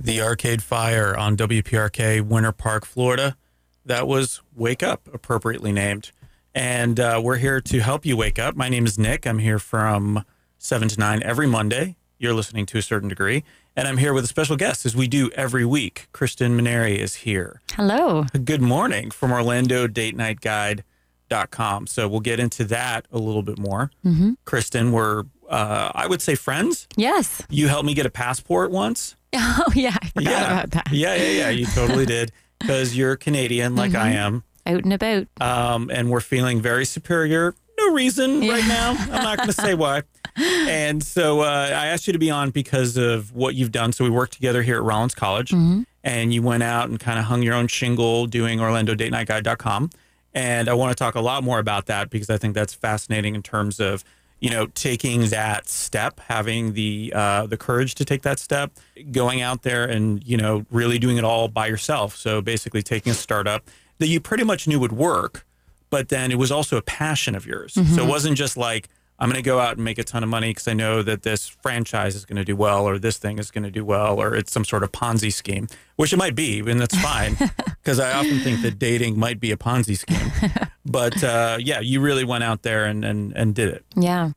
the 0.00 0.22
Arcade 0.22 0.62
Fire 0.62 1.16
on 1.16 1.36
WPRK, 1.36 2.22
Winter 2.22 2.52
Park, 2.52 2.84
Florida. 2.84 3.36
That 3.84 4.06
was 4.06 4.40
Wake 4.54 4.82
Up, 4.82 5.08
appropriately 5.12 5.72
named. 5.72 6.12
And 6.54 6.98
uh, 7.00 7.20
we're 7.22 7.36
here 7.36 7.60
to 7.60 7.80
help 7.80 8.06
you 8.06 8.16
wake 8.16 8.38
up. 8.38 8.56
My 8.56 8.68
name 8.68 8.86
is 8.86 8.98
Nick. 8.98 9.26
I'm 9.26 9.38
here 9.38 9.58
from 9.58 10.24
7 10.58 10.88
to 10.88 10.98
9 10.98 11.22
every 11.22 11.46
Monday. 11.46 11.96
You're 12.18 12.32
listening 12.32 12.66
to 12.66 12.78
a 12.78 12.82
certain 12.82 13.08
degree. 13.08 13.44
And 13.76 13.86
I'm 13.86 13.98
here 13.98 14.12
with 14.12 14.24
a 14.24 14.28
special 14.28 14.56
guest, 14.56 14.84
as 14.86 14.96
we 14.96 15.06
do 15.06 15.30
every 15.34 15.64
week. 15.64 16.08
Kristen 16.12 16.58
Manieri 16.58 16.96
is 16.96 17.16
here. 17.16 17.60
Hello. 17.74 18.24
Good 18.44 18.62
morning 18.62 19.10
from 19.10 19.30
Orlando 19.30 19.86
Date 19.86 20.16
Night 20.16 20.40
Guide.com. 20.40 21.86
So 21.86 22.08
we'll 22.08 22.20
get 22.20 22.40
into 22.40 22.64
that 22.64 23.06
a 23.12 23.18
little 23.18 23.42
bit 23.42 23.58
more. 23.58 23.90
Mm-hmm. 24.04 24.32
Kristen, 24.44 24.90
we're, 24.90 25.24
uh, 25.48 25.90
I 25.94 26.06
would 26.06 26.20
say 26.22 26.34
friends. 26.34 26.86
Yes. 26.96 27.42
You 27.48 27.68
helped 27.68 27.86
me 27.86 27.94
get 27.94 28.06
a 28.06 28.10
passport 28.10 28.70
once. 28.70 29.14
Oh, 29.34 29.70
yeah. 29.74 29.94
I 30.00 30.06
forgot 30.08 30.30
yeah. 30.30 30.46
about 30.52 30.70
that. 30.70 30.86
Yeah, 30.90 31.14
yeah, 31.14 31.30
yeah. 31.30 31.48
You 31.50 31.66
totally 31.66 32.06
did 32.06 32.32
because 32.60 32.96
you're 32.96 33.14
Canadian, 33.16 33.76
like 33.76 33.94
I 33.94 34.12
am, 34.12 34.42
Out 34.66 34.84
and 34.84 34.92
about. 34.94 35.26
um, 35.40 35.90
and 35.92 36.08
we're 36.10 36.20
feeling 36.20 36.62
very 36.62 36.86
superior. 36.86 37.54
No 37.78 37.92
reason 37.92 38.40
right 38.40 38.66
now. 38.66 38.92
I'm 38.98 39.22
not 39.22 39.36
going 39.36 39.48
to 39.50 39.52
say 39.54 39.74
why. 39.74 40.02
And 40.40 41.02
so 41.02 41.40
uh, 41.40 41.44
I 41.72 41.86
asked 41.86 42.06
you 42.06 42.12
to 42.12 42.18
be 42.18 42.30
on 42.30 42.50
because 42.50 42.96
of 42.96 43.32
what 43.34 43.56
you've 43.56 43.72
done. 43.72 43.92
So 43.92 44.04
we 44.04 44.10
worked 44.10 44.34
together 44.34 44.62
here 44.62 44.76
at 44.76 44.82
Rollins 44.84 45.14
College, 45.14 45.52
and 45.52 46.32
you 46.32 46.42
went 46.42 46.62
out 46.62 46.88
and 46.88 47.00
kind 47.00 47.18
of 47.18 47.24
hung 47.24 47.42
your 47.42 47.54
own 47.54 47.66
shingle 47.66 48.26
doing 48.26 48.60
OrlandoDateNightGuide.com. 48.60 49.90
And 50.34 50.68
I 50.68 50.74
want 50.74 50.96
to 50.96 51.02
talk 51.02 51.16
a 51.16 51.20
lot 51.20 51.42
more 51.42 51.58
about 51.58 51.86
that 51.86 52.10
because 52.10 52.30
I 52.30 52.36
think 52.38 52.54
that's 52.54 52.72
fascinating 52.72 53.34
in 53.34 53.42
terms 53.42 53.80
of 53.80 54.04
you 54.40 54.50
know 54.50 54.66
taking 54.66 55.26
that 55.28 55.68
step, 55.68 56.20
having 56.20 56.74
the 56.74 57.12
uh, 57.14 57.46
the 57.46 57.56
courage 57.56 57.94
to 57.96 58.04
take 58.04 58.22
that 58.22 58.38
step, 58.38 58.72
going 59.10 59.40
out 59.40 59.62
there 59.62 59.84
and 59.84 60.22
you 60.24 60.36
know 60.36 60.64
really 60.70 60.98
doing 60.98 61.16
it 61.16 61.24
all 61.24 61.48
by 61.48 61.66
yourself. 61.66 62.16
So 62.16 62.40
basically 62.40 62.82
taking 62.82 63.12
a 63.12 63.14
startup 63.14 63.64
that 63.98 64.08
you 64.08 64.20
pretty 64.20 64.44
much 64.44 64.68
knew 64.68 64.78
would 64.78 64.92
work, 64.92 65.44
but 65.90 66.08
then 66.08 66.30
it 66.30 66.38
was 66.38 66.52
also 66.52 66.76
a 66.76 66.82
passion 66.82 67.34
of 67.34 67.46
yours. 67.46 67.74
So 67.74 68.04
it 68.04 68.08
wasn't 68.08 68.36
just 68.36 68.56
like 68.56 68.88
I'm 69.18 69.28
going 69.28 69.36
to 69.36 69.42
go 69.42 69.58
out 69.58 69.76
and 69.76 69.84
make 69.84 69.98
a 69.98 70.04
ton 70.04 70.22
of 70.22 70.28
money 70.28 70.50
because 70.50 70.68
I 70.68 70.74
know 70.74 71.02
that 71.02 71.22
this 71.22 71.48
franchise 71.48 72.14
is 72.14 72.24
going 72.24 72.36
to 72.36 72.44
do 72.44 72.54
well, 72.54 72.88
or 72.88 72.98
this 72.98 73.18
thing 73.18 73.38
is 73.38 73.50
going 73.50 73.64
to 73.64 73.70
do 73.70 73.84
well, 73.84 74.20
or 74.20 74.34
it's 74.34 74.52
some 74.52 74.64
sort 74.64 74.84
of 74.84 74.92
Ponzi 74.92 75.32
scheme, 75.32 75.66
which 75.96 76.12
it 76.12 76.16
might 76.16 76.36
be, 76.36 76.60
and 76.60 76.80
that's 76.80 76.96
fine 77.00 77.36
because 77.82 77.98
I 77.98 78.12
often 78.12 78.38
think 78.40 78.62
that 78.62 78.78
dating 78.78 79.18
might 79.18 79.40
be 79.40 79.50
a 79.50 79.56
Ponzi 79.56 79.96
scheme. 79.96 80.30
But 80.90 81.22
uh, 81.22 81.58
yeah, 81.60 81.80
you 81.80 82.00
really 82.00 82.24
went 82.24 82.44
out 82.44 82.62
there 82.62 82.86
and, 82.86 83.04
and 83.04 83.32
and 83.36 83.54
did 83.54 83.68
it. 83.68 83.84
Yeah. 83.94 84.30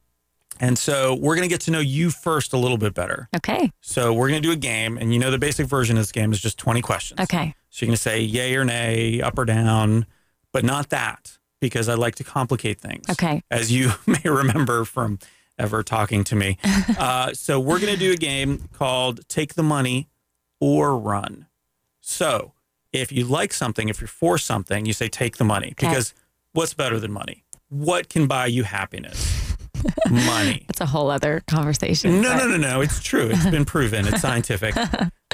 And 0.59 0.78
so 0.78 1.16
we're 1.16 1.36
going 1.36 1.48
to 1.48 1.54
get 1.54 1.62
to 1.62 1.72
know 1.72 1.80
you 1.80 2.12
first 2.12 2.54
a 2.54 2.58
little 2.58 2.78
bit 2.78 2.94
better. 2.94 3.30
Okay. 3.36 3.72
So 3.82 4.14
we're 4.14 4.28
going 4.28 4.42
to 4.42 4.48
do 4.48 4.52
a 4.52 4.58
game, 4.58 4.98
and 4.98 5.14
you 5.14 5.20
know 5.20 5.32
the 5.32 5.40
basic 5.40 5.66
version 5.68 5.98
of 5.98 6.02
this 6.04 6.12
game 6.12 6.32
is 6.32 6.40
just 6.40 6.59
20 6.59 6.82
questions. 6.82 7.20
Okay. 7.20 7.56
So 7.70 7.86
you're 7.86 7.88
going 7.88 7.96
to 7.96 8.02
say 8.02 8.22
yay 8.22 8.56
or 8.56 8.66
nay, 8.66 9.22
up 9.22 9.40
or 9.40 9.46
down, 9.46 10.06
but 10.52 10.64
not 10.66 10.90
that 10.90 11.40
because 11.62 11.88
I 11.88 11.94
like 11.94 12.16
to 12.16 12.23
complicate 12.26 12.81
things. 12.81 13.06
Okay. 13.09 13.42
As 13.50 13.72
you 13.72 13.92
may 14.06 14.30
remember 14.30 14.84
from 14.84 15.20
ever 15.58 15.84
talking 15.84 16.23
to 16.26 16.36
me. 16.36 16.58
uh, 16.98 17.34
so 17.34 17.59
we're 17.59 17.80
going 17.80 17.94
to 17.94 18.00
do 18.00 18.12
a 18.12 18.18
game 18.18 18.68
called 18.73 19.22
Take 19.30 19.53
the 19.53 19.64
Money 19.64 20.09
or 20.59 20.98
Run. 20.98 21.45
So 22.02 22.53
if 22.92 23.12
you 23.12 23.26
like 23.26 23.53
something, 23.53 23.88
if 23.88 24.02
you're 24.02 24.08
for 24.08 24.38
something, 24.38 24.86
you 24.86 24.92
say 24.94 25.08
take 25.08 25.38
the 25.38 25.45
money 25.45 25.68
Okay. 25.68 25.88
because 25.88 26.14
what's 26.53 26.73
better 26.73 27.00
than 27.00 27.12
money? 27.12 27.44
What 27.70 28.09
can 28.09 28.28
buy 28.28 28.48
you 28.48 28.64
happiness? 28.64 29.56
money. 30.09 30.66
That's 30.68 30.81
a 30.81 30.86
whole 30.86 31.09
other 31.09 31.42
conversation. 31.48 32.22
No, 32.22 32.34
but- 32.34 32.38
no, 32.48 32.48
no, 32.48 32.58
no. 32.58 32.81
It's 32.81 33.02
true. 33.02 33.30
It's 33.31 33.46
been 33.50 33.66
proven. 33.66 34.08
It's 34.08 34.22
scientific. 34.22 34.75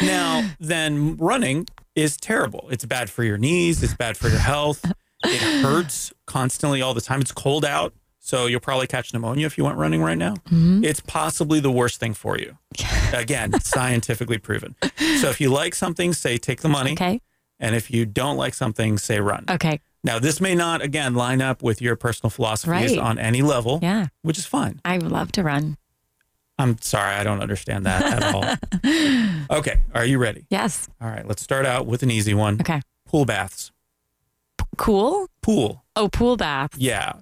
now, 0.02 0.50
then 0.60 1.18
running 1.18 1.68
is 1.96 2.16
terrible. 2.18 2.68
It's 2.70 2.86
bad 2.86 3.10
for 3.10 3.24
your 3.24 3.38
knees. 3.38 3.82
It's 3.82 3.96
bad 3.96 4.18
for 4.18 4.30
your 4.30 4.40
health. 4.40 4.86
It 5.24 5.64
hurts 5.64 6.14
constantly 6.26 6.82
all 6.82 6.94
the 6.94 7.02
time. 7.02 7.22
It's 7.22 7.32
cold 7.32 7.66
out. 7.66 7.94
So 8.20 8.46
you'll 8.46 8.60
probably 8.60 8.88
catch 8.88 9.14
pneumonia 9.14 9.46
if 9.46 9.58
you 9.58 9.64
went 9.64 9.78
running 9.78 10.02
right 10.02 10.18
now. 10.18 10.34
Mm-hmm. 10.50 10.84
It's 10.84 11.00
possibly 11.00 11.60
the 11.62 11.72
worst 11.72 12.00
thing 12.00 12.14
for 12.14 12.38
you. 12.38 12.58
Again, 13.14 13.58
scientifically 13.62 14.38
proven. 14.38 14.76
So 15.22 15.30
if 15.30 15.40
you 15.40 15.50
like 15.50 15.74
something, 15.76 16.12
say 16.14 16.38
take 16.38 16.62
the 16.62 16.68
money. 16.70 16.92
Okay. 16.92 17.22
And 17.60 17.74
if 17.74 17.90
you 17.90 18.06
don't 18.06 18.36
like 18.38 18.54
something, 18.54 18.98
say 18.98 19.20
run. 19.22 19.46
Okay. 19.50 19.80
Now, 20.04 20.20
this 20.20 20.40
may 20.42 20.56
not, 20.56 20.82
again, 20.82 21.16
line 21.16 21.42
up 21.42 21.64
with 21.64 21.82
your 21.82 21.96
personal 21.96 22.30
philosophies 22.30 22.92
Right. 22.92 23.00
on 23.00 23.18
any 23.18 23.42
level, 23.42 23.80
Yeah. 23.82 24.08
which 24.22 24.38
is 24.38 24.46
fine. 24.46 24.80
I 24.86 24.98
love 24.98 25.32
to 25.34 25.44
run. 25.44 25.78
I'm 26.60 26.78
sorry, 26.82 27.16
I 27.16 27.24
don't 27.24 27.42
understand 27.42 27.86
that 27.86 28.04
at 28.04 28.24
all. 28.34 28.44
Okay, 29.58 29.82
are 29.94 30.06
you 30.06 30.18
ready? 30.18 30.46
Yes. 30.50 30.90
All 31.02 31.08
right, 31.08 31.26
let's 31.26 31.42
start 31.42 31.66
out 31.66 31.86
with 31.88 32.04
an 32.04 32.12
easy 32.12 32.34
one. 32.34 32.60
Okay. 32.60 32.82
Pool 33.06 33.24
baths. 33.26 33.72
Cool. 34.78 35.28
Pool. 35.42 35.84
Oh, 35.96 36.10
pool 36.10 36.38
bath. 36.38 36.72
Yeah. 36.78 37.14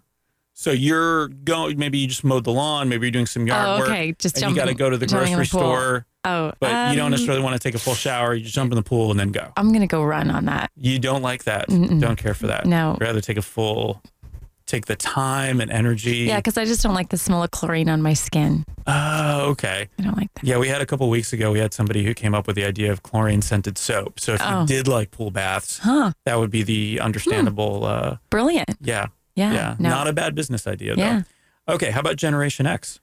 So 0.54 0.72
you're 0.72 1.28
going, 1.28 1.78
maybe 1.78 1.98
you 1.98 2.08
just 2.08 2.24
mowed 2.24 2.46
the 2.46 2.52
lawn, 2.52 2.88
maybe 2.88 3.06
you're 3.08 3.12
doing 3.12 3.26
some 3.26 3.46
yard 3.46 3.68
Oh, 3.68 3.80
work. 3.80 3.90
okay. 3.90 4.16
Just 4.18 4.42
and 4.42 4.52
you 4.52 4.56
got 4.56 4.68
to 4.70 4.74
go 4.74 4.90
to 4.90 4.98
the 4.98 5.06
grocery 5.06 5.36
the 5.36 5.46
store, 5.46 6.06
Oh, 6.24 6.54
but 6.60 6.92
you 6.92 6.96
don't 6.96 7.06
um, 7.08 7.12
necessarily 7.12 7.44
want 7.44 7.54
to 7.56 7.60
take 7.60 7.76
a 7.76 7.78
full 7.78 7.94
shower. 7.94 8.34
You 8.34 8.44
just 8.44 8.56
jump 8.56 8.72
in 8.72 8.78
the 8.78 8.82
pool 8.82 9.12
and 9.12 9.20
then 9.20 9.32
go. 9.32 9.52
I'm 9.58 9.72
gonna 9.74 9.86
go 9.86 10.04
run 10.04 10.32
on 10.32 10.46
that. 10.46 10.72
You 10.76 10.98
don't 10.98 11.22
like 11.22 11.44
that. 11.44 11.70
Mm-mm. 11.70 12.00
Don't 12.02 12.16
care 12.16 12.34
for 12.34 12.48
that. 12.48 12.66
No. 12.66 12.98
Rather 13.00 13.22
take 13.22 13.38
a 13.38 13.42
full, 13.44 14.02
take 14.66 14.86
the 14.88 14.96
time 14.96 15.62
and 15.62 15.70
energy. 15.72 16.18
Yeah, 16.28 16.38
because 16.38 16.58
I 16.58 16.66
just 16.66 16.82
don't 16.82 16.94
like 16.96 17.10
the 17.10 17.18
smell 17.18 17.44
of 17.44 17.52
chlorine 17.52 17.88
on 17.90 18.02
my 18.02 18.14
skin. 18.14 18.64
Oh, 18.88 19.50
okay. 19.52 19.90
I 20.00 20.02
don't 20.04 20.18
like 20.18 20.34
that. 20.36 20.44
Yeah, 20.44 20.58
we 20.58 20.68
had 20.68 20.82
a 20.82 20.86
couple 20.86 21.10
weeks 21.10 21.34
ago, 21.34 21.52
we 21.52 21.60
had 21.60 21.74
somebody 21.74 22.04
who 22.04 22.14
came 22.14 22.34
up 22.34 22.48
with 22.48 22.56
the 22.56 22.66
idea 22.66 22.92
of 22.92 23.04
chlorine 23.04 23.42
scented 23.42 23.78
soap. 23.78 24.20
So 24.20 24.34
if 24.34 24.42
Oh. 24.44 24.62
you 24.62 24.68
did 24.68 24.88
like 24.88 25.12
pool 25.12 25.30
baths, 25.32 25.80
Huh? 25.80 26.14
that 26.26 26.40
would 26.40 26.50
be 26.52 26.64
the 26.64 27.00
understandable. 27.00 27.86
Uh, 27.86 28.18
Brilliant. 28.30 28.76
yeah, 28.82 29.08
Yeah. 29.36 29.54
yeah, 29.54 29.76
No. 29.80 29.90
not 29.90 30.08
a 30.08 30.14
bad 30.14 30.34
business 30.36 30.66
idea 30.68 30.96
Yeah. 30.98 31.22
though. 31.68 31.76
Okay, 31.76 31.92
how 31.92 32.00
about 32.00 32.16
Generation 32.18 32.66
X? 32.68 33.00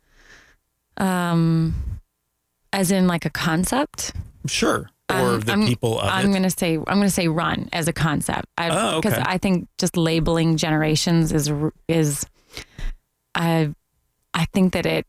um, 0.99 1.75
as 2.73 2.91
in 2.91 3.07
like 3.07 3.25
a 3.25 3.31
concept. 3.31 4.13
Sure, 4.47 4.91
or 5.11 5.17
Um, 5.35 5.41
the 5.41 5.53
I'm- 5.53 5.67
people 5.67 6.01
of 6.01 6.09
I'm 6.09 6.31
it. 6.31 6.33
gonna 6.33 6.51
say 6.51 6.77
I'm 6.77 6.85
gonna 6.99 7.11
say 7.11 7.29
run 7.29 7.69
as 7.73 7.89
a 7.89 7.93
concept. 7.93 8.47
I, 8.57 8.71
Oh, 8.71 9.01
Because 9.01 9.19
okay. 9.19 9.23
I 9.27 9.39
think 9.39 9.69
just 9.79 9.97
labeling 9.97 10.57
generations 10.57 11.33
is 11.33 11.51
is, 11.89 12.25
I, 13.35 13.71
I 14.35 14.45
think 14.47 14.73
that 14.75 14.87
it, 14.87 15.07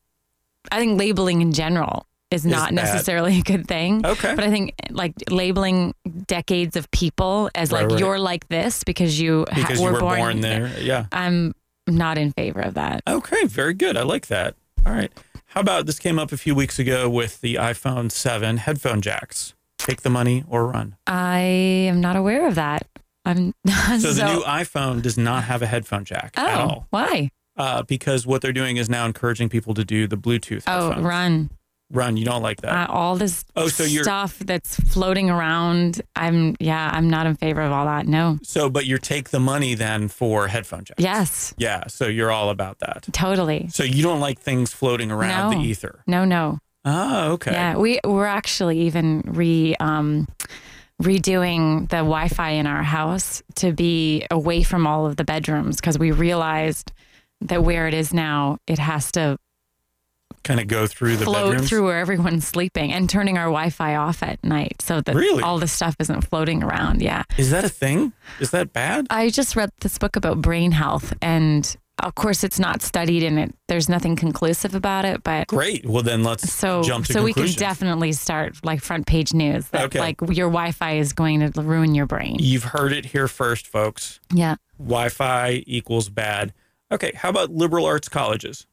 I 0.71 0.79
think 0.79 0.99
labeling 0.99 1.41
in 1.41 1.51
general 1.53 2.05
is 2.31 2.45
not 2.45 2.69
bad. 2.69 2.75
necessarily 2.75 3.37
a 3.39 3.41
good 3.43 3.67
thing. 3.67 4.05
okay, 4.05 4.33
But 4.35 4.43
I 4.43 4.49
think 4.49 4.73
like 4.89 5.13
labeling 5.29 5.93
decades 6.27 6.75
of 6.75 6.89
people 6.91 7.49
as 7.53 7.71
Right, 7.71 7.83
like 7.83 7.91
right. 7.91 7.99
you're 7.99 8.19
like 8.19 8.47
this 8.47 8.83
because 8.83 9.19
you 9.19 9.45
ha- 9.51 9.55
because 9.55 9.79
you 9.79 9.85
were 9.91 9.99
born, 9.99 10.41
there. 10.41 10.71
Yeah. 10.79 11.05
I'm 11.11 11.53
not 11.87 12.17
in 12.17 12.31
favor 12.31 12.61
of 12.61 12.73
that. 12.73 13.03
Okay, 13.07 13.45
very 13.45 13.73
good. 13.73 13.97
I 13.97 14.03
like 14.03 14.27
that. 14.27 14.55
All 14.85 14.93
right. 14.93 15.11
How 15.47 15.61
about 15.61 15.85
this 15.85 15.99
came 15.99 16.17
up 16.17 16.31
a 16.31 16.37
few 16.37 16.55
weeks 16.55 16.79
ago 16.79 17.07
with 17.07 17.39
the 17.41 17.55
iPhone 17.55 18.11
7 18.11 18.57
headphone 18.57 19.01
jacks? 19.01 19.53
Take 19.83 20.01
the 20.01 20.09
money 20.09 20.44
or 20.47 20.67
run. 20.67 20.95
I 21.07 21.39
am 21.39 21.99
not 22.01 22.16
aware 22.16 22.47
of 22.47 22.55
that. 22.55 22.88
I'm 23.25 23.53
So, 23.99 24.13
the 24.13 24.33
new 24.33 24.41
iPhone 24.44 25.01
does 25.01 25.17
not 25.17 25.44
have 25.45 25.61
a 25.61 25.66
headphone 25.67 26.05
jack 26.05 26.33
oh 26.38 26.45
at 26.47 26.57
all. 26.59 26.88
why 26.89 27.29
Uh, 27.57 27.83
because 27.83 28.25
what 28.25 28.41
they're 28.41 28.51
doing 28.53 28.77
is 28.77 28.89
now 28.89 29.05
encouraging 29.05 29.49
people 29.49 29.73
to 29.75 29.83
do 29.85 30.07
the 30.07 30.17
Bluetooth 30.17 30.63
oh 30.67 30.88
headphones. 30.88 31.05
run 31.05 31.49
Run. 31.91 32.17
You 32.17 32.25
don't 32.25 32.41
like 32.41 32.61
that. 32.61 32.89
uh, 32.89 32.91
all 32.91 33.17
this 33.17 33.45
Oh, 33.55 33.67
so 33.67 33.83
you're- 33.83 34.03
stuff 34.03 34.39
that's 34.39 34.77
floating 34.79 35.29
around. 35.29 36.01
I'm 36.16 36.55
yeah, 36.59 36.89
I'm 36.91 37.07
not 37.07 37.27
in 37.27 37.35
favor 37.35 37.61
of 37.61 37.72
all 37.72 37.85
that. 37.85 38.07
No. 38.07 38.39
so, 38.41 38.67
but 38.67 38.88
you 38.88 38.97
take 38.97 39.29
the 39.29 39.39
money 39.39 39.75
then 39.75 40.07
for 40.07 40.47
headphone 40.47 40.85
jacks. 40.85 41.03
Yes, 41.03 41.53
Yeah. 41.57 41.85
So 41.88 42.07
you're 42.07 42.31
all 42.31 42.49
about 42.49 42.79
that. 42.79 43.05
totally. 43.11 43.67
So 43.69 43.83
you 43.83 44.01
don't 44.01 44.22
like 44.22 44.39
things 44.39 44.73
floating 44.73 45.11
around 45.11 45.51
No. 45.51 45.57
the 45.59 45.63
ether. 45.63 46.03
No, 46.07 46.25
no. 46.25 46.57
Oh, 46.85 47.31
okay. 47.33 47.51
Yeah, 47.51 47.77
we 47.77 47.99
we're 48.05 48.25
actually 48.25 48.79
even 48.81 49.21
re 49.25 49.75
um, 49.79 50.28
redoing 51.02 51.81
the 51.90 51.97
Wi-Fi 51.97 52.49
in 52.52 52.67
our 52.67 52.84
house 52.84 53.41
to 53.55 53.72
be 53.73 54.25
away 54.29 54.63
from 54.63 54.85
all 54.87 55.05
of 55.05 55.16
the 55.16 55.23
bedrooms 55.23 55.78
because 55.78 55.97
we 55.97 56.11
realized 56.11 56.91
that 57.41 57.63
where 57.63 57.87
it 57.87 57.93
is 57.93 58.13
now, 58.13 58.58
it 58.67 58.79
has 58.79 59.11
to 59.13 59.37
Kind 60.43 60.59
of 60.59 60.67
go 60.67 60.87
through 60.87 61.16
the 61.16 61.23
float 61.23 61.52
bedrooms. 61.52 61.69
through 61.69 61.85
where 61.85 61.99
everyone's 61.99 62.46
sleeping 62.46 62.91
and 62.91 63.09
turning 63.09 63.37
our 63.37 63.46
Wi-Fi 63.46 63.96
off 63.96 64.22
at 64.22 64.43
night 64.43 64.81
so 64.81 64.99
that 64.99 65.16
Really? 65.16 65.41
all 65.41 65.58
the 65.58 65.69
stuff 65.69 65.96
isn't 65.99 66.22
floating 66.28 66.61
around. 66.63 67.02
Yeah. 67.02 67.23
Is 67.37 67.49
that 67.52 67.63
a 67.63 67.69
thing? 67.69 68.11
Is 68.41 68.52
that 68.52 68.73
bad? 68.73 69.08
I 69.09 69.29
just 69.29 69.55
read 69.55 69.69
this 69.79 69.97
book 69.97 70.17
about 70.17 70.41
brain 70.41 70.73
health 70.73 71.13
and 71.22 71.78
of 71.99 72.16
course 72.16 72.43
it's 72.43 72.59
not 72.59 72.81
studied 72.81 73.23
and 73.23 73.37
it 73.40 73.55
there's 73.67 73.87
nothing 73.87 74.16
conclusive 74.16 74.73
about 74.75 75.05
it, 75.05 75.23
but 75.23 75.47
Great. 75.47 75.85
Well, 75.85 76.03
then 76.03 76.23
let's 76.23 76.51
so 76.51 76.81
jump 76.84 77.05
to 77.07 77.13
so 77.13 77.23
we 77.23 77.34
can 77.34 77.47
definitely 77.53 78.11
start 78.13 78.57
like 78.63 78.81
front 78.81 79.05
page 79.07 79.34
news 79.34 79.67
that 79.69 79.85
Okay. 79.85 79.99
like 79.99 80.17
your 80.22 80.49
Wi-Fi 80.49 80.93
is 80.97 81.13
going 81.13 81.51
to 81.51 81.61
ruin 81.61 81.93
your 81.95 82.05
brain. 82.05 82.37
You've 82.40 82.63
heard 82.66 82.91
it 82.93 83.05
here 83.05 83.28
first, 83.28 83.67
folks. 83.67 84.19
Yeah. 84.34 84.55
Wi-Fi 84.79 85.63
equals 85.67 86.09
bad. 86.09 86.53
Okay. 86.91 87.11
How 87.16 87.29
about 87.29 87.51
liberal 87.51 87.85
arts 87.85 88.09
colleges? 88.09 88.66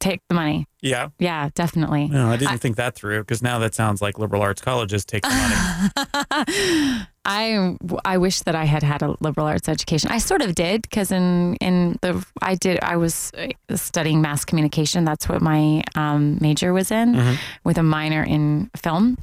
take 0.00 0.20
the 0.28 0.34
money. 0.34 0.66
Yeah. 0.80 1.10
Yeah, 1.20 1.50
definitely. 1.54 2.08
No, 2.08 2.28
I 2.28 2.36
didn't 2.36 2.58
think 2.58 2.74
that 2.74 2.96
through 2.96 3.20
because 3.20 3.40
now 3.40 3.60
that 3.60 3.72
sounds 3.72 4.02
like 4.02 4.18
liberal 4.18 4.42
arts 4.42 4.60
colleges 4.60 5.04
take 5.04 5.22
the 5.22 5.90
money. 6.08 7.06
I 7.26 7.76
I 8.04 8.18
wish 8.18 8.40
that 8.42 8.54
I 8.54 8.64
had 8.64 8.82
had 8.84 9.02
a 9.02 9.16
liberal 9.20 9.46
arts 9.48 9.68
education. 9.68 10.10
I 10.12 10.18
sort 10.18 10.42
of 10.42 10.54
did 10.54 10.82
because 10.82 11.10
in 11.10 11.56
in 11.56 11.98
the 12.00 12.24
I 12.40 12.54
did 12.54 12.78
I 12.82 12.96
was 12.96 13.32
uh, 13.36 13.48
studying 13.76 14.20
mass 14.22 14.44
communication. 14.44 15.04
That's 15.04 15.28
what 15.28 15.42
my 15.42 15.82
um, 15.96 16.38
major 16.40 16.72
was 16.72 16.90
in, 16.90 17.14
Mm-hmm. 17.14 17.34
with 17.64 17.78
a 17.78 17.82
minor 17.82 18.22
in 18.22 18.70
film 18.76 19.18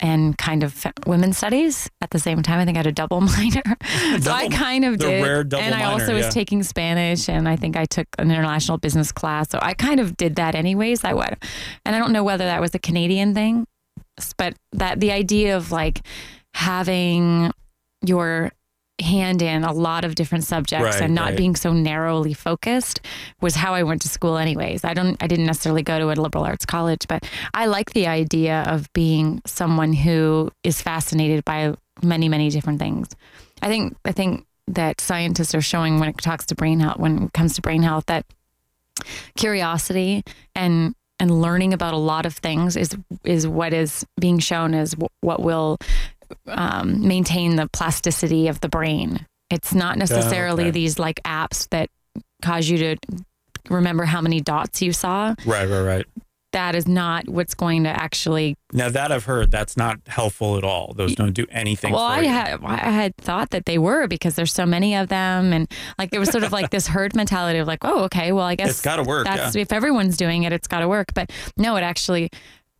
and 0.00 0.36
kind 0.36 0.64
of 0.64 0.84
women's 1.06 1.36
studies 1.38 1.88
at 2.00 2.10
the 2.10 2.18
same 2.18 2.42
time. 2.42 2.58
I 2.58 2.64
think 2.64 2.76
I 2.76 2.80
had 2.80 2.86
a 2.88 2.92
double 2.92 3.20
minor, 3.38 3.62
so 4.20 4.30
I 4.32 4.48
kind 4.48 4.84
of 4.84 4.98
did. 4.98 5.48
double 5.48 5.64
and 5.64 5.74
I 5.74 5.78
minor, 5.84 5.92
also 5.92 6.14
was 6.14 6.24
yeah. 6.26 6.30
taking 6.30 6.62
Spanish, 6.64 7.28
and 7.28 7.48
I 7.48 7.56
think 7.56 7.76
I 7.76 7.84
took 7.86 8.08
an 8.18 8.30
international 8.30 8.78
business 8.78 9.10
class. 9.12 9.46
So 9.50 9.58
I 9.62 9.74
kind 9.74 10.00
of 10.00 10.16
did 10.16 10.36
that 10.36 10.54
anyways. 10.54 11.04
I 11.04 11.14
would, 11.14 11.36
and 11.86 11.94
I 11.96 11.98
don't 11.98 12.12
know 12.12 12.24
whether 12.24 12.44
that 12.44 12.60
was 12.60 12.74
a 12.74 12.78
Canadian 12.78 13.32
thing, 13.32 13.64
but 14.36 14.54
that 14.72 15.00
the 15.00 15.12
idea 15.12 15.56
of 15.56 15.70
like 15.70 16.02
having 16.54 17.50
your 18.04 18.52
hand 19.00 19.42
in 19.42 19.64
a 19.64 19.72
lot 19.72 20.04
of 20.04 20.14
different 20.14 20.44
subjects 20.44 20.84
Right, 20.84 21.02
and 21.02 21.14
not 21.14 21.30
right. 21.30 21.36
being 21.36 21.56
so 21.56 21.72
narrowly 21.72 22.34
focused 22.34 23.00
was 23.40 23.56
how 23.56 23.74
I 23.74 23.82
went 23.82 24.02
to 24.02 24.08
school 24.08 24.36
anyways. 24.36 24.84
I 24.84 24.94
don't 24.94 25.20
I 25.20 25.26
didn't 25.26 25.46
necessarily 25.46 25.82
go 25.82 25.98
to 25.98 26.12
a 26.12 26.14
liberal 26.14 26.44
arts 26.44 26.64
college, 26.66 27.08
but 27.08 27.24
I 27.54 27.66
like 27.66 27.92
the 27.94 28.06
idea 28.06 28.62
of 28.66 28.92
being 28.92 29.42
someone 29.46 29.92
who 29.92 30.50
is 30.62 30.80
fascinated 30.80 31.44
by 31.44 31.74
many 32.02 32.28
many 32.28 32.50
different 32.50 32.78
things. 32.78 33.08
I 33.60 33.68
think 33.68 33.96
I 34.04 34.12
think 34.12 34.46
that 34.68 35.00
scientists 35.00 35.54
are 35.54 35.62
showing 35.62 35.98
when 35.98 36.08
it 36.10 36.18
talks 36.18 36.46
to 36.46 36.54
brain 36.54 36.78
health 36.80 36.98
when 36.98 37.24
it 37.24 37.32
comes 37.32 37.54
to 37.54 37.62
brain 37.62 37.82
health 37.82 38.06
that 38.06 38.24
curiosity 39.36 40.22
and 40.54 40.94
and 41.18 41.40
learning 41.40 41.72
about 41.72 41.94
a 41.94 41.98
lot 41.98 42.26
of 42.26 42.34
things 42.36 42.76
is 42.76 42.96
is 43.24 43.46
what 43.48 43.72
is 43.72 44.04
being 44.20 44.38
shown 44.38 44.74
as 44.74 44.92
w- 44.92 45.08
what 45.20 45.42
will 45.42 45.78
um, 46.46 47.06
maintain 47.06 47.56
the 47.56 47.68
plasticity 47.68 48.48
of 48.48 48.60
the 48.60 48.68
brain. 48.68 49.26
It's 49.50 49.74
not 49.74 49.98
necessarily 49.98 50.64
okay. 50.64 50.70
these 50.70 50.98
like 50.98 51.20
apps 51.24 51.68
that 51.70 51.90
cause 52.42 52.68
you 52.68 52.78
to 52.78 52.96
remember 53.68 54.04
how 54.04 54.20
many 54.20 54.40
dots 54.40 54.82
you 54.82 54.92
saw. 54.92 55.34
right, 55.46 55.68
right, 55.68 55.82
right. 55.82 56.06
That 56.52 56.74
is 56.74 56.86
not 56.86 57.26
what's 57.30 57.54
going 57.54 57.84
to 57.84 57.88
actually. 57.88 58.56
Now 58.74 58.90
that 58.90 59.10
I've 59.10 59.24
heard, 59.24 59.50
that's 59.50 59.74
not 59.74 60.00
helpful 60.06 60.58
at 60.58 60.64
all. 60.64 60.92
Those 60.94 61.14
don't 61.14 61.32
do 61.32 61.46
anything. 61.50 61.94
Well, 61.94 62.02
I 62.02 62.20
you. 62.20 62.28
had 62.28 62.60
I 62.62 62.76
had 62.76 63.16
thought 63.16 63.50
that 63.50 63.64
they 63.64 63.78
were 63.78 64.06
because 64.06 64.34
there's 64.34 64.52
so 64.52 64.66
many 64.66 64.94
of 64.94 65.08
them, 65.08 65.54
and 65.54 65.66
like 65.98 66.10
there 66.10 66.20
was 66.20 66.28
sort 66.28 66.44
of 66.44 66.52
like 66.52 66.68
this 66.68 66.86
herd 66.86 67.16
mentality 67.16 67.58
of 67.58 67.66
like, 67.66 67.78
oh, 67.86 68.04
okay, 68.04 68.32
well, 68.32 68.44
I 68.44 68.56
guess 68.56 68.68
It's 68.68 68.82
gotta 68.82 69.02
work, 69.02 69.24
That's 69.24 69.56
if 69.56 69.72
everyone's 69.72 70.18
doing 70.18 70.42
it, 70.42 70.52
it's 70.52 70.68
got 70.68 70.80
to 70.80 70.88
work. 70.88 71.14
But 71.14 71.30
no, 71.56 71.76
it 71.76 71.82
actually, 71.82 72.28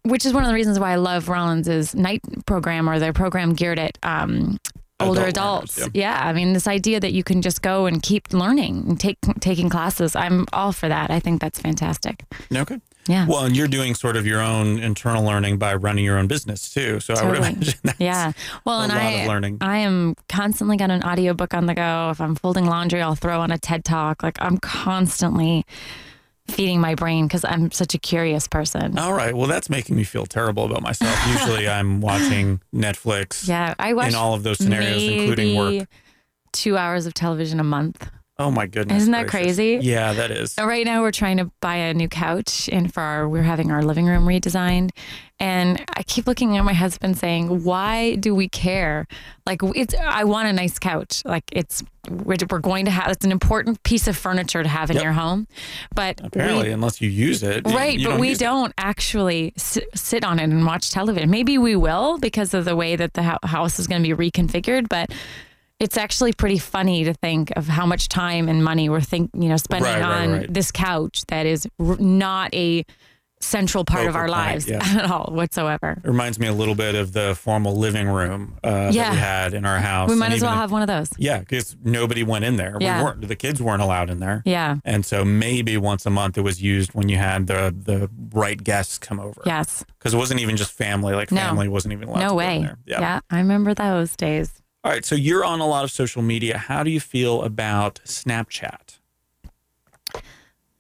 which 0.05 0.27
is 0.27 0.33
one 0.33 0.43
of 0.43 0.49
the 0.49 0.55
reasons 0.55 0.79
why 0.79 0.93
I 0.93 0.97
love 0.97 1.29
Rollins's 1.29 1.95
night 1.95 2.23
program 2.47 2.89
or 2.89 2.99
their 2.99 3.13
program 3.13 3.53
geared 3.55 3.79
at 3.79 3.99
um, 4.03 4.59
older 5.01 5.23
Adult 5.25 5.63
learners, 5.63 5.79
adults. 5.79 5.95
yeah. 5.95 6.21
I 6.25 6.33
mean, 6.33 6.53
this 6.53 6.67
idea 6.67 7.01
that 7.01 7.13
you 7.13 7.25
can 7.25 7.43
just 7.43 7.63
go 7.63 7.87
and 7.87 8.03
keep 8.03 8.33
learning 8.33 8.85
and 8.89 9.01
take 9.01 9.19
taking 9.41 9.69
classes. 9.69 10.15
I'm 10.17 10.47
all 10.53 10.73
for 10.73 10.89
that. 10.89 11.11
I 11.11 11.21
think 11.21 11.41
that's 11.41 11.61
fantastic. 11.61 12.25
Okay. 12.55 12.81
Yeah. 13.09 13.27
Well, 13.29 13.45
and 13.45 13.57
you're 13.57 13.67
doing 13.67 13.97
sort 13.97 14.17
of 14.17 14.27
your 14.29 14.41
own 14.41 14.79
internal 14.79 15.25
learning 15.25 15.59
by 15.59 15.75
running 15.75 16.05
your 16.05 16.19
own 16.19 16.29
business 16.29 16.73
too. 16.73 17.01
So 17.01 17.15
I 17.15 17.25
would 17.29 17.39
imagine 17.39 17.75
that's 17.83 17.99
Yeah. 18.01 18.31
Well, 18.65 18.79
a 18.81 18.85
and 18.85 18.93
lot 18.93 19.03
I 19.03 19.11
of 19.11 19.27
learning. 19.29 19.59
I 19.61 19.79
am 19.79 20.15
constantly 20.29 20.77
got 20.77 20.93
an 20.93 21.03
audiobook 21.03 21.53
on 21.53 21.67
the 21.67 21.75
go. 21.75 22.11
If 22.11 22.21
I'm 22.21 22.37
folding 22.37 22.67
laundry, 22.67 23.03
I'll 23.03 23.17
throw 23.17 23.41
on 23.41 23.51
a 23.51 23.59
TED 23.59 23.85
talk. 23.85 24.23
Like 24.23 24.37
I'm 24.41 24.57
constantly 24.59 25.67
feeding 26.53 26.81
my 26.81 26.95
brain 26.95 27.27
because 27.27 27.45
I'm 27.45 27.71
such 27.71 27.95
a 27.95 27.99
curious 27.99 28.47
person. 28.49 28.99
All 28.99 29.13
right. 29.13 29.35
Well, 29.35 29.49
that's 29.49 29.69
making 29.71 29.97
me 29.97 30.05
feel 30.05 30.27
terrible 30.27 30.65
about 30.65 30.83
myself. 30.83 31.17
Usually 31.29 31.69
I'm 31.69 32.01
watching 32.01 32.61
Netflix 32.75 33.49
Yeah, 33.49 33.75
I 33.79 33.95
watch 33.95 34.09
in 34.09 34.15
all 34.15 34.35
of 34.35 34.43
those 34.43 34.59
scenarios, 34.59 35.03
including 35.03 35.57
work. 35.57 35.89
Two 36.53 36.77
hours 36.77 37.07
of 37.07 37.15
television 37.15 37.61
a 37.61 37.65
month. 37.65 38.11
Oh 38.43 38.51
my 38.51 38.67
goodness. 38.67 39.03
Isn't 39.03 39.13
that 39.13 39.27
gracious. 39.29 39.57
crazy? 39.57 39.79
Yeah, 39.83 40.13
that 40.15 40.31
is. 40.31 40.59
Uh, 40.59 40.67
Right 40.67 40.85
now, 40.85 41.03
we're 41.03 41.13
trying 41.13 41.37
to 41.37 41.51
buy 41.61 41.77
a 41.77 41.95
new 41.95 42.09
couch, 42.09 42.69
and 42.73 42.93
for 42.93 43.01
our, 43.03 43.29
we're 43.29 43.43
having 43.43 43.71
our 43.71 43.83
living 43.83 44.07
room 44.07 44.27
redesigned. 44.27 44.91
And 45.41 45.85
I 45.97 46.03
keep 46.05 46.27
looking 46.29 46.57
at 46.57 46.65
my 46.65 46.73
husband, 46.73 47.19
saying, 47.19 47.65
"Why 47.65 48.15
do 48.15 48.33
we 48.35 48.49
care? 48.49 49.07
Like, 49.45 49.61
it's 49.75 49.95
I 50.01 50.25
want 50.25 50.47
a 50.49 50.53
nice 50.53 50.79
couch. 50.79 51.23
Like, 51.25 51.45
it's 51.53 51.83
we're, 52.09 52.37
we're 52.49 52.59
going 52.61 52.85
to 52.85 52.91
have. 52.93 53.11
It's 53.11 53.25
an 53.25 53.33
important 53.33 53.83
piece 53.83 54.07
of 54.07 54.17
furniture 54.17 54.63
to 54.63 54.69
have 54.69 54.91
in 54.91 54.97
Yep. 54.97 55.03
your 55.05 55.13
home, 55.13 55.47
but 55.95 56.21
we- 56.21 56.27
Apparently, 56.29 56.71
unless 56.71 57.01
you 57.01 57.11
use 57.11 57.43
it. 57.43 57.63
Right, 57.67 57.99
you 57.99 58.09
but 58.09 58.21
we 58.21 58.29
use 58.31 58.39
it. 58.41 58.45
don't 58.45 58.73
actually 58.79 59.53
sit, 59.57 59.87
sit 59.97 60.25
on 60.25 60.39
it 60.39 60.45
and 60.45 60.65
watch 60.65 60.91
television. 60.91 61.29
Maybe 61.31 61.59
we 61.59 61.75
will 61.77 62.19
because 62.19 62.55
of 62.55 62.65
the 62.65 62.77
way 62.77 62.95
that 62.97 63.15
the 63.15 63.23
hou- 63.25 63.39
house 63.45 63.79
is 63.81 63.87
going 63.89 64.03
to 64.03 64.17
be 64.17 64.31
reconfigured, 64.31 64.89
but 64.89 65.11
it's 65.83 65.97
actually 65.97 66.33
pretty 66.33 66.59
funny 66.59 67.03
to 67.05 67.13
think 67.15 67.53
of 67.57 67.67
how 67.67 67.85
much 67.87 68.09
time 68.09 68.49
and 68.49 68.63
money 68.65 68.89
we're 68.89 69.01
think, 69.01 69.31
you 69.35 69.49
know, 69.49 69.57
spending 69.57 69.93
Right, 69.93 70.01
right, 70.01 70.23
on 70.23 70.33
right. 70.33 70.55
this 70.55 70.71
couch 70.71 71.25
that 71.29 71.45
is 71.45 71.67
r- 71.81 71.97
not 71.99 72.55
a 72.55 72.85
central 73.41 73.85
part 73.85 74.07
of 74.07 74.15
our 74.15 74.29
point, 74.29 74.31
lives 74.39 74.69
yeah. 74.69 74.79
at 74.99 75.11
all 75.11 75.33
whatsoever. 75.33 76.01
It 76.05 76.07
reminds 76.07 76.39
me 76.39 76.47
a 76.47 76.53
little 76.53 76.77
bit 76.77 76.95
of 76.95 77.13
the 77.13 77.35
formal 77.35 77.75
living 77.77 78.09
room 78.09 78.57
uh, 78.63 78.93
that 78.93 79.11
we 79.13 79.19
had 79.19 79.55
in 79.55 79.65
our 79.67 79.79
house. 79.79 80.07
We 80.07 80.13
And 80.13 80.21
might 80.21 80.31
as 80.33 80.43
well 80.43 80.55
have 80.55 80.71
one 80.71 80.83
of 80.83 80.87
those. 80.87 81.11
Yeah, 81.19 81.41
because 81.41 81.75
nobody 81.83 82.23
went 82.23 82.45
in 82.45 82.55
there. 82.55 82.77
Yeah. 82.81 82.99
We 82.99 83.05
weren't. 83.05 83.27
The 83.27 83.35
kids 83.35 83.61
weren't 83.61 83.83
allowed 83.83 84.11
in 84.11 84.21
there. 84.21 84.43
Yeah. 84.45 84.77
And 84.85 85.05
so 85.05 85.25
maybe 85.25 85.77
once 85.77 86.07
a 86.07 86.11
month 86.11 86.39
it 86.39 86.43
was 86.43 86.63
used 86.63 86.95
when 86.95 87.09
you 87.09 87.17
had 87.17 87.49
the 87.49 87.75
the 87.77 88.09
right 88.33 88.63
guests 88.63 88.97
come 88.99 89.19
over. 89.19 89.43
Yes. 89.45 89.85
Because 89.99 90.15
it 90.15 90.19
wasn't 90.19 90.39
even 90.39 90.57
just 90.57 90.71
family. 90.71 91.13
Like 91.17 91.33
No. 91.33 91.41
family 91.41 91.67
wasn't 91.67 91.95
even 91.95 92.07
allowed 92.09 92.21
to 92.21 92.27
No 92.27 92.31
in 92.31 92.37
way. 92.37 92.61
there. 92.63 92.79
Yeah. 92.87 93.19
I 93.29 93.39
remember 93.39 93.75
those 93.75 94.15
days. 94.15 94.62
All 94.85 94.91
right. 94.91 95.05
So 95.05 95.15
you're 95.15 95.45
on 95.45 95.61
a 95.61 95.67
lot 95.67 95.85
of 95.85 95.91
social 95.91 96.23
media. 96.23 96.59
How 96.59 96.83
do 96.83 96.91
you 96.91 97.01
feel 97.01 97.43
about 97.43 98.01
Snapchat? 98.05 98.99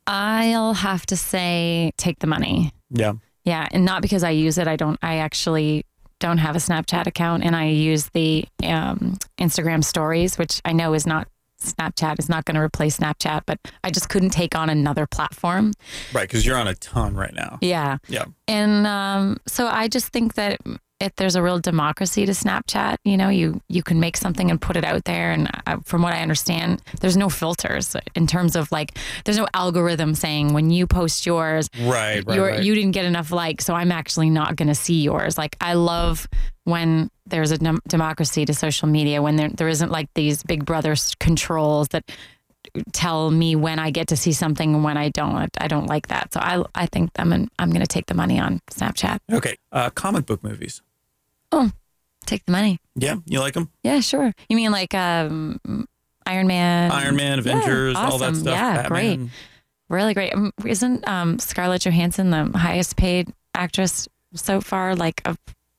I'll 0.06 0.74
have 0.74 1.06
to 1.06 1.16
say, 1.16 1.92
take 1.96 2.18
the 2.18 2.26
money. 2.26 2.72
Yeah. 2.90 3.14
Yeah, 3.44 3.66
and 3.72 3.84
not 3.84 4.02
because 4.02 4.22
I 4.22 4.30
use 4.30 4.56
it. 4.58 4.68
I 4.68 4.76
don't. 4.76 4.98
I 5.02 5.16
actually 5.16 5.84
don't 6.20 6.38
have 6.38 6.54
a 6.54 6.60
Snapchat 6.60 7.06
account, 7.08 7.42
and 7.42 7.56
I 7.56 7.66
use 7.66 8.08
the 8.10 8.44
um, 8.64 9.18
Instagram 9.38 9.82
Stories, 9.82 10.38
which 10.38 10.60
I 10.64 10.72
know 10.72 10.94
is 10.94 11.08
not 11.08 11.26
Snapchat. 11.60 12.20
is 12.20 12.28
not 12.28 12.44
going 12.44 12.54
to 12.54 12.60
replace 12.60 12.98
Snapchat, 12.98 13.42
but 13.46 13.58
I 13.82 13.90
just 13.90 14.08
couldn't 14.08 14.30
take 14.30 14.54
on 14.54 14.70
another 14.70 15.08
platform. 15.08 15.72
Right. 16.12 16.22
Because 16.28 16.46
you're 16.46 16.56
on 16.56 16.68
a 16.68 16.74
ton 16.76 17.14
right 17.14 17.34
now. 17.34 17.58
Yeah, 17.60 17.98
Yeah. 18.08 18.26
and 18.46 18.86
um, 18.86 19.38
so 19.48 19.66
I 19.66 19.88
just 19.88 20.08
think 20.12 20.34
that 20.34 20.60
if 21.02 21.14
there's 21.16 21.36
a 21.36 21.42
real 21.42 21.58
democracy 21.58 22.24
to 22.26 22.32
Snapchat, 22.32 22.96
you 23.04 23.16
know, 23.16 23.28
you 23.28 23.60
you 23.68 23.82
can 23.82 23.98
make 24.00 24.16
something 24.16 24.50
and 24.50 24.60
put 24.60 24.76
it 24.76 24.84
out 24.84 25.04
there, 25.04 25.32
and 25.32 25.50
I, 25.66 25.76
from 25.84 26.00
what 26.02 26.14
I 26.14 26.20
understand, 26.22 26.80
there's 27.00 27.16
no 27.16 27.28
filters 27.28 27.94
in 28.14 28.26
terms 28.26 28.56
of 28.56 28.70
like, 28.72 28.96
there's 29.24 29.36
no 29.38 29.48
algorithm 29.54 30.14
saying 30.14 30.52
when 30.54 30.70
you 30.70 30.86
post 30.86 31.26
yours, 31.26 31.68
Right. 31.80 32.22
Right. 32.26 32.38
right. 32.40 32.62
you 32.62 32.74
didn't 32.74 32.92
get 32.92 33.04
enough 33.04 33.30
likes, 33.30 33.64
so 33.64 33.74
I'm 33.74 33.92
actually 33.92 34.30
not 34.30 34.56
going 34.56 34.68
to 34.68 34.74
see 34.74 35.02
yours. 35.02 35.36
Like 35.36 35.56
I 35.60 35.74
love 35.74 36.28
when 36.64 37.10
there's 37.26 37.50
a 37.50 37.58
dem- 37.58 37.80
democracy 37.88 38.44
to 38.44 38.54
social 38.54 38.88
media, 38.88 39.20
when 39.22 39.36
there 39.36 39.50
there 39.50 39.68
isn't 39.68 39.90
like 39.90 40.08
these 40.14 40.42
big 40.44 40.64
brother 40.64 40.94
controls 41.18 41.88
that 41.88 42.04
tell 42.92 43.30
me 43.30 43.56
when 43.56 43.78
I 43.78 43.90
get 43.90 44.06
to 44.08 44.16
see 44.16 44.32
something 44.32 44.74
and 44.74 44.84
when 44.84 44.96
I 44.96 45.08
don't. 45.10 45.50
I 45.60 45.68
don't 45.68 45.86
like 45.86 46.06
that. 46.08 46.32
So 46.32 46.40
I 46.40 46.62
I 46.74 46.86
think 46.86 47.10
I'm 47.18 47.32
I'm 47.58 47.70
going 47.70 47.80
to 47.82 47.86
take 47.86 48.06
the 48.06 48.14
money 48.14 48.38
on 48.38 48.60
Snapchat. 48.70 49.18
okay. 49.32 49.56
Uh, 49.72 49.90
comic 49.90 50.26
book 50.26 50.42
movies. 50.44 50.80
Oh, 51.52 51.70
take 52.26 52.44
the 52.46 52.52
money. 52.52 52.78
Yeah. 52.96 53.16
You 53.26 53.40
like 53.40 53.54
them? 53.54 53.70
Yeah, 53.82 54.00
sure. 54.00 54.32
You 54.48 54.56
mean 54.56 54.70
like 54.72 54.94
um, 54.94 55.60
Iron 56.26 56.46
Man? 56.46 56.90
Iron 56.90 57.16
Man, 57.16 57.38
Yeah, 57.44 57.52
Avengers, 57.58 57.96
all 57.96 58.18
that 58.18 58.36
stuff. 58.36 58.54
Yeah, 58.54 58.82
Batman. 58.82 59.16
great. 59.18 59.30
Really 59.88 60.14
great. 60.14 60.34
Um, 60.34 60.52
isn't 60.64 61.06
um, 61.06 61.38
Scarlett 61.38 61.82
Johansson 61.84 62.30
the 62.30 62.56
highest 62.58 62.96
paid 62.96 63.32
actress 63.54 64.08
so 64.34 64.60
far? 64.60 64.96
Like, 64.96 65.20
of, 65.26 65.36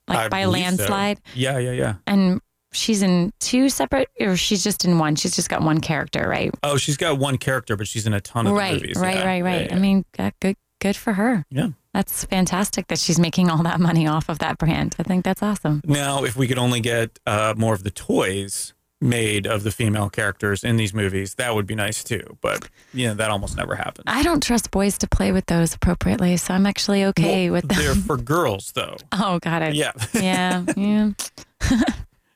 like 0.07 0.17
I 0.19 0.27
by 0.29 0.39
a 0.41 0.45
believe 0.45 0.63
so. 0.63 0.67
landslide? 0.69 1.19
Yeah. 1.33 1.57
Yeah. 1.57 1.71
Yeah. 1.71 1.93
And 2.05 2.39
she's 2.73 3.01
in 3.01 3.33
two 3.39 3.69
separate, 3.69 4.09
or 4.19 4.35
she's 4.35 4.63
just 4.63 4.85
in 4.85 4.99
one. 4.99 5.15
She's 5.15 5.35
just 5.35 5.49
got 5.49 5.63
one 5.63 5.79
character, 5.81 6.27
right? 6.27 6.51
Oh, 6.61 6.77
she's 6.77 6.97
got 6.97 7.17
one 7.17 7.37
character, 7.37 7.75
but 7.75 7.87
she's 7.87 8.05
in 8.05 8.13
a 8.13 8.21
ton 8.21 8.45
of 8.47 8.53
right, 8.53 8.73
movies. 8.73 8.97
right, 8.97 9.15
Yeah, 9.15 9.25
right, 9.25 9.37
yeah, 9.37 9.43
right. 9.43 9.67
yeah. 9.69 9.75
I 9.75 9.79
mean, 9.79 10.05
good, 10.39 10.55
good 10.79 10.95
for 10.95 11.13
her. 11.13 11.45
Yeah. 11.49 11.69
That's 11.93 12.25
fantastic 12.25 12.87
that 12.87 12.97
she's 12.99 13.19
making 13.19 13.49
all 13.49 13.61
that 13.63 13.79
money 13.79 14.07
off 14.07 14.27
of 14.29 14.39
that 14.39 14.57
brand. 14.57 14.95
I 14.99 15.03
think 15.03 15.23
that's 15.23 15.43
awesome. 15.43 15.81
Now, 15.85 16.23
if 16.23 16.35
we 16.35 16.47
could 16.47 16.57
only 16.57 16.79
get 16.79 17.19
uh, 17.27 17.53
more 17.55 17.73
of 17.73 17.83
the 17.83 17.91
toys 17.91 18.73
made 18.99 19.45
of 19.45 19.63
the 19.63 19.69
female 19.71 20.09
characters 20.09 20.63
in 20.63 20.77
these 20.77 20.93
movies, 20.93 21.35
that 21.35 21.53
would 21.53 21.67
be 21.67 21.75
nice 21.75 22.03
too. 22.03 22.37
But 22.41 22.67
you 22.93 23.07
know, 23.09 23.13
that 23.15 23.29
almost 23.29 23.57
never 23.57 23.75
happens. 23.75 24.05
I 24.07 24.23
don't 24.23 24.41
trust 24.41 24.71
boys 24.71 24.97
to 24.99 25.07
play 25.07 25.31
with 25.31 25.45
those 25.47 25.75
appropriately, 25.75 26.37
so 26.37 26.53
I'm 26.53 26.65
actually 26.65 27.03
okay 27.05 27.49
Well, 27.49 27.61
with 27.61 27.69
them. 27.69 27.77
They're 27.77 27.95
for 27.95 28.17
girls, 28.35 28.71
though. 28.73 28.95
Oh, 29.11 29.39
got 29.39 29.61
it. 29.61 29.75
Yeah, 29.75 29.91
Yeah, 30.13 30.63
yeah. 30.77 31.11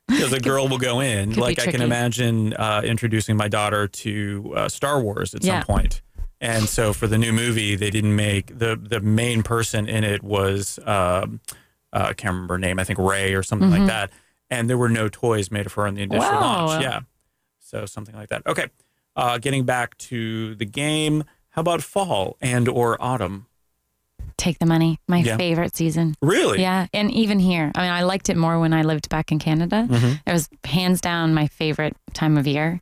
because 0.08 0.34
a 0.34 0.40
girl 0.40 0.68
will 0.68 0.78
go 0.78 1.00
in. 1.00 1.34
Like 1.34 1.60
I 1.60 1.68
can 1.72 1.82
imagine 1.82 2.54
uh, 2.54 2.82
introducing 2.84 3.36
my 3.38 3.48
daughter 3.48 3.88
to 3.88 4.54
uh, 4.56 4.70
Star 4.70 5.02
Wars 5.02 5.34
at 5.34 5.44
Yeah. 5.44 5.60
some 5.60 5.66
point, 5.76 6.02
And 6.40 6.70
so 6.70 6.94
for 6.94 7.08
the 7.08 7.18
new 7.18 7.32
movie, 7.34 7.76
they 7.76 7.90
didn't 7.90 8.16
make 8.16 8.60
the 8.60 8.76
the 8.76 9.00
main 9.00 9.42
person 9.44 9.88
in 9.90 10.04
it 10.04 10.22
was 10.24 10.78
um, 10.86 11.40
uh, 11.94 12.08
I 12.10 12.14
can't 12.14 12.34
remember 12.34 12.56
her 12.56 12.60
name. 12.60 12.80
I 12.80 12.84
think 12.84 13.00
Rey 13.00 13.34
or 13.34 13.42
something 13.44 13.72
like 13.72 13.88
that. 13.88 14.12
And 14.50 14.70
there 14.70 14.78
were 14.78 14.90
no 14.90 15.10
toys 15.10 15.50
made 15.52 15.66
of 15.66 15.74
her 15.74 15.88
in 15.88 15.96
the 15.96 16.04
initial 16.04 16.20
Wow. 16.38 16.66
launch. 16.68 16.84
Yeah, 16.84 17.00
so 17.60 17.86
something 17.86 18.16
like 18.16 18.30
that. 18.30 18.46
Okay, 18.46 18.68
uh, 19.16 19.38
getting 19.40 19.64
back 19.66 19.98
to 19.98 20.56
the 20.56 20.66
game. 20.66 21.24
How 21.50 21.62
about 21.62 21.82
fall 21.82 22.38
and 22.40 22.68
or 22.70 23.02
autumn? 23.02 23.48
Take 24.38 24.60
the 24.60 24.68
money. 24.68 25.00
My 25.08 25.18
Yeah. 25.18 25.38
favorite 25.38 25.76
season. 25.76 26.14
Really? 26.22 26.62
Yeah, 26.62 26.86
and 26.94 27.10
even 27.12 27.40
here, 27.40 27.72
I 27.74 27.82
mean, 27.82 27.92
I 27.92 28.04
liked 28.04 28.30
it 28.30 28.38
more 28.38 28.60
when 28.60 28.72
I 28.74 28.84
lived 28.84 29.10
back 29.10 29.32
in 29.32 29.40
Canada. 29.40 29.88
Mhm. 29.90 30.22
It 30.28 30.32
was 30.32 30.48
hands 30.66 31.02
down 31.02 31.34
my 31.34 31.48
favorite 31.48 31.96
time 32.14 32.38
of 32.38 32.46
year. 32.46 32.82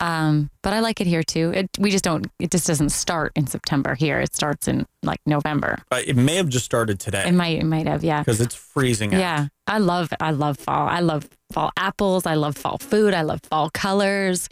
Um, 0.00 0.50
but 0.62 0.72
I 0.72 0.80
like 0.80 1.00
it 1.02 1.06
here 1.06 1.22
too. 1.22 1.52
It 1.54 1.68
we 1.78 1.90
just 1.90 2.04
don't. 2.04 2.26
It 2.38 2.50
just 2.50 2.66
doesn't 2.66 2.88
start 2.88 3.32
in 3.36 3.46
September 3.46 3.94
here. 3.94 4.18
It 4.18 4.34
starts 4.34 4.66
in 4.66 4.86
like 5.02 5.20
November. 5.26 5.78
Uh, 5.92 6.00
it 6.06 6.16
may 6.16 6.36
have 6.36 6.48
just 6.48 6.64
started 6.64 6.98
today. 6.98 7.28
It 7.28 7.32
might. 7.32 7.58
It 7.58 7.64
might 7.66 7.86
have. 7.86 8.02
Yeah. 8.02 8.20
because 8.20 8.40
it's 8.40 8.54
freezing 8.54 9.14
out. 9.14 9.20
Yeah. 9.20 9.46
I 9.66 9.78
love. 9.78 10.10
I 10.18 10.30
love 10.30 10.56
fall. 10.58 10.88
I 10.88 11.00
love 11.00 11.28
fall 11.52 11.70
apples. 11.76 12.24
I 12.26 12.34
love 12.34 12.56
fall 12.56 12.78
food. 12.78 13.12
I 13.12 13.22
love 13.22 13.40
fall 13.42 13.68
colors. 13.70 14.48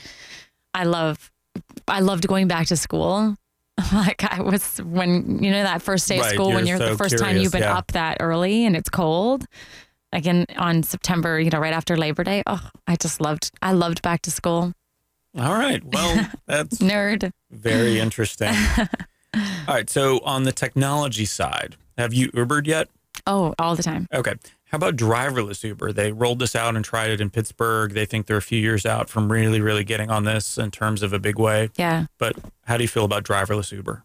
I 0.74 0.84
love. 0.84 1.30
I 1.88 2.00
loved 2.00 2.28
going 2.28 2.46
back 2.46 2.66
to 2.68 2.76
school. 2.76 3.36
Like 3.92 4.24
I 4.24 4.42
was 4.42 4.78
when 4.82 5.42
you 5.42 5.52
know 5.52 5.62
that 5.62 5.82
first 5.82 6.08
day 6.08 6.18
of 6.18 6.24
Right, 6.24 6.34
school 6.34 6.48
when 6.48 6.66
you're 6.66 6.78
you're 6.78 6.88
so 6.88 6.92
the 6.92 6.98
first 6.98 7.16
time 7.16 7.36
you've 7.36 7.52
been 7.52 7.62
yeah. 7.62 7.78
up 7.78 7.92
that 7.92 8.16
early 8.18 8.64
and 8.66 8.74
it's 8.74 8.90
cold. 8.90 9.44
Like 10.12 10.26
in 10.26 10.46
on 10.56 10.82
September, 10.82 11.38
you 11.38 11.48
know, 11.50 11.60
right 11.60 11.72
after 11.72 11.96
Labor 11.96 12.24
Day. 12.24 12.42
Oh, 12.44 12.70
I 12.88 12.96
just 12.96 13.20
loved. 13.20 13.52
I 13.62 13.72
loved 13.72 14.02
back 14.02 14.22
to 14.22 14.32
school. 14.32 14.72
All 15.36 15.54
right. 15.54 15.82
Well, 15.84 16.28
that's 16.46 16.78
Nerd. 16.78 17.30
very 17.50 17.98
interesting. 17.98 18.54
All 19.34 19.74
right. 19.74 19.88
So 19.90 20.20
on 20.24 20.44
the 20.44 20.52
technology 20.52 21.24
side, 21.24 21.76
have 21.96 22.14
you 22.14 22.30
Ubered 22.32 22.66
yet? 22.66 22.88
Oh, 23.26 23.54
all 23.58 23.76
the 23.76 23.82
time. 23.82 24.06
Okay. 24.14 24.34
How 24.66 24.76
about 24.76 24.96
driverless 24.96 25.64
Uber? 25.64 25.92
They 25.92 26.12
rolled 26.12 26.38
this 26.40 26.54
out 26.54 26.76
and 26.76 26.84
tried 26.84 27.10
it 27.10 27.20
in 27.20 27.30
Pittsburgh. 27.30 27.92
They 27.92 28.04
think 28.04 28.26
they're 28.26 28.36
a 28.36 28.42
few 28.42 28.60
years 28.60 28.84
out 28.84 29.08
from 29.08 29.32
really, 29.32 29.60
really 29.60 29.82
getting 29.84 30.10
on 30.10 30.24
this 30.24 30.58
in 30.58 30.70
terms 30.70 31.02
of 31.02 31.12
a 31.14 31.18
big 31.18 31.38
way. 31.38 31.70
Yeah. 31.76 32.06
But 32.18 32.36
how 32.64 32.76
do 32.76 32.84
you 32.84 32.88
feel 32.88 33.04
about 33.04 33.24
driverless 33.24 33.72
Uber? 33.72 34.04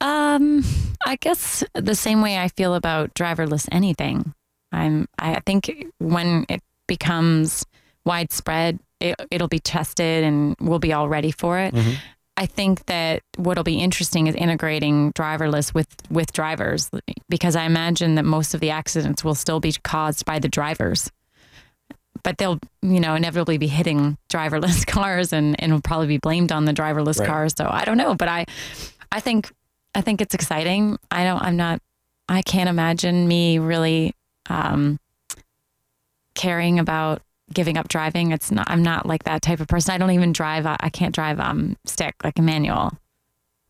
Um, 0.00 0.64
I 1.04 1.16
guess 1.16 1.62
the 1.74 1.94
same 1.94 2.22
way 2.22 2.38
I 2.38 2.48
feel 2.48 2.74
about 2.74 3.14
driverless 3.14 3.68
anything. 3.70 4.32
I'm. 4.72 5.08
I 5.18 5.40
think 5.46 5.86
when 5.98 6.44
it 6.48 6.62
becomes 6.86 7.64
widespread, 8.04 8.78
it, 9.00 9.14
it'll 9.30 9.48
be 9.48 9.58
tested 9.60 10.24
and 10.24 10.56
we'll 10.60 10.78
be 10.78 10.92
all 10.92 11.08
ready 11.08 11.30
for 11.30 11.58
it. 11.58 11.74
Mhm. 11.74 11.96
I 12.38 12.44
think 12.46 12.84
that 12.86 13.22
what'll 13.38 13.64
be 13.64 13.78
interesting 13.78 14.26
is 14.26 14.34
integrating 14.34 15.12
driverless 15.14 15.72
with 15.72 15.88
with 16.10 16.32
drivers 16.32 16.90
because 17.30 17.56
I 17.56 17.64
imagine 17.64 18.14
that 18.16 18.24
most 18.24 18.52
of 18.54 18.60
the 18.60 18.70
accidents 18.70 19.24
will 19.24 19.34
still 19.34 19.58
be 19.60 19.72
caused 19.84 20.24
by 20.26 20.38
the 20.38 20.48
drivers. 20.48 21.10
But 22.22 22.38
they'll, 22.38 22.58
you 22.82 22.98
know, 23.00 23.14
inevitably 23.14 23.56
be 23.58 23.68
hitting 23.68 24.18
driverless 24.30 24.86
cars 24.96 25.32
and, 25.32 25.54
and 25.60 25.72
it'll 25.72 25.80
probably 25.82 26.08
be 26.08 26.18
blamed 26.18 26.52
on 26.52 26.64
the 26.64 26.72
driverless 26.74 27.18
Right. 27.20 27.28
cars. 27.28 27.54
So 27.56 27.68
I 27.70 27.84
don't 27.84 27.96
know, 27.98 28.14
but 28.14 28.28
I 28.28 28.44
I 29.12 29.20
think 29.20 29.50
I 29.94 30.00
think 30.02 30.20
it's 30.20 30.34
exciting. 30.34 30.98
I 31.10 31.24
don't 31.24 31.40
I'm 31.40 31.56
not 31.56 31.80
I 32.28 32.42
can't 32.42 32.68
imagine 32.68 33.26
me 33.28 33.58
really 33.58 34.12
um 34.50 34.98
caring 36.34 36.78
about 36.78 37.22
giving 37.52 37.76
up 37.76 37.88
driving. 37.88 38.32
It's 38.32 38.50
not 38.50 38.68
I'm 38.70 38.82
not 38.82 39.06
like 39.06 39.24
that 39.24 39.42
type 39.42 39.60
of 39.60 39.68
person. 39.68 39.94
I 39.94 39.98
don't 39.98 40.10
even 40.10 40.32
drive 40.32 40.66
I 40.66 40.76
I 40.80 40.88
can't 40.88 41.14
drive 41.14 41.40
um 41.40 41.76
stick 41.84 42.14
like 42.24 42.38
a 42.38 42.42
manual. 42.42 42.92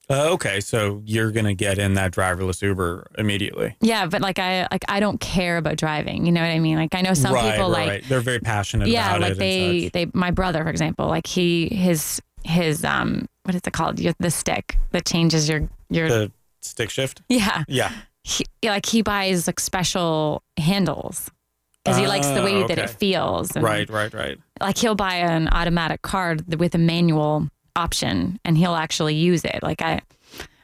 Uh, 0.08 0.30
okay. 0.30 0.60
So 0.60 1.02
you're 1.04 1.32
going 1.32 1.46
to 1.46 1.54
get 1.54 1.78
in 1.78 1.94
that 1.94 2.12
driverless 2.12 2.62
Uber 2.62 3.08
immediately. 3.18 3.76
Yeah, 3.80 4.06
but 4.06 4.20
like 4.20 4.38
I 4.38 4.68
like 4.70 4.84
I 4.88 5.00
don't 5.00 5.20
care 5.20 5.56
about 5.56 5.76
driving. 5.76 6.26
You 6.26 6.32
know 6.32 6.42
what 6.42 6.50
I 6.50 6.60
mean? 6.60 6.76
Like 6.76 6.94
I 6.94 7.00
know 7.00 7.14
some 7.14 7.34
right, 7.34 7.52
people 7.52 7.70
right, 7.70 7.78
like 7.78 7.88
right. 7.88 8.04
They're 8.08 8.20
very 8.20 8.38
passionate 8.38 8.88
yeah, 8.88 9.08
about 9.10 9.20
like 9.22 9.32
it. 9.32 9.38
they 9.38 9.88
they 9.88 10.10
my 10.14 10.30
brother 10.30 10.62
for 10.62 10.70
example, 10.70 11.08
like 11.08 11.26
he 11.26 11.68
his 11.74 12.22
his 12.44 12.84
um 12.84 13.26
what 13.42 13.54
is 13.54 13.62
it 13.64 13.72
called? 13.72 13.98
Your, 13.98 14.14
the 14.18 14.30
stick 14.30 14.78
that 14.92 15.04
changes 15.06 15.48
your 15.48 15.68
your 15.90 16.08
The 16.08 16.32
stick 16.60 16.90
shift? 16.90 17.22
yeah. 17.28 17.64
Yeah. 17.66 17.92
He, 18.22 18.44
like 18.64 18.86
he 18.86 19.02
buys 19.02 19.46
like 19.46 19.60
special 19.60 20.42
handles 20.56 21.30
because 21.86 21.98
he 22.00 22.06
likes 22.06 22.26
the 22.28 22.42
way 22.42 22.62
Ah, 22.62 22.66
that 22.66 22.78
it 22.78 22.90
feels. 22.90 23.54
And, 23.54 23.64
Right, 23.64 23.88
right, 23.88 24.12
right. 24.12 24.38
Like 24.60 24.76
he'll 24.78 24.94
buy 24.94 25.14
an 25.16 25.48
automatic 25.48 26.02
card 26.02 26.58
with 26.58 26.74
a 26.74 26.78
manual 26.78 27.48
option 27.74 28.38
and 28.44 28.56
he'll 28.58 28.74
actually 28.74 29.14
use 29.14 29.44
it. 29.44 29.60
Like 29.62 29.82
I. 29.82 30.00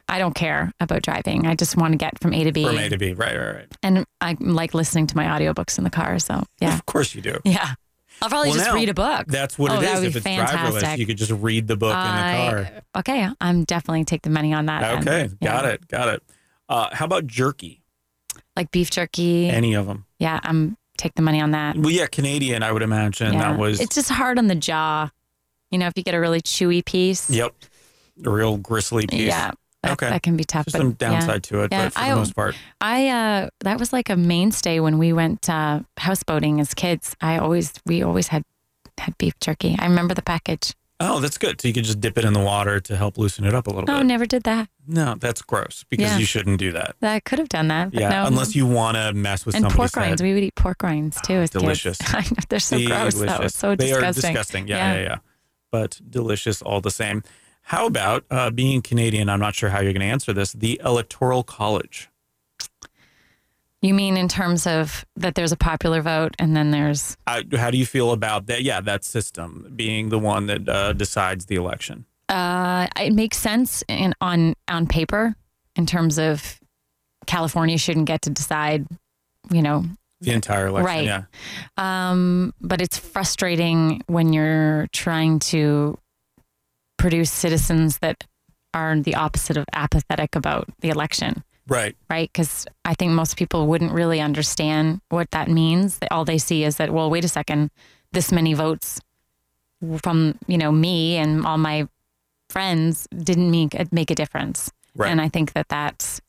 I 0.09 0.19
don't 0.19 0.35
care 0.35 0.71
about 0.81 1.01
driving. 1.01 1.47
I 1.47 1.55
just 1.55 1.77
want 1.77 1.93
to 1.93 1.97
get 1.97 2.19
from 2.19 2.33
A 2.33 2.43
to 2.43 2.51
B. 2.51 2.65
From 2.65 2.77
A 2.77 2.89
to 2.89 2.97
B. 2.97 3.13
Right, 3.13 3.35
right, 3.35 3.55
right. 3.55 3.67
And 3.81 4.05
I 4.19 4.35
like 4.39 4.73
listening 4.73 5.07
to 5.07 5.15
my 5.15 5.23
audiobooks 5.25 5.77
in 5.77 5.85
the 5.85 5.89
car. 5.89 6.19
So 6.19 6.43
yeah, 6.59 6.73
Of 6.75 6.85
course 6.85 7.15
you 7.15 7.21
do. 7.21 7.39
yeah. 7.45 7.73
I'll 8.21 8.29
probably 8.29 8.49
Well, 8.49 8.57
just 8.59 8.69
now, 8.69 8.75
read 8.75 8.89
a 8.89 8.93
book. 8.93 9.25
That's 9.27 9.57
what 9.57 9.71
Oh, 9.71 9.77
it 9.77 9.81
that 9.81 9.93
is. 9.95 9.99
would 10.01 10.15
If 10.17 10.23
be 10.25 10.31
it's 10.31 10.51
driverless, 10.51 10.71
fantastic. 10.73 10.99
you 10.99 11.05
could 11.07 11.17
just 11.17 11.31
read 11.31 11.67
the 11.67 11.77
book 11.77 11.95
in 11.95 12.01
the 12.15 12.67
car. 12.67 12.81
Okay, 12.97 13.27
I'm 13.41 13.63
definitely 13.63 14.03
take 14.03 14.21
the 14.23 14.29
money 14.29 14.53
on 14.53 14.65
that. 14.67 14.99
Okay, 14.99 15.29
got 15.41 15.65
it, 15.65 15.87
got 15.87 16.09
it. 16.09 16.21
Uh, 16.69 16.89
how 16.91 17.05
about 17.05 17.25
jerky? 17.25 17.81
Like 18.57 18.71
beef 18.71 18.91
jerky. 18.91 19.49
Any 19.49 19.73
of 19.73 19.87
them? 19.87 20.05
yeah, 20.19 20.39
I'm 20.43 20.77
take 20.97 21.15
the 21.15 21.21
money 21.21 21.41
on 21.41 21.51
that. 21.51 21.77
Well, 21.77 21.91
yeah, 21.91 22.07
Canadian. 22.07 22.63
I 22.63 22.71
would 22.71 22.81
imagine 22.81 23.33
yeah. 23.33 23.39
that 23.51 23.59
was. 23.59 23.79
It's 23.79 23.95
just 23.95 24.09
hard 24.09 24.37
on 24.37 24.47
the 24.47 24.55
jaw. 24.55 25.09
You 25.71 25.79
know, 25.79 25.87
if 25.87 25.93
you 25.95 26.03
get 26.03 26.13
a 26.13 26.19
really 26.19 26.41
chewy 26.41 26.85
piece. 26.85 27.29
yep, 27.29 27.53
a 28.23 28.29
real 28.29 28.57
gristly 28.57 29.07
piece. 29.07 29.21
Yeah. 29.27 29.51
That, 29.81 29.91
Okay. 29.93 30.09
that 30.09 30.23
can 30.23 30.37
be 30.37 30.45
tough. 30.45 30.65
But 30.65 30.73
some 30.73 30.89
yeah. 30.91 30.95
downside 31.09 31.43
to 31.43 31.63
it, 31.63 31.71
Yeah, 31.71 31.85
but 31.85 31.93
for 31.93 31.99
I- 31.99 32.09
the 32.11 32.15
most 32.15 32.35
part, 32.35 32.55
I 32.79 33.09
uh 33.09 33.49
that 33.61 33.79
was 33.79 33.91
like 33.91 34.09
a 34.09 34.15
mainstay 34.15 34.79
when 34.79 34.97
we 34.97 35.11
went 35.11 35.49
uh 35.49 35.81
houseboating 35.97 36.61
as 36.61 36.73
kids. 36.73 37.15
I 37.19 37.37
always 37.37 37.73
we 37.85 38.01
always 38.01 38.29
had 38.29 38.43
had 38.97 39.17
beef 39.17 39.33
jerky. 39.41 39.75
I 39.77 39.85
remember 39.85 40.13
the 40.13 40.21
package. 40.21 40.73
Oh, 40.99 41.19
that's 41.19 41.37
good. 41.37 41.59
So 41.61 41.67
you 41.67 41.73
could 41.73 41.83
just 41.83 41.99
dip 41.99 42.17
it 42.17 42.25
in 42.25 42.33
the 42.33 42.39
water 42.39 42.79
to 42.79 42.95
help 42.95 43.17
loosen 43.17 43.45
it 43.45 43.53
up 43.53 43.67
a 43.67 43.69
little 43.69 43.85
No, 43.87 43.93
bit. 43.95 43.99
Oh, 43.99 44.03
never 44.03 44.25
did 44.25 44.43
that. 44.43 44.69
No, 44.87 45.15
that's 45.15 45.41
gross 45.41 45.83
because 45.89 46.11
Yeah. 46.11 46.17
you 46.17 46.25
shouldn't 46.25 46.59
do 46.59 46.71
that. 46.73 46.95
I 47.01 47.19
could 47.19 47.39
have 47.39 47.49
done 47.49 47.67
that. 47.69 47.93
Yeah, 47.93 48.09
no. 48.09 48.25
unless 48.25 48.55
you 48.55 48.65
want 48.65 48.95
to 48.97 49.13
mess 49.13 49.45
with 49.45 49.55
and 49.55 49.65
pork 49.65 49.95
rinds. 49.95 50.21
head. 50.21 50.27
We 50.27 50.33
would 50.33 50.43
eat 50.43 50.55
pork 50.55 50.81
rinds 50.83 51.19
too 51.21 51.33
as 51.33 51.49
delicious. 51.49 51.97
kids. 51.97 52.13
I 52.13 52.21
know, 52.21 52.43
They're 52.49 52.59
so 52.59 52.77
gross 52.85 53.13
though. 53.15 53.25
Delicious. 53.25 53.45
It's 53.45 53.57
so 53.57 53.75
they 53.75 53.87
disgusting. 53.87 54.05
are 54.07 54.13
disgusting. 54.13 54.67
Yeah, 54.67 54.77
Yeah. 54.77 54.93
yeah, 54.95 55.01
yeah. 55.03 55.17
But 55.71 55.99
delicious 56.09 56.61
all 56.61 56.81
the 56.81 56.91
same. 56.91 57.23
How 57.67 57.85
about 57.87 58.25
uh, 58.29 58.49
being 58.51 58.81
Canadian? 58.81 59.29
I'm 59.29 59.39
not 59.39 59.55
sure 59.55 59.69
how 59.69 59.79
you're 59.79 59.93
going 59.93 60.01
to 60.01 60.07
answer 60.07 60.33
this. 60.33 60.51
The 60.53 60.79
Electoral 60.83 61.43
College. 61.43 62.09
You 63.83 63.93
mean 63.93 64.15
in 64.17 64.27
terms 64.29 64.65
of 64.65 65.05
that 65.17 65.35
there's 65.35 65.51
a 65.51 65.57
popular 65.57 66.01
vote 66.01 66.33
and 66.39 66.55
then 66.55 66.71
there's 66.71 67.17
how 67.27 67.69
do 67.69 67.77
you 67.77 67.85
feel 67.85 68.11
about 68.11 68.47
that? 68.47 68.63
Yeah, 68.63 68.81
that 68.81 69.03
system 69.03 69.71
being 69.75 70.09
the 70.09 70.17
one 70.17 70.47
that 70.47 70.67
uh, 70.67 70.93
decides 70.93 71.45
the 71.45 71.55
election. 71.55 72.05
uh 72.29 72.87
it 72.97 73.13
makes 73.13 73.37
sense 73.37 73.83
in 73.89 74.13
on 74.21 74.55
on 74.67 74.87
paper 74.87 75.35
in 75.75 75.85
terms 75.85 76.17
of 76.17 76.59
California 77.25 77.77
shouldn't 77.77 78.05
get 78.07 78.21
to 78.21 78.29
decide, 78.29 78.85
you 79.51 79.61
know, 79.61 79.83
The 80.21 80.31
entire 80.31 80.67
election. 80.67 80.85
Right. 80.85 81.05
Yeah. 81.05 81.23
Um, 81.77 82.53
but 82.61 82.81
it's 82.81 82.97
frustrating 82.97 84.01
when 84.07 84.31
you're 84.33 84.87
trying 84.93 85.39
to 85.51 85.97
produce 86.97 87.31
citizens 87.31 87.97
that 87.99 88.23
are 88.73 88.97
the 88.99 89.15
opposite 89.15 89.57
of 89.57 89.65
apathetic 89.73 90.35
about 90.35 90.65
the 90.79 90.89
election, 90.89 91.43
Right. 91.67 91.95
right? 92.09 92.29
Because 92.31 92.65
I 92.83 92.93
think 92.93 93.13
most 93.13 93.37
people 93.37 93.67
wouldn't 93.67 93.93
really 93.93 94.19
understand 94.19 94.99
what 95.09 95.31
that 95.31 95.47
means. 95.47 95.97
All 96.11 96.25
they 96.25 96.37
see 96.37 96.63
is 96.63 96.75
that, 96.77 96.91
well, 96.91 97.09
wait 97.09 97.23
a 97.23 97.29
second, 97.29 97.71
this 98.11 98.31
many 98.31 98.53
votes 98.53 98.99
from 100.01 100.37
you 100.47 100.57
know 100.57 100.71
me 100.71 101.17
and 101.17 101.45
all 101.45 101.57
my 101.57 101.87
friends 102.49 103.07
didn't 103.15 103.51
make 103.51 103.77
uh, 103.79 103.85
make 103.91 104.11
a 104.11 104.15
difference. 104.15 104.71
Right. 104.95 105.09
And 105.09 105.19
I 105.19 105.29
think 105.29 105.53
that 105.53 105.67
that's 105.69 106.21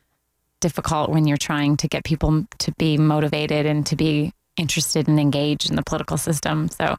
difficult 0.61 1.11
when 1.11 1.27
you're 1.27 1.37
trying 1.37 1.77
to 1.77 1.89
get 1.89 2.05
people 2.05 2.47
to 2.59 2.73
be 2.73 2.97
motivated 2.97 3.67
and 3.67 3.85
to 3.87 3.97
be 3.97 4.33
interested 4.57 5.09
and 5.09 5.21
engaged 5.21 5.69
in 5.69 5.77
the 5.77 5.83
political 5.83 6.17
system. 6.17 6.69
So, 6.69 6.97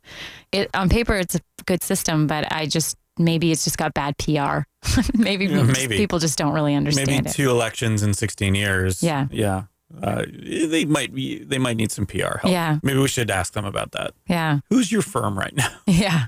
it, 0.51 0.69
on 0.75 0.89
paper, 0.89 1.15
it's 1.15 1.35
a 1.35 1.39
good 1.65 1.81
system, 1.81 2.27
but 2.27 2.51
I 2.51 2.67
just 2.67 2.97
maybe 3.17 3.51
it's 3.51 3.63
just 3.63 3.77
got 3.77 3.93
bad 3.93 4.17
PR. 4.17 4.61
maybe, 5.13 5.45
Yeah, 5.45 5.51
people 5.61 5.65
just- 5.67 5.79
maybe. 5.81 5.97
people 5.97 6.19
just 6.19 6.37
don't 6.37 6.53
really 6.53 6.75
understand 6.75 7.07
Maybe 7.07 7.29
it. 7.29 7.33
two 7.33 7.49
elections 7.49 8.03
in 8.03 8.13
16 8.13 8.55
years. 8.55 9.01
Yeah. 9.03 9.27
Yeah. 9.31 9.63
Uh, 10.01 10.25
they 10.27 10.83
might 10.83 11.13
be, 11.13 11.43
they 11.43 11.57
might 11.57 11.77
need 11.77 11.91
some 11.91 12.05
PR 12.05 12.37
help. 12.39 12.45
Yeah. 12.45 12.79
Maybe 12.83 12.99
we 12.99 13.07
should 13.07 13.29
ask 13.31 13.53
them 13.53 13.65
about 13.65 13.91
that. 13.93 14.13
Yeah, 14.27 14.59
Who's 14.69 14.91
your 14.91 15.01
firm 15.03 15.37
right 15.37 15.55
now? 15.55 15.69
yeah, 15.87 16.25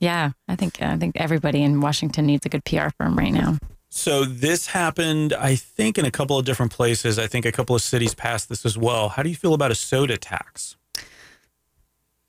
yeah. 0.00 0.32
I 0.48 0.56
think 0.56 0.82
I 0.82 0.96
think 0.98 1.16
everybody 1.16 1.62
in 1.62 1.80
Washington 1.80 2.26
needs 2.26 2.44
a 2.44 2.48
good 2.48 2.64
PR 2.64 2.88
firm 2.98 3.16
right 3.16 3.32
now. 3.32 3.56
So 3.88 4.24
this 4.24 4.66
happened, 4.66 5.32
I 5.32 5.54
think, 5.54 5.98
in 5.98 6.04
a 6.04 6.10
couple 6.10 6.36
of 6.38 6.44
different 6.44 6.72
places. 6.72 7.18
I 7.18 7.26
think 7.26 7.46
a 7.46 7.52
couple 7.52 7.74
of 7.74 7.80
cities 7.82 8.14
passed 8.14 8.48
this 8.48 8.66
as 8.66 8.76
well. 8.76 9.08
How 9.10 9.22
do 9.22 9.28
you 9.30 9.36
feel 9.36 9.54
about 9.54 9.70
a 9.70 9.74
soda 9.76 10.16
tax? 10.18 10.76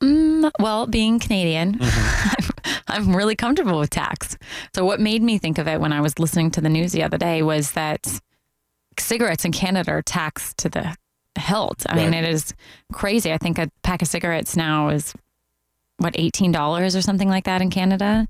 Mm, 0.01 0.51
well, 0.59 0.87
being 0.87 1.19
Canadian, 1.19 1.79
Mm-hmm. 1.79 2.49
I'm 2.87 3.15
really 3.15 3.35
comfortable 3.35 3.79
with 3.79 3.89
tax. 3.89 4.37
So 4.75 4.83
what 4.85 4.99
made 4.99 5.21
me 5.23 5.37
think 5.37 5.57
of 5.57 5.67
it 5.67 5.79
when 5.79 5.93
I 5.93 6.01
was 6.01 6.19
listening 6.19 6.51
to 6.51 6.61
the 6.61 6.67
news 6.69 6.91
the 6.91 7.03
other 7.03 7.17
day 7.17 7.41
was 7.41 7.71
that 7.71 8.19
cigarettes 8.99 9.45
in 9.45 9.51
Canada 9.53 9.91
are 9.91 10.01
taxed 10.01 10.57
to 10.59 10.69
the 10.69 10.95
hilt. 11.37 11.85
I 11.87 11.95
mean, 11.95 12.13
it 12.13 12.25
is 12.25 12.53
crazy. 12.91 13.31
I 13.31 13.37
think 13.37 13.57
a 13.57 13.69
pack 13.83 14.01
of 14.01 14.07
cigarettes 14.09 14.57
now 14.57 14.89
is 14.89 15.13
what 15.99 16.15
eighteen 16.19 16.51
dollars 16.51 16.95
or 16.95 17.01
something 17.01 17.29
like 17.29 17.45
that 17.45 17.61
in 17.61 17.69
Canada, 17.69 18.27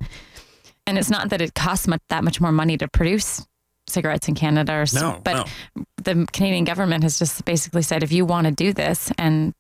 and 0.86 0.98
it's 0.98 1.10
not 1.10 1.30
that 1.30 1.42
it 1.42 1.56
costs 1.56 1.88
much 1.88 2.02
that 2.10 2.24
much 2.24 2.40
more 2.40 2.52
money 2.52 2.78
to 2.78 2.88
produce 2.88 3.46
cigarettes 3.88 4.28
in 4.28 4.36
Canada, 4.36 4.74
or 4.74 4.86
No, 4.94 5.22
but 5.24 5.48
no. 5.76 5.84
the 6.04 6.28
Canadian 6.34 6.66
government 6.66 7.04
has 7.04 7.18
just 7.18 7.44
basically 7.46 7.82
said 7.82 8.04
if 8.04 8.12
you 8.12 8.26
want 8.26 8.46
to 8.46 8.52
do 8.52 8.74
this 8.74 9.12
and 9.18 9.54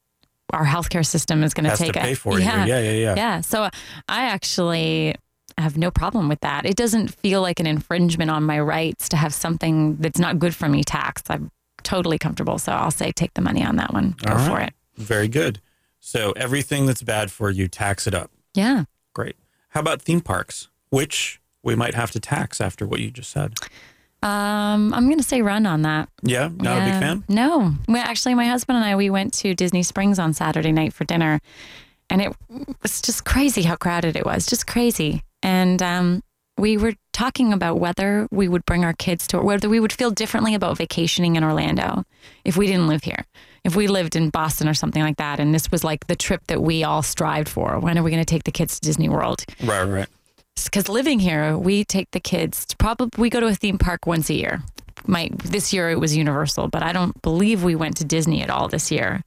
our 0.51 0.65
healthcare 0.65 1.05
system 1.05 1.43
is 1.43 1.53
going 1.53 1.70
to 1.70 1.75
take 1.75 1.93
to 1.93 2.00
it. 2.00 2.03
pay 2.03 2.13
for 2.13 2.39
yeah, 2.39 2.65
you. 2.65 2.74
Yeah, 2.74 2.79
yeah, 2.79 2.91
yeah. 2.91 3.15
yeah. 3.15 3.41
So 3.41 3.70
I 4.10 4.24
actually 4.24 5.15
have 5.58 5.77
no 5.77 5.91
problem 5.91 6.29
with 6.29 6.39
that. 6.41 6.65
It 6.65 6.75
doesn't 6.75 7.10
feel 7.10 7.41
like 7.41 7.60
an 7.60 7.67
infringement 7.67 8.31
on 8.31 8.43
my 8.43 8.60
rights 8.60 9.10
to 9.10 9.17
have 9.17 9.34
something 9.34 9.98
that's 9.98 10.20
not 10.20 10.39
good 10.39 10.55
for 10.55 10.67
me 10.67 10.84
taxed. 10.84 11.29
I'm 11.29 11.51
totally 11.84 12.17
comfortable. 12.17 12.58
So 12.58 12.72
I'll 12.72 12.91
say 12.91 13.12
take 13.12 13.34
the 13.34 13.41
money 13.41 13.63
on 13.63 13.75
that 13.77 13.93
one. 13.93 14.15
Go 14.25 14.34
All 14.34 14.46
for 14.46 14.60
it. 14.60 14.74
Very 14.96 15.27
good. 15.27 15.62
So 16.00 16.31
everything 16.31 16.86
that's 16.86 17.03
bad 17.03 17.31
for 17.31 17.50
you, 17.50 17.67
tax 17.67 18.08
it 18.08 18.13
up. 18.13 18.31
Yeah. 18.53 18.86
Great. 19.13 19.36
How 19.70 19.79
about 19.81 20.01
theme 20.01 20.22
parks, 20.22 20.67
which 20.89 21.39
we 21.63 21.75
might 21.75 21.93
have 21.93 22.12
to 22.12 22.20
tax 22.20 22.60
after 22.60 22.86
what 22.86 23.00
you 23.00 23.12
just 23.12 23.29
said? 23.29 23.53
Um, 24.23 24.93
I'm 24.93 25.05
going 25.05 25.17
to 25.17 25.23
say 25.23 25.41
run 25.41 25.65
on 25.65 25.81
that. 25.81 26.09
Yeah, 26.21 26.49
not 26.53 26.77
a 26.77 26.91
big 26.91 26.99
fan. 26.99 27.23
No. 27.27 27.73
Well, 27.87 28.03
actually, 28.05 28.35
my 28.35 28.45
husband 28.45 28.77
and 28.77 28.85
I, 28.85 28.95
we 28.95 29.09
went 29.09 29.33
to 29.35 29.55
Disney 29.55 29.83
Springs 29.83 30.19
on 30.19 30.33
Saturday 30.33 30.71
night 30.71 30.93
for 30.93 31.05
dinner. 31.05 31.39
And 32.09 32.21
it 32.21 32.35
was 32.83 33.01
just 33.01 33.23
crazy 33.23 33.63
how 33.63 33.77
crowded 33.77 34.15
it 34.17 34.25
was, 34.25 34.45
just 34.45 34.67
crazy. 34.67 35.23
And 35.41 35.81
um, 35.81 36.23
we 36.57 36.75
were 36.77 36.93
talking 37.13 37.53
about 37.53 37.79
whether 37.79 38.27
we 38.31 38.47
would 38.47 38.65
bring 38.65 38.83
our 38.83 38.93
kids 38.93 39.25
to, 39.27 39.39
whether 39.39 39.69
we 39.69 39.79
would 39.79 39.93
feel 39.93 40.11
differently 40.11 40.53
about 40.53 40.77
vacationing 40.77 41.37
in 41.37 41.43
Orlando 41.43 42.03
if 42.43 42.57
we 42.57 42.67
didn't 42.67 42.87
live 42.87 43.03
here. 43.03 43.25
If 43.63 43.75
we 43.75 43.87
lived 43.87 44.15
in 44.15 44.29
Boston 44.29 44.67
or 44.67 44.73
something 44.73 45.01
like 45.01 45.17
that, 45.17 45.39
and 45.39 45.53
this 45.55 45.71
was 45.71 45.83
like 45.83 46.07
the 46.07 46.15
trip 46.15 46.41
that 46.47 46.61
we 46.61 46.83
all 46.83 47.01
strived 47.01 47.47
for, 47.47 47.79
when 47.79 47.97
are 47.97 48.03
we 48.03 48.11
going 48.11 48.21
to 48.21 48.25
take 48.25 48.43
the 48.43 48.51
kids 48.51 48.79
to 48.79 48.87
Disney 48.87 49.07
World? 49.07 49.45
Right, 49.63 49.83
right. 49.83 50.09
Because 50.55 50.88
living 50.88 51.20
here, 51.20 51.58
we 51.58 51.84
take 51.84 52.12
the 52.12 52.20
kids 52.20 52.65
to 52.67 52.77
probably 52.77 53.22
we 53.22 53.29
go 53.29 53.39
to 53.39 53.48
a 53.48 53.55
theme 53.55 53.77
park 53.77 54.05
once 54.05 54.29
a 54.29 54.34
year. 54.34 54.62
My 55.08 55.29
this 55.43 55.74
year 55.74 55.89
it 55.89 56.00
was 56.00 56.15
Universal, 56.15 56.67
but 56.70 56.84
I 56.84 56.93
don't 56.93 57.20
believe 57.22 57.63
we 57.63 57.75
went 57.75 57.98
to 57.98 58.05
Disney 58.05 58.41
at 58.41 58.50
all 58.50 58.67
this 58.67 58.91
year. 58.91 59.24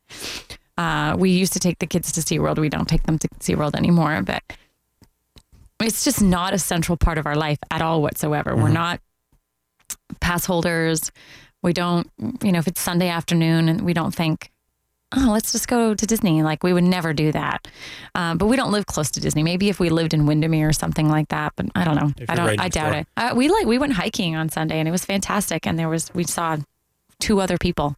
Uh, 0.77 1.15
we 1.19 1.31
used 1.31 1.53
to 1.53 1.61
take 1.61 1.79
the 1.79 1.87
kids 1.87 2.13
to 2.13 2.21
SeaWorld. 2.21 2.59
We 2.59 2.69
don't 2.69 2.89
take 2.89 3.05
them 3.05 3.19
to 3.19 3.29
SeaWorld 3.41 3.75
anymore, 3.77 4.23
but 4.23 4.43
it's 5.81 6.05
just 6.05 6.23
not 6.23 6.55
a 6.55 6.59
central 6.59 6.97
part 6.97 7.19
of 7.19 7.27
our 7.27 7.37
life 7.37 7.59
at 7.71 7.83
all 7.83 8.03
whatsoever. 8.03 8.57
We're 8.57 8.69
not 8.71 9.01
pass 10.21 10.47
holders. 10.47 11.13
We 11.63 11.73
don't, 11.73 12.11
you 12.43 12.53
know, 12.53 12.59
if 12.59 12.67
it's 12.67 12.81
Sunday 12.81 13.09
afternoon 13.09 13.69
and 13.69 13.83
we 13.83 13.95
don't 13.95 14.15
think, 14.15 14.51
oh, 15.17 15.31
let's 15.31 15.53
just 15.53 15.69
go 15.69 15.95
to 15.95 16.07
Disney. 16.07 16.43
Like 16.43 16.63
we 16.63 16.73
would 16.73 16.85
never 16.85 17.13
do 17.13 17.33
that. 17.33 17.69
Uh, 18.15 18.35
but 18.35 18.47
we 18.47 18.57
don't 18.57 18.73
live 18.73 18.87
close 18.87 19.11
to 19.13 19.21
Disney. 19.21 19.43
Maybe 19.43 19.69
if 19.69 19.79
we 19.79 19.91
lived 19.91 20.15
in 20.15 20.27
Windermere 20.27 20.69
or 20.69 20.73
something 20.73 21.09
like 21.09 21.29
that, 21.29 21.53
but 21.57 21.67
I 21.75 21.85
don't 21.85 21.97
know. 21.97 22.13
If 22.17 22.31
I 22.31 22.35
don't. 22.35 22.47
right 22.47 22.61
I 22.61 22.69
doubt 22.69 22.95
it. 22.95 23.07
Uh, 23.17 23.33
we 23.37 23.49
like 23.49 23.67
we 23.67 23.79
went 23.79 23.95
hiking 23.95 24.37
on 24.37 24.49
Sunday 24.49 24.79
and 24.79 24.89
it 24.89 24.93
was 24.93 25.05
fantastic. 25.05 25.67
And 25.67 25.79
there 25.79 25.89
was 25.89 26.13
we 26.15 26.25
saw 26.25 26.57
two 27.21 27.41
other 27.41 27.59
people 27.59 27.97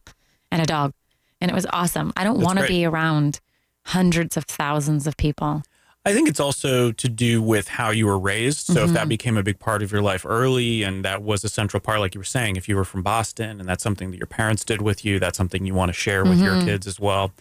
and 0.51 0.61
a 0.61 0.65
dog, 0.65 0.93
and 1.41 1.51
it 1.51 1.53
was 1.53 1.65
awesome. 1.71 2.13
I 2.15 2.23
don't 2.23 2.39
want 2.39 2.59
to 2.59 2.67
be 2.67 2.85
around 2.85 3.39
hundreds 3.85 4.37
of 4.37 4.45
thousands 4.45 5.07
of 5.07 5.17
people. 5.17 5.63
I 6.07 6.13
think 6.13 6.29
it's 6.29 6.39
also 6.39 6.91
to 6.93 7.09
do 7.09 7.41
with 7.41 7.67
how 7.67 7.89
you 7.89 8.05
were 8.07 8.17
raised. 8.17 8.67
So 8.67 8.73
if 8.73 8.77
Mm-hmm. 8.85 8.93
that 8.93 9.09
became 9.09 9.37
a 9.37 9.43
big 9.43 9.59
part 9.59 9.83
of 9.83 9.91
your 9.91 10.01
life 10.01 10.25
early 10.25 10.83
and 10.83 11.03
that 11.05 11.21
was 11.21 11.43
a 11.43 11.49
central 11.49 11.81
part, 11.81 11.99
like 11.99 12.15
you 12.15 12.19
were 12.19 12.25
saying, 12.37 12.55
if 12.55 12.69
you 12.69 12.75
were 12.75 12.85
from 12.85 13.03
Boston 13.03 13.59
and 13.59 13.67
that's 13.67 13.83
something 13.83 14.11
that 14.11 14.17
your 14.17 14.27
parents 14.27 14.63
did 14.63 14.81
with 14.81 15.03
you, 15.03 15.19
that's 15.19 15.37
something 15.37 15.65
you 15.65 15.73
want 15.73 15.89
to 15.89 15.93
share 15.93 16.23
with 16.23 16.39
your 16.39 16.53
Mm-hmm. 16.55 16.65
kids 16.67 16.87
as 16.87 16.99
well. 16.99 17.31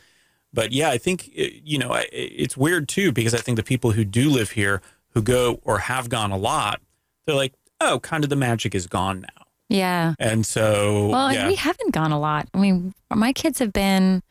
But 0.53 0.73
yeah, 0.73 0.91
I 0.91 0.99
think, 0.99 1.31
uh, 1.39 1.45
you 1.65 1.79
know, 1.79 1.97
it's 2.13 2.57
weird 2.57 2.89
too, 2.89 3.13
because 3.13 3.35
I 3.35 3.39
think 3.39 3.57
the 3.57 3.63
people 3.63 3.93
who 3.93 4.05
do 4.05 4.29
live 4.31 4.51
here 4.53 4.81
who 5.11 5.23
go 5.23 5.61
or 5.65 5.79
have 5.81 6.09
gone 6.09 6.31
a 6.33 6.37
lot, 6.39 6.81
they're 7.25 7.37
like, 7.37 7.55
oh, 7.81 8.01
kind 8.01 8.25
of 8.25 8.31
the 8.31 8.37
magic 8.37 8.75
is 8.75 8.87
gone 8.87 9.21
now. 9.21 9.45
Yeah. 9.69 10.15
And 10.19 10.45
so, 10.47 11.09
Well, 11.09 11.33
yeah. 11.33 11.47
we 11.49 11.55
haven't 11.57 11.93
gone 11.93 12.11
a 12.13 12.19
lot. 12.19 12.49
I 12.55 12.59
mean, 12.59 12.95
my 13.13 13.33
kids 13.33 13.59
have 13.59 13.73
been 13.73 14.23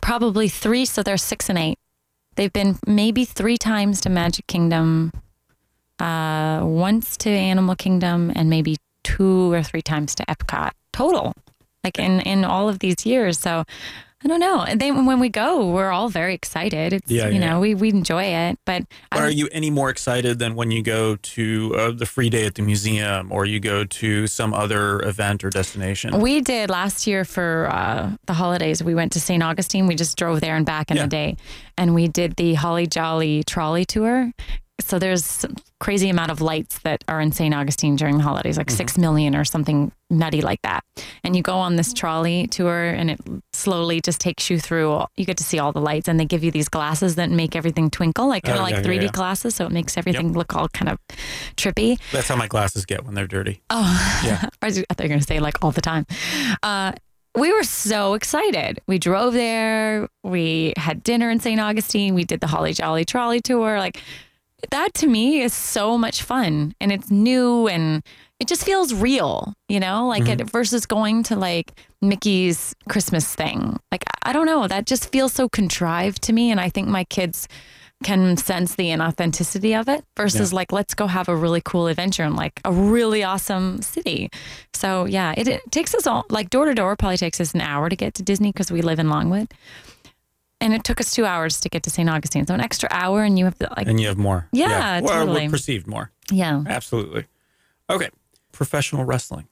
probably 0.00 0.48
three, 0.48 0.84
so 0.84 1.02
they're 1.02 1.16
six 1.16 1.48
and 1.48 1.58
eight. 1.58 1.78
They've 2.36 2.52
been 2.52 2.78
maybe 2.86 3.24
three 3.24 3.56
times 3.56 4.00
to 4.02 4.10
Magic 4.10 4.46
Kingdom, 4.46 5.12
uh, 5.98 6.60
once 6.64 7.16
to 7.18 7.30
Animal 7.30 7.76
Kingdom, 7.76 8.32
and 8.34 8.50
maybe 8.50 8.76
two 9.02 9.52
or 9.52 9.62
three 9.62 9.82
times 9.82 10.14
to 10.16 10.24
Epcot 10.26 10.72
total, 10.92 11.32
like 11.82 11.98
in 11.98 12.20
in 12.20 12.44
all 12.44 12.68
of 12.68 12.78
these 12.80 13.06
years. 13.06 13.38
So. 13.38 13.64
I 14.26 14.28
don't 14.28 14.40
know. 14.40 14.62
And 14.62 14.80
then 14.80 15.06
when 15.06 15.20
we 15.20 15.28
go, 15.28 15.70
we're 15.70 15.92
all 15.92 16.08
very 16.08 16.34
excited. 16.34 16.92
It's 16.92 17.08
Yeah, 17.08 17.28
you 17.28 17.38
yeah. 17.38 17.46
know 17.50 17.60
we 17.60 17.76
we 17.76 17.90
enjoy 17.90 18.24
it, 18.24 18.58
but 18.64 18.82
But 19.12 19.20
are 19.20 19.30
you 19.30 19.46
any 19.52 19.70
more 19.70 19.88
excited 19.88 20.40
than 20.40 20.56
when 20.56 20.72
you 20.72 20.82
go 20.82 21.14
to 21.14 21.74
uh, 21.78 21.90
the 21.92 22.06
free 22.06 22.28
day 22.28 22.44
at 22.44 22.56
the 22.56 22.62
museum 22.62 23.30
or 23.30 23.46
you 23.46 23.60
go 23.60 23.84
to 23.84 24.26
some 24.26 24.52
other 24.52 25.00
event 25.02 25.44
or 25.44 25.50
destination? 25.50 26.18
We 26.18 26.40
did 26.40 26.70
last 26.70 27.06
year 27.06 27.24
for 27.24 27.68
uh, 27.70 28.16
the 28.26 28.32
holidays. 28.34 28.82
We 28.82 28.96
went 28.96 29.12
to 29.12 29.20
St. 29.20 29.44
Augustine. 29.44 29.86
We 29.86 29.94
just 29.94 30.18
drove 30.18 30.40
there 30.40 30.56
and 30.56 30.66
back 30.66 30.90
in 30.90 30.96
Yeah. 30.96 31.04
a 31.04 31.06
day, 31.06 31.36
and 31.78 31.94
we 31.94 32.08
did 32.08 32.34
the 32.34 32.54
Holly 32.54 32.88
Jolly 32.88 33.44
trolley 33.44 33.84
tour. 33.84 34.32
So 34.78 34.98
there's 34.98 35.44
crazy 35.80 36.10
amount 36.10 36.30
of 36.30 36.40
lights 36.42 36.78
that 36.80 37.02
are 37.08 37.20
in 37.20 37.32
St. 37.32 37.54
Augustine 37.54 37.96
during 37.96 38.18
the 38.18 38.22
holidays, 38.22 38.58
like 38.58 38.70
six 38.70 38.98
million 38.98 39.34
or 39.34 39.42
something 39.44 39.90
nutty 40.10 40.42
like 40.42 40.60
that. 40.62 40.84
And 41.24 41.34
you 41.34 41.42
go 41.42 41.54
on 41.54 41.76
this 41.76 41.94
trolley 41.94 42.46
tour, 42.46 42.84
and 42.90 43.10
it 43.10 43.18
slowly 43.54 44.00
just 44.02 44.20
takes 44.20 44.50
you 44.50 44.60
through. 44.60 45.02
You 45.16 45.24
get 45.24 45.38
to 45.38 45.44
see 45.44 45.58
all 45.58 45.72
the 45.72 45.80
lights, 45.80 46.08
and 46.08 46.20
they 46.20 46.26
give 46.26 46.44
you 46.44 46.50
these 46.50 46.68
glasses 46.68 47.14
that 47.16 47.30
make 47.30 47.56
everything 47.56 47.90
twinkle, 47.90 48.28
like 48.28 48.44
kind 48.44 48.58
Oh, 48.58 48.62
of 48.64 48.68
yeah, 48.70 48.76
like 48.76 48.84
yeah, 48.84 48.90
3D 48.92 49.02
yeah. 49.04 49.10
glasses. 49.12 49.54
So 49.54 49.64
it 49.64 49.72
makes 49.72 49.96
everything 49.96 50.34
look 50.34 50.54
all 50.54 50.68
kind 50.68 50.90
of 50.90 50.98
trippy. 51.56 51.98
That's 52.12 52.28
how 52.28 52.36
my 52.36 52.46
glasses 52.46 52.84
get 52.84 53.04
when 53.04 53.14
they're 53.14 53.26
dirty. 53.26 53.62
Oh, 53.70 54.20
Yeah. 54.24 54.48
I 54.62 54.66
I 54.66 54.70
thought 54.70 54.74
you 55.00 55.04
were 55.04 55.08
going 55.08 55.20
to 55.20 55.26
say 55.26 55.40
like 55.40 55.64
all 55.64 55.72
the 55.72 55.80
time. 55.80 56.06
Uh, 56.62 56.92
we 57.34 57.52
were 57.52 57.64
so 57.64 58.14
excited. 58.14 58.80
We 58.86 58.98
drove 58.98 59.32
there. 59.34 60.08
We 60.22 60.74
had 60.76 61.02
dinner 61.02 61.30
in 61.30 61.40
St. 61.40 61.60
Augustine. 61.60 62.14
We 62.14 62.24
did 62.24 62.40
the 62.40 62.46
Holly 62.46 62.72
Jolly 62.72 63.04
Trolley 63.04 63.40
Tour. 63.40 63.78
Like 63.78 64.02
that 64.70 64.94
to 64.94 65.06
me 65.06 65.40
is 65.40 65.54
so 65.54 65.96
much 65.98 66.22
fun 66.22 66.74
and 66.80 66.92
it's 66.92 67.10
new 67.10 67.68
and 67.68 68.02
it 68.38 68.48
just 68.48 68.64
feels 68.64 68.92
real, 68.92 69.54
you 69.68 69.80
know, 69.80 70.06
like 70.06 70.24
mm-hmm. 70.24 70.40
it 70.40 70.50
versus 70.50 70.84
going 70.84 71.22
to 71.24 71.36
like 71.36 71.72
Mickey's 72.02 72.74
Christmas 72.88 73.34
thing. 73.34 73.78
Like, 73.90 74.04
I 74.24 74.32
don't 74.32 74.46
know. 74.46 74.68
That 74.68 74.86
just 74.86 75.10
feels 75.10 75.32
so 75.32 75.48
contrived 75.48 76.22
to 76.22 76.32
me. 76.32 76.50
And 76.50 76.60
I 76.60 76.68
think 76.68 76.88
my 76.88 77.04
kids 77.04 77.48
can 78.04 78.36
sense 78.36 78.74
the 78.74 78.88
inauthenticity 78.88 79.78
of 79.78 79.88
it 79.88 80.04
versus 80.16 80.52
like 80.52 80.70
let's 80.70 80.92
go 80.92 81.06
have 81.06 81.28
a 81.28 81.36
really 81.36 81.62
cool 81.64 81.86
adventure 81.86 82.24
in 82.24 82.36
like 82.36 82.60
a 82.64 82.70
really 82.70 83.24
awesome 83.24 83.80
city 83.80 84.28
so 84.74 85.06
yeah 85.06 85.32
it, 85.34 85.48
it 85.48 85.62
takes 85.70 85.94
us 85.94 86.06
all 86.06 86.26
like 86.28 86.50
door 86.50 86.66
to 86.66 86.74
door 86.74 86.94
probably 86.94 87.16
takes 87.16 87.40
us 87.40 87.54
an 87.54 87.62
hour 87.62 87.88
to 87.88 87.96
get 87.96 88.12
to 88.12 88.22
disney 88.22 88.52
because 88.52 88.70
we 88.70 88.82
live 88.82 88.98
in 88.98 89.08
longwood 89.08 89.48
and 90.60 90.72
it 90.74 90.84
took 90.84 91.00
us 91.00 91.12
two 91.14 91.24
hours 91.26 91.60
to 91.60 91.68
get 91.68 91.82
to 91.82 91.90
st 91.90 92.08
augustine 92.08 92.46
so 92.46 92.54
an 92.54 92.60
extra 92.60 92.88
hour 92.92 93.22
and 93.22 93.38
you 93.38 93.44
have 93.44 93.58
to 93.58 93.68
like 93.76 93.86
And 93.86 94.00
you 94.00 94.06
have 94.08 94.16
more. 94.18 94.48
Yeah, 94.52 95.00
Well, 95.00 95.20
totally. 95.26 95.48
perceived 95.48 95.86
more. 95.86 96.10
yeah 96.30 96.62
Absolutely. 96.66 97.26
Okay. 97.90 98.08
Professional 98.52 99.04
wrestling. 99.04 99.46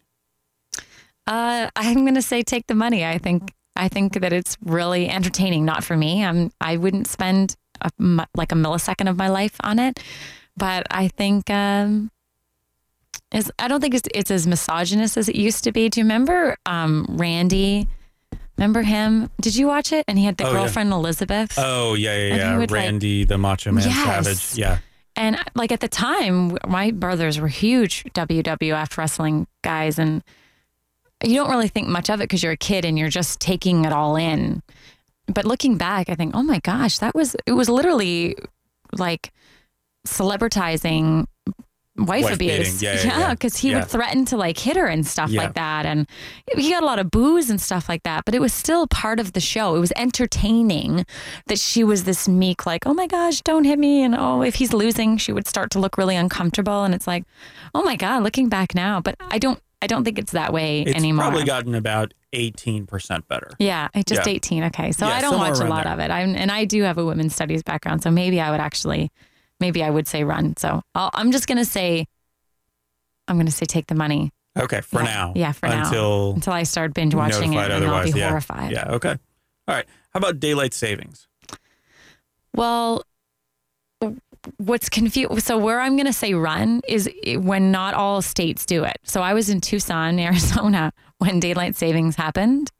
uh, 1.26 1.68
i'm 1.76 2.04
gonna 2.04 2.22
say 2.22 2.42
take 2.42 2.66
the 2.66 2.74
money 2.74 3.04
i 3.04 3.18
think 3.18 3.52
i 3.76 3.88
think 3.88 4.14
that 4.20 4.32
it's 4.32 4.56
really 4.64 5.08
entertaining 5.08 5.64
not 5.64 5.82
for 5.84 5.96
me 5.96 6.24
i'm 6.24 6.50
i 6.60 6.76
wouldn't 6.76 7.06
spend 7.06 7.56
a, 7.82 7.90
like 8.34 8.52
a 8.52 8.54
millisecond 8.54 9.08
of 9.10 9.16
my 9.16 9.28
life 9.28 9.56
on 9.62 9.78
it 9.78 10.00
but 10.56 10.86
i 10.90 11.08
think 11.08 11.50
um 11.50 12.10
is 13.32 13.50
I 13.58 13.66
don't 13.68 13.80
think 13.80 13.94
it's 13.94 14.08
it's 14.14 14.30
as 14.30 14.46
misogynist 14.46 15.16
as 15.16 15.28
it 15.28 15.34
used 15.34 15.64
to 15.64 15.72
be. 15.72 15.88
Do 15.88 15.98
you 16.00 16.04
remember 16.04 16.56
um, 16.66 17.04
Randy? 17.08 17.88
Remember 18.56 18.82
him? 18.82 19.30
Did 19.40 19.56
you 19.56 19.66
watch 19.66 19.92
it? 19.92 20.04
And 20.06 20.18
he 20.18 20.24
had 20.24 20.36
the 20.36 20.44
Oh, 20.44 20.52
yeah. 20.52 20.58
girlfriend 20.60 20.92
Elizabeth. 20.92 21.54
Oh, 21.58 21.94
yeah, 21.94 22.16
yeah, 22.16 22.36
yeah. 22.36 22.58
would, 22.58 22.70
like- 22.70 22.82
Randy, 22.84 23.24
the 23.24 23.36
Macho 23.38 23.72
Man 23.72 23.84
Yes. 23.84 24.26
Savage. 24.26 24.58
Yeah. 24.58 24.78
And 25.16 25.36
like 25.54 25.70
at 25.72 25.80
the 25.80 25.88
time, 25.88 26.56
my 26.66 26.90
brothers 26.90 27.38
were 27.38 27.48
huge 27.48 28.04
WWF 28.14 28.96
wrestling 28.98 29.46
guys, 29.62 29.98
and 29.98 30.22
you 31.22 31.36
don't 31.36 31.50
really 31.50 31.68
think 31.68 31.86
much 31.88 32.10
of 32.10 32.20
it 32.20 32.24
because 32.24 32.42
you're 32.42 32.52
a 32.52 32.56
kid 32.56 32.84
and 32.84 32.98
you're 32.98 33.10
just 33.10 33.40
taking 33.40 33.84
it 33.84 33.92
all 33.92 34.16
in. 34.16 34.60
But 35.32 35.44
looking 35.44 35.76
back, 35.78 36.08
I 36.08 36.16
think, 36.16 36.34
oh 36.34 36.42
my 36.42 36.58
gosh, 36.60 36.98
that 36.98 37.14
was 37.14 37.36
it 37.46 37.52
was 37.52 37.68
literally 37.68 38.34
like 38.92 39.32
celebritizing 40.06 41.26
wife, 41.96 42.24
Wife 42.24 42.34
abuse. 42.34 42.80
beating. 42.80 42.94
Yeah, 42.98 43.02
yeah, 43.06 43.18
yeah. 43.20 43.30
because 43.34 43.56
he 43.56 43.70
Yeah. 43.70 43.80
would 43.80 43.88
threaten 43.88 44.24
to 44.26 44.36
like 44.36 44.58
hit 44.58 44.76
her 44.76 44.86
and 44.86 45.06
stuff 45.06 45.30
Yeah. 45.30 45.42
like 45.42 45.54
that, 45.54 45.86
and 45.86 46.06
he 46.56 46.70
got 46.70 46.82
a 46.82 46.86
lot 46.86 46.98
of 46.98 47.10
booze 47.10 47.50
and 47.50 47.60
stuff 47.60 47.88
like 47.88 48.02
that. 48.02 48.24
But 48.24 48.34
it 48.34 48.40
was 48.40 48.52
still 48.52 48.86
part 48.88 49.20
of 49.20 49.32
the 49.32 49.40
show. 49.40 49.76
It 49.76 49.80
was 49.80 49.92
entertaining 49.96 51.06
that 51.46 51.58
she 51.58 51.84
was 51.84 52.04
this 52.04 52.26
meek, 52.28 52.66
like, 52.66 52.86
oh 52.86 52.94
my 52.94 53.06
gosh, 53.06 53.40
don't 53.42 53.64
hit 53.64 53.78
me, 53.78 54.02
and 54.02 54.14
oh, 54.16 54.42
if 54.42 54.56
he's 54.56 54.72
losing, 54.72 55.16
she 55.18 55.32
would 55.32 55.46
start 55.46 55.70
to 55.72 55.78
look 55.78 55.96
really 55.96 56.16
uncomfortable, 56.16 56.84
and 56.84 56.94
it's 56.94 57.06
like, 57.06 57.24
oh 57.74 57.82
my 57.82 57.96
god, 57.96 58.22
looking 58.22 58.48
back 58.48 58.74
now, 58.74 59.00
but 59.00 59.14
I 59.30 59.38
don't, 59.38 59.60
I 59.82 59.86
don't 59.86 60.02
think 60.04 60.18
it's 60.18 60.32
that 60.32 60.52
way 60.52 60.80
anymore. 60.80 60.88
It's 60.90 60.96
anymore. 60.98 61.24
probably 61.24 61.44
gotten 61.44 61.74
about 61.74 62.14
18% 62.32 63.28
better. 63.28 63.50
Yeah, 63.58 63.88
just 64.06 64.26
Yeah. 64.26 64.32
18. 64.32 64.64
Okay. 64.64 64.92
So 64.92 65.06
Yeah, 65.06 65.14
I 65.16 65.20
don't 65.20 65.36
watch 65.38 65.58
a 65.60 65.64
lot 65.64 65.84
there. 65.84 65.92
of 65.92 65.98
it. 66.00 66.10
I'm, 66.10 66.34
and 66.34 66.50
I 66.50 66.64
do 66.64 66.82
have 66.82 66.98
a 66.98 67.04
women's 67.04 67.34
studies 67.34 67.62
background. 67.62 68.02
So 68.02 68.10
maybe 68.10 68.40
I 68.40 68.50
would 68.50 68.60
actually, 68.60 69.12
maybe 69.60 69.82
I 69.82 69.90
would 69.90 70.06
say 70.08 70.24
run. 70.24 70.56
So 70.56 70.82
I'll, 70.94 71.10
I'm 71.14 71.32
just 71.32 71.46
going 71.46 71.58
to 71.58 71.64
say, 71.64 72.06
I'm 73.28 73.36
going 73.36 73.46
to 73.46 73.52
say 73.52 73.66
take 73.66 73.86
the 73.86 73.94
money 73.94 74.30
Okay, 74.58 74.80
for 74.82 75.00
Yeah. 75.00 75.06
now. 75.06 75.32
Yeah, 75.34 75.52
for 75.52 75.68
now. 75.68 75.84
until 75.84 76.32
until 76.34 76.52
I 76.52 76.62
start 76.62 76.94
binge 76.94 77.14
watching 77.14 77.54
it 77.54 77.70
and 77.70 77.84
I'll 77.84 78.04
be 78.04 78.10
yeah. 78.18 78.28
horrified. 78.28 78.70
Yeah, 78.70 78.90
okay. 78.92 79.16
All 79.66 79.74
right. 79.74 79.86
How 80.12 80.18
about 80.18 80.38
daylight 80.38 80.74
savings? 80.74 81.26
Well, 82.54 83.02
what's 84.58 84.88
confused? 84.88 85.42
So 85.42 85.58
where 85.58 85.80
I'm 85.80 85.96
going 85.96 86.06
to 86.06 86.12
say 86.12 86.34
run 86.34 86.82
is 86.86 87.08
when 87.38 87.72
not 87.72 87.94
all 87.94 88.22
states 88.22 88.64
do 88.66 88.84
it. 88.84 88.98
So 89.02 89.22
I 89.22 89.34
was 89.34 89.48
in 89.50 89.60
Tucson, 89.60 90.18
Arizona 90.20 90.92
when 91.18 91.40
daylight 91.40 91.74
savings 91.74 92.14
happened, 92.16 92.70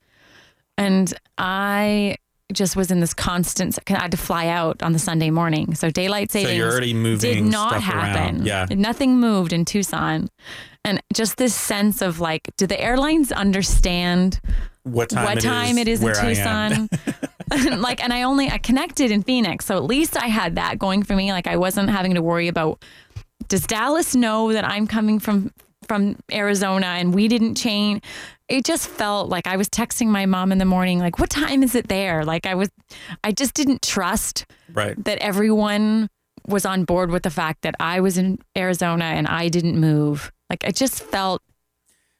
and 0.78 1.12
I 1.38 2.16
just 2.52 2.76
was 2.76 2.90
in 2.90 3.00
this 3.00 3.14
constant. 3.14 3.78
I 3.88 3.92
had 3.92 4.10
to 4.10 4.16
fly 4.16 4.48
out 4.48 4.82
on 4.82 4.92
the 4.92 4.98
Sunday 4.98 5.30
morning, 5.30 5.74
so 5.74 5.90
daylight 5.90 6.30
savings. 6.30 6.50
so 6.50 6.56
you're 6.56 6.70
already 6.70 6.92
did 6.92 6.96
moving 6.96 7.50
not 7.50 7.70
stuff 7.70 7.82
happen. 7.82 8.36
around. 8.36 8.46
Yeah. 8.46 8.66
Nothing 8.70 9.18
moved 9.18 9.52
in 9.52 9.64
Tucson. 9.64 10.28
And 10.84 11.02
just 11.14 11.38
this 11.38 11.54
sense 11.54 12.02
of 12.02 12.20
like, 12.20 12.50
do 12.58 12.66
the 12.66 12.78
airlines 12.78 13.32
understand 13.32 14.40
What 14.82 15.08
time, 15.08 15.24
what 15.24 15.38
it, 15.38 15.40
time 15.40 15.78
is 15.78 15.78
it 15.78 15.88
is 15.88 16.00
in 16.00 16.04
where 16.04 16.16
I 16.20 16.32
am. 16.32 16.88
Tucson? 16.88 17.80
like, 17.80 18.02
and 18.02 18.12
I 18.12 18.22
only 18.22 18.50
I 18.50 18.58
connected 18.58 19.10
in 19.10 19.22
Phoenix, 19.22 19.64
so 19.64 19.76
at 19.76 19.84
least 19.84 20.16
I 20.16 20.26
had 20.26 20.56
that 20.56 20.78
going 20.78 21.02
for 21.02 21.16
me. 21.16 21.32
Like, 21.32 21.46
I 21.46 21.56
wasn't 21.56 21.88
having 21.88 22.14
to 22.14 22.22
worry 22.22 22.48
about 22.48 22.82
does 23.48 23.66
Dallas 23.66 24.14
know 24.14 24.52
that 24.52 24.64
I'm 24.64 24.86
coming 24.86 25.18
from 25.18 25.52
from 25.86 26.16
Arizona 26.32 26.86
and 26.86 27.14
we 27.14 27.28
didn't 27.28 27.54
change. 27.56 28.02
It 28.48 28.64
just 28.64 28.88
felt 28.88 29.28
like 29.28 29.46
I 29.46 29.56
was 29.56 29.68
texting 29.68 30.08
my 30.08 30.26
mom 30.26 30.52
in 30.52 30.58
the 30.58 30.64
morning, 30.64 30.98
like, 30.98 31.18
what 31.18 31.30
time 31.30 31.62
is 31.62 31.74
it 31.74 31.88
there? 31.88 32.24
Like, 32.24 32.46
I 32.46 32.54
was, 32.54 32.68
I 33.22 33.32
just 33.32 33.54
didn't 33.54 33.82
trust 33.82 34.46
Right. 34.72 35.02
that 35.04 35.18
everyone 35.18 36.08
was 36.46 36.66
on 36.66 36.84
board 36.84 37.10
with 37.10 37.22
the 37.22 37.30
fact 37.30 37.62
that 37.62 37.74
I 37.80 38.00
was 38.00 38.18
in 38.18 38.38
Arizona 38.56 39.04
and 39.04 39.26
I 39.26 39.48
didn't 39.48 39.80
move. 39.80 40.30
Like, 40.50 40.64
I 40.66 40.72
just 40.72 41.02
felt 41.02 41.40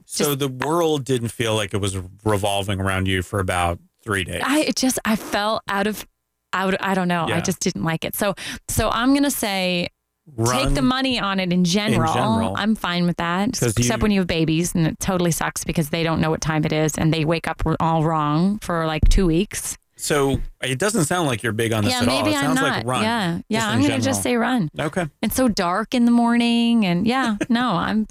So 0.07 0.35
the 0.35 0.49
world 0.49 1.05
didn't 1.05 1.29
feel 1.29 1.55
like 1.55 1.75
it 1.75 1.81
was 1.81 1.97
revolving 2.25 2.81
around 2.81 3.07
you 3.09 3.23
for 3.23 3.39
about 3.39 3.79
three 4.03 4.25
days. 4.25 4.43
I 4.45 4.61
it 4.61 4.77
just 4.77 4.99
I 5.05 5.17
felt 5.17 5.63
out 5.69 5.87
of 5.87 6.07
out 6.53 6.75
I 6.81 6.95
don't 6.95 7.09
know. 7.09 7.27
Yeah. 7.29 7.37
I 7.37 7.41
just 7.41 7.61
didn't 7.61 7.85
like 7.85 8.05
it. 8.05 8.15
So 8.15 8.35
so 8.69 8.89
I'm 8.91 9.13
gonna 9.15 9.31
say 9.31 9.89
Run, 10.37 10.67
take 10.67 10.75
the 10.75 10.83
money 10.83 11.19
on 11.21 11.39
it 11.39 11.53
in 11.53 11.65
general. 11.65 12.13
general. 12.15 12.55
I'm 12.57 12.75
fine 12.75 13.07
with 13.07 13.19
that. 13.19 13.51
Except 13.51 13.79
you- 13.79 13.97
when 13.99 14.11
you 14.11 14.21
have 14.21 14.27
babies 14.27 14.75
and 14.75 14.87
it 14.87 14.99
totally 15.01 15.31
sucks 15.31 15.65
because 15.65 15.91
they 15.91 16.03
don't 16.03 16.21
know 16.21 16.31
what 16.31 16.41
time 16.41 16.65
it 16.65 16.73
is 16.73 16.95
and 16.97 17.13
they 17.13 17.25
wake 17.25 17.47
up 17.47 17.63
all 17.81 18.03
wrong 18.05 18.59
for 18.61 18.87
like 18.87 19.03
two 19.11 19.27
weeks. 19.27 19.77
So 19.97 20.41
it 20.63 20.79
doesn't 20.79 21.05
sound 21.05 21.29
like 21.29 21.43
you're 21.43 21.53
big 21.53 21.73
on 21.73 21.85
this 21.85 21.93
yeah, 21.93 22.01
at 22.03 22.09
all. 22.09 22.17
maybe 22.23 22.35
It 22.35 22.39
I'm 22.39 22.45
sounds 22.47 22.61
not. 22.61 22.77
like 22.79 22.87
run. 22.87 23.03
Yeah. 23.03 23.39
Yeah. 23.49 23.69
I'm 23.69 23.81
gonna 23.83 24.01
just 24.01 24.23
say 24.23 24.37
run. 24.37 24.71
Okay. 24.79 25.07
It's 25.23 25.37
so 25.37 25.49
dark 25.49 25.95
in 25.95 26.05
the 26.05 26.11
morning 26.11 26.85
and 26.85 27.07
yeah, 27.07 27.37
no, 27.49 27.71
I'm 27.73 28.07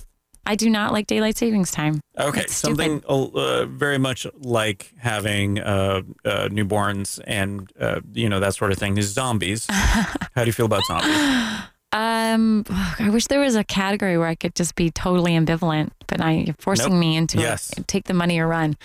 I 0.46 0.56
do 0.56 0.70
not 0.70 0.92
like 0.92 1.08
daylight 1.08 1.38
savings 1.38 1.72
time. 1.72 2.02
Okay, 2.20 2.46
something 2.48 3.02
uh, 3.08 3.66
very 3.66 3.98
much 3.98 4.28
like 4.42 4.92
having 4.98 5.60
uh, 5.60 6.02
uh, 6.26 6.50
newborns 6.50 7.20
and 7.26 7.72
uh, 7.80 8.02
you 8.14 8.28
know 8.28 8.40
that 8.42 8.54
sort 8.56 8.72
of 8.72 8.78
thing 8.78 8.98
is 8.98 9.08
zombies. 9.14 9.66
How 9.70 10.44
do 10.44 10.46
you 10.46 10.52
feel 10.54 10.66
about 10.66 10.84
zombies? 10.86 11.16
Um, 11.94 12.66
I 13.00 13.10
wish 13.12 13.28
there 13.28 13.40
was 13.40 13.56
a 13.56 13.64
category 13.64 14.18
where 14.18 14.28
I 14.28 14.36
could 14.36 14.56
just 14.56 14.74
be 14.76 14.90
totally 14.90 15.34
ambivalent, 15.34 15.92
but 16.08 16.20
I 16.22 16.32
you're 16.48 16.56
forcing 16.60 16.94
Nope. 16.94 17.00
me 17.00 17.16
into 17.16 17.40
Yes. 17.40 17.72
it. 17.78 17.88
Take 17.88 18.06
the 18.06 18.14
money 18.16 18.40
or 18.40 18.48
run. 18.48 18.76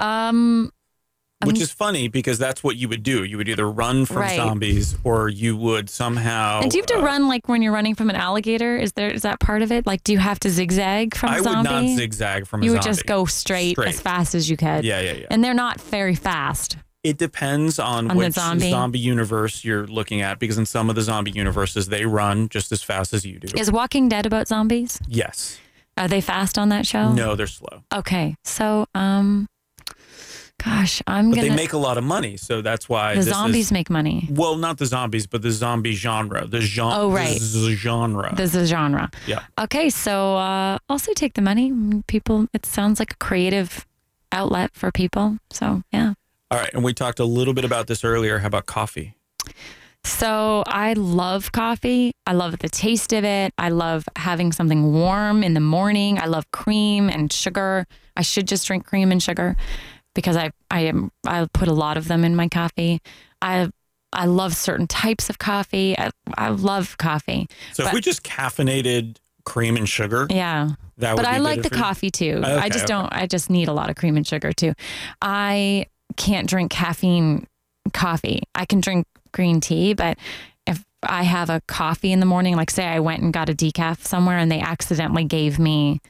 Um, 0.00 0.72
Which 1.44 1.60
is 1.60 1.70
funny 1.70 2.08
because 2.08 2.36
that's 2.36 2.64
what 2.64 2.74
you 2.74 2.88
would 2.88 3.04
do. 3.04 3.22
You 3.22 3.36
would 3.36 3.48
either 3.48 3.70
run 3.70 4.06
from 4.06 4.16
Right. 4.16 4.34
zombies 4.36 4.96
or 5.04 5.28
you 5.28 5.56
would 5.56 5.88
somehow. 5.88 6.60
and 6.62 6.68
do 6.70 6.76
you 6.78 6.82
have 6.82 6.86
to 6.88 6.98
uh, 6.98 7.02
run 7.02 7.28
like 7.28 7.48
when 7.48 7.62
you're 7.62 7.72
running 7.72 7.94
from 7.94 8.10
an 8.10 8.16
alligator? 8.16 8.76
Is 8.76 8.92
there 8.94 9.08
is 9.08 9.22
that 9.22 9.38
part 9.38 9.62
of 9.62 9.70
it? 9.70 9.86
Like, 9.86 10.02
do 10.02 10.12
you 10.12 10.18
have 10.18 10.40
to 10.40 10.50
zigzag 10.50 11.14
from 11.14 11.30
a 11.30 11.32
I 11.34 11.36
would 11.36 11.44
zombie? 11.44 11.70
not 11.70 11.96
zigzag 11.96 12.48
from 12.48 12.62
a 12.62 12.64
you 12.64 12.72
would 12.72 12.82
zombie. 12.82 12.96
just 12.96 13.06
go 13.06 13.24
straight, 13.24 13.74
Straight. 13.76 13.88
as 13.88 14.00
fast 14.00 14.34
as 14.34 14.50
you 14.50 14.56
could. 14.56 14.84
Yeah, 14.84 15.00
yeah, 15.00 15.12
yeah. 15.12 15.26
And 15.30 15.44
they're 15.44 15.54
not 15.54 15.80
very 15.80 16.16
fast. 16.16 16.76
It 17.08 17.18
depends 17.18 17.78
on, 17.78 18.10
On 18.10 18.16
which 18.16 18.34
zombie? 18.34 18.98
universe 18.98 19.64
you're 19.64 19.86
looking 19.86 20.20
at 20.20 20.38
because 20.38 20.58
in 20.58 20.66
some 20.66 20.90
of 20.90 20.96
the 20.96 21.02
zombie 21.02 21.30
universes 21.32 21.88
they 21.88 22.04
run 22.04 22.48
just 22.48 22.70
as 22.72 22.82
fast 22.82 23.12
as 23.14 23.24
you 23.24 23.38
do. 23.38 23.48
Is 23.58 23.70
Walking 23.72 24.08
Dead 24.08 24.26
about 24.26 24.48
zombies? 24.48 25.00
yes. 25.08 25.58
Are 25.96 26.06
they 26.06 26.20
fast 26.20 26.58
on 26.58 26.68
that 26.68 26.86
show? 26.86 27.12
No, 27.12 27.34
they're 27.34 27.48
slow. 27.48 27.82
Okay, 27.92 28.36
so 28.44 28.86
um, 28.94 29.48
gosh, 30.62 31.02
I'm 31.08 31.30
But 31.30 31.36
gonna. 31.36 31.48
they 31.48 31.56
make 31.56 31.72
a 31.72 31.78
lot 31.78 31.98
of 31.98 32.04
money, 32.04 32.36
so 32.36 32.62
that's 32.62 32.88
why 32.88 33.14
the 33.16 33.22
zombies 33.22 33.66
Is, 33.66 33.72
make 33.72 33.90
money. 33.90 34.28
well, 34.30 34.56
not 34.56 34.78
the 34.78 34.86
zombies, 34.86 35.26
but 35.26 35.42
the 35.42 35.50
zombie 35.50 35.94
genre. 35.94 36.46
The 36.46 36.60
genre. 36.60 36.98
Oh, 36.98 37.10
right. 37.10 37.38
The 37.40 37.74
genre. 37.76 38.32
There's 38.36 38.54
a 38.54 38.64
genre. 38.66 39.10
Yeah. 39.26 39.42
Okay, 39.58 39.90
so 39.90 40.36
uh, 40.36 40.78
also 40.88 41.12
take 41.14 41.34
the 41.34 41.42
money. 41.42 41.72
People, 42.06 42.46
it 42.52 42.64
sounds 42.66 43.00
like 43.00 43.14
a 43.14 43.16
creative 43.16 43.84
outlet 44.30 44.70
for 44.74 44.92
people. 44.92 45.38
So 45.50 45.82
yeah. 45.92 46.14
All 46.50 46.58
right, 46.58 46.70
and 46.72 46.82
we 46.82 46.94
talked 46.94 47.18
a 47.20 47.24
little 47.24 47.52
bit 47.54 47.64
about 47.64 47.86
this 47.88 48.04
earlier. 48.04 48.38
How 48.38 48.46
about 48.46 48.66
coffee? 48.66 49.14
So 50.04 50.62
I 50.66 50.94
love 50.94 51.52
coffee. 51.52 52.12
I 52.26 52.32
love 52.32 52.58
the 52.60 52.68
taste 52.70 53.12
of 53.12 53.24
it. 53.24 53.52
I 53.58 53.68
love 53.68 54.08
having 54.16 54.52
something 54.52 54.92
warm 54.94 55.42
in 55.42 55.52
the 55.52 55.60
morning. 55.60 56.18
I 56.18 56.26
love 56.26 56.50
cream 56.50 57.10
and 57.10 57.30
sugar. 57.30 57.86
I 58.16 58.22
should 58.22 58.48
just 58.48 58.66
drink 58.66 58.86
cream 58.86 59.12
and 59.12 59.22
sugar 59.22 59.56
because 60.14 60.36
I 60.36 60.50
I 60.70 60.80
am 60.82 61.10
I 61.26 61.46
put 61.52 61.68
a 61.68 61.74
lot 61.74 61.98
of 61.98 62.08
them 62.08 62.24
in 62.24 62.34
my 62.34 62.48
coffee. 62.48 63.02
I 63.42 63.70
I 64.14 64.24
love 64.24 64.56
certain 64.56 64.86
types 64.86 65.28
of 65.28 65.38
coffee. 65.38 65.98
I, 65.98 66.10
I 66.38 66.48
love 66.48 66.96
coffee. 66.96 67.46
So 67.74 67.84
if 67.86 67.92
we 67.92 68.00
just 68.00 68.22
caffeinated 68.22 69.18
cream 69.44 69.76
and 69.76 69.86
sugar, 69.86 70.26
Yeah. 70.30 70.70
that 70.96 71.14
would 71.16 71.22
but 71.22 71.26
I 71.26 71.38
like 71.38 71.60
the 71.60 71.68
you? 71.70 71.76
coffee 71.82 72.10
too. 72.10 72.40
Okay, 72.42 72.54
I 72.54 72.68
just 72.70 72.84
okay. 72.84 72.94
don't. 72.94 73.12
I 73.12 73.26
just 73.26 73.50
need 73.50 73.68
a 73.68 73.74
lot 73.74 73.90
of 73.90 73.96
cream 73.96 74.16
and 74.16 74.26
sugar 74.26 74.52
too. 74.54 74.72
I 75.20 75.86
can't 76.18 76.48
drink 76.48 76.70
caffeine 76.70 77.46
coffee. 77.94 78.42
I 78.54 78.66
can 78.66 78.80
drink 78.80 79.06
green 79.32 79.60
tea, 79.60 79.94
but 79.94 80.18
if 80.66 80.84
I 81.02 81.22
have 81.22 81.48
a 81.48 81.62
coffee 81.66 82.12
in 82.12 82.20
the 82.20 82.26
morning, 82.26 82.56
like 82.56 82.70
say 82.70 82.84
I 82.84 83.00
went 83.00 83.22
and 83.22 83.32
got 83.32 83.48
a 83.48 83.54
decaf 83.54 84.04
somewhere 84.04 84.36
and 84.36 84.52
they 84.52 84.60
accidentally 84.60 85.24
gave 85.24 85.58
me 85.58 86.00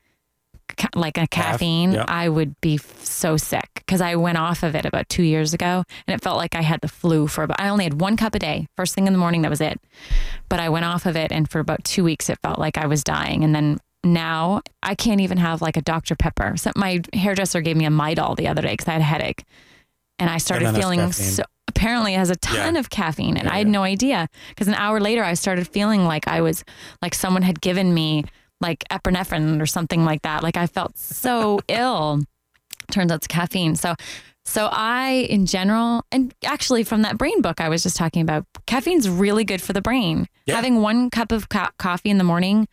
ca- 0.77 0.89
like 0.95 1.19
a 1.19 1.27
caffeine, 1.29 1.93
yeah. 1.93 2.05
I 2.09 2.29
would 2.29 2.61
be 2.61 2.77
f- 2.77 3.05
so 3.05 3.37
sick 3.37 3.69
because 3.77 4.01
I 4.01 4.17
went 4.17 4.39
off 4.39 4.63
of 4.63 4.75
it 4.75 4.85
about 4.85 5.09
two 5.09 5.23
years 5.23 5.55
ago 5.55 5.85
and 6.07 6.15
it 6.15 6.23
felt 6.23 6.37
like 6.37 6.55
I 6.57 6.63
had 6.63 6.81
the 6.81 6.89
flu 6.89 7.27
for 7.27 7.45
about, 7.45 7.61
I 7.61 7.69
only 7.69 7.85
had 7.85 8.01
one 8.01 8.17
cup 8.17 8.35
a 8.35 8.39
day, 8.39 8.67
first 8.77 8.95
thing 8.95 9.07
in 9.07 9.13
the 9.13 9.19
morning, 9.19 9.43
that 9.43 9.51
was 9.51 9.61
it. 9.61 9.81
But 10.49 10.59
I 10.59 10.69
went 10.71 10.85
off 10.87 11.07
of 11.07 11.17
it 11.17 11.31
and 11.31 11.49
for 11.49 11.61
about 11.61 11.85
two 11.85 12.03
weeks, 12.03 12.29
it 12.29 12.39
felt 12.43 12.59
like 12.59 12.79
I 12.79 12.87
was 12.87 13.05
dying. 13.05 13.45
And 13.45 13.55
then 13.55 13.79
now 14.05 14.63
I 14.83 14.95
can't 14.95 15.21
even 15.21 15.39
have 15.39 15.61
like 15.61 15.77
a 15.77 15.83
Dr. 15.83 16.17
Pepper. 16.17 16.57
So 16.57 16.73
my 16.77 17.03
hairdresser 17.13 17.61
gave 17.61 17.77
me 17.77 17.85
a 17.85 17.91
Midol 17.91 18.37
the 18.37 18.49
other 18.49 18.63
day 18.63 18.73
because 18.73 18.89
I 18.89 18.93
had 18.93 19.03
a 19.03 19.05
headache. 19.05 19.45
And 20.19 20.29
I 20.29 20.39
started 20.39 20.75
feeling 20.75 21.13
so, 21.13 21.43
apparently 21.69 22.15
it 22.15 22.19
has 22.19 22.31
a 22.31 22.37
ton 22.37 22.75
Yeah. 22.75 22.81
of 22.81 22.91
caffeine 22.91 23.37
and 23.37 23.47
Yeah, 23.47 23.55
I 23.55 23.59
had 23.59 23.67
yeah. 23.69 23.73
no 23.73 23.83
idea 23.83 24.29
because 24.49 24.69
an 24.69 24.75
hour 24.75 25.01
later 25.01 25.23
I 25.23 25.35
started 25.35 25.69
feeling 25.69 26.05
like 26.05 26.27
I 26.29 26.41
was 26.41 26.65
like 27.03 27.15
someone 27.15 27.43
had 27.43 27.61
given 27.61 27.95
me 27.95 28.25
like 28.61 28.83
epinephrine 28.91 29.61
or 29.63 29.67
something 29.67 30.05
like 30.05 30.23
that. 30.23 30.43
Like 30.43 30.57
I 30.57 30.67
felt 30.67 30.99
so 30.99 31.61
ill. 31.69 32.23
Turns 32.91 33.13
out 33.13 33.17
it's 33.17 33.27
caffeine. 33.27 33.77
So 33.77 33.95
so 34.45 34.69
I 34.73 35.27
in 35.31 35.45
general 35.47 36.05
and 36.11 36.35
actually 36.45 36.83
from 36.83 37.03
that 37.03 37.19
brain 37.19 37.43
book 37.43 37.61
I 37.61 37.69
was 37.69 37.83
just 37.83 37.97
talking 37.97 38.23
about, 38.23 38.47
caffeine's 38.67 39.09
really 39.09 39.45
good 39.45 39.61
for 39.63 39.73
the 39.75 39.83
brain. 39.83 40.27
Having 40.49 40.81
one 40.81 41.11
cup 41.11 41.31
of 41.33 41.49
co- 41.51 41.69
coffee 41.79 42.09
in 42.11 42.17
the 42.19 42.25
morning 42.25 42.67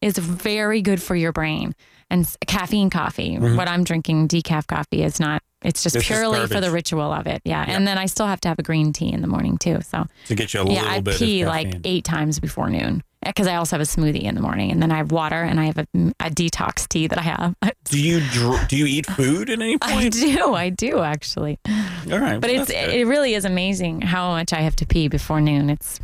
is 0.00 0.16
very 0.16 0.80
good 0.80 1.02
for 1.02 1.14
your 1.14 1.32
brain. 1.32 1.74
And 2.10 2.26
caffeine 2.46 2.88
coffee, 2.90 3.36
what 3.38 3.68
I'm 3.68 3.84
drinking, 3.84 4.28
decaf 4.28 4.66
coffee, 4.66 5.02
is 5.02 5.20
not. 5.20 5.42
It's 5.62 5.82
just 5.82 5.96
Mm-hmm. 5.96 5.98
This 5.98 6.06
purely 6.06 6.46
for 6.46 6.60
the 6.60 6.70
ritual 6.70 7.12
of 7.12 7.26
it. 7.26 7.42
Yeah. 7.44 7.64
And 7.66 7.86
then 7.86 7.98
I 7.98 8.06
still 8.06 8.26
have 8.26 8.40
to 8.42 8.48
have 8.48 8.58
a 8.58 8.62
green 8.62 8.92
tea 8.92 9.12
in 9.12 9.20
the 9.22 9.26
morning 9.26 9.58
too. 9.58 9.80
So 9.82 10.06
to 10.26 10.34
get 10.36 10.54
you 10.54 10.60
a 10.60 10.64
yeah, 10.64 10.82
little 10.82 10.88
I 10.88 11.00
bit 11.00 11.18
pee 11.18 11.44
like 11.46 11.74
eight 11.84 12.04
times 12.04 12.38
before 12.38 12.70
noon 12.70 13.02
because 13.26 13.48
I 13.48 13.56
also 13.56 13.76
have 13.76 13.80
a 13.80 13.90
smoothie 13.90 14.22
in 14.22 14.36
the 14.36 14.40
morning, 14.40 14.70
and 14.70 14.80
then 14.80 14.92
I 14.92 14.98
have 14.98 15.10
water 15.10 15.42
and 15.42 15.58
I 15.58 15.64
have 15.64 15.76
a, 15.78 15.86
a 16.20 16.30
detox 16.30 16.88
tea 16.88 17.08
that 17.08 17.18
I 17.18 17.22
have. 17.22 17.56
Do 17.84 18.00
you 18.00 18.20
dr- 18.30 18.68
do 18.68 18.76
you 18.76 18.86
eat 18.86 19.04
food 19.06 19.50
at 19.50 19.60
any 19.60 19.76
point? 19.82 20.06
I 20.06 20.08
do, 20.08 20.54
I 20.54 20.70
do 20.70 21.00
actually. 21.00 21.58
All 21.68 22.18
right, 22.20 22.40
But 22.40 22.50
well, 22.50 22.62
it's 22.62 22.70
it 22.70 23.06
really 23.08 23.34
is 23.34 23.44
amazing 23.44 24.02
how 24.02 24.30
much 24.30 24.52
I 24.52 24.60
have 24.60 24.76
to 24.76 24.86
pee 24.86 25.08
before 25.08 25.40
noon. 25.40 25.68
It's 25.70 25.98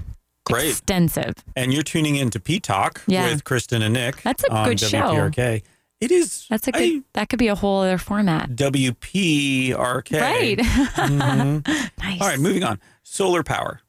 Great. 0.47 0.71
extensive. 0.71 1.35
And 1.55 1.73
you're 1.73 1.85
tuning 1.85 2.17
in 2.17 2.31
to 2.31 2.41
P 2.41 2.59
Talk 2.59 3.03
Yeah. 3.07 3.31
with 3.31 3.45
Kristen 3.45 3.81
and 3.83 3.95
Nick. 3.95 4.21
That's 4.23 4.43
a 4.45 4.65
good 4.65 4.81
show. 4.81 5.31
It 6.01 6.11
is. 6.11 6.47
That's 6.51 6.69
a 6.69 6.73
good. 6.73 7.05
that 7.15 7.29
could 7.29 7.39
be 7.39 7.49
a 7.49 7.55
whole 7.55 7.81
other 7.83 7.99
format. 7.99 8.51
WPRK. 8.51 10.21
Right. 10.21 10.59
Mhm. 10.59 11.67
nice. 11.99 12.21
All 12.21 12.29
right, 12.29 12.39
moving 12.39 12.63
on. 12.65 12.81
Solar 13.03 13.43
power. 13.43 13.81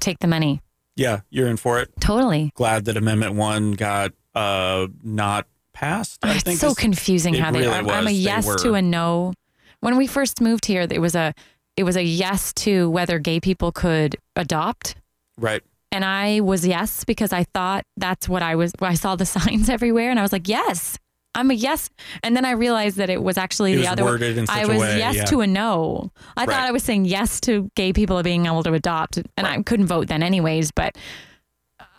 Take 0.00 0.18
the 0.20 0.26
money. 0.26 0.62
Yeah, 0.96 1.20
you're 1.30 1.48
in 1.48 1.56
for 1.56 1.80
it. 1.80 1.90
Totally. 2.00 2.52
Glad 2.54 2.84
that 2.86 2.96
Amendment 2.96 3.34
One 3.34 3.72
got 3.72 4.12
uh 4.34 4.86
not 5.02 5.46
passed. 5.72 6.24
I 6.24 6.30
Oh, 6.30 6.32
think 6.38 6.46
it's 6.54 6.60
so 6.60 6.74
confusing 6.74 7.34
how 7.34 7.50
they. 7.50 7.60
really 7.60 7.72
I'm, 7.72 7.88
I'm 7.90 8.06
a 8.06 8.10
yes 8.10 8.62
to 8.62 8.74
a 8.74 8.82
no. 8.82 9.32
When 9.80 9.96
we 9.96 10.06
first 10.06 10.40
moved 10.40 10.66
here, 10.66 10.86
it 10.88 11.00
was 11.00 11.14
a 11.14 11.34
it 11.76 11.84
was 11.84 11.96
a 11.96 12.02
yes 12.02 12.52
to 12.54 12.88
whether 12.90 13.18
gay 13.18 13.40
people 13.40 13.72
could 13.72 14.16
adopt, 14.36 14.94
right. 15.38 15.62
And 15.92 16.04
I 16.04 16.40
was 16.40 16.66
yes 16.66 17.04
because 17.04 17.32
I 17.32 17.44
thought 17.44 17.84
that's 17.96 18.28
what 18.28 18.42
I 18.42 18.56
was. 18.56 18.72
I 18.80 18.94
saw 18.94 19.14
the 19.14 19.26
signs 19.36 19.68
everywhere, 19.68 20.10
and 20.10 20.18
I 20.18 20.22
was 20.22 20.32
like, 20.32 20.48
yes, 20.48 20.98
I'm 21.34 21.50
a 21.50 21.54
yes. 21.54 21.88
And 22.22 22.36
then 22.36 22.44
I 22.44 22.50
realized 22.50 22.96
that 22.98 23.08
it 23.08 23.22
was 23.22 23.38
actually 23.38 23.72
It 23.72 23.76
the 23.76 23.80
was 23.82 23.88
other. 23.90 24.04
way. 24.04 24.10
worded 24.10 24.36
in 24.38 24.46
such 24.46 24.56
I 24.56 24.66
was 24.66 24.78
way, 24.78 24.98
yes 24.98 25.14
yeah. 25.16 25.24
to 25.26 25.40
a 25.42 25.46
no. 25.46 26.10
I 26.36 26.40
Right. 26.42 26.48
thought 26.50 26.68
I 26.68 26.72
was 26.72 26.82
saying 26.82 27.04
yes 27.06 27.40
to 27.42 27.70
gay 27.76 27.92
people 27.92 28.22
being 28.22 28.46
able 28.46 28.62
to 28.64 28.72
adopt, 28.74 29.18
and 29.36 29.46
I 29.46 29.62
couldn't 29.62 29.86
vote 29.86 30.08
then 30.08 30.22
anyways. 30.22 30.72
But 30.72 30.96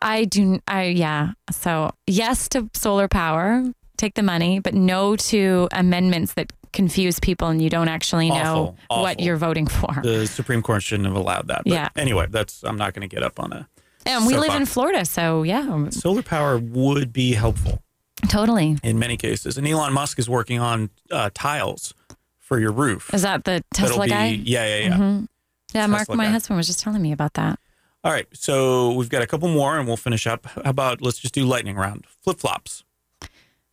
I 0.02 0.26
do. 0.26 0.60
I 0.68 0.84
yeah. 0.86 1.32
So 1.52 1.92
yes 2.08 2.50
to 2.50 2.70
solar 2.74 3.08
power, 3.08 3.64
take 3.98 4.16
the 4.16 4.24
money, 4.24 4.60
but 4.60 4.74
no 4.74 5.16
to 5.16 5.68
amendments 5.72 6.34
that 6.34 6.52
confuse 6.74 7.20
people 7.20 7.48
and 7.50 7.62
you 7.62 7.70
don't 7.70 7.88
actually 7.88 8.30
know 8.30 8.76
Awful, 8.90 9.04
what 9.04 9.20
you're 9.20 9.38
voting 9.38 9.68
for. 9.68 10.00
The 10.04 10.26
Supreme 10.28 10.62
Court 10.64 10.82
shouldn't 10.82 11.06
have 11.08 11.16
allowed 11.16 11.48
that. 11.50 11.64
But 11.66 11.74
Yeah. 11.74 11.90
Anyway, 11.96 12.26
that's. 12.30 12.64
I'm 12.64 12.78
not 12.78 12.94
going 12.94 13.08
to 13.08 13.16
get 13.16 13.24
up 13.24 13.40
on 13.40 13.54
a. 13.54 13.68
and 14.06 14.26
we 14.26 14.36
live 14.38 14.54
in. 14.56 14.66
Florida, 14.66 15.06
so 15.06 15.44
yeah, 15.44 15.90
Solar 15.90 16.22
power 16.24 16.58
would 16.58 17.12
be 17.14 17.34
helpful 17.34 17.82
totally. 18.30 18.78
in 18.84 19.00
many 19.00 19.18
cases, 19.18 19.58
and 19.58 19.68
Elon 19.68 19.94
Musk 19.94 20.20
is 20.20 20.30
working 20.30 20.60
on 20.60 20.90
uh, 21.12 21.30
tiles 21.34 21.94
for 22.40 22.60
your 22.60 22.72
roof. 22.72 23.14
Is 23.14 23.22
that 23.24 23.44
the 23.46 23.64
Tesla 23.74 24.04
be 24.06 24.10
guy? 24.10 24.26
yeah, 24.44 24.66
yeah, 24.66 24.78
yeah. 24.88 24.98
Mhm. 24.98 25.28
Yeah, 25.74 25.88
Mark, 25.88 26.08
my 26.10 26.26
guy. 26.26 26.32
husband 26.32 26.58
was 26.58 26.68
just 26.68 26.80
telling 26.82 27.02
me 27.02 27.12
about 27.12 27.34
that. 27.34 27.58
All 28.04 28.12
right, 28.12 28.28
so 28.34 28.92
we've 28.94 29.10
got 29.10 29.22
a 29.22 29.28
couple 29.28 29.48
more, 29.48 29.78
and 29.80 29.88
we'll 29.88 29.98
finish 29.98 30.28
up. 30.28 30.46
How 30.46 30.62
about 30.66 31.02
let's 31.02 31.18
just 31.20 31.34
do 31.34 31.46
lightning 31.46 31.76
round? 31.78 32.06
Flip 32.22 32.38
flops. 32.38 32.84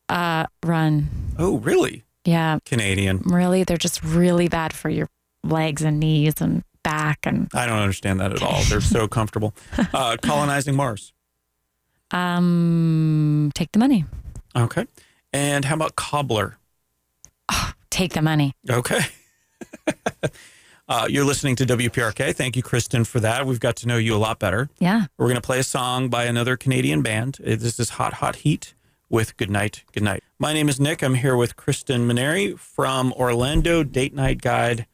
Uh, 0.09 0.47
run. 0.65 1.09
Oh, 1.39 1.59
really? 1.59 2.05
Yeah, 2.25 2.59
Canadian. 2.65 3.19
really, 3.25 3.65
they're 3.65 3.77
just 3.77 4.03
really 4.03 4.49
bad 4.49 4.73
for 4.73 4.89
your 4.89 5.09
legs 5.45 5.83
and 5.83 5.99
knees 6.01 6.35
and 6.41 6.63
back 6.83 7.21
and 7.25 7.49
I 7.55 7.67
don't 7.67 7.79
understand 7.79 8.21
that 8.21 8.33
at 8.33 8.43
all. 8.43 8.63
They're 8.65 8.81
so 8.81 9.07
comfortable. 9.09 9.55
Uh, 9.95 10.17
colonizing 10.23 10.75
Mars. 10.77 11.13
um, 12.13 13.51
take 13.55 13.73
the 13.73 13.79
money. 13.79 14.05
Okay. 14.57 14.87
And 15.33 15.65
how 15.65 15.75
about 15.77 15.95
cobbler? 15.97 16.57
Take 17.91 18.13
the 18.15 18.23
money. 18.23 18.53
Okay. 18.69 19.01
uh, 20.89 21.07
you're 21.11 21.25
listening 21.25 21.57
to 21.57 21.67
WPRK. 21.67 22.35
Thank 22.35 22.57
you, 22.57 22.63
Kristen, 22.63 23.05
for 23.05 23.19
that. 23.21 23.47
We've 23.47 23.59
got 23.61 23.77
to 23.77 23.87
know 23.89 23.97
you 23.97 24.15
a 24.15 24.19
lot 24.19 24.39
better. 24.39 24.69
Yeah. 24.79 25.07
We're 25.19 25.27
going 25.27 25.35
to 25.37 25.41
play 25.41 25.59
a 25.59 25.65
song 25.65 26.09
by 26.09 26.25
another 26.25 26.57
Canadian 26.57 27.03
band. 27.03 27.39
Uh, 27.41 27.57
This 27.57 27.79
is 27.81 27.91
Hot 27.91 28.15
Hot 28.15 28.37
Heat 28.37 28.75
with 29.09 29.37
Good 29.37 29.51
Night, 29.51 29.83
Good 29.93 30.05
Night. 30.05 30.23
My 30.39 30.53
name 30.53 30.69
is 30.69 30.79
Nick. 30.79 31.03
I'm 31.03 31.15
here 31.15 31.35
with 31.37 31.57
Kristen 31.57 32.07
Manieri 32.09 32.57
from 32.59 33.13
Orlando 33.15 33.83
Date 33.83 34.15
Night 34.15 34.41
Guide.com. 34.41 34.87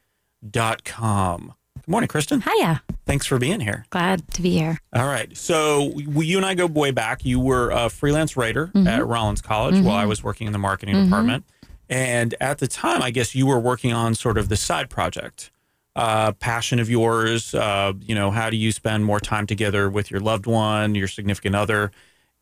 Good 1.86 1.92
morning, 1.92 2.08
Kristen. 2.08 2.42
Hiya. 2.42 2.82
Thanks 3.04 3.26
for 3.26 3.38
being 3.38 3.60
here. 3.60 3.86
Glad 3.90 4.26
to 4.32 4.42
be 4.42 4.50
here. 4.50 4.80
All 4.92 5.06
right. 5.06 5.36
So 5.36 5.92
we, 6.04 6.26
you 6.26 6.36
and 6.36 6.44
I 6.44 6.54
go 6.54 6.66
way 6.66 6.90
back. 6.90 7.24
You 7.24 7.38
were 7.38 7.70
a 7.70 7.88
freelance 7.88 8.36
writer 8.36 8.72
at 8.74 9.06
Rollins 9.06 9.40
College 9.40 9.78
while 9.84 9.94
I 9.94 10.04
was 10.04 10.20
working 10.20 10.48
in 10.48 10.52
the 10.52 10.58
marketing 10.58 11.04
department. 11.04 11.44
And 11.88 12.34
at 12.40 12.58
the 12.58 12.66
time, 12.66 13.02
I 13.02 13.12
guess 13.12 13.36
you 13.36 13.46
were 13.46 13.60
working 13.60 13.92
on 13.92 14.16
sort 14.16 14.36
of 14.36 14.48
the 14.48 14.56
side 14.56 14.90
project, 14.90 15.52
uh, 15.94 16.32
passion 16.32 16.80
of 16.80 16.90
yours. 16.90 17.54
Uh, 17.54 17.92
you 18.00 18.16
know, 18.16 18.32
how 18.32 18.50
do 18.50 18.56
you 18.56 18.72
spend 18.72 19.04
more 19.04 19.20
time 19.20 19.46
together 19.46 19.88
with 19.88 20.10
your 20.10 20.18
loved 20.18 20.46
one, 20.46 20.96
your 20.96 21.06
significant 21.06 21.54
other? 21.54 21.92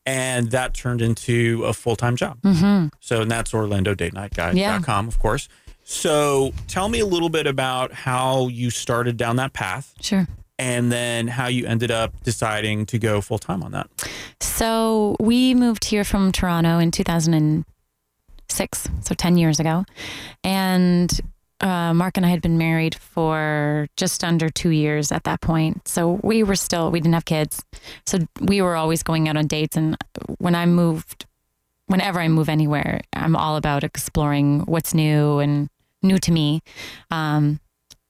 And 0.07 0.53
that 0.53 0.73
turned 0.73 1.03
into 1.03 1.65
a 1.67 1.75
full 1.75 1.97
time 1.97 2.17
job. 2.17 2.41
Mm-hmm. 2.41 2.89
So, 3.01 3.21
and 3.21 3.31
that's 3.31 3.53
OrlandoDateNightGuide.com, 3.53 5.07
of 5.07 5.19
course. 5.19 5.51
So, 5.85 6.53
tell 6.67 6.89
me 6.89 7.01
a 7.01 7.07
little 7.07 7.29
bit 7.29 7.47
about 7.47 7.93
how 7.93 8.49
you 8.49 8.71
started 8.71 9.17
down 9.17 9.37
that 9.37 9.53
path 9.53 9.95
Sure. 10.01 10.27
and 10.59 10.91
then 10.91 11.29
how 11.29 11.47
you 11.49 11.67
ended 11.67 11.91
up 11.91 12.13
deciding 12.23 12.87
to 12.87 12.99
go 12.99 13.21
full 13.21 13.39
time 13.39 13.63
on 13.63 13.73
that. 13.73 13.89
So 14.41 15.17
we 15.21 15.55
moved 15.55 15.85
here 15.85 16.05
from 16.05 16.33
Toronto 16.33 16.79
in 16.79 16.91
2006, 16.91 18.89
so 19.03 19.15
10 19.15 19.37
years 19.37 19.61
ago. 19.61 19.85
And 20.43 21.11
uh, 21.61 21.93
Mark 21.95 22.17
and 22.17 22.25
I 22.27 22.31
had 22.31 22.41
been 22.43 22.57
married 22.59 22.95
for 22.95 23.87
just 23.97 24.25
under 24.25 24.49
two 24.49 24.71
years 24.71 25.13
at 25.13 25.25
that 25.25 25.41
point. 25.41 25.87
So 25.89 26.19
we 26.23 26.43
were 26.43 26.57
still, 26.57 26.91
we 26.91 27.01
didn't 27.01 27.15
have 27.15 27.25
kids. 27.25 27.63
So 28.07 28.19
we 28.41 28.61
were 28.63 28.77
always 28.77 29.03
going 29.03 29.29
out 29.29 29.37
on 29.37 29.47
dates. 29.47 29.77
And 29.77 29.97
when 30.39 30.55
I 30.55 30.67
moved, 30.67 31.27
whenever 31.87 32.21
I 32.21 32.29
move 32.29 32.49
anywhere, 32.49 33.01
I'm 33.13 33.37
all 33.37 33.57
about 33.57 33.85
exploring 33.85 34.61
what's 34.61 34.95
new 34.95 35.39
and 35.39 35.69
new 36.05 36.19
to 36.19 36.31
me. 36.31 36.61
Um, 37.11 37.61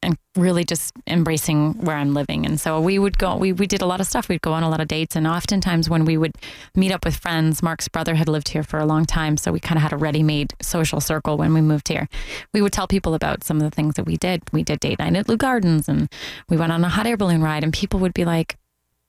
and 0.05 0.19
really 0.37 0.65
just 0.65 0.93
embracing 1.07 1.73
where 1.85 1.97
I'm 1.97 2.15
living. 2.15 2.45
And 2.45 2.61
so 2.61 2.81
we 2.81 2.99
would 2.99 3.19
go, 3.19 3.37
we, 3.37 3.53
we 3.53 3.67
did 3.67 3.81
a 3.81 3.87
lot 3.87 4.01
of 4.01 4.07
stuff. 4.07 4.29
We'd 4.29 4.43
go 4.43 4.53
on 4.53 4.63
a 4.63 4.69
lot 4.69 4.81
of 4.81 4.87
dates. 4.87 5.17
And 5.17 5.27
oftentimes 5.27 5.89
when 5.89 6.05
we 6.05 6.17
would 6.17 6.37
meet 6.75 6.93
up 6.93 7.05
with 7.05 7.17
friends, 7.17 7.63
Mark's 7.63 7.89
brother 7.89 8.15
had 8.15 8.29
lived 8.29 8.51
here 8.51 8.63
for 8.63 8.79
a 8.79 8.87
long 8.87 9.07
time. 9.07 9.37
So 9.37 9.51
we 9.51 9.61
kind 9.61 9.79
of 9.79 9.83
had 9.83 9.93
a 9.93 9.97
ready 9.97 10.23
made 10.23 10.53
social 10.61 11.01
circle 11.01 11.37
when 11.39 11.55
we 11.55 11.61
moved 11.63 11.89
here. 11.89 12.09
We 12.53 12.61
would 12.61 12.73
tell 12.73 12.87
people 12.87 13.15
about 13.15 13.45
some 13.45 13.57
of 13.57 13.63
the 13.63 13.75
things 13.75 13.95
that 13.95 14.05
we 14.05 14.17
did. 14.17 14.43
We 14.53 14.63
did 14.63 14.81
date 14.81 14.99
night 14.99 15.17
at 15.17 15.29
Leu 15.29 15.37
Gardens 15.37 15.89
and 15.89 16.13
we 16.49 16.57
went 16.57 16.73
on 16.73 16.85
a 16.85 16.89
hot 16.89 17.07
air 17.07 17.17
balloon 17.17 17.43
ride. 17.43 17.65
And 17.65 17.73
people 17.73 17.99
would 18.01 18.15
be 18.15 18.27
like, 18.27 18.57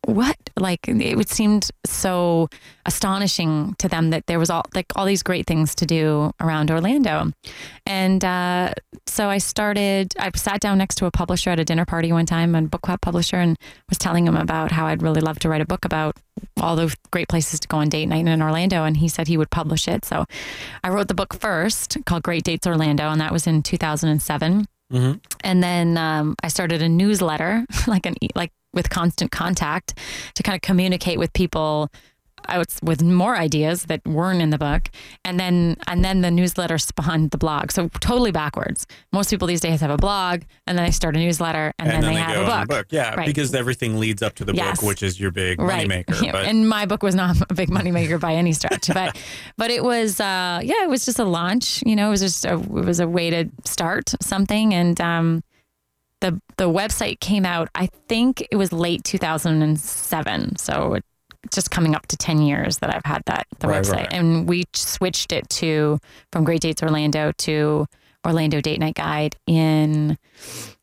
what? 0.05 0.37
Like 0.57 0.87
it 0.87 1.15
would 1.17 1.29
seemed 1.29 1.69
so 1.85 2.47
astonishing 2.85 3.75
to 3.79 3.87
them 3.89 4.11
that 4.11 4.27
there 4.27 4.39
was 4.39 4.49
all 4.49 4.63
like 4.73 4.85
all 4.95 5.05
these 5.05 5.23
great 5.23 5.47
things 5.47 5.73
to 5.75 5.85
do 5.85 6.31
around 6.39 6.69
Orlando. 6.71 7.31
And 7.85 8.23
uh, 8.23 8.73
so 9.07 9.29
I 9.29 9.39
started 9.39 10.13
I 10.19 10.29
sat 10.35 10.59
down 10.61 10.77
next 10.77 10.95
to 10.95 11.05
a 11.07 11.11
publisher 11.11 11.49
at 11.49 11.59
a 11.59 11.65
dinner 11.65 11.85
party 11.85 12.11
one 12.11 12.25
time 12.25 12.55
a 12.55 12.61
book 12.61 12.81
club 12.83 13.01
publisher 13.01 13.37
and 13.37 13.57
was 13.89 13.97
telling 13.97 14.27
him 14.27 14.35
about 14.37 14.71
how 14.71 14.85
I'd 14.85 15.01
really 15.01 15.21
love 15.21 15.39
to 15.39 15.49
write 15.49 15.61
a 15.61 15.65
book 15.65 15.85
about 15.85 16.15
all 16.61 16.75
the 16.75 16.95
great 17.11 17.27
places 17.27 17.59
to 17.61 17.67
go 17.67 17.77
on 17.77 17.89
date 17.89 18.05
night 18.05 18.27
in 18.27 18.41
Orlando 18.41 18.83
and 18.83 18.97
he 18.97 19.07
said 19.07 19.27
he 19.27 19.37
would 19.37 19.49
publish 19.49 19.87
it. 19.87 20.05
So 20.05 20.25
I 20.83 20.89
wrote 20.89 21.07
the 21.07 21.13
book 21.15 21.33
first 21.33 21.97
called 22.05 22.23
Great 22.23 22.43
Dates 22.43 22.67
Orlando 22.67 23.09
and 23.09 23.19
that 23.21 23.31
was 23.31 23.47
in 23.47 23.63
2007 23.63 24.67
Mm-hmm. 24.93 25.13
and 25.43 25.63
then 25.63 25.97
um, 25.97 26.35
I 26.43 26.47
started 26.47 26.83
a 26.83 26.87
newsletter, 26.87 27.65
like 27.87 28.05
an 28.05 28.13
e- 28.21 28.29
like 28.35 28.51
with 28.75 28.89
constant 28.89 29.31
contact, 29.31 29.97
to 30.35 30.43
kind 30.43 30.55
of 30.55 30.61
communicate 30.61 31.17
with 31.17 31.33
people 31.33 31.89
out 32.47 32.67
with 32.83 33.01
more 33.01 33.35
ideas 33.35 33.85
that 33.85 34.05
weren't 34.05 34.39
in 34.39 34.51
the 34.51 34.57
book, 34.59 34.89
and 35.23 35.39
then 35.39 35.75
and 35.87 36.05
then 36.05 36.21
the 36.21 36.29
newsletter 36.29 36.77
spawned 36.77 37.31
the 37.31 37.39
blog. 37.39 37.71
So 37.71 37.87
totally 38.01 38.29
backwards. 38.31 38.85
Most 39.11 39.31
people 39.31 39.47
these 39.47 39.61
days 39.61 39.81
have 39.81 39.89
a 39.89 39.97
blog, 39.97 40.43
and 40.67 40.77
then 40.77 40.85
they 40.85 40.91
start 40.91 41.15
a 41.15 41.19
newsletter, 41.19 41.73
and, 41.79 41.89
then, 41.89 42.01
they, 42.01 42.13
have 42.13 42.47
a 42.47 42.51
on 42.51 42.67
book. 42.67 42.85
Yeah, 42.91 43.15
Right. 43.15 43.25
because 43.25 43.55
everything 43.55 43.99
leads 43.99 44.21
up 44.21 44.35
to 44.35 44.45
the 44.45 44.53
Yes. 44.53 44.79
book, 44.79 44.89
which 44.89 45.01
is 45.01 45.19
your 45.19 45.31
big 45.31 45.59
Right. 45.59 45.87
moneymaker. 45.89 46.21
Yeah, 46.21 46.31
But 46.33 46.45
and 46.45 46.69
my 46.69 46.85
book 46.85 47.01
was 47.01 47.15
not 47.15 47.35
a 47.49 47.53
big 47.55 47.71
moneymaker 47.71 48.19
by 48.19 48.33
any 48.35 48.53
stretch, 48.53 48.89
but 48.93 49.17
but 49.57 49.71
it 49.71 49.83
was 49.83 50.19
uh, 50.19 50.59
yeah, 50.63 50.83
it 50.83 50.89
was 50.89 51.03
just 51.03 51.17
a 51.17 51.25
launch. 51.25 51.81
You 51.83 51.95
know, 51.95 52.09
it 52.09 52.11
was 52.11 52.21
just 52.21 52.45
a, 52.45 52.53
it 52.59 52.69
was 52.69 52.99
a 52.99 53.07
way 53.07 53.31
to 53.31 53.49
start 53.63 54.13
something, 54.21 54.71
and 54.71 55.01
um, 55.01 55.43
the 56.25 56.41
the 56.57 56.69
website 56.69 57.19
came 57.19 57.45
out. 57.45 57.69
I 57.75 57.87
think 58.07 58.45
it 58.49 58.55
was 58.55 58.71
late 58.71 59.03
2007, 59.03 60.55
so 60.57 60.97
just 61.51 61.69
coming 61.69 61.93
up 61.93 62.07
to 62.07 62.17
10 62.17 62.41
years 62.41 62.79
that 62.79 62.93
I've 62.93 63.05
had 63.05 63.21
that 63.27 63.45
the 63.59 63.67
Right, 63.67 63.83
website, 63.83 63.93
right. 63.93 64.13
and 64.13 64.49
we 64.49 64.63
switched 64.73 65.31
it 65.31 65.47
to 65.49 65.99
from 66.31 66.43
Great 66.43 66.61
Dates 66.61 66.81
Orlando 66.81 67.31
to 67.39 67.85
Orlando 68.25 68.61
Date 68.61 68.79
Night 68.79 68.95
Guide 68.95 69.35
in 69.45 70.17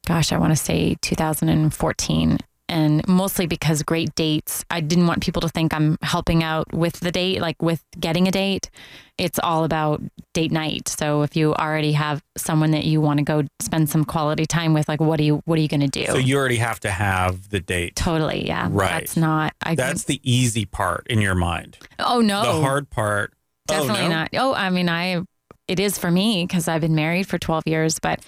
gosh, 0.06 0.32
I 0.32 0.38
want 0.38 0.52
to 0.52 0.56
say 0.56 0.96
2014. 1.00 2.38
And 2.72 3.06
mostly 3.06 3.46
because 3.46 3.82
great 3.82 4.14
dates, 4.14 4.64
I 4.70 4.80
didn't 4.80 5.06
want 5.06 5.22
people 5.22 5.42
to 5.42 5.48
think 5.50 5.74
I'm 5.74 5.98
helping 6.00 6.42
out 6.42 6.72
with 6.72 7.00
the 7.00 7.12
date, 7.12 7.42
like 7.42 7.60
with 7.60 7.84
getting 8.00 8.26
a 8.26 8.30
date. 8.30 8.70
It's 9.18 9.38
all 9.38 9.64
about 9.64 10.00
date 10.32 10.50
night. 10.52 10.88
So 10.88 11.20
if 11.20 11.36
you 11.36 11.54
already 11.54 11.92
have 11.92 12.22
someone 12.38 12.70
that 12.70 12.84
you 12.84 13.02
want 13.02 13.18
to 13.18 13.24
go 13.24 13.42
spend 13.60 13.90
some 13.90 14.06
quality 14.06 14.46
time 14.46 14.72
with, 14.72 14.88
like 14.88 15.00
what 15.00 15.20
are 15.20 15.22
you 15.22 15.42
what 15.44 15.58
are 15.58 15.62
you 15.62 15.68
going 15.68 15.80
to 15.80 15.86
do? 15.86 16.06
so 16.06 16.16
you 16.16 16.38
already 16.38 16.56
have 16.56 16.80
to 16.80 16.90
have 16.90 17.50
the 17.50 17.60
date. 17.60 17.94
totally, 17.94 18.46
yeah. 18.46 18.68
Right. 18.70 19.00
That's 19.00 19.18
not. 19.18 19.52
I. 19.60 19.74
That's 19.74 20.04
the 20.04 20.20
easy 20.22 20.64
part 20.64 21.06
in 21.08 21.20
your 21.20 21.34
mind. 21.34 21.76
oh 21.98 22.22
no. 22.22 22.42
The 22.42 22.62
hard 22.62 22.88
part. 22.88 23.34
Oh, 23.68 23.74
Definitely 23.74 24.06
oh, 24.06 24.08
no? 24.08 24.14
not. 24.14 24.30
Oh, 24.32 24.54
I 24.54 24.70
mean, 24.70 24.88
I 24.88 25.22
it 25.68 25.78
is 25.80 25.96
for 25.98 26.10
me 26.10 26.44
because 26.46 26.68
I've 26.68 26.80
been 26.80 26.94
married 26.94 27.26
for 27.28 27.38
12 27.38 27.62
years, 27.66 27.98
but 27.98 28.20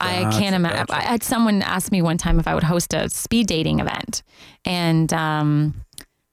I 0.00 0.30
can't 0.32 0.54
imagine. 0.54 0.86
gotcha. 0.86 0.94
I 0.96 1.02
had 1.02 1.22
someone 1.22 1.62
ask 1.62 1.90
me 1.90 2.02
one 2.02 2.18
time 2.18 2.38
if 2.38 2.46
I 2.46 2.54
would 2.54 2.62
host 2.64 2.92
a 2.94 3.08
speed 3.08 3.46
dating 3.46 3.80
event. 3.80 4.22
And 4.64 5.12
um, 5.12 5.74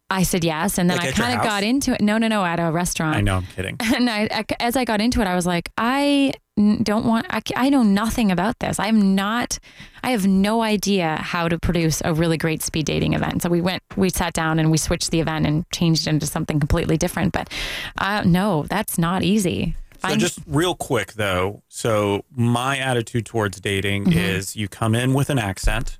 I 0.10 0.24
said 0.24 0.43
yes. 0.43 0.78
And 0.78 0.89
then 0.89 0.98
Like 0.98 1.08
I 1.10 1.12
kind 1.12 1.38
of 1.39 1.43
got 1.45 1.63
into 1.63 1.93
it. 1.93 2.02
No, 2.02 2.17
no, 2.17 2.28
no, 2.28 2.43
at 2.43 2.60
a 2.60 2.72
restaurant. 2.72 3.15
I 3.15 3.22
know, 3.22 3.38
I'm 3.38 3.45
kidding. 3.56 3.78
And 3.95 4.10
I, 4.10 4.28
I- 4.32 4.45
as 4.60 4.76
I 4.76 4.86
got 4.86 5.00
into 5.02 5.22
it, 5.22 5.28
I 5.28 5.36
was 5.36 5.45
like, 5.48 5.69
I 5.78 6.34
don't 6.84 7.06
want, 7.06 7.26
I, 7.30 7.41
I 7.56 7.69
know 7.69 7.84
nothing 7.84 8.30
about 8.32 8.60
this. 8.60 8.80
I'm 8.80 9.15
not, 9.15 9.60
I 10.04 10.12
have 10.12 10.28
no 10.28 10.62
idea 10.62 11.15
how 11.15 11.48
to 11.48 11.58
produce 11.58 12.02
a 12.04 12.13
really 12.13 12.38
great 12.38 12.62
speed 12.62 12.86
dating 12.86 13.13
event. 13.13 13.43
So 13.43 13.50
we 13.50 13.62
went, 13.62 13.82
we 13.95 14.10
sat 14.10 14.34
down 14.34 14.60
and 14.60 14.69
we 14.69 14.78
switched 14.78 15.12
the 15.12 15.22
event 15.22 15.48
and 15.48 15.63
changed 15.72 16.06
it 16.06 16.10
into 16.10 16.26
something 16.26 16.60
completely 16.60 16.98
different. 16.98 17.32
But 17.32 17.50
uh, 17.98 18.24
no, 18.26 18.63
that's 18.69 18.98
not 18.98 19.24
easy. 19.24 19.76
So 20.01 20.15
just 20.15 20.39
real 20.47 20.75
quick 20.75 21.13
though, 21.13 21.63
so 21.67 22.23
my 22.31 22.77
attitude 22.77 23.25
towards 23.25 23.59
dating 23.59 24.05
Mm-hmm. 24.05 24.17
is 24.17 24.55
you 24.55 24.67
come 24.67 24.95
in 24.95 25.13
with 25.13 25.29
an 25.29 25.39
accent. 25.39 25.99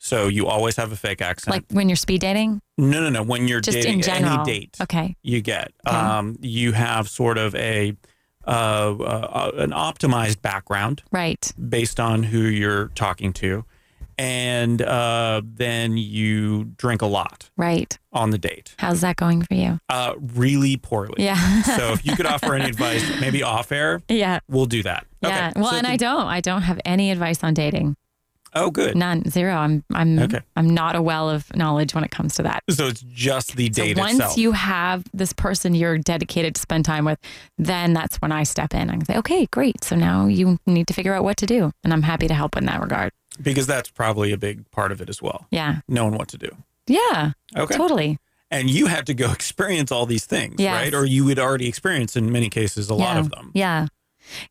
So 0.00 0.28
you 0.28 0.46
always 0.46 0.76
have 0.76 0.92
a 0.92 0.96
fake 0.96 1.20
accent. 1.20 1.52
like 1.56 1.64
when 1.72 1.88
you're 1.88 1.96
speed 1.96 2.20
dating, 2.20 2.60
no, 2.78 3.00
no, 3.02 3.10
no. 3.10 3.22
When 3.24 3.48
you're 3.48 3.60
just 3.60 3.76
dating 3.76 3.94
in 3.94 4.02
general. 4.02 4.40
any 4.40 4.44
date, 4.44 4.76
Okay. 4.80 5.16
you 5.22 5.40
get, 5.40 5.72
Okay. 5.86 5.96
um, 5.96 6.36
you 6.40 6.70
have 6.72 7.08
sort 7.08 7.36
of 7.36 7.54
a 7.56 7.94
uh, 8.46 8.50
uh, 8.50 9.50
an 9.56 9.70
optimized 9.72 10.40
background 10.40 11.02
Right. 11.10 11.52
based 11.68 11.98
on 12.00 12.22
who 12.22 12.38
you're 12.42 12.88
talking 12.94 13.32
to, 13.34 13.64
and 14.18 14.82
uh, 14.82 15.40
then 15.44 15.96
you 15.96 16.64
drink 16.76 17.02
a 17.02 17.06
lot 17.06 17.50
Right. 17.56 17.96
on 18.12 18.30
the 18.30 18.38
date. 18.38 18.74
How's 18.78 19.00
that 19.02 19.16
going 19.16 19.42
for 19.42 19.54
you? 19.54 19.78
Uh, 19.88 20.14
really 20.34 20.76
poorly. 20.76 21.22
Yeah. 21.24 21.62
so 21.76 21.92
if 21.92 22.04
you 22.04 22.16
could 22.16 22.26
offer 22.26 22.54
any 22.54 22.64
advice, 22.68 23.02
maybe 23.20 23.42
off 23.42 23.70
air, 23.72 24.02
yeah. 24.08 24.40
we'll 24.48 24.66
do 24.66 24.82
that. 24.82 25.06
Yeah. 25.22 25.48
Okay. 25.50 25.60
Well, 25.60 25.70
So 25.70 25.76
and 25.76 25.86
to- 25.86 25.92
I 25.92 25.96
don't. 25.96 26.26
I 26.26 26.40
don't 26.40 26.62
have 26.62 26.80
any 26.84 27.10
advice 27.10 27.42
on 27.44 27.54
dating. 27.54 27.96
Oh, 28.54 28.70
good. 28.70 28.96
None. 28.96 29.28
Zero. 29.30 29.54
I'm. 29.54 29.84
I'm. 29.94 30.18
Okay. 30.18 30.40
I'm 30.56 30.68
not 30.70 30.96
a 30.96 31.02
well 31.02 31.28
of 31.30 31.54
knowledge 31.54 31.94
when 31.94 32.02
it 32.04 32.10
comes 32.10 32.34
to 32.36 32.42
that. 32.44 32.62
So 32.70 32.86
it's 32.86 33.02
just 33.02 33.56
the 33.56 33.68
date 33.68 33.96
So 33.96 34.02
once 34.02 34.14
itself. 34.14 34.38
you 34.38 34.52
have 34.52 35.04
this 35.12 35.32
person 35.32 35.74
you're 35.74 35.98
dedicated 35.98 36.54
to 36.54 36.60
spend 36.60 36.84
time 36.84 37.04
with, 37.04 37.18
then 37.58 37.92
that's 37.92 38.16
when 38.16 38.32
I 38.32 38.42
step 38.44 38.74
in. 38.74 38.88
I 38.90 38.92
can 38.94 39.04
say, 39.04 39.16
okay, 39.18 39.46
great. 39.46 39.84
So 39.84 39.96
now 39.96 40.26
you 40.26 40.58
need 40.66 40.86
to 40.88 40.94
figure 40.94 41.14
out 41.14 41.24
what 41.24 41.36
to 41.38 41.46
do, 41.46 41.72
and 41.84 41.92
I'm 41.92 42.02
happy 42.02 42.26
to 42.28 42.34
help 42.34 42.56
in 42.56 42.64
that 42.66 42.80
regard. 42.80 43.12
because 43.40 43.66
that's 43.66 43.90
probably 43.90 44.32
a 44.32 44.38
big 44.38 44.68
part 44.70 44.90
of 44.92 45.00
it 45.00 45.08
as 45.08 45.20
well. 45.22 45.46
Yeah. 45.50 45.80
Knowing 45.86 46.16
what 46.16 46.28
to 46.28 46.38
do. 46.38 46.50
Yeah. 46.86 47.32
Okay. 47.56 47.76
Totally. 47.76 48.18
And 48.50 48.70
you 48.70 48.86
had 48.86 49.06
to 49.08 49.14
go 49.14 49.30
experience 49.32 49.92
all 49.92 50.06
these 50.06 50.24
things, 50.24 50.56
Yes. 50.58 50.74
right? 50.74 50.94
Or 50.94 51.04
you 51.04 51.28
had 51.28 51.38
already 51.38 51.68
experienced 51.68 52.16
in 52.16 52.32
many 52.32 52.48
cases 52.48 52.88
a 52.88 52.94
lot 52.94 53.18
of 53.18 53.30
them. 53.30 53.50
Yeah. 53.54 53.88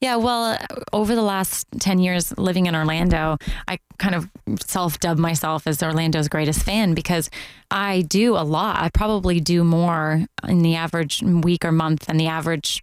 Yeah, 0.01 0.15
well, 0.17 0.57
over 0.93 1.15
the 1.15 1.21
last 1.21 1.67
10 1.79 1.99
years 1.99 2.37
living 2.37 2.65
in 2.65 2.75
Orlando, 2.75 3.37
I 3.67 3.79
kind 3.99 4.15
of 4.15 4.29
self 4.61 4.99
dub 4.99 5.17
myself 5.17 5.67
as 5.67 5.81
Orlando's 5.81 6.27
greatest 6.27 6.63
fan 6.63 6.93
because 6.93 7.29
I 7.71 8.01
do 8.01 8.35
a 8.35 8.43
lot. 8.43 8.79
I 8.79 8.89
probably 8.89 9.39
do 9.39 9.63
more 9.63 10.25
in 10.47 10.61
the 10.61 10.75
average 10.75 11.21
week 11.21 11.65
or 11.65 11.71
month 11.71 12.05
than 12.05 12.17
the 12.17 12.27
average 12.27 12.81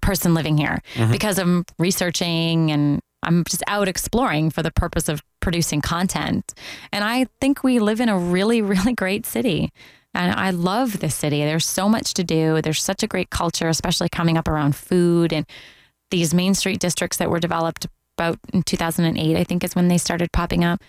person 0.00 0.34
living 0.34 0.58
here 0.58 0.80
mm-hmm. 0.94 1.12
because 1.12 1.38
I'm 1.38 1.64
researching 1.78 2.70
and 2.70 3.00
I'm 3.22 3.44
just 3.44 3.62
out 3.66 3.88
exploring 3.88 4.50
for 4.50 4.62
the 4.62 4.70
purpose 4.70 5.08
of 5.08 5.22
producing 5.40 5.80
content. 5.80 6.54
And 6.92 7.04
I 7.04 7.26
think 7.40 7.62
we 7.62 7.78
live 7.78 8.00
in 8.00 8.08
a 8.08 8.18
really, 8.18 8.62
really 8.62 8.92
great 8.92 9.26
city. 9.26 9.70
And 10.14 10.32
I 10.32 10.50
love 10.50 11.00
this 11.00 11.14
city. 11.14 11.40
There's 11.40 11.66
so 11.66 11.88
much 11.88 12.14
to 12.14 12.24
do. 12.24 12.62
There's 12.62 12.82
such 12.82 13.02
a 13.02 13.08
great 13.08 13.30
culture, 13.30 13.68
especially 13.68 14.08
coming 14.08 14.36
up 14.36 14.48
around 14.48 14.76
food 14.76 15.32
and 15.32 15.46
these 16.10 16.32
Main 16.32 16.54
Street 16.54 16.78
districts 16.78 17.16
that 17.16 17.30
were 17.30 17.40
developed 17.40 17.86
about 18.16 18.38
in 18.52 18.62
2008, 18.62 19.36
I 19.36 19.44
think 19.44 19.64
is 19.64 19.74
when 19.74 19.88
they 19.88 19.98
started 19.98 20.30
popping 20.32 20.64
up. 20.64 20.80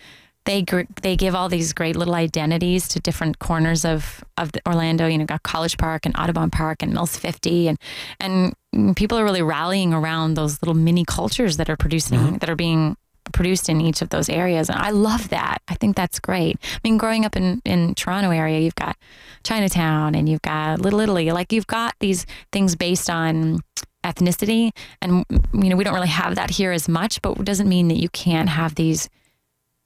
They 0.45 0.61
gr- 0.61 0.81
they 1.01 1.15
give 1.15 1.33
all 1.33 1.49
these 1.49 1.73
great 1.73 1.95
little 1.95 2.13
identities 2.13 2.87
to 2.89 2.99
different 2.99 3.39
corners 3.39 3.83
of 3.83 4.23
of 4.37 4.51
Orlando. 4.67 5.07
You 5.07 5.17
know, 5.17 5.25
got 5.25 5.41
College 5.41 5.77
Park 5.77 6.05
and 6.05 6.15
Audubon 6.15 6.51
Park 6.51 6.83
and 6.83 6.93
Mills 6.93 7.17
50, 7.17 7.69
and 7.69 7.79
and 8.19 8.95
people 8.95 9.17
are 9.17 9.23
really 9.23 9.41
rallying 9.41 9.91
around 9.91 10.35
those 10.35 10.61
little 10.61 10.75
mini 10.75 11.03
cultures 11.03 11.57
that 11.57 11.67
are 11.67 11.77
producing 11.77 12.19
mm-hmm. 12.19 12.37
that 12.37 12.49
are 12.49 12.55
being 12.55 12.95
produced 13.33 13.69
in 13.69 13.81
each 13.81 14.01
of 14.01 14.09
those 14.09 14.29
areas. 14.29 14.69
And 14.69 14.79
I 14.79 14.91
love 14.91 15.29
that. 15.29 15.59
I 15.67 15.75
think 15.75 15.95
that's 15.95 16.19
great. 16.19 16.57
I 16.63 16.79
mean, 16.83 16.97
growing 16.97 17.25
up 17.25 17.35
in, 17.35 17.61
in 17.65 17.95
Toronto 17.95 18.31
area, 18.31 18.59
you've 18.59 18.75
got 18.75 18.95
Chinatown 19.43 20.15
and 20.15 20.29
you've 20.29 20.41
got 20.41 20.79
Little 20.79 20.99
Italy. 20.99 21.31
Like 21.31 21.51
you've 21.51 21.67
got 21.67 21.95
these 21.99 22.25
things 22.51 22.75
based 22.75 23.09
on 23.09 23.59
ethnicity. 24.03 24.71
And, 25.01 25.25
you 25.53 25.69
know, 25.69 25.75
we 25.75 25.83
don't 25.83 25.95
really 25.95 26.07
have 26.07 26.35
that 26.35 26.51
here 26.51 26.71
as 26.71 26.87
much, 26.87 27.21
but 27.21 27.37
it 27.39 27.45
doesn't 27.45 27.67
mean 27.67 27.87
that 27.87 27.97
you 27.97 28.09
can't 28.09 28.49
have 28.49 28.75
these 28.75 29.09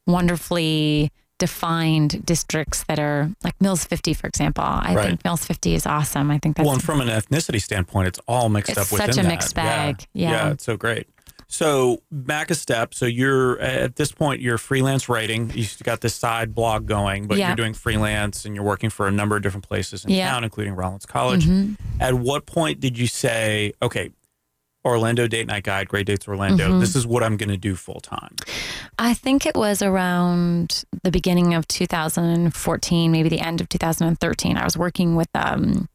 wonderfully 0.06 1.10
defined 1.38 2.24
districts 2.26 2.84
that 2.86 2.98
are 2.98 3.30
like 3.42 3.58
Mills 3.62 3.84
50, 3.84 4.12
for 4.12 4.26
example. 4.26 4.62
I 4.64 4.94
Right. 4.94 5.06
think 5.08 5.24
Mills 5.24 5.44
50 5.44 5.74
is 5.74 5.86
awesome. 5.86 6.30
I 6.30 6.38
think 6.38 6.56
that's 6.56 6.66
Well, 6.66 6.74
and 6.74 6.82
from 6.82 7.00
an 7.00 7.08
ethnicity 7.08 7.62
standpoint, 7.62 8.08
it's 8.08 8.20
all 8.28 8.48
mixed 8.50 8.70
It's 8.72 8.78
up 8.78 8.92
within 8.92 9.06
such 9.12 9.18
a 9.18 9.22
that. 9.22 9.28
mixed 9.28 9.54
bag. 9.54 10.06
Yeah. 10.12 10.30
yeah, 10.30 10.50
it's 10.50 10.64
so 10.64 10.76
great. 10.76 11.08
So 11.52 12.00
back 12.12 12.50
a 12.52 12.54
step. 12.54 12.94
So 12.94 13.06
you're 13.06 13.58
at 13.60 13.96
this 13.96 14.12
point, 14.12 14.40
you're 14.40 14.56
freelance 14.56 15.08
writing. 15.08 15.50
You 15.52 15.64
have 15.64 15.82
got 15.82 16.00
this 16.00 16.14
side 16.14 16.54
blog 16.54 16.86
going, 16.86 17.26
but 17.26 17.38
Yeah. 17.38 17.48
you're 17.48 17.56
doing 17.56 17.74
freelance 17.74 18.44
and 18.44 18.54
you're 18.54 18.64
working 18.64 18.88
for 18.88 19.08
a 19.08 19.10
number 19.10 19.34
of 19.36 19.42
different 19.42 19.66
places 19.66 20.04
in 20.04 20.10
Yeah. 20.12 20.30
town, 20.30 20.44
including 20.44 20.74
Rollins 20.74 21.06
College. 21.06 21.46
Mhm. 21.46 21.76
At 21.98 22.14
what 22.14 22.46
point 22.46 22.78
did 22.78 22.96
you 22.96 23.08
say, 23.08 23.72
okay, 23.82 24.10
Orlando 24.84 25.26
Date 25.26 25.48
Night 25.48 25.64
Guide, 25.64 25.88
Great 25.88 26.06
Dates 26.06 26.28
Orlando, 26.28 26.68
Mm-hmm. 26.70 26.78
this 26.80 26.94
is 26.94 27.04
what 27.04 27.24
I'm 27.24 27.36
going 27.36 27.50
to 27.50 27.56
do 27.58 27.74
full 27.74 28.00
time? 28.00 28.36
I 28.98 29.12
think 29.12 29.44
it 29.44 29.56
was 29.56 29.82
around 29.82 30.84
the 31.02 31.10
beginning 31.10 31.52
of 31.52 31.66
2014, 31.66 33.10
maybe 33.10 33.28
the 33.28 33.40
end 33.40 33.60
of 33.60 33.68
2013. 33.68 34.56
I 34.56 34.64
was 34.64 34.76
working 34.78 35.16
with 35.16 35.28
um, 35.34 35.88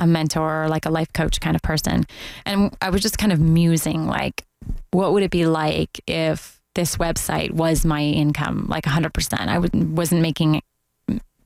a 0.00 0.06
mentor, 0.06 0.66
like 0.68 0.84
a 0.84 0.90
life 0.90 1.12
coach 1.14 1.40
kind 1.40 1.54
of 1.54 1.62
person. 1.62 2.04
And 2.44 2.76
I 2.82 2.90
was 2.90 3.00
just 3.02 3.18
kind 3.18 3.32
of 3.32 3.38
musing, 3.40 4.06
like, 4.06 4.42
what 4.90 5.12
would 5.12 5.22
it 5.22 5.30
be 5.30 5.46
like 5.46 6.00
if 6.06 6.60
this 6.74 6.96
website 6.96 7.52
was 7.52 7.84
my 7.84 8.02
income, 8.02 8.66
like 8.68 8.84
100%? 8.84 9.48
I 9.48 9.58
would- 9.58 9.96
wasn't 9.96 10.22
making 10.22 10.62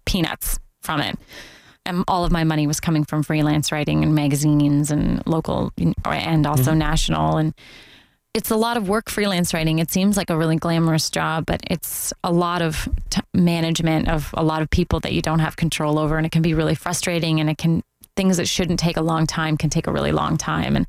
peanuts 0.05 0.59
from 0.81 1.01
it. 1.01 1.19
And 1.87 2.05
all 2.09 2.25
of 2.25 2.33
my 2.33 2.45
money 2.45 2.67
was 2.67 2.81
coming 2.81 3.05
from 3.05 3.23
freelance 3.23 3.73
writing 3.73 4.03
and 4.03 4.15
magazines 4.15 4.91
and 4.91 5.27
local 5.27 5.73
and 5.79 6.47
also 6.47 6.71
mm-hmm. 6.71 6.79
national. 6.79 7.39
And 7.39 7.55
it's 8.35 8.51
a 8.51 8.57
lot 8.57 8.77
of 8.77 8.89
work 8.89 9.09
freelance 9.09 9.53
writing. 9.55 9.79
It 9.79 9.91
seems 9.91 10.17
like 10.17 10.31
a 10.31 10.37
really 10.37 10.57
glamorous 10.57 11.11
job, 11.11 11.47
but 11.47 11.63
it's 11.69 12.13
a 12.23 12.33
lot 12.33 12.63
of 12.63 12.89
t- 13.09 13.23
management 13.35 14.09
of 14.09 14.31
a 14.35 14.45
lot 14.45 14.63
of 14.63 14.71
people 14.71 15.01
that 15.01 15.13
you 15.13 15.23
don't 15.23 15.41
have 15.41 15.57
control 15.57 15.99
over. 15.99 16.17
And 16.17 16.27
it 16.27 16.31
can 16.31 16.43
be 16.43 16.55
really 16.55 16.75
frustrating 16.75 17.41
and 17.41 17.51
it 17.51 17.59
can, 17.59 17.83
things 18.17 18.37
that 18.37 18.49
shouldn't 18.49 18.79
take 18.81 18.97
a 18.97 19.03
long 19.03 19.27
time 19.27 19.57
can 19.57 19.71
take 19.71 19.87
a 19.87 19.93
really 19.93 20.13
long 20.13 20.37
time. 20.37 20.77
And, 20.77 20.87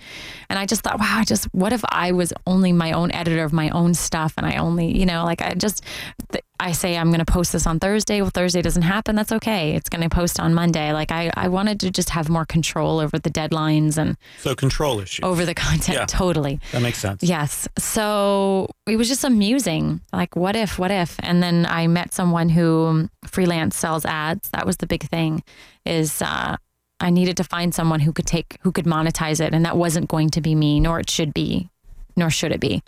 and 0.50 0.58
I 0.60 0.66
just 0.66 0.82
thought, 0.82 1.00
wow, 1.00 1.20
I 1.20 1.24
just, 1.24 1.46
what 1.54 1.72
if 1.74 1.84
I 1.90 2.12
was 2.12 2.34
only 2.48 2.74
my 2.74 2.92
own 2.92 3.12
editor 3.12 3.44
of 3.44 3.54
my 3.54 3.70
own 3.70 3.94
stuff 3.94 4.34
and 4.38 4.46
I 4.46 4.58
only, 4.58 4.98
you 4.98 5.06
know, 5.06 5.24
like 5.24 5.42
I 5.42 5.54
just, 5.54 5.84
th- 6.32 6.44
I 6.60 6.74
say 6.74 6.96
I'm 6.96 7.08
going 7.10 7.24
to 7.24 7.32
post 7.32 7.54
this 7.54 7.66
on 7.66 7.80
Thursday. 7.80 8.22
Well, 8.22 8.30
Thursday 8.30 8.62
doesn't 8.62 8.84
happen. 8.84 9.16
That's 9.16 9.32
okay. 9.32 9.76
It's 9.76 9.90
going 9.90 10.08
to 10.08 10.10
post 10.10 10.40
on 10.40 10.54
Monday. 10.54 10.94
Like 10.94 11.12
I, 11.12 11.32
I 11.36 11.48
wanted 11.48 11.80
to 11.80 11.90
just 11.92 12.12
have 12.12 12.30
more 12.30 12.46
control 12.46 13.00
over 13.00 13.18
the 13.18 13.32
deadlines 13.32 13.98
and 13.98 14.16
So 14.40 14.54
control 14.54 15.00
issue. 15.00 15.24
over 15.24 15.44
the 15.46 15.56
content. 15.56 15.98
Yeah. 15.98 16.06
Totally. 16.06 16.60
That 16.72 16.82
makes 16.84 17.00
sense. 17.00 17.24
Yes. 17.24 17.68
So 17.80 18.70
it 18.88 18.98
was 18.98 19.08
just 19.08 19.24
amusing. 19.24 20.02
Like, 20.14 20.36
what 20.36 20.56
if, 20.56 20.78
what 20.78 20.92
if? 20.92 21.16
And 21.22 21.42
then 21.42 21.66
I 21.68 21.88
met 21.88 22.14
someone 22.14 22.50
who 22.50 23.10
freelance 23.26 23.76
sells 23.76 24.06
ads. 24.06 24.50
That 24.50 24.66
was 24.68 24.78
the 24.78 24.88
big 24.88 25.04
thing 25.10 25.44
is, 25.86 26.22
uh, 26.22 26.58
I 27.02 27.10
needed 27.10 27.36
to 27.38 27.44
find 27.44 27.74
someone 27.74 28.00
who 28.00 28.14
could 28.14 28.28
take, 28.28 28.58
who 28.62 28.72
could 28.72 28.86
monetize 28.86 29.42
it. 29.42 29.54
And 29.54 29.66
that 29.66 29.76
wasn't 29.76 30.08
going 30.08 30.30
to 30.30 30.42
be 30.42 30.56
me, 30.56 30.80
nor 30.80 31.00
it 31.00 31.10
should 31.10 31.34
be, 31.34 31.70
nor 32.16 32.30
should 32.30 32.52
it 32.52 32.60
be, 32.60 32.84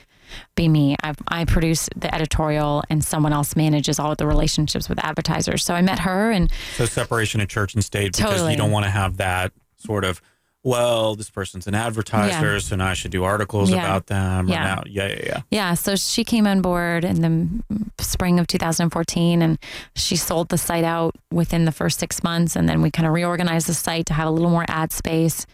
be 0.56 0.70
me. 0.70 0.96
I, 1.04 1.14
I 1.28 1.46
produce 1.46 1.90
the 1.96 2.14
editorial 2.14 2.84
and 2.90 3.04
someone 3.04 3.34
else 3.34 3.56
manages 3.56 4.00
all 4.00 4.12
of 4.12 4.18
the 4.18 4.28
relationships 4.28 4.88
with 4.88 5.04
advertisers. 5.04 5.64
So 5.64 5.74
I 5.74 5.82
met 5.82 6.00
her 6.00 6.32
and 6.32 6.52
So 6.76 6.86
separation 6.86 7.42
of 7.42 7.50
church 7.50 7.74
and 7.74 7.84
state 7.84 8.16
because 8.16 8.50
you 8.50 8.56
don't 8.56 8.72
want 8.72 8.86
to 8.86 8.92
have 8.92 9.18
that 9.18 9.52
sort 9.78 10.06
of, 10.06 10.22
well, 10.64 11.16
this 11.16 11.30
person's 11.30 11.68
an 11.68 11.76
advertiser, 11.76 12.60
so 12.62 12.76
now 12.78 12.88
I 12.88 12.94
should 12.94 13.12
do 13.12 13.24
articles 13.24 13.70
Yeah. 13.70 13.84
about 13.84 14.08
them. 14.08 14.48
Yeah. 14.48 14.64
now, 14.64 14.84
yeah, 14.86 15.08
yeah, 15.08 15.20
yeah. 15.26 15.42
Yeah, 15.52 15.74
so 15.74 15.96
she 15.96 16.24
came 16.24 16.48
on 16.48 16.62
board 16.62 17.04
in 17.04 17.22
the 17.22 17.84
spring 18.04 18.40
of 18.40 18.48
2014 18.48 19.42
and 19.42 19.60
she 19.96 20.16
sold 20.16 20.50
the 20.50 20.58
site 20.58 20.84
out 20.86 21.16
within 21.32 21.66
the 21.66 21.72
first 21.72 22.00
six 22.00 22.24
months. 22.24 22.56
And 22.56 22.70
then 22.70 22.82
we 22.82 22.92
kind 22.92 23.06
of 23.08 23.14
reorganized 23.14 23.68
the 23.68 23.74
site 23.74 24.06
to 24.08 24.14
have 24.14 24.28
a 24.28 24.32
little 24.32 24.50
more 24.50 24.66
ad 24.70 24.92
space. 24.94 25.46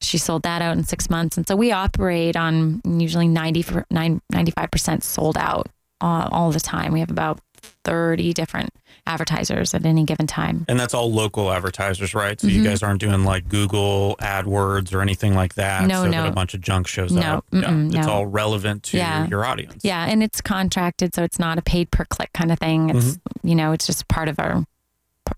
She 0.00 0.18
sold 0.18 0.42
that 0.42 0.60
out 0.62 0.76
in 0.76 0.84
six 0.84 1.08
months. 1.08 1.36
And 1.36 1.46
so 1.46 1.54
we 1.56 1.72
operate 1.72 2.36
on 2.36 2.82
usually 2.84 3.28
90, 3.28 3.62
95% 3.62 5.02
sold 5.02 5.36
out 5.38 5.68
uh, 6.02 6.28
all 6.32 6.50
the 6.50 6.60
time. 6.60 6.92
We 6.92 7.00
have 7.00 7.10
about 7.10 7.38
30 7.86 8.32
different 8.32 8.70
advertisers 9.06 9.72
at 9.72 9.86
any 9.86 10.04
given 10.04 10.26
time. 10.26 10.64
And 10.68 10.78
that's 10.80 10.92
all 10.92 11.12
local 11.12 11.52
advertisers, 11.52 12.12
right? 12.14 12.40
So 12.40 12.48
Mm-hmm. 12.48 12.56
you 12.56 12.64
guys 12.64 12.82
aren't 12.82 13.00
doing 13.00 13.22
like 13.24 13.48
Google 13.48 14.16
AdWords 14.20 14.92
or 14.92 15.00
anything 15.00 15.34
like 15.34 15.54
that. 15.54 15.86
No, 15.86 16.02
so 16.02 16.10
no. 16.10 16.22
that 16.24 16.28
a 16.28 16.32
bunch 16.32 16.54
of 16.54 16.60
junk 16.60 16.88
shows 16.88 17.12
No, 17.12 17.20
up. 17.38 17.46
mm-mm, 17.52 17.94
it's 17.96 18.06
all 18.08 18.26
relevant 18.26 18.82
to 18.84 18.96
Yeah. 18.98 19.26
your 19.28 19.44
audience. 19.44 19.84
Yeah, 19.84 20.04
and 20.06 20.22
it's 20.22 20.40
contracted, 20.40 21.14
so 21.14 21.22
it's 21.22 21.38
not 21.38 21.56
a 21.58 21.62
paid 21.62 21.90
per 21.92 22.04
click 22.04 22.32
kind 22.34 22.50
of 22.50 22.58
thing. 22.58 22.90
It's 22.90 23.06
Mm-hmm. 23.16 23.48
you 23.48 23.54
know, 23.54 23.70
it's 23.72 23.86
just 23.86 24.08
part 24.08 24.28
of 24.28 24.38
our, 24.40 24.64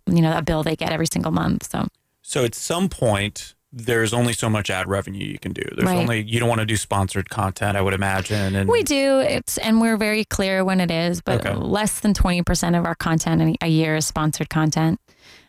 you 0.07 0.23
know, 0.23 0.37
a 0.37 0.43
bill 0.43 0.63
they 0.63 0.77
get 0.77 0.91
every 0.91 1.07
single 1.13 1.33
month. 1.33 1.71
So 1.71 1.87
So 2.23 2.45
at 2.45 2.55
some 2.55 2.89
point, 2.89 3.55
there's 3.73 4.15
only 4.15 4.33
so 4.33 4.49
much 4.49 4.71
ad 4.71 4.89
revenue 4.89 5.27
you 5.27 5.39
can 5.39 5.53
do. 5.53 5.63
There's 5.77 5.89
Right. 5.89 5.99
only 5.99 6.23
you 6.23 6.41
don't 6.41 6.49
want 6.49 6.61
to 6.61 6.67
do 6.67 6.77
sponsored 6.77 7.29
content, 7.29 7.77
I 7.77 7.83
would 7.83 7.93
imagine. 7.95 8.57
And 8.57 8.69
we 8.69 8.83
do 8.83 9.19
it's, 9.21 9.59
and 9.59 9.81
we're 9.81 9.97
very 9.99 10.25
clear 10.25 10.65
when 10.65 10.81
it 10.81 10.91
is, 10.91 11.21
but 11.21 11.45
Okay. 11.45 11.55
less 11.55 12.01
than 12.01 12.15
twenty 12.15 12.43
percent 12.43 12.77
of 12.77 12.87
our 12.87 12.95
content 12.95 13.57
a 13.61 13.69
year 13.69 13.97
is 13.97 14.07
sponsored 14.07 14.49
content. 14.49 14.99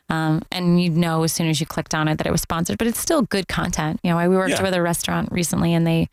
Um, 0.10 0.42
and 0.52 0.82
you 0.82 0.90
know 0.90 1.24
as 1.24 1.32
soon 1.32 1.48
as 1.50 1.60
you 1.60 1.66
clicked 1.68 1.94
on 1.96 2.08
it 2.08 2.18
that 2.18 2.26
it 2.28 2.32
was 2.32 2.42
sponsored, 2.42 2.78
but 2.78 2.88
it's 2.88 3.00
still 3.00 3.22
good 3.22 3.48
content. 3.48 4.00
You 4.04 4.10
know, 4.12 4.18
I 4.18 4.28
we 4.28 4.36
worked 4.36 4.52
Yeah. 4.56 4.64
with 4.64 4.74
a 4.74 4.82
restaurant 4.82 5.30
recently, 5.32 5.74
and 5.74 5.86
they, 5.88 6.10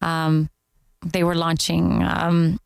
um, 0.00 0.48
they 1.04 1.24
were 1.24 1.34
launching 1.34 2.02
um, 2.04 2.58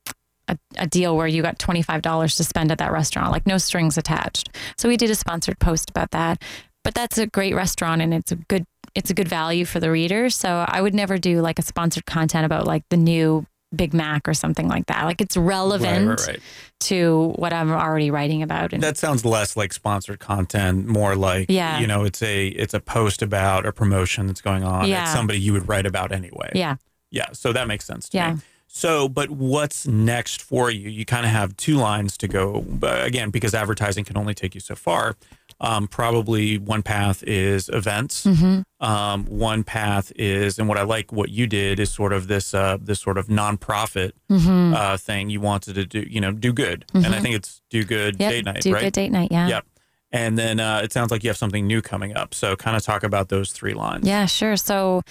a, 0.47 0.59
a 0.77 0.87
deal 0.87 1.17
where 1.17 1.27
you 1.27 1.41
got 1.43 1.59
twenty 1.59 1.83
five 1.83 2.03
dollars 2.03 2.37
to 2.37 2.45
spend 2.45 2.71
at 2.71 2.79
that 2.79 2.93
restaurant, 2.93 3.33
like 3.33 3.47
no 3.47 3.59
strings 3.59 3.97
attached. 3.99 4.51
So 4.77 4.89
we 4.89 4.97
did 4.97 5.11
a 5.11 5.15
sponsored 5.15 5.59
post 5.59 5.91
about 5.91 6.11
that. 6.13 6.41
But 6.85 6.95
that's 6.95 7.17
a 7.17 7.27
great 7.27 7.55
restaurant, 7.55 8.03
and 8.03 8.13
it's 8.13 8.31
a 8.31 8.37
good 8.37 8.67
it's 8.95 9.11
a 9.11 9.15
good 9.15 9.29
value 9.29 9.65
for 9.65 9.81
the 9.81 9.91
reader. 9.91 10.31
So 10.31 10.65
I 10.69 10.81
would 10.81 10.95
never 10.95 11.19
do 11.19 11.41
like 11.41 11.59
a 11.59 11.63
sponsored 11.63 12.07
content 12.07 12.47
about 12.47 12.67
like 12.67 12.85
the 12.91 12.97
new 12.97 13.47
Big 13.75 13.93
Mac 13.93 14.29
or 14.29 14.35
something 14.35 14.69
like 14.69 14.87
that. 14.87 15.05
Like 15.05 15.21
it's 15.21 15.37
relevant 15.37 16.09
right, 16.09 16.19
right, 16.21 16.29
right. 16.29 16.41
to 16.83 17.33
what 17.37 17.53
I'm 17.53 17.73
already 17.73 18.11
writing 18.13 18.41
about. 18.43 18.73
And 18.73 18.81
That 18.83 18.97
sounds 18.97 19.25
less 19.25 19.57
like 19.57 19.73
sponsored 19.73 20.21
content, 20.21 20.87
more 20.87 21.17
like 21.17 21.47
Yeah. 21.49 21.81
you 21.81 21.87
know, 21.89 22.05
it's 22.05 22.23
a 22.23 22.47
it's 22.49 22.73
a 22.75 22.79
post 22.81 23.21
about 23.21 23.67
a 23.67 23.73
promotion 23.73 24.29
that's 24.29 24.41
going 24.41 24.63
on. 24.63 24.87
Yeah. 24.89 25.03
It's 25.03 25.13
somebody 25.13 25.41
you 25.41 25.53
would 25.55 25.69
write 25.69 25.87
about 25.87 26.13
anyway. 26.13 26.53
yeah, 26.55 26.77
Yeah. 27.11 27.27
So 27.33 27.53
that 27.53 27.67
makes 27.67 27.85
sense 27.85 28.09
to 28.11 28.17
Yeah. 28.17 28.33
me. 28.35 28.41
So, 28.69 29.09
but 29.09 29.31
what's 29.31 29.87
next 29.87 30.43
for 30.43 30.69
you? 30.69 30.89
You 30.89 31.05
kind 31.05 31.25
of 31.25 31.31
have 31.31 31.57
two 31.57 31.77
lines 31.77 32.17
to 32.19 32.27
go. 32.29 32.63
But 32.69 33.05
again, 33.07 33.31
because 33.31 33.55
advertising 33.55 34.05
can 34.05 34.17
only 34.17 34.35
take 34.35 34.53
you 34.55 34.61
so 34.61 34.75
far. 34.75 35.15
Um, 35.61 35.89
probably 35.89 36.59
one 36.59 36.83
path 36.83 37.23
is 37.23 37.69
events. 37.73 38.25
Mm-hmm. 38.25 38.63
Um, 38.85 39.25
one 39.27 39.65
path 39.65 40.13
is, 40.17 40.59
and 40.59 40.69
what 40.69 40.79
I 40.79 40.83
like 40.83 41.13
what 41.13 41.31
you 41.31 41.47
did 41.47 41.81
is 41.81 41.91
sort 41.91 42.13
of 42.13 42.29
this 42.29 42.55
uh, 42.55 42.79
this 42.81 43.01
sort 43.01 43.19
of 43.19 43.29
nonprofit 43.29 44.13
Mm-hmm. 44.31 44.75
uh, 44.75 44.97
thing. 44.97 45.31
You 45.31 45.41
wanted 45.41 45.75
to 45.75 45.87
do, 45.87 46.05
you 46.09 46.21
know, 46.21 46.33
do 46.33 46.53
good, 46.53 46.85
and 46.93 47.07
I 47.07 47.21
think 47.21 47.37
it's 47.37 47.63
do 47.71 47.85
good 47.85 48.17
yep. 48.19 48.31
date 48.33 48.45
night, 48.45 48.61
do 48.63 48.73
right? 48.73 48.83
good 48.83 48.93
date 48.93 49.13
night. 49.13 49.29
Yeah. 49.31 49.49
Yep. 49.49 49.67
And 50.13 50.39
then 50.39 50.61
uh, 50.61 50.81
it 50.83 50.93
sounds 50.93 51.11
like 51.11 51.25
you 51.25 51.31
have 51.31 51.37
something 51.37 51.67
new 51.67 51.83
coming 51.83 52.17
up. 52.17 52.35
So, 52.35 52.57
kind 52.57 52.77
of 52.77 52.83
talk 52.83 53.03
about 53.03 53.29
those 53.29 53.53
three 53.53 53.75
lines. 53.75 54.07
Yeah, 54.07 54.27
sure. 54.27 54.57
So, 54.57 55.03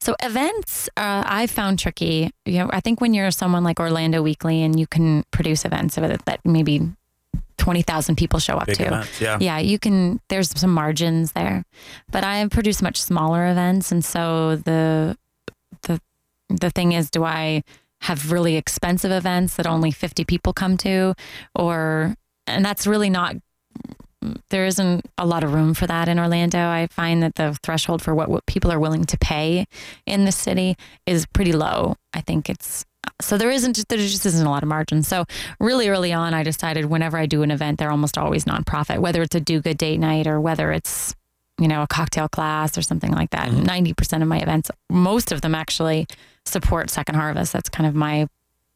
so 0.00 0.16
events 0.22 0.88
uh, 0.96 1.22
I 1.26 1.46
found 1.46 1.78
tricky. 1.78 2.30
You 2.44 2.58
know, 2.58 2.70
I 2.72 2.80
think 2.80 3.00
when 3.00 3.14
you're 3.14 3.30
someone 3.30 3.64
like 3.64 3.78
Orlando 3.78 4.22
Weekly 4.22 4.62
and 4.62 4.78
you 4.78 4.86
can 4.86 5.24
produce 5.30 5.64
events 5.64 5.94
that 5.96 6.40
maybe 6.44 6.80
twenty 7.60 7.82
thousand 7.82 8.16
people 8.16 8.40
show 8.40 8.56
up 8.56 8.66
Big 8.66 8.76
to. 8.78 8.86
events. 8.86 9.20
Yeah. 9.20 9.38
Yeah, 9.40 9.58
you 9.58 9.78
can. 9.78 10.20
There's 10.28 10.50
some 10.58 10.72
margins 10.72 11.32
there, 11.32 11.62
but 12.10 12.24
I 12.24 12.48
produce 12.48 12.80
much 12.82 13.00
smaller 13.00 13.48
events, 13.50 13.92
and 13.92 14.04
so 14.04 14.56
the 14.56 15.16
the 15.82 16.00
the 16.48 16.70
thing 16.70 16.92
is, 16.92 17.10
do 17.10 17.22
I 17.22 17.62
have 18.02 18.32
really 18.32 18.56
expensive 18.56 19.12
events 19.12 19.56
that 19.56 19.66
only 19.66 19.90
50 19.90 20.24
people 20.24 20.52
come 20.54 20.76
to, 20.78 21.14
or 21.54 22.14
and 22.46 22.64
that's 22.64 22.86
really 22.86 23.10
not. 23.10 23.36
There 24.50 24.66
isn't 24.66 25.06
a 25.16 25.24
lot 25.26 25.44
of 25.44 25.54
room 25.54 25.72
for 25.74 25.86
that 25.86 26.08
in 26.08 26.18
Orlando. 26.18 26.58
I 26.58 26.88
find 26.90 27.22
that 27.22 27.36
the 27.36 27.56
threshold 27.62 28.02
for 28.02 28.14
what, 28.14 28.28
what 28.28 28.44
people 28.44 28.70
are 28.70 28.78
willing 28.78 29.04
to 29.04 29.16
pay 29.18 29.66
in 30.06 30.26
the 30.26 30.32
city 30.32 30.76
is 31.06 31.24
pretty 31.26 31.52
low. 31.52 31.96
I 32.12 32.20
think 32.20 32.50
it's 32.50 32.84
so 33.20 33.38
there 33.38 33.50
isn't 33.50 33.88
there 33.88 33.98
just 33.98 34.26
isn't 34.26 34.46
a 34.46 34.50
lot 34.50 34.62
of 34.62 34.68
margin. 34.68 35.02
So 35.02 35.24
really 35.58 35.88
early 35.88 36.12
on, 36.12 36.34
I 36.34 36.42
decided 36.42 36.86
whenever 36.86 37.18
I 37.18 37.26
do 37.26 37.42
an 37.42 37.50
event, 37.50 37.78
they're 37.78 37.90
almost 37.90 38.18
always 38.18 38.44
nonprofit, 38.44 38.98
whether 38.98 39.22
it's 39.22 39.34
a 39.34 39.40
do 39.40 39.60
good 39.60 39.78
date 39.78 39.98
night 39.98 40.26
or 40.26 40.40
whether 40.40 40.72
it's 40.72 41.14
you 41.58 41.68
know 41.68 41.82
a 41.82 41.86
cocktail 41.86 42.28
class 42.28 42.76
or 42.78 42.82
something 42.82 43.12
like 43.12 43.30
that. 43.30 43.52
90 43.52 43.94
percent 43.94 44.22
of 44.22 44.28
my 44.28 44.38
events, 44.38 44.70
most 44.90 45.32
of 45.32 45.40
them 45.40 45.54
actually 45.54 46.06
support 46.44 46.90
Second 46.90 47.16
Harvest. 47.16 47.52
That's 47.52 47.68
kind 47.68 47.86
of 47.86 47.94
my 47.94 48.26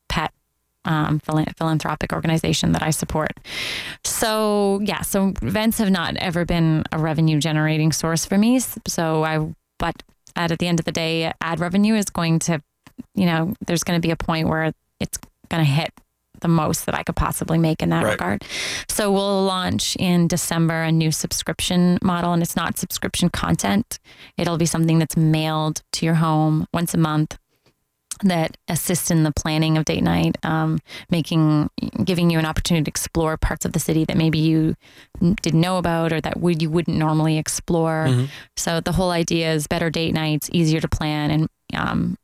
pet 0.08 0.32
um, 0.84 1.18
phila- 1.20 1.52
philanthropic 1.56 2.12
organization 2.12 2.72
that 2.72 2.82
I 2.82 2.90
support. 2.90 3.32
So 4.04 4.80
yeah, 4.82 5.02
so 5.02 5.32
events 5.42 5.78
have 5.78 5.90
not 5.90 6.16
ever 6.16 6.44
been 6.44 6.84
a 6.92 6.98
revenue 6.98 7.38
generating 7.40 7.92
source 7.92 8.24
for 8.24 8.38
me. 8.38 8.60
So 8.86 9.24
I, 9.24 9.54
but 9.78 10.02
at, 10.36 10.52
at 10.52 10.58
the 10.58 10.66
end 10.66 10.80
of 10.80 10.84
the 10.84 10.92
day, 10.92 11.32
ad 11.40 11.60
revenue 11.60 11.94
is 11.94 12.06
going 12.06 12.38
to, 12.40 12.62
you 13.14 13.26
know, 13.26 13.54
there's 13.66 13.84
going 13.84 14.00
to 14.00 14.06
be 14.06 14.10
a 14.10 14.16
point 14.16 14.48
where 14.48 14.72
it's 15.00 15.18
going 15.48 15.64
to 15.64 15.70
hit 15.70 15.92
the 16.40 16.48
most 16.48 16.84
that 16.86 16.94
I 16.94 17.02
could 17.02 17.16
possibly 17.16 17.58
make 17.58 17.82
in 17.82 17.88
that 17.90 18.04
Right. 18.04 18.12
regard. 18.12 18.44
So 18.88 19.10
we'll 19.10 19.44
launch 19.44 19.96
in 19.96 20.28
December 20.28 20.82
a 20.82 20.92
new 20.92 21.10
subscription 21.10 21.98
model, 22.02 22.32
and 22.32 22.42
it's 22.42 22.56
not 22.56 22.76
subscription 22.76 23.30
content. 23.30 23.98
It'll 24.36 24.58
be 24.58 24.66
something 24.66 24.98
that's 24.98 25.16
mailed 25.16 25.82
to 25.92 26.04
your 26.06 26.16
home 26.16 26.66
once 26.74 26.92
a 26.92 26.98
month 26.98 27.38
that 28.22 28.56
assists 28.68 29.10
in 29.10 29.22
the 29.24 29.32
planning 29.32 29.76
of 29.76 29.84
date 29.84 30.02
night, 30.02 30.36
um, 30.44 30.78
making, 31.10 31.68
giving 32.04 32.30
you 32.30 32.38
an 32.38 32.46
opportunity 32.46 32.84
to 32.84 32.88
explore 32.90 33.36
parts 33.36 33.64
of 33.64 33.72
the 33.72 33.80
city 33.80 34.04
that 34.04 34.16
maybe 34.16 34.38
you 34.38 34.76
didn't 35.42 35.60
know 35.60 35.78
about 35.78 36.12
or 36.12 36.20
that 36.20 36.38
would 36.40 36.62
you 36.62 36.70
wouldn't 36.70 36.96
normally 36.96 37.38
explore. 37.38 38.06
Mhm. 38.08 38.28
So 38.56 38.80
the 38.80 38.92
whole 38.92 39.10
idea 39.10 39.52
is 39.52 39.66
better 39.66 39.90
date 39.90 40.14
nights, 40.14 40.48
easier 40.52 40.80
to 40.80 40.88
plan, 40.88 41.30
and 41.30 41.48
um, 41.74 42.16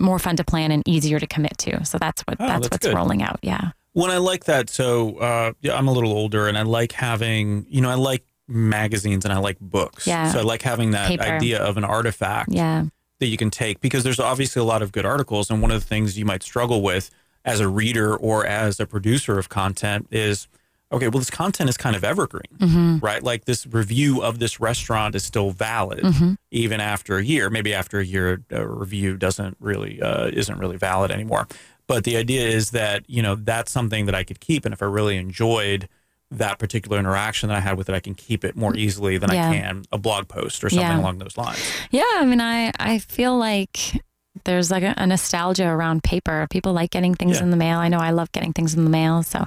more 0.00 0.18
fun 0.18 0.36
to 0.36 0.44
plan 0.44 0.70
and 0.70 0.82
easier 0.86 1.18
to 1.20 1.26
commit 1.26 1.56
to. 1.58 1.84
So 1.84 1.98
that's 1.98 2.22
what 2.22 2.36
Oh, 2.40 2.46
that's, 2.46 2.60
that's 2.62 2.74
what's 2.74 2.86
good. 2.86 2.94
rolling 2.94 3.22
out. 3.22 3.38
Yeah. 3.42 3.70
When 3.92 4.10
I 4.10 4.18
like 4.18 4.44
that, 4.44 4.70
so 4.70 5.16
uh, 5.18 5.52
yeah, 5.60 5.76
I'm 5.76 5.88
a 5.88 5.92
little 5.92 6.12
older, 6.12 6.46
and 6.48 6.56
I 6.56 6.62
like 6.62 6.92
having, 6.92 7.66
you 7.68 7.80
know, 7.80 7.90
I 7.90 7.94
like 7.94 8.24
magazines 8.46 9.24
and 9.24 9.32
I 9.32 9.38
like 9.38 9.58
books. 9.60 10.06
Yeah. 10.06 10.30
So 10.32 10.38
I 10.38 10.42
like 10.42 10.62
having 10.62 10.92
that 10.92 11.08
Paper. 11.08 11.22
idea 11.24 11.58
of 11.62 11.76
an 11.76 11.84
artifact 11.84 12.50
Yeah. 12.52 12.84
that 13.20 13.26
you 13.26 13.36
can 13.36 13.50
take 13.50 13.80
because 13.80 14.04
there's 14.04 14.20
obviously 14.20 14.60
a 14.60 14.64
lot 14.64 14.82
of 14.82 14.92
good 14.92 15.04
articles, 15.04 15.50
and 15.50 15.60
one 15.62 15.70
of 15.70 15.80
the 15.80 15.86
things 15.86 16.18
you 16.18 16.24
might 16.24 16.42
struggle 16.42 16.80
with 16.82 17.10
as 17.44 17.60
a 17.60 17.68
reader 17.68 18.16
or 18.16 18.44
as 18.46 18.78
a 18.80 18.86
producer 18.86 19.38
of 19.38 19.48
content 19.48 20.06
is, 20.10 20.48
okay, 20.92 21.08
well, 21.08 21.18
this 21.18 21.30
content 21.30 21.68
is 21.70 21.76
kind 21.76 21.94
of 21.96 22.02
evergreen, 22.04 22.42
Mm-hmm. 22.58 22.98
right? 22.98 23.22
Like 23.22 23.44
this 23.44 23.66
review 23.66 24.22
of 24.22 24.38
this 24.38 24.58
restaurant 24.60 25.14
is 25.14 25.24
still 25.24 25.50
valid 25.50 26.00
Mm-hmm. 26.04 26.34
even 26.50 26.80
after 26.80 27.18
a 27.18 27.24
year. 27.24 27.50
Maybe 27.50 27.74
after 27.74 27.98
a 28.00 28.04
year, 28.04 28.42
a 28.50 28.66
review 28.66 29.16
doesn't 29.16 29.56
really 29.60 30.00
uh, 30.02 30.28
isn't 30.32 30.58
really 30.58 30.76
valid 30.76 31.10
anymore. 31.10 31.46
But 31.86 32.04
the 32.04 32.16
idea 32.16 32.46
is 32.46 32.70
that 32.72 33.04
you 33.08 33.22
know 33.22 33.34
that's 33.34 33.70
something 33.72 34.06
that 34.06 34.14
I 34.14 34.24
could 34.24 34.40
keep, 34.40 34.64
and 34.64 34.72
if 34.74 34.82
I 34.82 34.86
really 34.86 35.16
enjoyed 35.16 35.88
that 36.30 36.58
particular 36.58 36.98
interaction 36.98 37.48
that 37.48 37.56
I 37.56 37.60
had 37.60 37.78
with 37.78 37.88
it, 37.88 37.94
I 37.94 38.00
can 38.00 38.14
keep 38.14 38.44
it 38.44 38.54
more 38.54 38.76
easily 38.76 39.16
than 39.16 39.30
Yeah. 39.32 39.48
I 39.48 39.54
can 39.54 39.84
a 39.90 39.96
blog 39.96 40.28
post 40.28 40.62
or 40.62 40.68
something 40.68 40.86
Yeah. 40.86 41.00
along 41.00 41.18
those 41.18 41.38
lines. 41.38 41.58
Yeah, 41.90 42.02
I 42.16 42.24
mean, 42.26 42.40
I 42.42 42.70
I 42.78 42.98
feel 42.98 43.38
like 43.38 44.02
there's 44.44 44.70
like 44.70 44.82
a, 44.82 44.94
a 44.96 45.06
nostalgia 45.06 45.66
around 45.68 46.02
paper. 46.04 46.46
People 46.50 46.72
like 46.72 46.90
getting 46.90 47.14
things 47.14 47.36
Yeah. 47.38 47.44
in 47.44 47.50
the 47.50 47.56
mail. 47.56 47.78
I 47.78 47.88
know 47.88 47.98
I 47.98 48.10
love 48.10 48.30
getting 48.32 48.52
things 48.52 48.74
in 48.74 48.84
the 48.84 48.90
mail. 48.90 49.22
So, 49.22 49.46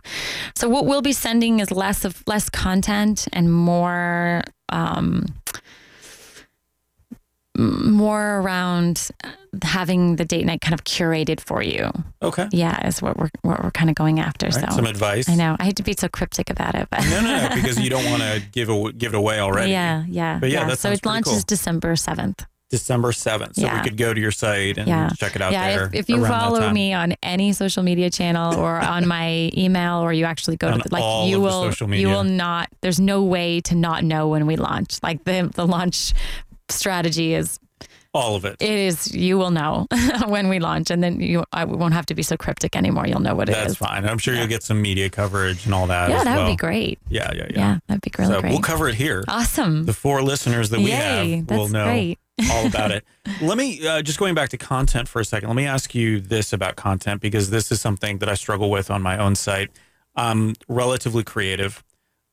so 0.55 0.67
what 0.69 0.85
we'll 0.85 1.01
be 1.01 1.13
sending 1.13 1.59
is 1.59 1.71
less 1.71 2.05
of 2.05 2.23
less 2.27 2.49
content 2.49 3.27
and 3.33 3.51
more 3.53 4.41
um, 4.69 5.25
more 7.57 8.37
around 8.39 9.09
having 9.61 10.15
the 10.15 10.23
date 10.23 10.45
night 10.45 10.61
kind 10.61 10.73
of 10.73 10.85
curated 10.85 11.41
for 11.41 11.61
you. 11.61 11.91
Okay, 12.23 12.47
Yeah, 12.51 12.87
is 12.87 13.01
what 13.01 13.17
we're 13.17 13.29
what 13.41 13.61
we're 13.61 13.71
kind 13.71 13.89
of 13.89 13.95
going 13.95 14.19
after. 14.21 14.45
Right, 14.47 14.69
so 14.69 14.75
some 14.75 14.85
advice. 14.85 15.27
I 15.27 15.35
know 15.35 15.57
I 15.59 15.65
hate 15.65 15.75
to 15.75 15.83
be 15.83 15.93
so 15.97 16.07
cryptic 16.07 16.49
about 16.49 16.75
it, 16.75 16.87
but 16.89 17.01
No, 17.09 17.21
no, 17.21 17.49
no, 17.49 17.55
because 17.55 17.77
you 17.77 17.89
don't 17.89 18.05
want 18.09 18.21
to 18.23 18.41
give 18.53 18.69
a, 18.69 18.93
give 18.93 19.13
it 19.13 19.17
away 19.17 19.39
already. 19.39 19.71
Yeah, 19.81 20.05
yeah, 20.07 20.39
But 20.39 20.49
yeah, 20.49 20.65
that 20.65 20.79
so 20.79 20.91
it 20.91 21.05
launches 21.05 21.33
cool. 21.33 21.43
December 21.47 21.95
seventh. 21.97 22.45
December 22.72 23.11
seventh, 23.11 23.55
so 23.57 23.61
Yeah. 23.63 23.76
we 23.84 23.89
could 23.89 23.97
go 23.97 24.13
to 24.13 24.19
your 24.19 24.32
site 24.32 24.78
and 24.78 24.88
Yeah. 24.88 25.09
check 25.17 25.36
it 25.36 25.41
out 25.41 25.51
yeah, 25.51 25.69
there. 25.76 25.86
if, 25.88 25.93
if 25.93 26.09
you 26.09 26.26
follow 26.26 26.72
me 26.72 26.93
on 26.93 27.15
any 27.22 27.51
social 27.53 27.84
media 27.84 28.09
channel 28.09 28.55
or 28.55 28.78
on 28.95 29.07
my 29.07 29.51
email, 29.55 29.97
or 29.97 30.11
you 30.13 30.26
actually 30.26 30.57
go 30.57 30.69
On 30.69 30.80
to 30.80 30.89
the, 30.89 30.95
like 30.95 31.30
you 31.30 31.39
will 31.41 31.72
you 31.93 32.07
will 32.07 32.24
not. 32.24 32.69
There's 32.82 32.99
no 32.99 33.24
way 33.24 33.59
to 33.61 33.76
not 33.76 34.03
know 34.03 34.28
when 34.30 34.47
we 34.47 34.55
launch. 34.55 34.97
Like 35.03 35.24
the 35.26 35.51
the 35.53 35.67
launch 35.67 36.13
strategy 36.69 37.34
is 37.34 37.59
all 38.13 38.36
of 38.36 38.43
it. 38.43 38.57
it 38.59 38.69
is 38.69 39.13
you 39.15 39.38
will 39.38 39.51
know 39.51 39.88
when 40.28 40.49
we 40.49 40.59
launch, 40.59 40.91
and 40.91 41.01
then 41.01 41.22
you 41.22 41.43
I 41.53 41.63
won't 41.65 41.93
have 41.93 42.05
to 42.07 42.15
be 42.15 42.24
so 42.24 42.36
cryptic 42.36 42.76
anymore. 42.76 43.07
You'll 43.07 43.22
know 43.22 43.36
what 43.36 43.47
it 43.49 43.53
That's 43.53 43.72
is. 43.72 43.78
fine. 43.78 44.05
I'm 44.05 44.17
sure 44.17 44.34
Yeah. 44.34 44.41
you'll 44.41 44.49
get 44.49 44.63
some 44.63 44.82
media 44.82 45.09
coverage 45.09 45.65
and 45.65 45.74
all 45.74 45.88
that. 45.88 46.09
Yeah, 46.09 46.24
that 46.24 46.38
would 46.43 46.51
be 46.51 46.55
great. 46.57 46.99
Yeah, 47.09 47.32
yeah, 47.34 47.47
yeah. 47.49 47.57
Yeah, 47.57 47.78
that'd 47.88 48.01
be 48.01 48.11
really 48.17 48.34
so 48.34 48.41
great. 48.41 48.51
we'll 48.51 48.61
cover 48.61 48.89
it 48.89 48.95
here. 48.95 49.24
awesome. 49.30 49.86
The 49.86 49.93
four 49.93 50.22
listeners 50.22 50.69
that 50.72 50.80
we 50.80 50.88
Yay, 50.91 51.38
have 51.38 51.49
will 51.49 51.69
know 51.69 51.86
great. 51.86 52.19
All 52.49 52.65
about 52.67 52.91
it. 52.91 53.05
Let 53.41 53.57
me 53.57 53.85
uh, 53.85 54.01
just 54.01 54.19
going 54.19 54.35
back 54.35 54.49
to 54.49 54.57
content 54.57 55.07
for 55.07 55.19
a 55.19 55.25
second. 55.25 55.49
Let 55.49 55.55
me 55.55 55.65
ask 55.65 55.93
you 55.93 56.19
this 56.19 56.53
about 56.53 56.75
content 56.75 57.21
because 57.21 57.49
this 57.49 57.71
is 57.71 57.81
something 57.81 58.19
that 58.19 58.29
I 58.29 58.35
struggle 58.35 58.69
with 58.69 58.89
on 58.89 59.01
my 59.01 59.17
own 59.17 59.35
site. 59.35 59.69
I'm 60.15 60.53
relatively 60.67 61.23
creative, 61.23 61.83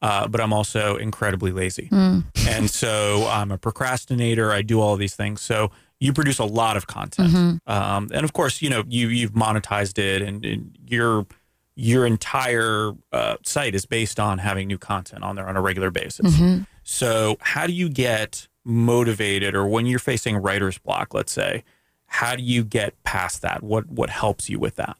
uh, 0.03 0.29
but 0.29 0.41
I'm 0.41 0.53
also 0.53 0.97
incredibly 0.97 1.53
lazy. 1.53 1.89
Mm. 1.91 2.25
And 2.49 2.71
so 2.71 3.27
I'm 3.29 3.51
a 3.51 3.59
procrastinator. 3.59 4.53
I 4.53 4.63
do 4.63 4.81
all 4.81 4.97
these 4.97 5.15
things. 5.15 5.41
So 5.41 5.71
you 6.01 6.13
produce 6.13 6.39
a 6.39 6.45
lot 6.45 6.77
of 6.77 6.87
content. 6.87 7.31
Mm-hmm. 7.31 7.71
Um, 7.71 8.09
and 8.13 8.25
of 8.25 8.33
course, 8.33 8.63
you 8.63 8.71
know, 8.71 8.85
you, 8.89 9.09
you've 9.09 9.33
monetized 9.33 9.99
it 9.99 10.23
and, 10.23 10.45
and 10.45 10.79
your, 10.87 11.27
your 11.75 12.07
entire 12.07 12.93
uh, 13.13 13.37
site 13.45 13.75
is 13.75 13.87
based 13.87 14.21
on 14.21 14.39
having 14.39 14.69
new 14.69 14.79
content 14.79 15.25
on 15.25 15.37
there 15.37 15.49
on 15.49 15.57
a 15.57 15.61
regular 15.61 15.91
basis. 15.91 16.37
Mm-hmm. 16.37 16.63
So 16.83 17.37
how 17.41 17.67
do 17.67 17.73
you 17.73 17.89
get 17.89 18.49
motivated 18.69 19.55
or 19.55 19.67
when 19.67 19.87
you're 19.87 19.99
facing 19.99 20.37
writer's 20.37 20.79
block, 20.79 21.15
let's 21.15 21.33
say, 21.33 21.65
how 22.07 22.37
do 22.37 22.43
you 22.43 22.65
get 22.65 23.03
past 23.05 23.43
that? 23.43 23.63
What 23.63 23.89
what 23.89 24.11
helps 24.11 24.49
you 24.49 24.59
with 24.59 24.77
that? 24.77 24.97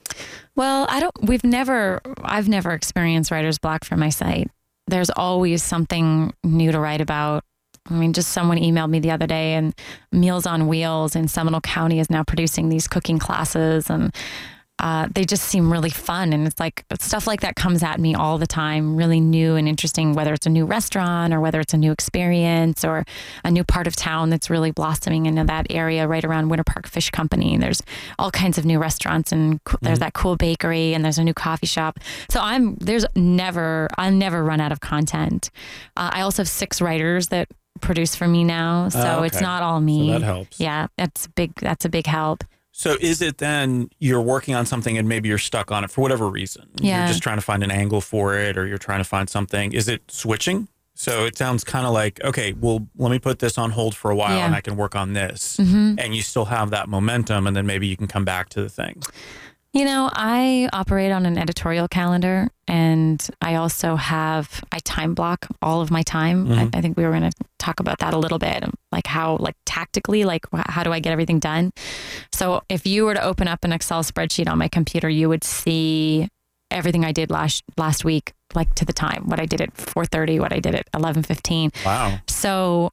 Well, 0.57 0.87
I 0.91 1.01
don't. 1.01 1.15
We've 1.23 1.45
never. 1.45 2.01
I've 2.23 2.49
never 2.49 2.73
experienced 2.73 3.31
writer's 3.31 3.59
block 3.59 3.85
for 3.85 3.97
my 3.97 4.11
site. 4.11 4.51
There's 4.87 5.11
always 5.11 5.63
something 5.63 6.35
new 6.45 6.73
to 6.73 6.79
write 6.79 7.01
about. 7.01 7.45
I 7.91 7.95
mean, 7.95 8.13
just 8.13 8.33
someone 8.33 8.59
emailed 8.59 8.91
me 8.91 9.01
the 9.01 9.11
other 9.11 9.27
day, 9.27 9.55
and 9.55 9.75
Meals 10.13 10.47
on 10.47 10.69
Wheels 10.69 11.17
in 11.17 11.29
Seminole 11.29 11.63
County 11.63 11.99
is 11.99 12.11
now 12.11 12.23
producing 12.23 12.69
these 12.69 12.87
cooking 12.87 13.19
classes, 13.19 13.89
and 13.89 14.15
uh, 14.81 15.09
they 15.13 15.25
just 15.25 15.45
seem 15.45 15.73
really 15.73 15.91
fun. 15.91 16.33
And 16.33 16.47
it's 16.47 16.61
like 16.61 16.85
stuff 17.01 17.27
like 17.27 17.41
that 17.41 17.57
comes 17.57 17.83
at 17.83 17.99
me 18.01 18.15
all 18.15 18.39
the 18.39 18.47
time, 18.47 18.97
really 18.97 19.21
new 19.21 19.57
and 19.57 19.69
interesting, 19.69 20.15
whether 20.15 20.33
it's 20.33 20.47
a 20.47 20.51
new 20.51 20.65
restaurant 20.65 21.33
or 21.35 21.41
whether 21.41 21.61
it's 21.61 21.75
a 21.75 21.77
new 21.77 21.93
experience 21.93 22.85
or 22.85 23.05
a 23.45 23.51
new 23.51 23.65
part 23.65 23.87
of 23.87 23.97
town 23.97 24.31
that's 24.31 24.49
really 24.51 24.71
blossoming 24.71 25.27
into 25.27 25.45
that 25.45 25.67
area 25.71 26.07
right 26.07 26.25
around 26.25 26.49
Winter 26.49 26.65
Park 26.65 26.87
Fish 26.87 27.11
Company. 27.11 27.57
There's 27.57 27.83
all 28.19 28.31
kinds 28.31 28.59
of 28.59 28.65
new 28.65 28.79
restaurants 28.79 29.33
and 29.33 29.63
co- 29.65 29.79
there's 29.83 29.99
that 30.01 30.13
cool 30.15 30.37
bakery 30.37 30.95
and 30.95 31.05
there's 31.05 31.19
a 31.19 31.25
new 31.25 31.35
coffee 31.35 31.67
shop. 31.67 31.99
So 32.31 32.41
I'm, 32.41 32.77
there's 32.77 33.05
never, 33.17 33.89
I 33.99 34.11
never 34.11 34.45
run 34.45 34.61
out 34.61 34.73
of 34.73 34.81
content. 34.81 35.51
Uh, 35.97 36.11
I 36.13 36.21
also 36.23 36.43
have 36.43 36.49
six 36.49 36.81
writers 36.81 37.29
that 37.29 37.49
produce 37.81 38.15
for 38.17 38.27
me 38.27 38.43
now. 38.45 38.89
So 38.89 39.19
Oh, 39.19 39.23
it's 39.23 39.41
not 39.41 39.63
all 39.63 39.81
me. 39.81 40.09
So 40.13 40.19
that 40.19 40.25
helps. 40.25 40.61
Yeah, 40.61 40.87
that's 40.97 41.27
a 41.27 41.31
big. 41.31 41.55
That's 41.57 41.85
a 41.85 41.89
big 41.89 42.07
help. 42.07 42.43
So 42.73 42.97
is 43.01 43.21
it 43.23 43.39
then 43.39 43.91
you're 43.99 44.21
working 44.23 44.55
on 44.55 44.65
something 44.67 44.97
and 44.97 45.09
maybe 45.09 45.29
you're 45.29 45.39
stuck 45.39 45.73
on 45.73 45.83
it 45.85 45.91
for 45.91 46.01
whatever 46.01 46.29
reason? 46.29 46.69
Yeah. 46.81 46.99
You're 47.01 47.09
just 47.09 47.23
trying 47.23 47.39
to 47.39 47.43
find 47.43 47.63
an 47.65 47.71
angle 47.71 48.01
for 48.01 48.37
it 48.39 48.57
or 48.57 48.67
you're 48.67 48.79
trying 48.79 49.01
to 49.01 49.05
find 49.05 49.29
something. 49.29 49.73
Is 49.73 49.89
it 49.89 50.03
switching? 50.09 50.69
So 50.95 51.25
it 51.27 51.37
sounds 51.39 51.63
kind 51.65 51.87
of 51.87 51.93
like, 51.93 52.21
okay, 52.25 52.53
well, 52.55 52.87
let 52.97 53.11
me 53.11 53.19
put 53.21 53.39
this 53.39 53.57
on 53.59 53.71
hold 53.71 53.95
for 53.97 54.11
a 54.11 54.17
while 54.17 54.37
Yeah. 54.37 54.47
and 54.47 54.55
I 54.55 54.61
can 54.61 54.77
work 54.77 54.95
on 54.97 55.13
this. 55.13 55.57
hmm 55.57 55.95
And 55.99 56.15
you 56.15 56.23
still 56.23 56.45
have 56.47 56.71
that 56.71 56.89
momentum 56.89 57.47
and 57.47 57.57
then 57.57 57.67
maybe 57.67 57.87
you 57.87 57.97
can 57.97 58.07
come 58.09 58.25
back 58.25 58.49
to 58.51 58.63
the 58.63 58.69
thing. 58.69 59.03
You 59.75 59.85
know, 59.85 60.09
I 60.13 60.69
operate 60.73 61.13
on 61.13 61.27
an 61.27 61.37
editorial 61.37 61.89
calendar 61.89 62.49
and 62.67 63.25
I 63.43 63.57
also 63.57 63.97
have, 63.97 64.65
I 64.73 64.79
time 64.79 65.15
block 65.15 65.47
all 65.61 65.83
of 65.83 65.91
my 65.91 66.03
time. 66.03 66.47
Mhm. 66.49 66.75
I, 66.75 66.79
I 66.79 66.81
think 66.81 66.97
we 66.97 67.05
were 67.05 67.11
going 67.11 67.31
to 67.31 67.37
talk 67.59 67.79
about 67.79 67.99
that 67.99 68.15
a 68.15 68.19
little 68.19 68.39
bit, 68.39 68.65
like 68.91 69.07
how, 69.07 69.37
like 69.37 69.57
tactically, 69.67 70.25
like 70.25 70.47
how 70.69 70.83
do 70.85 70.93
I 70.93 71.01
get 71.01 71.13
everything 71.13 71.39
done? 71.39 71.73
So 72.33 72.63
if 72.71 72.87
you 72.87 73.05
were 73.05 73.15
to 73.15 73.23
open 73.23 73.47
up 73.47 73.63
an 73.63 73.73
Excel 73.73 74.03
spreadsheet 74.03 74.49
on 74.49 74.57
my 74.59 74.69
computer, 74.69 75.09
you 75.09 75.29
would 75.29 75.45
see 75.45 76.29
everything 76.71 77.05
I 77.05 77.13
did 77.13 77.31
last, 77.31 77.63
last 77.77 78.05
week, 78.07 78.33
like 78.55 78.75
to 78.77 78.87
the 78.87 78.93
time, 78.95 79.25
what 79.27 79.39
I 79.39 79.45
did 79.45 79.61
at 79.61 79.75
4.30, 79.75 80.41
what 80.41 80.53
I 80.53 80.61
did 80.61 80.75
at 80.75 80.91
11.15. 80.93 81.85
Wow. 81.85 82.19
So 82.27 82.91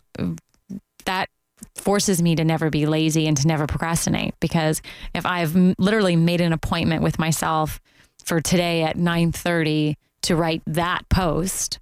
that 1.06 1.30
forces 1.76 2.22
me 2.22 2.36
to 2.36 2.44
never 2.44 2.70
be 2.70 2.86
lazy 2.86 3.28
and 3.28 3.38
to 3.38 3.48
never 3.48 3.68
procrastinate 3.68 4.34
because 4.40 4.82
if 5.14 5.26
I've 5.26 5.56
m- 5.56 5.76
literally 5.78 6.16
made 6.16 6.42
an 6.42 6.54
appointment 6.54 7.04
with 7.04 7.20
myself 7.20 7.80
for 8.24 8.42
today 8.42 8.84
at 8.84 8.98
9:30 8.98 9.96
to 10.24 10.36
write 10.36 10.62
that 10.66 11.08
post, 11.10 11.80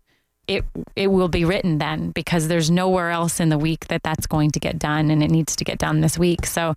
it 0.47 0.65
it 0.95 1.07
will 1.07 1.30
be 1.30 1.45
written 1.45 1.78
then 1.78 2.11
because 2.11 2.47
there's 2.47 2.69
nowhere 2.69 3.09
else 3.09 3.39
in 3.39 3.49
the 3.49 3.57
week 3.57 3.88
that 3.88 4.03
that's 4.03 4.28
going 4.28 4.51
to 4.51 4.59
get 4.59 4.78
done 4.78 5.09
and 5.09 5.24
it 5.24 5.32
needs 5.32 5.55
to 5.55 5.63
get 5.63 5.78
done 5.78 6.01
this 6.01 6.17
week. 6.17 6.45
So 6.45 6.76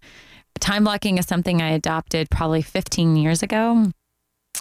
time 0.60 0.84
blocking 0.84 1.18
is 1.18 1.26
something 1.26 1.60
I 1.60 1.70
adopted 1.70 2.30
probably 2.30 2.62
15 2.62 3.16
years 3.16 3.42
ago. 3.42 3.90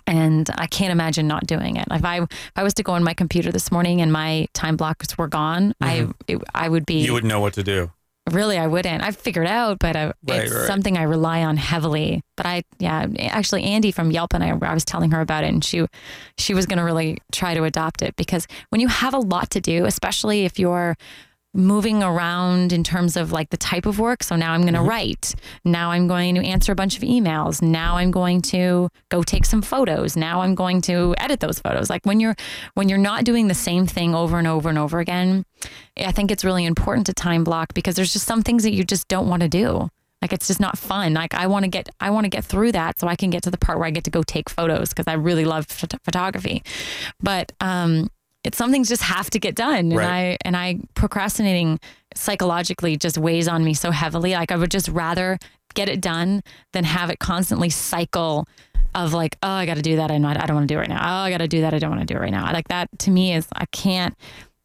And 0.07 0.49
I 0.57 0.67
can't 0.67 0.91
imagine 0.91 1.25
not 1.25 1.47
doing 1.47 1.77
it. 1.77 1.87
If 1.89 2.03
I 2.03 2.21
if 2.21 2.51
I 2.55 2.63
was 2.63 2.73
to 2.75 2.83
go 2.83 2.93
on 2.93 3.03
my 3.03 3.13
computer 3.13 3.51
this 3.51 3.71
morning 3.71 4.01
and 4.01 4.11
my 4.11 4.47
time 4.53 4.75
blocks 4.75 5.17
were 5.17 5.29
gone, 5.29 5.73
I 5.79 5.99
mm-hmm. 5.99 6.11
it, 6.27 6.43
I 6.53 6.67
would 6.67 6.85
be 6.85 6.95
You 6.95 7.13
would 7.13 7.23
know 7.23 7.39
what 7.39 7.53
to 7.53 7.63
do. 7.63 7.91
Really, 8.31 8.57
I 8.57 8.65
wouldn't. 8.65 9.03
I've 9.03 9.17
figured 9.17 9.45
out, 9.45 9.77
but 9.79 9.95
I, 9.95 10.05
Right, 10.27 10.41
it's 10.41 10.51
right. 10.51 10.65
something 10.65 10.97
I 10.97 11.03
rely 11.03 11.43
on 11.43 11.57
heavily. 11.57 12.21
But 12.35 12.47
I, 12.47 12.63
yeah, 12.79 13.05
actually, 13.19 13.63
Andy 13.63 13.91
from 13.91 14.09
Yelp 14.09 14.33
and 14.33 14.43
I, 14.43 14.49
I 14.49 14.73
was 14.73 14.83
telling 14.83 15.11
her 15.11 15.21
about 15.21 15.43
it, 15.43 15.53
and 15.53 15.63
she, 15.63 15.85
she 16.39 16.55
was 16.55 16.65
going 16.65 16.79
to 16.79 16.83
really 16.83 17.19
try 17.31 17.53
to 17.53 17.63
adopt 17.65 18.01
it 18.01 18.15
because 18.15 18.47
when 18.69 18.81
you 18.81 18.87
have 18.87 19.13
a 19.13 19.19
lot 19.19 19.51
to 19.51 19.61
do, 19.61 19.85
especially 19.85 20.43
if 20.43 20.57
you're 20.57 20.95
moving 21.55 22.03
around 22.03 22.73
in 22.73 22.83
terms 22.83 23.15
of 23.15 23.31
like 23.31 23.49
the 23.49 23.57
type 23.57 23.85
of 23.85 23.97
work. 23.99 24.23
So 24.23 24.35
now 24.35 24.53
I'm 24.53 24.61
going 24.61 24.73
to 24.73 24.81
write. 24.81 25.33
Now 25.63 25.91
I'm 25.91 26.07
going 26.07 26.35
to 26.35 26.43
answer 26.43 26.71
a 26.71 26.75
bunch 26.75 26.97
of 26.97 27.03
emails. 27.03 27.61
Now 27.61 27.97
I'm 27.97 28.11
going 28.11 28.41
to 28.43 28.89
go 29.09 29.23
take 29.23 29.45
some 29.45 29.61
photos. 29.61 30.15
Now 30.15 30.41
I'm 30.41 30.55
going 30.55 30.81
to 30.81 31.15
edit 31.17 31.39
those 31.39 31.59
photos. 31.59 31.89
Like 31.89 32.05
when 32.05 32.19
you're 32.19 32.35
when 32.73 32.89
you're 32.89 32.97
not 32.97 33.23
doing 33.23 33.47
the 33.47 33.53
same 33.53 33.87
thing 33.87 34.13
over 34.13 34.37
and 34.37 34.47
over 34.47 34.69
and 34.69 34.77
over 34.77 34.99
again, 34.99 35.45
I 35.97 36.11
think 36.11 36.31
it's 36.31 36.43
really 36.43 36.65
important 36.65 37.05
to 37.07 37.13
time 37.13 37.43
block 37.43 37.73
because 37.73 37.95
there's 37.95 38.13
just 38.13 38.25
some 38.25 38.43
things 38.43 38.63
that 38.63 38.73
you 38.73 38.83
just 38.83 39.07
don't 39.07 39.29
want 39.29 39.41
to 39.41 39.49
do. 39.49 39.89
Like 40.21 40.33
it's 40.33 40.47
just 40.47 40.59
not 40.59 40.77
fun. 40.77 41.13
Like 41.13 41.35
I 41.35 41.47
want 41.47 41.65
to 41.65 41.69
get 41.69 41.87
I 41.99 42.09
want 42.09 42.25
to 42.25 42.29
get 42.29 42.43
through 42.43 42.71
that 42.71 42.99
so 42.99 43.07
I 43.07 43.15
can 43.15 43.29
get 43.29 43.43
to 43.43 43.51
the 43.51 43.59
part 43.59 43.77
where 43.77 43.87
I 43.87 43.91
get 43.91 44.05
to 44.05 44.09
go 44.09 44.23
take 44.23 44.49
photos 44.49 44.89
because 44.89 45.07
I 45.07 45.13
really 45.13 45.45
love 45.45 45.67
phot- 45.67 45.99
photography. 46.03 46.63
But 47.21 47.51
um 47.61 48.09
it's 48.45 48.57
some 48.57 48.71
things 48.71 48.87
just 48.87 49.01
have 49.01 49.29
to 49.31 49.39
get 49.39 49.55
done 49.55 49.75
and 49.75 49.95
Right. 49.95 50.07
I 50.07 50.37
and 50.45 50.55
I 50.55 50.79
procrastinating 50.93 51.79
psychologically 52.13 52.95
just 52.95 53.17
weighs 53.17 53.47
on 53.47 53.63
me 53.65 53.73
so 53.73 53.91
heavily. 53.91 54.33
Like 54.33 54.51
I 54.51 54.55
would 54.55 54.71
just 54.71 54.87
rather 54.87 55.37
get 55.73 55.89
it 55.89 55.99
done 55.99 56.41
than 56.71 56.83
have 56.83 57.09
it 57.09 57.19
constantly 57.19 57.69
cycle 57.69 58.47
of 58.93 59.13
like, 59.13 59.37
oh, 59.43 59.49
I 59.49 59.65
got 59.65 59.75
to 59.75 59.81
do 59.81 59.97
that. 59.97 60.09
Not, 60.09 60.41
I 60.41 60.45
don't 60.45 60.55
want 60.55 60.69
to 60.69 60.73
do 60.73 60.77
it 60.77 60.81
right 60.81 60.89
now. 60.89 61.01
Oh, 61.01 61.23
I 61.25 61.29
got 61.29 61.39
to 61.39 61.47
do 61.47 61.61
that. 61.61 61.73
I 61.73 61.79
don't 61.79 61.89
want 61.89 62.07
to 62.07 62.13
do 62.13 62.17
it 62.17 62.21
right 62.21 62.31
now. 62.31 62.51
Like 62.53 62.69
that 62.69 62.87
to 62.99 63.11
me 63.11 63.33
is, 63.33 63.45
I 63.53 63.65
can't, 63.65 64.15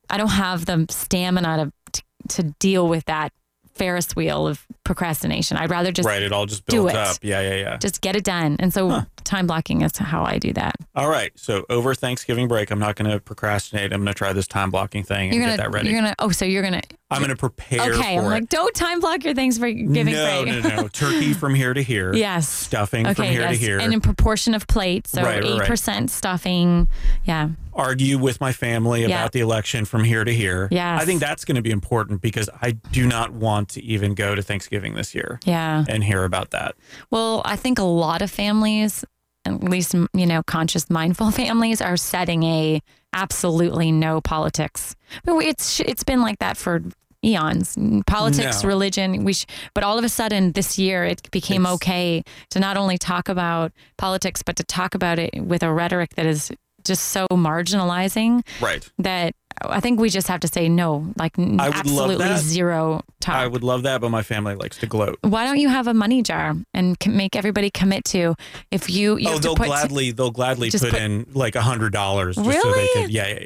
I 0.08 0.18
don't 0.18 0.28
have 0.28 0.66
the 0.66 0.86
stamina 0.88 1.72
to, 1.92 2.02
to 2.28 2.42
deal 2.60 2.86
with 2.86 3.04
that 3.06 3.32
Ferris 3.74 4.14
wheel 4.14 4.46
of 4.46 4.64
procrastination. 4.84 5.56
I'd 5.56 5.70
rather 5.70 5.90
just, 5.90 6.06
right. 6.06 6.22
It 6.22 6.32
all 6.32 6.46
just 6.46 6.64
do 6.66 6.86
it. 6.86 6.94
up. 6.94 7.16
Yeah, 7.22 7.40
yeah, 7.40 7.54
yeah. 7.54 7.76
just 7.78 8.00
get 8.02 8.14
it 8.14 8.22
done. 8.22 8.56
And 8.60 8.72
so 8.72 9.02
time 9.30 9.46
blocking 9.46 9.82
is 9.82 9.96
how 9.96 10.24
I 10.24 10.38
do 10.38 10.52
that. 10.54 10.74
All 10.94 11.08
right. 11.08 11.32
So 11.38 11.64
over 11.70 11.94
Thanksgiving 11.94 12.48
break, 12.48 12.70
I'm 12.70 12.78
not 12.80 12.96
going 12.96 13.10
to 13.10 13.20
procrastinate. 13.20 13.92
I'm 13.92 14.00
going 14.00 14.08
to 14.12 14.14
try 14.14 14.32
this 14.32 14.48
time 14.48 14.70
blocking 14.70 15.04
thing 15.04 15.30
and 15.30 15.34
You're 15.34 15.44
get 15.44 15.56
gonna, 15.58 15.70
that 15.70 15.74
ready. 15.74 15.88
you're 15.90 16.00
gonna, 16.00 16.14
oh, 16.18 16.30
so 16.30 16.44
you're 16.44 16.62
gonna, 16.62 16.82
I'm 17.10 17.18
going 17.20 17.30
to 17.30 17.36
prepare 17.36 17.92
okay. 17.94 18.18
I'm 18.18 18.24
it. 18.24 18.28
like, 18.28 18.48
don't 18.48 18.74
time 18.74 19.00
block 19.00 19.24
your 19.24 19.34
Thanksgiving 19.34 19.92
no, 19.92 20.42
break. 20.44 20.64
no, 20.64 20.82
no. 20.82 20.88
Turkey 20.92 21.32
from 21.32 21.54
here 21.54 21.72
to 21.72 21.82
here. 21.82 22.12
Yes. 22.12 22.48
Stuffing 22.48 23.12
from 23.14 23.24
here 23.26 23.40
yes. 23.42 23.52
to 23.52 23.56
here. 23.56 23.78
And 23.78 23.92
in 23.92 24.00
proportion 24.00 24.54
of 24.54 24.66
plates. 24.66 25.10
So 25.12 25.22
Right, 25.22 25.42
right, 25.42 25.60
right. 25.60 25.70
8% 25.70 26.10
stuffing. 26.10 26.88
Yeah. 27.24 27.50
argue 27.72 28.18
with 28.18 28.40
my 28.40 28.52
family 28.52 29.02
Yeah. 29.02 29.20
about 29.20 29.32
the 29.32 29.40
election 29.40 29.84
from 29.84 30.04
here 30.04 30.24
to 30.24 30.32
here. 30.34 30.68
Yes. 30.70 31.00
I 31.00 31.04
think 31.04 31.20
that's 31.20 31.44
going 31.44 31.56
to 31.56 31.62
be 31.62 31.70
important 31.70 32.20
because 32.20 32.50
I 32.60 32.72
do 32.72 33.06
not 33.06 33.32
want 33.32 33.68
to 33.70 33.82
even 33.82 34.14
go 34.14 34.34
to 34.34 34.42
Thanksgiving 34.42 34.94
this 34.94 35.14
year 35.14 35.38
Yeah. 35.44 35.84
and 35.88 36.02
hear 36.04 36.24
about 36.24 36.50
that. 36.50 36.74
Well, 37.10 37.42
I 37.44 37.56
think 37.56 37.78
a 37.78 37.84
lot 37.84 38.22
of 38.22 38.30
families, 38.30 39.04
at 39.44 39.62
least 39.64 39.94
you 39.94 40.26
know, 40.26 40.42
conscious, 40.42 40.88
mindful 40.90 41.30
families, 41.42 41.80
are 41.80 41.96
setting 41.96 42.42
a 42.42 42.82
absolutely 43.12 43.90
no 43.92 44.20
politics. 44.20 44.94
It's 45.26 45.80
it's 45.80 46.04
been 46.04 46.20
like 46.22 46.38
that 46.38 46.56
for 46.56 46.82
eons. 47.24 47.76
Politics, 48.06 48.62
No. 48.62 48.68
religion. 48.68 49.24
We, 49.24 49.34
sh- 49.34 49.46
but 49.74 49.84
all 49.84 49.98
of 49.98 50.04
a 50.04 50.08
sudden 50.08 50.52
this 50.52 50.78
year, 50.78 51.04
it 51.04 51.30
became 51.30 51.62
It's- 51.62 51.74
okay 51.74 52.22
to 52.50 52.58
not 52.60 52.76
only 52.78 52.96
talk 52.96 53.28
about 53.28 53.72
politics, 53.98 54.42
but 54.42 54.56
to 54.56 54.64
talk 54.64 54.94
about 54.94 55.18
it 55.18 55.34
with 55.42 55.62
a 55.62 55.70
rhetoric 55.72 56.14
that 56.14 56.24
is 56.26 56.50
just 56.84 57.08
so 57.08 57.26
marginalizing 57.30 58.44
Right. 58.60 58.88
that 58.98 59.34
I 59.62 59.80
think 59.80 60.00
we 60.00 60.08
just 60.08 60.28
have 60.28 60.40
to 60.40 60.48
say 60.48 60.68
no, 60.70 61.12
like 61.18 61.38
I 61.38 61.42
would 61.42 61.56
love 61.58 61.74
absolutely 61.74 62.28
that. 62.28 62.40
zero 62.40 63.02
talk. 63.20 63.34
I 63.34 63.46
would 63.46 63.62
love 63.62 63.82
that, 63.82 64.00
but 64.00 64.10
my 64.10 64.22
family 64.22 64.54
likes 64.54 64.78
to 64.78 64.86
gloat. 64.86 65.18
Why 65.20 65.44
don't 65.44 65.58
you 65.58 65.68
have 65.68 65.86
a 65.86 65.92
money 65.92 66.22
jar 66.22 66.54
and 66.72 66.96
make 67.06 67.36
everybody 67.36 67.68
commit 67.70 68.04
to 68.06 68.36
if 68.70 68.88
you 68.88 69.18
you 69.18 69.28
oh, 69.28 69.38
they'll 69.38 69.54
gladly 69.54 70.12
they'll 70.12 70.30
gladly 70.30 70.70
put, 70.70 70.80
put- 70.80 70.94
in 70.94 71.26
like 71.34 71.56
a 71.56 71.62
hundred 71.62 71.92
dollars 71.92 72.36
just 72.36 72.46
so 72.62 72.72
they 72.72 72.78
Really? 72.78 73.02
could. 73.02 73.10
Yeah, 73.10 73.26
yeah, 73.28 73.38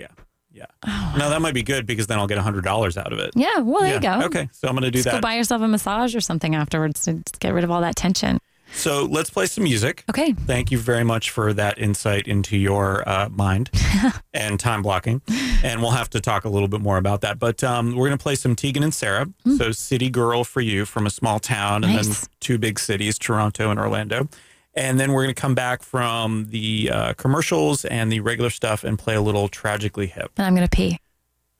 yeah, 0.52 0.66
yeah. 0.86 1.16
Now 1.18 1.30
that 1.30 1.42
might 1.42 1.54
be 1.54 1.64
good 1.64 1.84
because 1.84 2.06
then 2.06 2.18
I'll 2.20 2.28
get 2.28 2.38
a 2.38 2.42
hundred 2.42 2.62
dollars 2.62 2.96
out 2.96 3.12
of 3.12 3.18
it. 3.18 3.32
yeah, 3.34 3.58
well 3.58 3.80
there 3.82 4.00
yeah. 4.00 4.14
you 4.16 4.20
go. 4.20 4.26
Okay, 4.26 4.48
so 4.52 4.68
I'm 4.68 4.76
to 4.76 4.90
do 4.92 5.02
Just 5.02 5.12
go 5.12 5.20
buy 5.20 5.34
yourself 5.34 5.62
a 5.62 5.68
massage 5.68 6.14
or 6.14 6.20
something 6.20 6.54
afterwards 6.54 7.04
to 7.06 7.20
get 7.40 7.52
rid 7.54 7.64
of 7.64 7.72
all 7.72 7.80
that 7.80 7.96
tension. 7.96 8.38
So 8.74 9.04
let's 9.04 9.30
play 9.30 9.46
some 9.46 9.64
music. 9.64 10.04
Okay. 10.10 10.32
Thank 10.32 10.70
you 10.70 10.78
very 10.78 11.04
much 11.04 11.30
for 11.30 11.52
that 11.54 11.78
insight 11.78 12.28
into 12.28 12.56
your 12.56 13.08
uh, 13.08 13.28
mind 13.30 13.70
and 14.34 14.58
time 14.60 14.82
blocking. 14.82 15.22
And 15.62 15.80
we'll 15.80 15.92
have 15.92 16.10
to 16.10 16.20
talk 16.20 16.44
a 16.44 16.48
little 16.48 16.68
bit 16.68 16.80
more 16.80 16.98
about 16.98 17.20
that. 17.22 17.38
But 17.38 17.64
um, 17.64 17.96
we're 17.96 18.08
going 18.08 18.18
to 18.18 18.22
play 18.22 18.34
some 18.34 18.54
Tegan 18.54 18.82
and 18.82 18.92
Sara. 18.92 19.26
So, 19.56 19.72
City 19.72 20.10
Girl 20.10 20.44
for 20.44 20.60
you 20.60 20.84
from 20.84 21.06
a 21.06 21.10
small 21.10 21.38
town 21.38 21.84
and 21.84 21.94
then 21.98 22.14
two 22.40 22.58
big 22.58 22.78
cities, 22.78 23.18
Toronto 23.18 23.70
and 23.70 23.78
Orlando. 23.78 24.28
And 24.74 24.98
then 24.98 25.12
we're 25.12 25.22
going 25.22 25.34
to 25.34 25.40
come 25.40 25.54
back 25.54 25.82
from 25.82 26.46
the 26.50 26.90
uh, 26.92 27.12
commercials 27.14 27.84
and 27.84 28.10
the 28.10 28.20
regular 28.20 28.50
stuff 28.50 28.82
and 28.82 28.98
play 28.98 29.14
a 29.14 29.20
little 29.22 29.48
Tragically 29.48 30.08
Hip. 30.08 30.32
And 30.36 30.46
I'm 30.46 30.54
going 30.54 30.66
to 30.66 30.76
pee. 30.76 30.98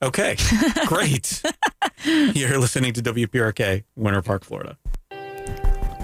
Okay, 0.03 0.35
great. 0.87 1.41
You're 2.03 2.59
listening 2.59 2.93
to 2.93 3.01
WPRK, 3.01 3.83
Winter 3.95 4.21
Park, 4.21 4.43
Florida. 4.43 4.77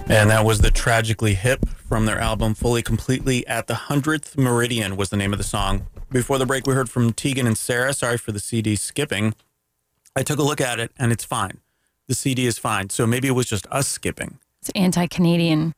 And 0.08 0.30
that 0.30 0.44
was 0.44 0.60
the 0.60 0.70
Tragically 0.70 1.34
Hip 1.34 1.66
from 1.68 2.06
their 2.06 2.18
album 2.18 2.54
Fully 2.54 2.82
Completely 2.82 3.46
at 3.46 3.66
the 3.66 3.74
100th 3.74 4.36
Meridian 4.36 4.96
was 4.96 5.10
the 5.10 5.16
name 5.16 5.32
of 5.32 5.38
the 5.38 5.44
song. 5.44 5.86
Before 6.10 6.38
the 6.38 6.44
break, 6.46 6.66
we 6.66 6.74
heard 6.74 6.90
from 6.90 7.12
Tegan 7.12 7.46
and 7.46 7.56
Sara. 7.56 7.94
Sorry 7.94 8.18
for 8.18 8.32
the 8.32 8.40
CD 8.40 8.76
skipping. 8.76 9.34
I 10.14 10.22
took 10.22 10.38
a 10.38 10.42
look 10.42 10.60
at 10.60 10.78
it 10.78 10.92
and 10.98 11.12
it's 11.12 11.24
fine. 11.24 11.58
The 12.08 12.14
CD 12.14 12.46
is 12.46 12.58
fine. 12.58 12.90
So 12.90 13.06
maybe 13.06 13.28
it 13.28 13.32
was 13.32 13.46
just 13.46 13.66
us 13.70 13.88
skipping. 13.88 14.38
It's 14.60 14.70
anti 14.74 15.06
Canadian 15.06 15.72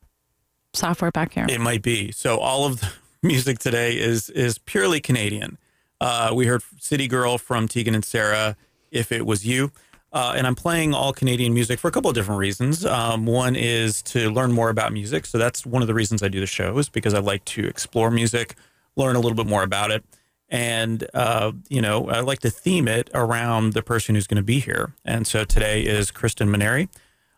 software 0.73 1.11
back 1.11 1.33
here. 1.33 1.45
It 1.49 1.61
might 1.61 1.81
be. 1.81 2.11
So 2.11 2.37
all 2.39 2.65
of 2.65 2.81
the 2.81 2.91
music 3.23 3.59
today 3.59 3.97
is 3.97 4.29
is 4.31 4.57
purely 4.57 4.99
Canadian. 4.99 5.57
Uh, 6.01 6.31
we 6.35 6.47
heard 6.47 6.61
City 6.79 7.07
Girl 7.07 7.37
from 7.37 7.67
Tegan 7.67 7.95
and 7.95 8.03
Sara, 8.03 8.57
If 8.91 9.11
It 9.11 9.25
Was 9.25 9.45
You. 9.45 9.71
Uh, 10.15 10.33
and 10.37 10.47
I'm 10.47 10.55
playing 10.55 10.93
all 10.93 11.11
Canadian 11.11 11.53
music 11.53 11.77
for 11.77 11.89
a 11.89 11.91
couple 11.91 12.09
of 12.09 12.15
different 12.15 12.39
reasons. 12.39 12.85
Um, 12.85 13.25
one 13.25 13.53
is 13.53 14.01
to 14.03 14.29
learn 14.31 14.53
more 14.53 14.69
about 14.69 14.93
music. 14.93 15.25
So 15.25 15.37
that's 15.37 15.65
one 15.65 15.81
of 15.81 15.89
the 15.89 15.93
reasons 15.93 16.23
I 16.23 16.29
do 16.29 16.39
the 16.39 16.47
show 16.47 16.77
is 16.77 16.87
because 16.87 17.13
I 17.13 17.19
like 17.19 17.43
to 17.45 17.65
explore 17.67 18.09
music, 18.09 18.55
learn 18.95 19.17
a 19.17 19.19
little 19.19 19.35
bit 19.35 19.45
more 19.45 19.61
about 19.61 19.91
it. 19.91 20.05
And, 20.47 21.05
uh, 21.13 21.51
you 21.67 21.81
know, 21.81 22.09
I 22.09 22.21
like 22.21 22.39
to 22.39 22.49
theme 22.49 22.87
it 22.87 23.09
around 23.13 23.73
the 23.73 23.81
person 23.81 24.15
who's 24.15 24.25
going 24.25 24.37
to 24.37 24.43
be 24.43 24.61
here. 24.61 24.93
And 25.03 25.27
so 25.27 25.43
today 25.43 25.81
is 25.81 26.11
Kristen 26.11 26.47
Manieri 26.47 26.87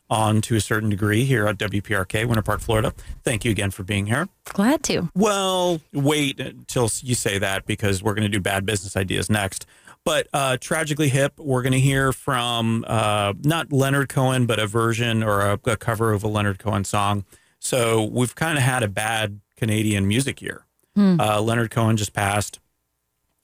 on 0.07 0.41
to 0.41 0.55
a 0.55 0.61
certain 0.61 0.91
degree 0.91 1.25
here 1.25 1.47
at 1.47 1.57
WPRK, 1.57 2.25
Winter 2.27 2.43
Park, 2.43 2.61
Florida. 2.61 2.93
Thank 3.23 3.43
you 3.43 3.49
again 3.49 3.71
for 3.71 3.83
being 3.83 4.05
here. 4.05 4.27
Glad 4.45 4.83
to. 4.83 5.09
Well, 5.15 5.81
wait 5.93 6.39
until 6.39 6.91
you 7.01 7.15
say 7.15 7.39
that 7.39 7.65
because 7.65 8.03
we're 8.03 8.13
going 8.13 8.29
to 8.29 8.29
do 8.29 8.39
bad 8.39 8.67
business 8.67 8.95
ideas 8.95 9.31
next. 9.31 9.65
But 10.07 10.27
uh, 10.31 10.55
tragically 10.61 11.09
hip, 11.09 11.37
we're 11.37 11.61
going 11.63 11.73
to 11.73 11.81
hear 11.81 12.13
from 12.13 12.85
uh, 12.87 13.33
not 13.43 13.73
Leonard 13.73 14.07
Cohen, 14.07 14.45
but 14.45 14.57
a 14.57 14.65
version 14.65 15.21
or 15.21 15.41
a, 15.41 15.59
a 15.65 15.75
cover 15.75 16.13
of 16.13 16.23
a 16.23 16.29
Leonard 16.29 16.59
Cohen 16.59 16.85
song. 16.85 17.25
So 17.59 18.05
we've 18.05 18.33
kind 18.33 18.57
of 18.57 18.63
had 18.63 18.83
a 18.83 18.87
bad 18.87 19.41
Canadian 19.57 20.07
music 20.07 20.41
year. 20.41 20.63
Hmm. 20.95 21.19
Uh, 21.19 21.41
Leonard 21.41 21.71
Cohen 21.71 21.97
just 21.97 22.13
passed. 22.13 22.61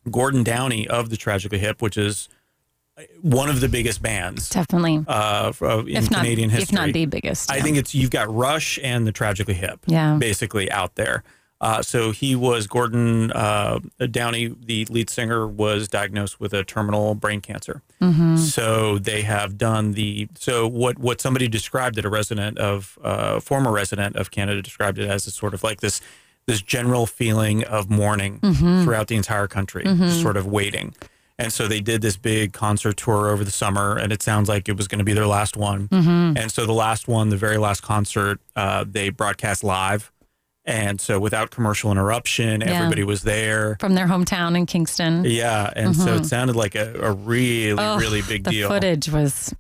Gordon 0.10 0.42
Downie 0.46 0.88
of 0.88 1.10
the 1.10 1.18
Tragically 1.18 1.60
Hip, 1.60 1.82
which 1.82 1.98
is 1.98 2.30
one 3.22 3.50
of 3.50 3.60
the 3.60 3.68
biggest 3.68 4.02
bands 4.02 4.48
Definitely. 4.50 5.04
uh, 5.06 5.52
in 5.62 5.88
if 5.98 6.12
not, 6.12 6.20
Canadian 6.22 6.50
history. 6.50 6.64
if 6.64 6.72
not 6.72 6.94
the 6.94 7.06
biggest. 7.08 7.52
I 7.52 7.60
think 7.60 7.76
it's 7.76 7.94
you've 7.94 8.12
got 8.12 8.34
Rush 8.34 8.80
and 8.82 9.06
the 9.06 9.12
Tragically 9.12 9.56
Hip, 9.56 9.82
Yeah. 9.86 10.16
basically 10.16 10.72
out 10.72 10.96
there. 10.96 11.24
Uh, 11.64 11.82
so 11.82 12.12
he 12.12 12.36
was 12.36 12.68
Gordon 12.68 13.32
uh, 13.32 13.80
Downie, 14.12 14.48
the 14.48 14.84
lead 14.86 15.10
singer, 15.10 15.48
was 15.48 15.88
diagnosed 15.88 16.38
with 16.38 16.54
a 16.54 16.64
terminal 16.66 17.16
brain 17.16 17.40
cancer. 17.40 17.82
Mm-hmm. 18.02 18.36
So 18.36 19.00
they 19.00 19.22
have 19.22 19.58
done 19.58 19.94
the 19.94 20.28
so 20.38 20.68
what 20.68 21.00
what 21.00 21.22
somebody 21.22 21.48
described 21.48 21.98
it, 21.98 22.04
a 22.04 22.10
resident 22.10 22.58
of 22.58 23.00
uh, 23.02 23.40
former 23.40 23.72
resident 23.72 24.18
of 24.18 24.30
Canada 24.30 24.62
described 24.62 25.00
it 25.00 25.10
as 25.10 25.26
a 25.26 25.32
sort 25.32 25.54
of 25.54 25.64
like 25.64 25.80
this 25.80 26.02
this 26.48 26.62
general 26.62 27.06
feeling 27.06 27.64
of 27.64 27.90
mourning 27.90 28.40
Mm-hmm. 28.42 28.84
throughout 28.84 29.08
the 29.08 29.16
entire 29.16 29.48
country, 29.48 29.84
just 29.86 30.22
sort 30.22 30.36
of 30.36 30.46
waiting. 30.46 30.94
And 31.40 31.52
so 31.52 31.68
they 31.68 31.82
did 31.82 32.02
this 32.02 32.16
big 32.16 32.54
concert 32.54 32.96
tour 32.98 33.30
over 33.30 33.44
the 33.44 33.52
summer, 33.52 33.98
and 33.98 34.12
it 34.14 34.22
sounds 34.22 34.48
like 34.48 34.70
it 34.70 34.78
was 34.78 34.88
going 34.88 35.00
to 35.00 35.06
be 35.06 35.14
their 35.14 35.26
last 35.28 35.58
one. 35.58 35.88
Mm-hmm. 35.88 36.38
And 36.38 36.52
so 36.52 36.66
the 36.66 36.74
last 36.74 37.08
one, 37.08 37.30
the 37.30 37.38
very 37.38 37.58
last 37.58 37.82
concert, 37.82 38.40
uh, 38.56 38.86
they 38.88 39.10
broadcast 39.10 39.64
live. 39.64 40.12
And 40.66 41.02
so 41.02 41.20
without 41.20 41.52
commercial 41.52 41.92
interruption, 41.92 42.62
Yeah. 42.62 42.68
everybody 42.72 43.04
was 43.04 43.24
there. 43.24 43.76
From 43.80 43.96
their 43.96 44.08
hometown 44.08 44.56
in 44.58 44.66
Kingston. 44.66 45.26
Yeah. 45.26 45.72
And 45.76 45.96
so 45.96 46.16
it 46.16 46.26
sounded 46.26 46.56
like 46.56 46.76
a, 46.76 46.94
a 47.02 47.12
really, 47.12 47.74
Oh, 47.78 47.98
really 47.98 48.22
big 48.22 48.46
the 48.46 48.52
deal. 48.52 48.70
The 48.70 48.76
footage 48.76 49.10
was 49.10 49.54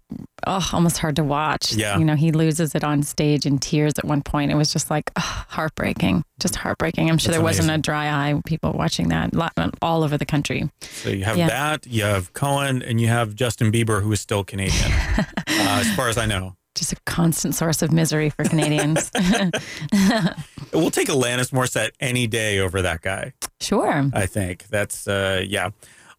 oh, 0.47 0.70
almost 0.72 0.99
hard 0.99 1.18
to 1.18 1.24
watch. 1.24 1.74
Yeah. 1.74 1.97
You 1.97 2.06
know, 2.06 2.16
he 2.16 2.32
loses 2.32 2.74
it 2.74 2.86
on 2.86 3.04
stage 3.04 3.45
in 3.45 3.60
tears 3.60 3.93
at 3.97 4.06
one 4.06 4.22
point. 4.22 4.51
It 4.51 4.56
was 4.56 4.72
just 4.72 4.89
like 4.89 5.12
oh, 5.18 5.45
heartbreaking, 5.49 6.24
just 6.39 6.56
heartbreaking. 6.56 7.10
I'm 7.10 7.18
sure 7.18 7.32
That's 7.32 7.38
there 7.39 7.43
wasn't 7.43 7.70
a 7.72 7.78
dry 7.80 8.08
eye, 8.30 8.41
people 8.45 8.72
watching 8.72 9.10
that 9.10 9.32
all 9.82 10.04
over 10.04 10.18
the 10.18 10.26
country. 10.26 10.70
So 10.82 11.10
you 11.10 11.26
have 11.26 11.38
Yeah. 11.38 11.47
that, 11.47 11.86
you 11.86 12.04
have 12.04 12.32
Cohen, 12.32 12.82
and 12.82 13.01
you 13.01 13.08
have 13.08 13.36
Justin 13.36 13.74
Bieber, 13.74 14.01
who 14.01 14.12
is 14.14 14.22
still 14.22 14.45
Canadian, 14.45 14.91
uh, 15.18 15.26
as 15.47 15.93
far 15.95 16.08
as 16.08 16.18
I 16.18 16.28
know. 16.28 16.56
Just 16.76 16.92
a 16.92 16.96
constant 17.06 17.54
source 17.56 17.82
of 17.82 17.92
misery 17.92 18.30
for 18.30 18.44
Canadians. 18.46 19.12
We'll 20.74 20.90
take 20.90 21.08
Alanis 21.08 21.52
Morissette 21.52 21.92
any 22.00 22.26
day 22.26 22.58
over 22.58 22.82
that 22.82 23.02
guy. 23.02 23.34
sure. 23.62 24.10
I 24.12 24.26
think 24.26 24.68
that's 24.70 25.08
uh, 25.08 25.44
yeah. 25.48 25.70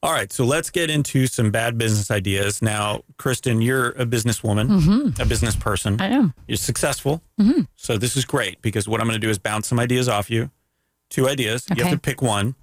All 0.00 0.12
right, 0.12 0.30
so 0.30 0.44
let's 0.44 0.70
get 0.70 0.90
into 0.90 1.26
some 1.26 1.50
bad 1.50 1.76
business 1.78 2.10
ideas 2.10 2.62
now. 2.62 3.00
Kristen, 3.16 3.60
you're 3.62 3.88
a 3.90 4.04
businesswoman, 4.06 5.18
a 5.18 5.24
business 5.24 5.56
person. 5.56 5.94
Mm-hmm. 5.96 6.02
I 6.02 6.16
am. 6.16 6.34
You're 6.46 6.56
successful, 6.58 7.20
Mm-hmm. 7.40 7.62
so 7.74 7.98
this 7.98 8.16
is 8.16 8.24
great 8.24 8.62
because 8.62 8.86
what 8.86 9.00
I'm 9.00 9.08
going 9.08 9.18
to 9.20 9.26
do 9.26 9.30
is 9.30 9.38
bounce 9.40 9.66
some 9.66 9.80
ideas 9.80 10.08
off 10.08 10.30
you. 10.30 10.50
Two 11.10 11.26
ideas. 11.28 11.66
You 11.74 11.82
have 11.82 11.92
to 11.92 11.98
pick 11.98 12.22
one, 12.22 12.54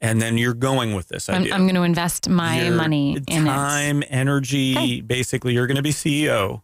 and 0.00 0.20
then 0.20 0.38
you're 0.38 0.54
going 0.54 0.94
with 0.94 1.06
this 1.08 1.28
I'm. 1.28 1.44
I'm 1.52 1.62
going 1.62 1.74
to 1.76 1.82
invest 1.82 2.28
my 2.28 2.62
Your 2.64 2.74
money 2.74 3.12
in 3.12 3.22
it. 3.46 3.50
time, 3.50 4.02
energy. 4.08 4.74
Okay. 4.76 5.00
Basically, 5.02 5.52
you're 5.54 5.66
going 5.68 5.76
to 5.76 5.82
be 5.82 5.90
CEO 5.92 6.62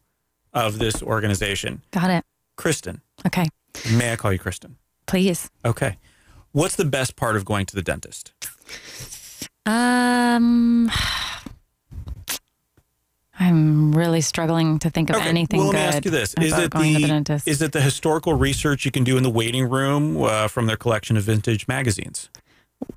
of 0.54 0.78
this 0.78 1.02
organization. 1.02 1.82
Got 1.90 2.10
it. 2.10 2.24
Kristen, 2.56 3.00
Okay. 3.26 3.48
may 3.92 4.12
I 4.12 4.16
call 4.16 4.32
you 4.32 4.38
Kristen? 4.38 4.76
Please. 5.06 5.50
Okay. 5.64 5.98
What's 6.52 6.76
the 6.76 6.84
best 6.84 7.16
part 7.16 7.34
of 7.36 7.44
going 7.44 7.66
to 7.66 7.74
the 7.74 7.82
dentist? 7.82 8.32
Um, 9.66 10.90
I'm 13.40 13.92
really 13.92 14.20
struggling 14.20 14.78
to 14.78 14.90
think 14.90 15.10
of 15.10 15.16
Okay, 15.16 15.28
anything 15.28 15.58
well, 15.58 15.68
let 15.68 15.72
good 15.72 15.78
me 15.80 15.84
ask 15.96 16.04
you 16.04 16.10
this: 16.10 16.34
Is 16.40 16.56
it 16.56 16.70
the, 16.70 17.22
the 17.26 17.42
is 17.46 17.60
it 17.62 17.72
the 17.72 17.80
historical 17.80 18.34
research 18.34 18.84
you 18.84 18.90
can 18.92 19.02
do 19.04 19.16
in 19.16 19.22
the 19.24 19.30
waiting 19.30 19.68
room 19.68 20.22
uh, 20.22 20.46
from 20.48 20.66
their 20.66 20.76
collection 20.76 21.16
of 21.16 21.24
vintage 21.24 21.66
magazines? 21.66 22.28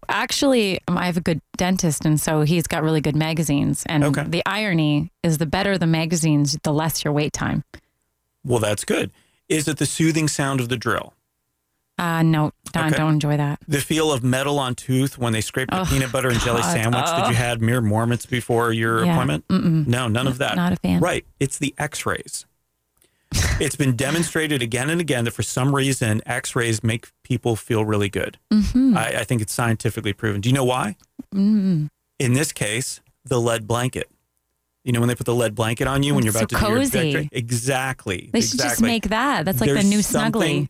Actually, 0.09 0.79
I 0.87 1.05
have 1.05 1.17
a 1.17 1.21
good 1.21 1.41
dentist, 1.57 2.05
and 2.05 2.19
so 2.19 2.41
he's 2.41 2.67
got 2.67 2.83
really 2.83 3.01
good 3.01 3.15
magazines. 3.15 3.83
And 3.87 4.03
Okay. 4.03 4.23
the 4.23 4.41
irony 4.45 5.11
is, 5.23 5.37
the 5.37 5.45
better 5.45 5.77
the 5.77 5.87
magazines, 5.87 6.57
the 6.63 6.71
less 6.73 7.03
your 7.03 7.13
wait 7.13 7.33
time. 7.33 7.63
Well, 8.43 8.59
that's 8.59 8.85
good. 8.85 9.11
Is 9.49 9.67
it 9.67 9.77
the 9.77 9.85
soothing 9.85 10.27
sound 10.27 10.59
of 10.61 10.69
the 10.69 10.77
drill? 10.77 11.13
Uh, 11.99 12.21
no, 12.21 12.51
I 12.75 12.87
Okay. 12.87 12.97
don't 12.97 13.13
enjoy 13.13 13.37
that. 13.37 13.59
The 13.67 13.81
feel 13.81 14.11
of 14.11 14.23
metal 14.23 14.59
on 14.59 14.75
tooth 14.75 15.17
when 15.17 15.33
they 15.33 15.41
scrape 15.41 15.71
the 15.71 15.81
Oh, 15.81 15.85
peanut 15.85 16.11
butter 16.11 16.29
and 16.29 16.39
jelly 16.41 16.61
God. 16.61 16.71
sandwich 16.73 17.05
that 17.05 17.25
Oh. 17.25 17.29
you 17.29 17.35
had 17.35 17.59
mere 17.61 17.81
moments 17.81 18.25
before 18.25 18.71
your 18.71 19.03
Yeah. 19.03 19.13
appointment? 19.13 19.47
Mm-mm. 19.47 19.87
No, 19.87 20.07
none 20.07 20.27
of 20.27 20.37
that. 20.37 20.55
Not 20.55 20.73
a 20.73 20.75
fan. 20.75 20.99
Right. 20.99 21.25
It's 21.39 21.57
the 21.57 21.73
x 21.77 22.05
rays. 22.05 22.45
it's 23.59 23.75
been 23.75 23.95
demonstrated 23.95 24.61
again 24.61 24.89
and 24.89 25.01
again 25.01 25.25
that 25.25 25.31
for 25.31 25.43
some 25.43 25.75
reason, 25.75 26.21
x 26.25 26.55
rays 26.55 26.83
make 26.83 27.09
people 27.23 27.55
feel 27.55 27.85
really 27.85 28.09
good. 28.09 28.37
Mm-hmm. 28.51 28.97
I, 28.97 29.19
I 29.19 29.23
think 29.23 29.41
it's 29.41 29.53
scientifically 29.53 30.13
proven. 30.13 30.41
Do 30.41 30.49
you 30.49 30.53
know 30.55 30.63
why? 30.63 30.95
Mm. 31.33 31.89
In 32.19 32.33
this 32.33 32.51
case, 32.51 33.01
the 33.25 33.39
lead 33.39 33.67
blanket. 33.67 34.09
You 34.83 34.93
know 34.93 35.01
when 35.01 35.09
they 35.09 35.15
put 35.15 35.25
the 35.25 35.35
lead 35.35 35.53
blanket 35.53 35.85
on 35.87 36.01
you 36.03 36.15
when 36.15 36.23
you're 36.23 36.31
about 36.31 36.49
so 36.49 36.57
to 36.57 36.65
do 36.65 36.71
your 36.71 36.77
cozy. 36.79 37.11
deck- 37.11 37.29
Exactly. 37.33 38.29
They 38.31 38.39
should 38.39 38.59
just 38.59 38.81
make 38.81 39.09
that. 39.09 39.43
That's 39.43 39.59
like 39.59 39.69
There's 39.69 39.83
the 39.83 39.89
new 39.89 39.99
snuggly. 39.99 40.69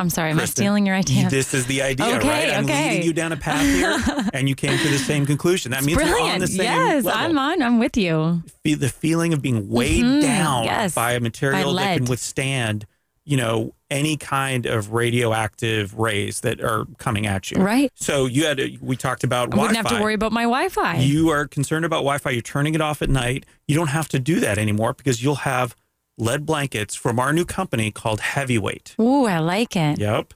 I'm 0.00 0.10
sorry, 0.10 0.30
am 0.30 0.38
I 0.38 0.44
stealing 0.44 0.86
your 0.86 0.94
idea? 0.94 1.28
This 1.28 1.52
is 1.54 1.66
the 1.66 1.82
idea, 1.82 2.18
Okay, 2.18 2.28
right? 2.28 2.50
I'm 2.54 2.64
okay. 2.66 2.90
leading 2.90 3.02
you 3.06 3.12
down 3.12 3.32
a 3.32 3.36
path 3.36 3.62
here, 3.66 3.98
and 4.32 4.48
you 4.48 4.54
came 4.54 4.78
to 4.78 4.88
the 4.88 4.98
same 4.98 5.26
conclusion. 5.26 5.72
That 5.72 5.82
means 5.82 5.98
we're 5.98 6.20
on 6.20 6.38
the 6.38 6.46
same 6.46 6.62
yes, 6.62 7.04
level. 7.04 7.20
I'm 7.20 7.36
on. 7.36 7.60
I'm 7.60 7.80
with 7.80 7.96
you. 7.96 8.44
The 8.62 8.88
feeling 8.90 9.32
of 9.32 9.42
being 9.42 9.68
weighed 9.68 10.04
Mhm, 10.04 10.22
down 10.22 10.64
yes, 10.64 10.94
by 10.94 11.14
a 11.14 11.20
material 11.20 11.74
by 11.74 11.82
that 11.82 11.96
can 11.96 12.04
withstand, 12.04 12.86
you 13.24 13.36
know, 13.36 13.74
any 13.90 14.16
kind 14.16 14.66
of 14.66 14.92
radioactive 14.92 15.94
rays 15.98 16.42
that 16.42 16.60
are 16.60 16.84
coming 16.98 17.26
at 17.26 17.50
you. 17.50 17.60
Right. 17.60 17.90
So 17.96 18.26
you 18.26 18.44
had 18.46 18.58
to, 18.58 18.78
we 18.80 18.94
talked 18.96 19.24
about 19.24 19.52
I 19.52 19.56
wouldn't 19.56 19.72
Wi-Fi. 19.78 19.88
have 19.88 19.98
to 19.98 20.02
worry 20.04 20.14
about 20.14 20.30
my 20.30 20.42
Wi-Fi. 20.44 20.98
You 20.98 21.30
are 21.30 21.48
concerned 21.48 21.84
about 21.84 21.98
Wi-Fi. 22.02 22.30
You're 22.30 22.42
turning 22.42 22.76
it 22.76 22.80
off 22.80 23.02
at 23.02 23.10
night. 23.10 23.46
You 23.66 23.74
don't 23.74 23.88
have 23.88 24.06
to 24.10 24.20
do 24.20 24.38
that 24.40 24.58
anymore 24.58 24.92
because 24.92 25.24
you'll 25.24 25.34
have 25.36 25.74
lead 26.18 26.44
blankets 26.44 26.94
from 26.94 27.18
our 27.18 27.32
new 27.32 27.44
company 27.44 27.90
called 27.90 28.20
Heavyweight. 28.20 28.96
Ooh, 29.00 29.26
I 29.26 29.38
like 29.38 29.76
it. 29.76 29.98
Yep. 29.98 30.34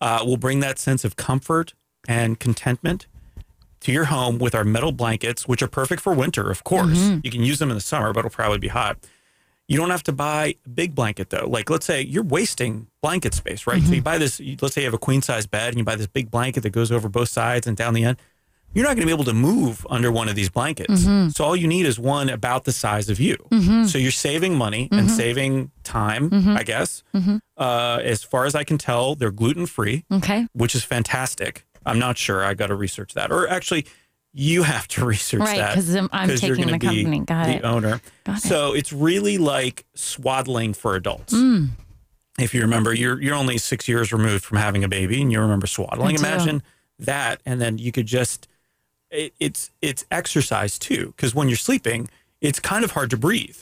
Uh, 0.00 0.20
we'll 0.24 0.36
bring 0.36 0.60
that 0.60 0.78
sense 0.78 1.04
of 1.04 1.16
comfort 1.16 1.74
and 2.06 2.38
contentment 2.38 3.06
to 3.80 3.92
your 3.92 4.04
home 4.06 4.38
with 4.38 4.54
our 4.54 4.64
metal 4.64 4.92
blankets, 4.92 5.48
which 5.48 5.62
are 5.62 5.68
perfect 5.68 6.02
for 6.02 6.12
winter, 6.14 6.50
of 6.50 6.64
course. 6.64 6.98
Mm-hmm. 6.98 7.20
You 7.24 7.30
can 7.30 7.42
use 7.42 7.58
them 7.58 7.70
in 7.70 7.74
the 7.74 7.80
summer, 7.80 8.12
but 8.12 8.20
it'll 8.20 8.30
probably 8.30 8.58
be 8.58 8.68
hot. 8.68 8.98
You 9.68 9.78
don't 9.78 9.90
have 9.90 10.02
to 10.04 10.12
buy 10.12 10.56
a 10.66 10.68
big 10.68 10.94
blanket 10.94 11.30
though. 11.30 11.46
Like 11.48 11.70
let's 11.70 11.86
say 11.86 12.02
you're 12.02 12.24
wasting 12.24 12.88
blanket 13.00 13.32
space, 13.32 13.66
right? 13.66 13.78
Mm-hmm. 13.78 13.88
So 13.88 13.94
you 13.94 14.02
buy 14.02 14.18
this, 14.18 14.40
let's 14.60 14.74
say 14.74 14.82
you 14.82 14.86
have 14.86 14.94
a 14.94 14.98
queen 14.98 15.22
size 15.22 15.46
bed 15.46 15.68
and 15.68 15.78
you 15.78 15.84
buy 15.84 15.96
this 15.96 16.08
big 16.08 16.30
blanket 16.30 16.62
that 16.62 16.70
goes 16.70 16.92
over 16.92 17.08
both 17.08 17.28
sides 17.28 17.66
and 17.66 17.76
down 17.76 17.94
the 17.94 18.04
end. 18.04 18.18
You're 18.74 18.84
not 18.84 18.96
going 18.96 19.00
to 19.00 19.06
be 19.06 19.12
able 19.12 19.24
to 19.24 19.32
move 19.34 19.86
under 19.90 20.10
one 20.10 20.28
of 20.28 20.34
these 20.34 20.48
blankets. 20.48 21.04
Mm-hmm. 21.04 21.28
So 21.30 21.44
all 21.44 21.54
you 21.56 21.66
need 21.68 21.86
is 21.86 21.98
one 21.98 22.28
about 22.30 22.64
the 22.64 22.72
size 22.72 23.08
of 23.10 23.20
you. 23.20 23.36
Mm-hmm. 23.50 23.84
So 23.84 23.98
you're 23.98 24.10
saving 24.10 24.56
money 24.56 24.88
and 24.90 25.06
mm-hmm. 25.08 25.16
saving 25.16 25.70
time, 25.84 26.30
I 26.56 26.62
guess. 26.62 27.02
Uh, 27.56 28.00
as 28.02 28.22
far 28.22 28.44
as 28.46 28.54
I 28.54 28.64
can 28.64 28.78
tell, 28.78 29.14
they're 29.14 29.30
gluten 29.30 29.66
free, 29.66 30.04
Okay. 30.10 30.46
which 30.52 30.74
is 30.74 30.84
fantastic. 30.84 31.64
I'm 31.84 31.98
not 31.98 32.16
sure. 32.16 32.44
I 32.44 32.54
got 32.54 32.68
to 32.68 32.74
research 32.74 33.14
that. 33.14 33.30
Or 33.32 33.48
actually, 33.48 33.86
you 34.32 34.62
have 34.62 34.88
to 34.88 35.04
research 35.14 35.40
Right, 35.40 35.58
that 35.58 35.74
'cause 35.74 35.94
I'm- 35.94 36.08
I'm 36.12 36.28
taking 36.36 36.66
the 36.66 36.78
company. 36.78 37.20
Got 37.20 37.46
the 37.46 37.56
it. 37.56 37.64
owner. 37.64 38.00
Got 38.24 38.38
it. 38.38 38.42
So 38.48 38.72
it's 38.72 38.92
really 38.92 39.36
like 39.38 39.84
swaddling 39.94 40.72
for 40.74 40.96
adults. 40.96 41.34
Mm. 41.34 41.70
If 42.38 42.54
you 42.54 42.62
remember, 42.62 42.94
you're 42.94 43.20
you're 43.20 43.34
only 43.34 43.58
six 43.58 43.86
years 43.86 44.10
removed 44.12 44.42
from 44.44 44.56
having 44.56 44.82
a 44.84 44.88
baby, 44.88 45.20
and 45.20 45.30
you 45.30 45.38
remember 45.38 45.66
swaddling. 45.66 46.16
Imagine 46.16 46.62
that, 46.98 47.42
and 47.44 47.60
then 47.60 47.76
you 47.76 47.92
could 47.92 48.06
just 48.06 48.48
it, 49.12 49.34
it's 49.38 49.70
it's 49.80 50.04
exercise 50.10 50.78
too, 50.78 51.12
because 51.16 51.34
when 51.34 51.48
you're 51.48 51.56
sleeping, 51.56 52.08
it's 52.40 52.58
kind 52.58 52.84
of 52.84 52.92
hard 52.92 53.10
to 53.10 53.16
breathe 53.16 53.58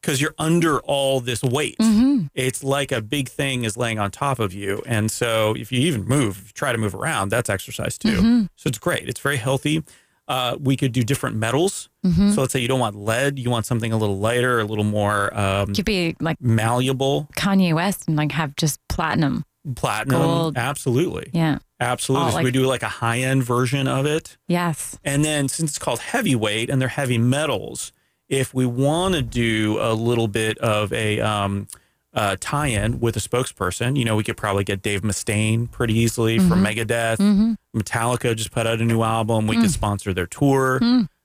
because 0.00 0.20
you're 0.20 0.34
under 0.38 0.80
all 0.80 1.20
this 1.20 1.42
weight. 1.42 1.78
Mm-hmm. 1.78 2.26
It's 2.34 2.64
like 2.64 2.90
a 2.92 3.00
big 3.00 3.28
thing 3.28 3.64
is 3.64 3.76
laying 3.76 3.98
on 3.98 4.10
top 4.10 4.38
of 4.38 4.52
you, 4.52 4.82
and 4.86 5.10
so 5.10 5.54
if 5.56 5.70
you 5.70 5.80
even 5.80 6.04
move, 6.04 6.38
if 6.38 6.46
you 6.48 6.52
try 6.54 6.72
to 6.72 6.78
move 6.78 6.94
around, 6.94 7.30
that's 7.30 7.50
exercise 7.50 7.98
too. 7.98 8.16
Mm-hmm. 8.16 8.42
So 8.56 8.68
it's 8.68 8.78
great. 8.78 9.08
It's 9.08 9.20
very 9.20 9.36
healthy. 9.36 9.84
Uh, 10.28 10.56
we 10.60 10.76
could 10.76 10.92
do 10.92 11.02
different 11.02 11.36
metals. 11.36 11.88
Mm-hmm. 12.04 12.32
So 12.32 12.42
let's 12.42 12.52
say 12.52 12.60
you 12.60 12.68
don't 12.68 12.80
want 12.80 12.94
lead, 12.94 13.38
you 13.38 13.48
want 13.48 13.64
something 13.64 13.92
a 13.92 13.96
little 13.96 14.18
lighter, 14.18 14.60
a 14.60 14.64
little 14.64 14.84
more 14.84 15.34
um, 15.34 15.74
Could 15.74 15.86
be 15.86 16.16
like 16.20 16.38
malleable, 16.40 17.28
Kanye 17.36 17.74
West 17.74 18.06
and 18.08 18.16
like 18.16 18.32
have 18.32 18.54
just 18.56 18.78
platinum. 18.88 19.44
Platinum. 19.74 20.20
Gold. 20.20 20.56
Absolutely, 20.56 21.30
Yeah. 21.32 21.58
absolutely. 21.80 22.26
Oh, 22.26 22.30
so 22.30 22.36
like- 22.36 22.44
we 22.44 22.50
do 22.50 22.66
like 22.66 22.82
a 22.82 22.88
high 22.88 23.18
end 23.18 23.44
version 23.44 23.86
of 23.88 24.06
it. 24.06 24.36
Yes. 24.48 24.98
And 25.04 25.24
then 25.24 25.48
since 25.48 25.70
it's 25.70 25.78
called 25.78 25.98
heavyweight 26.00 26.70
and 26.70 26.80
they're 26.80 26.88
heavy 26.88 27.18
metals, 27.18 27.92
if 28.28 28.52
we 28.54 28.66
want 28.66 29.14
to 29.14 29.22
do 29.22 29.78
a 29.80 29.92
little 29.94 30.28
bit 30.28 30.58
of 30.58 30.92
a 30.92 31.20
um, 31.20 31.66
uh, 32.14 32.36
tie-in 32.40 33.00
with 33.00 33.16
a 33.16 33.20
spokesperson, 33.20 33.96
you 33.96 34.04
know, 34.04 34.16
we 34.16 34.24
could 34.24 34.36
probably 34.36 34.64
get 34.64 34.82
Dave 34.82 35.02
Mustaine 35.02 35.70
pretty 35.70 35.94
easily 35.98 36.38
from 36.38 36.62
Megadeth. 36.64 37.56
Metallica 37.76 38.34
just 38.36 38.50
put 38.50 38.66
out 38.66 38.80
a 38.80 38.84
new 38.84 39.02
album. 39.02 39.46
We 39.46 39.56
could 39.56 39.70
sponsor 39.70 40.12
their 40.14 40.26
tour. 40.26 40.80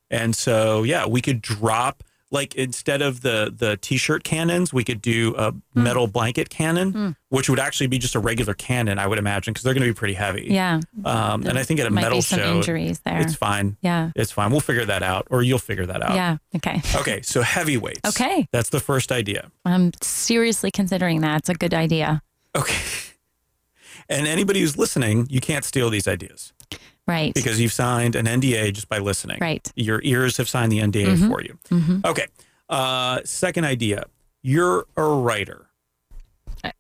And 0.10 0.36
so, 0.36 0.84
yeah, 0.84 1.06
we 1.08 1.22
could 1.22 1.42
drop 1.42 2.04
like 2.34 2.56
instead 2.56 3.02
of 3.02 3.22
the 3.22 3.54
the 3.56 3.78
t-shirt 3.78 4.24
cannons, 4.24 4.74
we 4.74 4.84
could 4.84 5.02
do 5.02 5.34
a 5.38 5.54
metal 5.76 6.08
blanket 6.08 6.50
cannon, 6.50 7.16
which 7.30 7.50
would 7.50 7.60
actually 7.60 7.88
be 7.88 8.00
just 8.00 8.16
a 8.16 8.20
regular 8.20 8.54
cannon, 8.54 9.00
I 9.00 9.08
would 9.08 9.20
imagine, 9.20 9.54
because 9.54 9.64
they're 9.64 9.74
going 9.76 9.86
to 9.88 9.90
be 9.94 9.98
pretty 9.98 10.16
heavy. 10.16 10.48
Yeah. 10.50 10.82
Um, 11.06 11.44
and 11.46 11.58
I 11.58 11.64
think 11.64 11.80
at 11.80 11.86
a 11.88 11.92
Might 11.92 12.02
metal 12.02 12.18
be 12.18 12.22
some 12.24 12.40
show, 12.40 12.56
injuries 12.58 13.00
there. 13.02 13.22
it's 13.22 13.36
fine. 13.36 13.78
yeah. 13.82 14.12
It's 14.16 14.32
fine. 14.32 14.52
We'll 14.52 14.60
figure 14.60 14.86
that 14.86 15.04
out, 15.04 15.28
or 15.30 15.44
you'll 15.44 15.60
figure 15.60 15.86
that 15.86 16.02
out. 16.02 16.16
Yeah. 16.16 16.38
Okay. 16.56 16.82
Okay. 17.04 17.22
So 17.22 17.42
heavyweights. 17.42 18.10
Okay. 18.10 18.48
That's 18.52 18.70
the 18.70 18.80
first 18.80 19.12
idea. 19.12 19.52
I'm 19.66 19.92
seriously 20.02 20.72
considering 20.72 21.22
that. 21.22 21.38
It's 21.40 21.50
a 21.50 21.54
good 21.54 21.74
idea. 21.74 22.22
Okay. 22.56 22.76
And 24.10 24.28
anybody 24.28 24.60
who's 24.60 24.78
listening, 24.78 25.28
you 25.30 25.40
can't 25.40 25.64
steal 25.64 25.90
these 25.90 26.10
ideas 26.10 26.52
Right. 27.08 27.34
because 27.34 27.60
you've 27.60 27.74
signed 27.74 28.16
an 28.16 28.26
NDA 28.26 28.72
just 28.74 28.88
by 28.88 29.00
listening. 29.00 29.38
Right. 29.42 29.70
Your 29.76 30.00
ears 30.04 30.38
have 30.38 30.48
signed 30.48 30.72
the 30.72 30.80
NDA 30.80 31.06
Mm-hmm. 31.18 31.28
for 31.30 31.42
you. 31.42 31.58
Okay. 32.06 32.28
Uh, 32.70 33.20
second 33.26 33.66
idea. 33.66 34.06
You're 34.42 34.86
a 34.96 35.04
writer. 35.04 35.68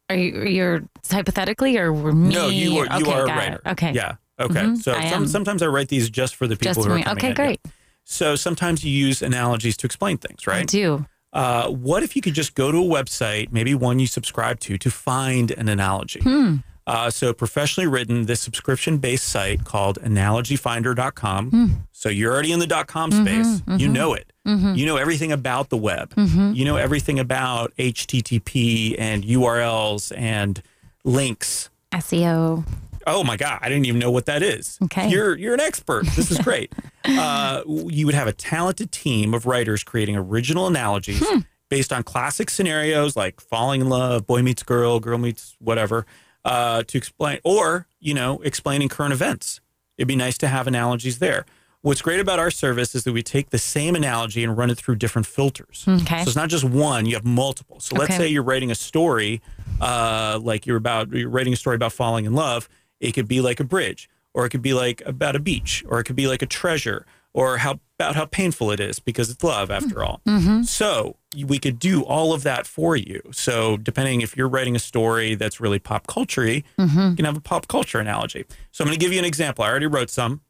Are 0.09 0.15
you 0.15 0.43
you're 0.43 0.83
hypothetically 1.09 1.77
or 1.77 1.91
were 1.91 2.13
me? 2.13 2.33
No, 2.33 2.47
you 2.47 2.77
are 2.77 2.85
you 2.99 3.05
okay, 3.05 3.11
are 3.13 3.23
a 3.23 3.27
writer. 3.27 3.61
It. 3.65 3.71
Okay. 3.71 3.91
Yeah. 3.91 4.15
Okay. 4.39 4.61
Mhm, 4.61 4.77
So 4.81 4.93
I 4.93 5.09
some, 5.09 5.27
sometimes 5.27 5.61
I 5.61 5.67
write 5.67 5.89
these 5.89 6.09
just 6.09 6.35
for 6.35 6.47
the 6.47 6.55
people 6.55 6.73
Just 6.75 6.87
who 6.87 6.93
are 6.93 6.95
me. 6.97 7.03
coming 7.03 7.17
Okay, 7.17 7.29
in. 7.29 7.33
great. 7.35 7.61
So 8.05 8.35
sometimes 8.35 8.83
you 8.83 8.91
use 8.91 9.21
analogies 9.21 9.75
to 9.77 9.85
explain 9.85 10.17
things, 10.17 10.47
right? 10.47 10.61
I 10.61 10.63
do. 10.65 11.05
Uh, 11.33 11.69
what 11.69 12.03
if 12.03 12.15
you 12.15 12.21
could 12.21 12.33
just 12.33 12.53
go 12.55 12.71
to 12.71 12.77
a 12.77 12.81
website, 12.81 13.51
maybe 13.51 13.73
one 13.75 13.99
you 13.99 14.07
subscribe 14.07 14.59
to, 14.61 14.77
to 14.77 14.89
find 14.91 15.51
an 15.51 15.67
analogy? 15.67 16.19
Hmm. 16.21 16.57
Uh, 16.85 17.09
so, 17.09 17.33
professionally 17.33 17.87
written, 17.87 18.25
this 18.25 18.41
subscription 18.41 18.97
based 18.97 19.27
site 19.27 19.63
called 19.63 19.99
analogyfinder.com. 20.01 21.49
Hmm. 21.51 21.65
So, 21.91 22.09
you're 22.09 22.33
already 22.33 22.51
in 22.51 22.59
the 22.59 22.67
.com 22.87 23.11
Mm-hmm, 23.11 23.25
space. 23.25 23.79
You 23.79 23.87
know 23.89 24.13
it. 24.13 24.31
You 24.45 24.85
know 24.85 24.97
everything 24.97 25.31
about 25.31 25.69
the 25.69 25.77
web. 25.77 26.13
Mm-hmm. 26.15 26.51
You 26.53 26.65
know 26.65 26.75
everything 26.75 27.17
about 27.17 27.73
HTTP 27.77 28.95
and 28.99 29.23
URLs 29.23 30.11
and 30.17 30.61
links. 31.05 31.69
SEO. 31.93 32.65
Oh 33.07 33.23
my 33.23 33.37
God, 33.37 33.59
I 33.61 33.69
didn't 33.69 33.85
even 33.85 33.99
know 33.99 34.11
what 34.11 34.25
that 34.25 34.41
is. 34.43 34.77
Okay. 34.83 35.09
You're 35.09 35.37
you're 35.37 35.53
an 35.53 35.59
expert. 35.61 36.05
This 36.15 36.29
is 36.31 36.37
great. 36.39 36.73
uh, 37.05 37.61
you 37.67 38.05
would 38.05 38.15
have 38.15 38.27
a 38.27 38.33
talented 38.33 38.91
team 38.91 39.33
of 39.33 39.45
writers 39.45 39.83
creating 39.83 40.15
original 40.17 40.67
analogies 40.67 41.23
Hmm. 41.25 41.39
based 41.69 41.93
on 41.93 42.03
classic 42.03 42.49
scenarios 42.49 43.15
like 43.15 43.39
falling 43.41 43.79
in 43.81 43.89
love, 43.89 44.25
boy 44.27 44.41
meets 44.41 44.63
girl, 44.63 44.99
girl 44.99 45.17
meets 45.17 45.55
whatever, 45.59 46.05
uh, 46.45 46.83
to 46.83 46.97
explain 46.97 47.39
or, 47.43 47.87
you 47.99 48.13
know, 48.13 48.39
explaining 48.43 48.89
current 48.89 49.13
events. 49.13 49.61
It'd 49.97 50.07
be 50.07 50.15
nice 50.15 50.37
to 50.39 50.47
have 50.47 50.67
analogies 50.67 51.19
there. 51.19 51.45
What's 51.81 52.01
great 52.01 52.19
about 52.21 52.39
our 52.39 52.49
service 52.51 52.95
is 52.95 53.03
that 53.03 53.11
we 53.11 53.21
take 53.21 53.49
the 53.49 53.57
same 53.57 53.93
analogy 53.95 54.43
and 54.43 54.57
run 54.57 54.69
it 54.69 54.77
through 54.77 54.95
different 54.95 55.27
filters. 55.27 55.83
Okay. 55.87 56.23
So 56.23 56.29
it's 56.29 56.35
not 56.35 56.49
just 56.49 56.63
one, 56.63 57.05
you 57.05 57.15
have 57.15 57.25
multiple. 57.25 57.79
So 57.81 57.95
let's 57.95 58.11
Okay. 58.13 58.23
say 58.23 58.27
you're 58.29 58.43
writing 58.43 58.71
a 58.71 58.75
story, 58.75 59.41
uh, 59.81 60.39
like 60.41 60.65
you're 60.65 60.77
about 60.77 61.11
you're 61.11 61.29
writing 61.29 61.51
a 61.53 61.57
story 61.57 61.75
about 61.75 61.91
falling 61.91 62.23
in 62.25 62.33
love. 62.33 62.69
It 63.01 63.11
could 63.11 63.27
be 63.27 63.41
like 63.41 63.59
a 63.59 63.65
bridge, 63.65 64.09
or 64.33 64.45
it 64.45 64.49
could 64.51 64.61
be 64.61 64.73
like 64.73 65.01
about 65.05 65.35
a 65.35 65.39
beach, 65.39 65.83
or 65.89 65.99
it 65.99 66.05
could 66.05 66.15
be 66.15 66.27
like 66.27 66.41
a 66.41 66.45
treasure, 66.45 67.05
or 67.33 67.57
how 67.57 67.79
about 67.99 68.15
how 68.15 68.25
painful 68.25 68.71
it 68.71 68.79
is 68.79 68.99
because 68.99 69.29
it's 69.29 69.43
love 69.43 69.71
after 69.71 70.03
all. 70.03 70.21
Mm-hmm. 70.27 70.49
Mm-hmm. 70.49 70.63
So 70.63 71.15
we 71.45 71.57
could 71.57 71.79
do 71.79 72.03
all 72.03 72.33
of 72.33 72.43
that 72.43 72.67
for 72.67 72.95
you. 72.95 73.21
So 73.31 73.77
depending 73.77 74.21
if 74.21 74.35
you're 74.35 74.49
writing 74.49 74.75
a 74.75 74.79
story 74.79 75.35
that's 75.35 75.59
really 75.59 75.79
pop 75.79 76.07
culture 76.07 76.41
mm-hmm. 76.41 77.09
you 77.09 77.15
can 77.15 77.25
have 77.25 77.37
a 77.37 77.41
pop 77.41 77.67
culture 77.67 77.99
analogy. 77.99 78.45
So 78.71 78.83
I'm 78.83 78.87
going 78.87 78.97
to 78.97 79.03
give 79.03 79.13
you 79.13 79.19
an 79.19 79.25
example. 79.25 79.63
I 79.63 79.69
already 79.69 79.87
wrote 79.87 80.09
some. 80.09 80.41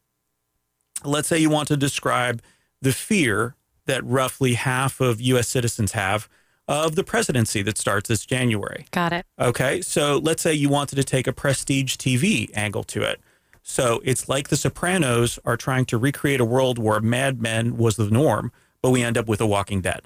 Let's 1.04 1.28
say 1.28 1.38
you 1.38 1.50
want 1.50 1.68
to 1.68 1.78
describe 1.78 2.42
the 2.82 2.92
fear 2.92 3.56
that 3.86 4.04
roughly 4.06 4.54
half 4.54 5.02
of 5.02 5.20
U.S. 5.22 5.48
citizens 5.48 5.92
have 5.92 6.30
of 6.68 6.96
the 6.96 7.04
presidency 7.04 7.62
that 7.62 7.78
starts 7.78 8.08
this 8.08 8.26
January. 8.26 8.86
Got 8.92 9.12
it. 9.12 9.26
Okay, 9.40 9.82
so 9.82 10.18
let's 10.18 10.42
say 10.42 10.54
you 10.54 10.70
wanted 10.70 10.96
to 10.96 11.04
take 11.04 11.28
a 11.28 11.34
prestige 11.34 11.98
TV 11.98 12.50
angle 12.54 12.84
to 12.86 13.02
it. 13.02 13.20
So 13.64 14.02
it's 14.04 14.28
like 14.28 14.50
The 14.50 14.58
Sopranos 14.58 15.40
are 15.46 15.58
trying 15.58 15.86
to 15.86 15.98
recreate 15.98 16.42
a 16.42 16.46
world 16.46 16.78
where 16.78 17.00
Mad 17.00 17.42
Men 17.42 17.78
was 17.78 17.96
the 17.96 18.10
norm, 18.10 18.52
but 18.82 18.92
we 18.92 19.02
end 19.02 19.18
up 19.18 19.28
with 19.28 19.40
a 19.40 19.48
Walking 19.48 19.82
Dead. 19.82 20.02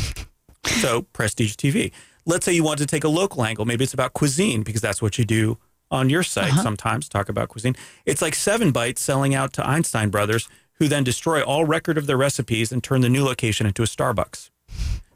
so 0.66 1.02
prestige 1.12 1.56
TV. 1.56 1.90
Let's 2.26 2.44
say 2.44 2.52
you 2.52 2.62
want 2.62 2.78
to 2.78 2.86
take 2.86 3.02
a 3.02 3.08
local 3.08 3.44
angle. 3.44 3.64
Maybe 3.64 3.82
it's 3.82 3.94
about 3.94 4.12
cuisine 4.12 4.62
because 4.62 4.82
that's 4.82 5.00
what 5.00 5.18
you 5.18 5.24
do 5.24 5.58
on 5.90 6.10
your 6.10 6.22
site 6.22 6.52
uh-huh. 6.52 6.62
sometimes, 6.62 7.08
talk 7.08 7.28
about 7.28 7.48
cuisine. 7.48 7.74
It's 8.06 8.22
like 8.22 8.34
Seven 8.34 8.70
Bites 8.70 9.00
selling 9.00 9.34
out 9.34 9.52
to 9.54 9.66
Einstein 9.66 10.10
Brothers, 10.10 10.48
who 10.74 10.86
then 10.86 11.02
destroy 11.02 11.42
all 11.42 11.64
record 11.64 11.96
of 11.96 12.06
their 12.06 12.16
recipes 12.16 12.72
and 12.72 12.84
turn 12.84 13.00
the 13.00 13.08
new 13.08 13.24
location 13.24 13.66
into 13.66 13.82
a 13.82 13.86
Starbucks. 13.86 14.50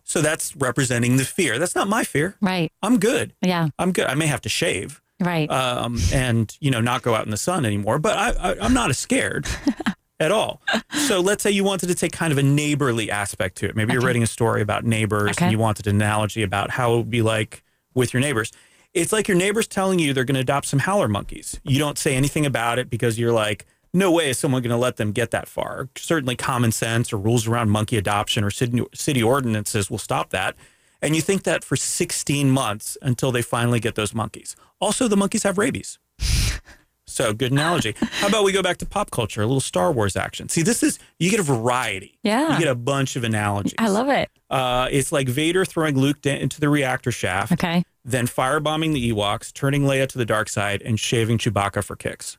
So 0.02 0.22
that's 0.22 0.56
representing 0.56 1.16
the 1.16 1.24
fear. 1.24 1.58
That's 1.58 1.74
not 1.74 1.88
my 1.88 2.04
fear. 2.04 2.36
Right. 2.40 2.72
I'm 2.82 2.98
good. 2.98 3.34
Yeah. 3.42 3.68
I'm 3.78 3.92
good. 3.92 4.06
I 4.06 4.14
may 4.14 4.26
have 4.26 4.40
to 4.42 4.48
shave 4.48 5.02
Right. 5.20 5.50
um, 5.50 5.98
and 6.12 6.54
you 6.60 6.70
know 6.70 6.80
not 6.80 7.02
go 7.02 7.14
out 7.14 7.24
in 7.24 7.30
the 7.30 7.36
sun 7.38 7.64
anymore, 7.64 7.98
but 7.98 8.16
I, 8.16 8.50
I, 8.52 8.56
I'm 8.60 8.74
not 8.74 8.90
as 8.90 8.98
scared 8.98 9.46
at 10.20 10.30
all. 10.32 10.60
So 11.06 11.20
let's 11.20 11.42
say 11.42 11.50
you 11.50 11.64
wanted 11.64 11.86
to 11.88 11.94
take 11.94 12.12
kind 12.12 12.32
of 12.32 12.38
a 12.38 12.42
neighborly 12.42 13.10
aspect 13.10 13.56
to 13.58 13.66
it. 13.66 13.76
Maybe 13.76 13.92
you're 13.94 14.02
writing 14.02 14.22
a 14.22 14.26
story 14.26 14.60
about 14.62 14.84
neighbors 14.84 15.30
Okay. 15.32 15.46
and 15.46 15.52
you 15.52 15.58
wanted 15.58 15.86
an 15.86 15.96
analogy 15.96 16.42
about 16.42 16.70
how 16.70 16.94
it 16.94 16.96
would 16.98 17.10
be 17.10 17.22
like 17.22 17.62
with 17.94 18.12
your 18.12 18.20
neighbors. 18.20 18.52
It's 18.94 19.12
like 19.12 19.28
your 19.28 19.36
neighbors 19.36 19.66
telling 19.66 19.98
you 19.98 20.12
they're 20.14 20.24
going 20.24 20.36
to 20.36 20.40
adopt 20.40 20.66
some 20.66 20.78
howler 20.80 21.08
monkeys. 21.08 21.60
You 21.64 21.78
don't 21.78 21.98
say 21.98 22.14
anything 22.14 22.46
about 22.46 22.78
it 22.78 22.88
because 22.88 23.18
you're 23.18 23.32
like, 23.32 23.66
no 23.92 24.10
way 24.10 24.30
is 24.30 24.38
someone 24.38 24.62
going 24.62 24.70
to 24.70 24.76
let 24.76 24.96
them 24.96 25.12
get 25.12 25.30
that 25.32 25.48
far. 25.48 25.88
Certainly, 25.96 26.36
common 26.36 26.72
sense 26.72 27.12
or 27.12 27.18
rules 27.18 27.46
around 27.46 27.70
monkey 27.70 27.96
adoption 27.96 28.44
or 28.44 28.50
city, 28.50 28.82
city 28.94 29.22
ordinances 29.22 29.90
will 29.90 29.98
stop 29.98 30.30
that. 30.30 30.56
And 31.02 31.14
you 31.14 31.20
think 31.22 31.42
that 31.44 31.62
for 31.62 31.76
16 31.76 32.50
months 32.50 32.96
until 33.02 33.32
they 33.32 33.42
finally 33.42 33.80
get 33.80 33.94
those 33.96 34.14
monkeys. 34.14 34.56
Also, 34.80 35.08
the 35.08 35.16
monkeys 35.16 35.42
have 35.42 35.58
rabies. 35.58 35.98
So, 37.08 37.32
good 37.32 37.52
analogy. 37.52 37.94
How 38.00 38.26
about 38.26 38.42
we 38.44 38.50
go 38.52 38.62
back 38.62 38.78
to 38.78 38.84
pop 38.84 39.12
culture, 39.12 39.40
a 39.40 39.46
little 39.46 39.60
Star 39.60 39.92
Wars 39.92 40.16
action? 40.16 40.48
See, 40.48 40.62
this 40.62 40.82
is, 40.82 40.98
you 41.20 41.30
get 41.30 41.38
a 41.38 41.44
variety. 41.44 42.18
Yeah. 42.24 42.52
You 42.52 42.58
get 42.58 42.68
a 42.68 42.74
bunch 42.74 43.14
of 43.14 43.22
analogies. 43.22 43.76
I 43.78 43.88
love 43.88 44.08
it. 44.08 44.28
Uh, 44.50 44.88
it's 44.90 45.12
like 45.12 45.28
Vader 45.28 45.64
throwing 45.64 45.96
Luke 45.96 46.26
into 46.26 46.60
the 46.60 46.68
reactor 46.68 47.12
shaft, 47.12 47.52
Okay. 47.52 47.84
then 48.04 48.26
firebombing 48.26 48.92
the 48.92 49.12
Ewoks, 49.12 49.52
turning 49.54 49.82
Leia 49.84 50.08
to 50.08 50.18
the 50.18 50.26
dark 50.26 50.48
side, 50.48 50.82
and 50.82 50.98
shaving 50.98 51.38
Chewbacca 51.38 51.84
for 51.84 51.94
kicks. 51.94 52.38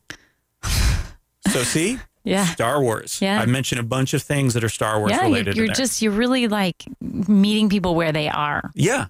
so, 1.47 1.63
see? 1.63 1.97
Yeah. 2.25 2.45
Star 2.47 2.81
Wars. 2.81 3.19
Yeah. 3.21 3.39
I 3.39 3.45
mentioned 3.45 3.79
a 3.79 3.83
bunch 3.83 4.13
of 4.13 4.21
things 4.21 4.53
that 4.53 4.65
are 4.65 4.69
Star 4.69 4.99
Wars 4.99 5.11
Yeah. 5.11 5.21
related. 5.23 5.55
You're 5.55 5.67
there. 5.67 5.75
just 5.75 6.01
you're 6.01 6.11
really 6.11 6.49
like 6.49 6.83
meeting 6.99 7.69
people 7.69 7.95
where 7.95 8.11
they 8.11 8.27
are. 8.27 8.69
Yeah. 8.75 9.05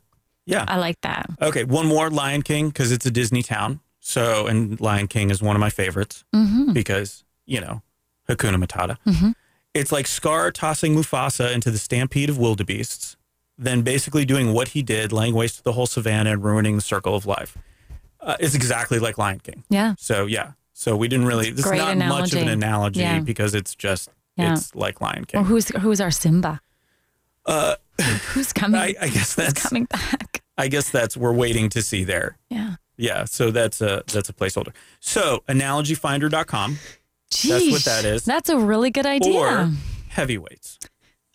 Yeah. 0.48 0.66
I 0.68 0.78
like 0.78 1.00
that. 1.02 1.30
Okay, 1.42 1.64
one 1.66 1.86
more 1.88 2.10
Lion 2.10 2.42
King 2.42 2.70
because 2.70 2.92
it's 2.92 3.06
a 3.06 3.12
Disney 3.12 3.44
town. 3.44 3.82
So, 4.00 4.48
and 4.48 4.80
Lion 4.82 5.08
King 5.08 5.30
is 5.30 5.42
one 5.42 5.56
of 5.56 5.60
my 5.60 5.70
favorites 5.70 6.24
Mm-hmm. 6.34 6.72
because, 6.74 7.24
you 7.46 7.60
know, 7.62 7.82
Hakuna 8.30 8.56
Matata. 8.64 8.98
Mhm. 9.06 9.36
It's 9.74 9.92
like 9.92 10.08
Scar 10.08 10.50
tossing 10.52 10.96
Mufasa 10.96 11.54
into 11.54 11.70
the 11.70 11.78
stampede 11.78 12.30
of 12.30 12.38
wildebeests, 12.38 13.16
then 13.58 13.82
basically 13.82 14.24
doing 14.26 14.54
what 14.54 14.70
he 14.70 14.82
did, 14.82 15.12
laying 15.12 15.36
waste 15.36 15.58
to 15.58 15.64
the 15.64 15.74
whole 15.74 15.86
savannah 15.88 16.32
and 16.32 16.44
ruining 16.44 16.76
the 16.78 16.82
circle 16.82 17.14
of 17.16 17.26
life. 17.26 17.58
Uh, 18.22 18.36
it's 18.40 18.56
exactly 18.56 18.98
like 19.00 19.18
Lion 19.18 19.40
King. 19.40 19.64
Yeah. 19.70 19.96
So 20.00 20.26
yeah. 20.26 20.52
So 20.74 20.96
we 20.96 21.08
didn't 21.08 21.26
really. 21.26 21.50
This 21.52 21.60
is 21.60 21.66
Great 21.66 21.78
not 21.80 21.98
much 21.98 22.34
of 22.34 22.40
an 22.42 22.48
analogy. 22.48 22.54
analogy 22.54 23.00
Yeah. 23.02 23.20
because 23.20 23.54
it's 23.54 23.76
just 23.76 24.10
Yeah. 24.38 24.54
it's 24.54 24.74
like 24.76 25.02
Lion 25.02 25.26
Well, 25.34 25.44
King. 25.44 25.46
who's 25.46 25.68
who's 25.70 26.00
our 26.02 26.12
Simba? 26.12 26.62
Uh, 27.46 27.76
Who's 28.34 28.54
coming? 28.54 28.80
I, 28.80 28.94
I 29.02 29.10
guess 29.10 29.36
who's 29.36 29.46
that's. 29.48 29.64
coming 29.68 29.86
back? 29.86 30.42
I 30.58 30.68
guess 30.68 30.90
that's 30.90 31.16
we're 31.16 31.34
waiting 31.34 31.70
to 31.70 31.82
see 31.82 32.04
there. 32.04 32.38
Yeah. 32.50 32.76
Yeah. 32.98 33.26
So 33.26 33.52
that's 33.52 33.80
a 33.82 34.04
that's 34.12 34.30
a 34.30 34.34
placeholder. 34.34 34.74
So 35.00 35.44
analogyfinder.com 35.48 36.78
Jeez, 37.32 37.50
That's 37.50 37.72
what 37.72 37.84
that 37.86 38.06
is. 38.06 38.26
That's 38.26 38.50
a 38.50 38.58
really 38.58 38.90
good 38.90 39.06
idea. 39.06 39.40
or 39.40 39.72
heavyweights. 40.10 40.80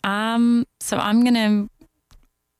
Um, 0.03 0.65
so 0.79 0.97
I'm 0.97 1.23
gonna. 1.23 1.69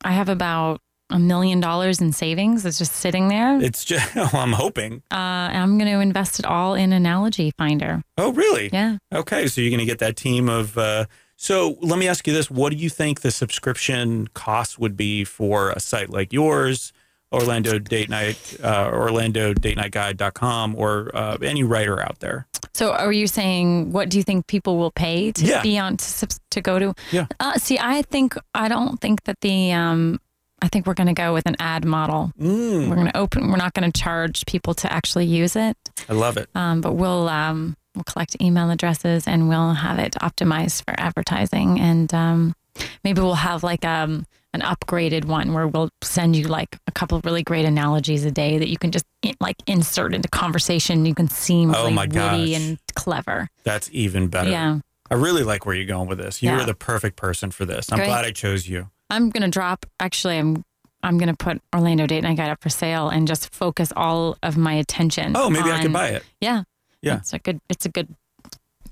I 0.05 0.11
have 0.11 0.29
about 0.29 0.81
a 1.09 1.17
million 1.19 1.59
dollars 1.59 1.99
in 1.99 2.13
savings. 2.13 2.65
It's 2.65 2.77
just 2.77 2.93
sitting 2.93 3.27
there. 3.29 3.59
It's 3.59 3.83
just. 3.83 4.15
Well, 4.15 4.29
I'm 4.35 4.53
hoping. 4.53 5.01
Uh, 5.11 5.15
I'm 5.15 5.77
gonna 5.77 5.99
invest 5.99 6.39
it 6.39 6.45
all 6.45 6.75
in 6.75 6.93
Analogy 6.93 7.51
Finder. 7.57 8.03
Oh, 8.17 8.31
really? 8.31 8.69
Yeah. 8.71 8.97
Okay, 9.13 9.47
so 9.47 9.61
you're 9.61 9.71
going 9.71 9.79
to 9.79 9.85
get 9.85 9.99
that 9.99 10.15
team 10.15 10.47
of. 10.47 10.77
Uh, 10.77 11.05
so 11.43 11.77
let 11.81 11.99
me 11.99 12.07
ask 12.07 12.25
you 12.27 12.33
this: 12.33 12.49
What 12.49 12.71
do 12.71 12.77
you 12.77 12.89
think 12.89 13.21
the 13.21 13.31
subscription 13.31 14.27
cost 14.33 14.79
would 14.79 14.95
be 14.95 15.23
for 15.25 15.71
a 15.71 15.79
site 15.79 16.09
like 16.09 16.31
yours, 16.31 16.93
Orlando 17.31 17.79
Date 17.79 18.09
Night, 18.09 18.37
uh, 18.63 18.89
Orlando 18.93 19.53
Date 19.53 19.77
Night 19.77 19.91
Guide.com, 19.91 20.75
or 20.77 21.11
uh, 21.13 21.37
any 21.41 21.63
writer 21.63 22.01
out 22.01 22.19
there? 22.19 22.47
So 22.73 22.91
are 22.93 23.11
you 23.11 23.27
saying 23.27 23.91
what 23.91 24.09
do 24.09 24.17
you 24.17 24.23
think 24.23 24.47
people 24.47 24.77
will 24.77 24.91
pay 24.91 25.31
to 25.33 25.45
Yeah. 25.45 25.61
be 25.61 25.77
on 25.77 25.97
to, 25.97 26.27
to 26.51 26.61
go 26.61 26.79
to? 26.79 26.93
Yeah. 27.11 27.27
Uh, 27.39 27.53
see, 27.57 27.77
I 27.79 28.01
think 28.03 28.35
I 28.55 28.67
don't 28.67 28.99
think 29.01 29.23
that 29.25 29.39
the 29.41 29.73
um, 29.73 30.19
I 30.61 30.69
think 30.69 30.87
we're 30.87 30.93
going 30.95 31.07
to 31.07 31.13
go 31.13 31.33
with 31.33 31.45
an 31.45 31.57
ad 31.59 31.83
model. 31.83 32.31
Mm, 32.39 32.87
We're 32.87 32.95
going 32.95 33.11
to 33.11 33.17
open. 33.17 33.49
We're 33.51 33.57
not 33.57 33.73
going 33.73 33.91
to 33.91 34.01
charge 34.01 34.45
people 34.45 34.73
to 34.75 34.91
actually 34.91 35.25
use 35.25 35.57
it, 35.57 35.75
I 36.07 36.13
love 36.13 36.37
it. 36.37 36.47
um, 36.55 36.79
but 36.79 36.93
we'll 36.93 37.27
um, 37.27 37.75
we'll 37.95 38.03
collect 38.03 38.35
email 38.41 38.69
addresses 38.69 39.27
and 39.27 39.49
we'll 39.49 39.73
have 39.73 39.99
it 39.99 40.13
optimized 40.21 40.83
for 40.83 40.93
advertising, 40.99 41.79
and 41.79 42.13
um, 42.13 42.55
maybe 43.03 43.21
we'll 43.21 43.35
have 43.35 43.63
like 43.63 43.85
um, 43.85 44.25
an 44.53 44.61
upgraded 44.61 45.25
one 45.25 45.53
where 45.53 45.67
we'll 45.67 45.89
send 46.03 46.35
you 46.35 46.47
like 46.47 46.77
a 46.87 46.91
couple 46.91 47.17
of 47.17 47.25
really 47.25 47.43
great 47.43 47.65
analogies 47.65 48.23
a 48.25 48.31
day 48.31 48.57
that 48.57 48.69
you 48.69 48.77
can 48.77 48.91
just 48.91 49.05
like 49.39 49.55
insert 49.67 50.13
into 50.13 50.27
conversation. 50.29 51.05
You 51.05 51.15
can 51.15 51.27
seem 51.27 51.73
Oh 51.73 51.83
really 51.83 51.93
my 51.93 52.03
witty 52.05 52.13
gosh. 52.53 52.61
and 52.61 52.77
clever. 52.95 53.49
That's 53.63 53.89
even 53.93 54.27
better. 54.27 54.49
Yeah. 54.49 54.79
I 55.11 55.15
really 55.15 55.43
like 55.43 55.65
where 55.65 55.75
you're 55.75 55.85
going 55.85 56.07
with 56.07 56.17
this. 56.17 56.41
You 56.41 56.49
Yeah. 56.49 56.61
are 56.61 56.65
the 56.65 56.73
perfect 56.73 57.15
person 57.17 57.51
for 57.51 57.65
this. 57.65 57.91
I'm 57.91 57.97
Great. 57.99 58.07
glad 58.07 58.25
I 58.25 58.31
chose 58.31 58.67
you. 58.67 58.89
I'm 59.09 59.29
gonna 59.29 59.47
drop. 59.49 59.85
Actually, 59.99 60.37
I'm 60.39 60.63
I'm 61.03 61.17
gonna 61.17 61.35
put 61.35 61.61
Orlando 61.75 62.07
Date 62.07 62.23
Night 62.23 62.37
Guide 62.37 62.49
up 62.49 62.61
for 62.63 62.69
sale 62.69 63.09
and 63.09 63.27
just 63.27 63.53
focus 63.53 63.91
all 63.95 64.37
of 64.41 64.55
my 64.57 64.73
attention. 64.73 65.33
Oh, 65.35 65.49
maybe 65.49 65.69
I 65.69 65.77
could 65.77 65.87
on- 65.87 65.93
buy 65.93 66.07
it. 66.09 66.23
Yeah, 66.39 66.63
Yeah. 67.03 67.17
It's 67.17 67.33
a 67.33 67.39
good. 67.39 67.59
It's 67.69 67.85
a 67.85 67.89
good, 67.89 68.07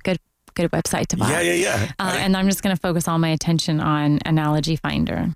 good, 0.04 0.20
good 0.54 0.70
website 0.72 1.08
to 1.08 1.18
buy. 1.18 1.30
Yeah, 1.32 1.42
yeah, 1.42 1.54
yeah. 1.54 1.84
Uh, 1.98 2.12
I- 2.14 2.18
and 2.18 2.38
I'm 2.38 2.46
just 2.48 2.62
gonna 2.62 2.76
focus 2.76 3.08
all 3.08 3.18
my 3.18 3.30
attention 3.30 3.80
on 3.80 4.20
Analogy 4.26 4.76
Finder. 4.76 5.34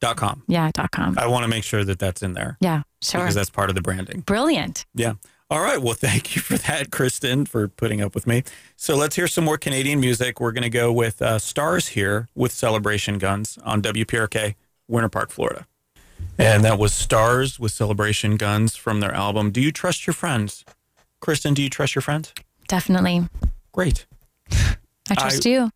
dot 0.00 0.16
com. 0.16 0.42
Yeah. 0.48 0.70
dot 0.74 0.90
com. 0.90 1.16
I 1.18 1.26
want 1.26 1.44
to 1.44 1.48
make 1.48 1.64
sure 1.64 1.82
that 1.84 1.98
that's 1.98 2.22
in 2.22 2.34
there 2.34 2.58
Yeah. 2.60 2.82
Sure. 3.00 3.22
because 3.22 3.34
that's 3.34 3.48
part 3.50 3.70
of 3.70 3.74
the 3.76 3.80
branding. 3.82 4.20
Brilliant. 4.20 4.84
Yeah. 4.94 5.14
All 5.50 5.60
right. 5.60 5.80
Well, 5.80 5.94
thank 5.94 6.34
you 6.36 6.42
for 6.42 6.58
that, 6.58 6.90
Kristen, 6.90 7.46
for 7.46 7.68
putting 7.68 8.02
up 8.02 8.14
with 8.14 8.26
me. 8.26 8.42
So 8.76 8.96
let's 8.96 9.14
hear 9.16 9.26
some 9.28 9.44
more 9.44 9.56
Canadian 9.56 10.00
music. 10.00 10.40
We're 10.40 10.52
going 10.52 10.62
to 10.62 10.70
go 10.70 10.92
with 10.92 11.22
uh, 11.22 11.38
Stars 11.38 11.88
here 11.88 12.28
with 12.34 12.50
Celebration 12.52 13.18
Guns 13.18 13.58
on 13.62 13.80
WPRK, 13.82 14.54
Winter 14.88 15.08
Park, 15.08 15.30
Florida. 15.30 15.66
And 16.38 16.64
that 16.64 16.78
was 16.78 16.92
Stars 16.92 17.60
with 17.60 17.72
Celebration 17.72 18.36
Guns 18.36 18.74
from 18.74 19.00
their 19.00 19.12
album 19.12 19.50
Do 19.52 19.60
You 19.60 19.70
Trust 19.70 20.06
Your 20.06 20.14
Friends? 20.14 20.64
Kristen, 21.24 21.54
do 21.54 21.62
you 21.62 21.70
trust 21.70 21.94
your 21.94 22.02
friends? 22.02 22.34
Definitely. 22.68 23.26
Great. 23.72 24.04
I 24.50 25.14
trust 25.14 25.46
you. 25.46 25.70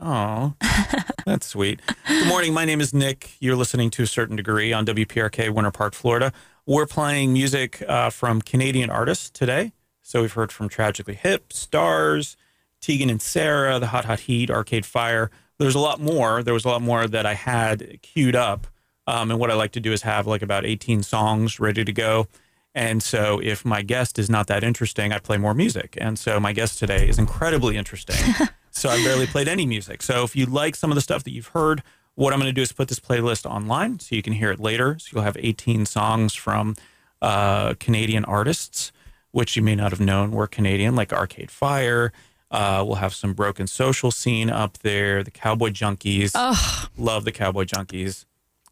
Oh, 0.00 0.54
that's 1.24 1.46
sweet. 1.46 1.78
Good 2.08 2.26
morning. 2.26 2.52
My 2.52 2.64
name 2.64 2.80
is 2.80 2.92
Nick. 2.92 3.30
You're 3.38 3.54
listening 3.54 3.90
to 3.90 4.02
a 4.02 4.08
certain 4.08 4.34
degree 4.34 4.72
on 4.72 4.84
WPRK, 4.84 5.50
Winter 5.54 5.70
Park, 5.70 5.94
Florida. 5.94 6.32
We're 6.66 6.86
playing 6.86 7.32
music 7.32 7.80
uh, 7.86 8.10
from 8.10 8.42
Canadian 8.42 8.90
artists 8.90 9.30
today. 9.30 9.70
So 10.02 10.22
we've 10.22 10.32
heard 10.32 10.50
from 10.50 10.68
Tragically 10.68 11.14
Hip, 11.14 11.52
Stars, 11.52 12.36
Tegan 12.80 13.08
and 13.08 13.22
Sara, 13.22 13.78
The 13.78 13.86
Hot 13.86 14.06
Hot 14.06 14.18
Heat, 14.18 14.50
Arcade 14.50 14.84
Fire. 14.84 15.30
There's 15.58 15.76
a 15.76 15.78
lot 15.78 16.00
more. 16.00 16.42
There 16.42 16.54
was 16.54 16.64
a 16.64 16.68
lot 16.68 16.82
more 16.82 17.06
that 17.06 17.24
I 17.24 17.34
had 17.34 18.00
queued 18.02 18.34
up. 18.34 18.66
Um, 19.06 19.30
and 19.30 19.38
what 19.38 19.52
I 19.52 19.54
like 19.54 19.72
to 19.72 19.80
do 19.80 19.92
is 19.92 20.02
have 20.02 20.26
like 20.26 20.42
about 20.42 20.66
18 20.66 21.04
songs 21.04 21.60
ready 21.60 21.84
to 21.84 21.92
go. 21.92 22.26
And 22.74 23.02
so 23.02 23.38
if 23.42 23.64
my 23.64 23.82
guest 23.82 24.18
is 24.18 24.30
not 24.30 24.46
that 24.46 24.64
interesting, 24.64 25.12
I 25.12 25.18
play 25.18 25.36
more 25.36 25.54
music. 25.54 25.96
And 26.00 26.18
so 26.18 26.40
my 26.40 26.52
guest 26.52 26.78
today 26.78 27.08
is 27.08 27.18
incredibly 27.18 27.76
interesting. 27.76 28.16
so 28.70 28.88
I 28.88 29.02
barely 29.04 29.26
played 29.26 29.48
any 29.48 29.66
music. 29.66 30.02
So 30.02 30.24
if 30.24 30.34
you 30.34 30.46
like 30.46 30.74
some 30.74 30.90
of 30.90 30.94
the 30.94 31.02
stuff 31.02 31.24
that 31.24 31.32
you've 31.32 31.48
heard, 31.48 31.82
what 32.14 32.32
I'm 32.32 32.38
going 32.38 32.48
to 32.48 32.52
do 32.52 32.62
is 32.62 32.72
put 32.72 32.88
this 32.88 33.00
playlist 33.00 33.44
online 33.46 33.98
so 33.98 34.14
you 34.16 34.22
can 34.22 34.32
hear 34.32 34.50
it 34.50 34.60
later. 34.60 34.98
So 34.98 35.10
you'll 35.12 35.24
have 35.24 35.36
18 35.38 35.86
songs 35.86 36.34
from 36.34 36.76
uh, 37.20 37.74
Canadian 37.78 38.24
artists, 38.24 38.92
which 39.30 39.56
you 39.56 39.62
may 39.62 39.74
not 39.74 39.90
have 39.90 40.00
known 40.00 40.32
were 40.32 40.46
Canadian, 40.46 40.94
like 40.94 41.12
Arcade 41.12 41.50
Fire. 41.50 42.12
Uh, 42.50 42.84
we'll 42.86 42.96
have 42.96 43.14
some 43.14 43.32
Broken 43.32 43.66
Social 43.66 44.10
Scene 44.10 44.50
up 44.50 44.78
there, 44.78 45.22
the 45.22 45.30
Cowboy 45.30 45.70
Junkies. 45.70 46.32
Oh, 46.34 46.88
Love 46.98 47.24
the 47.24 47.32
Cowboy 47.32 47.64
Junkies 47.64 48.26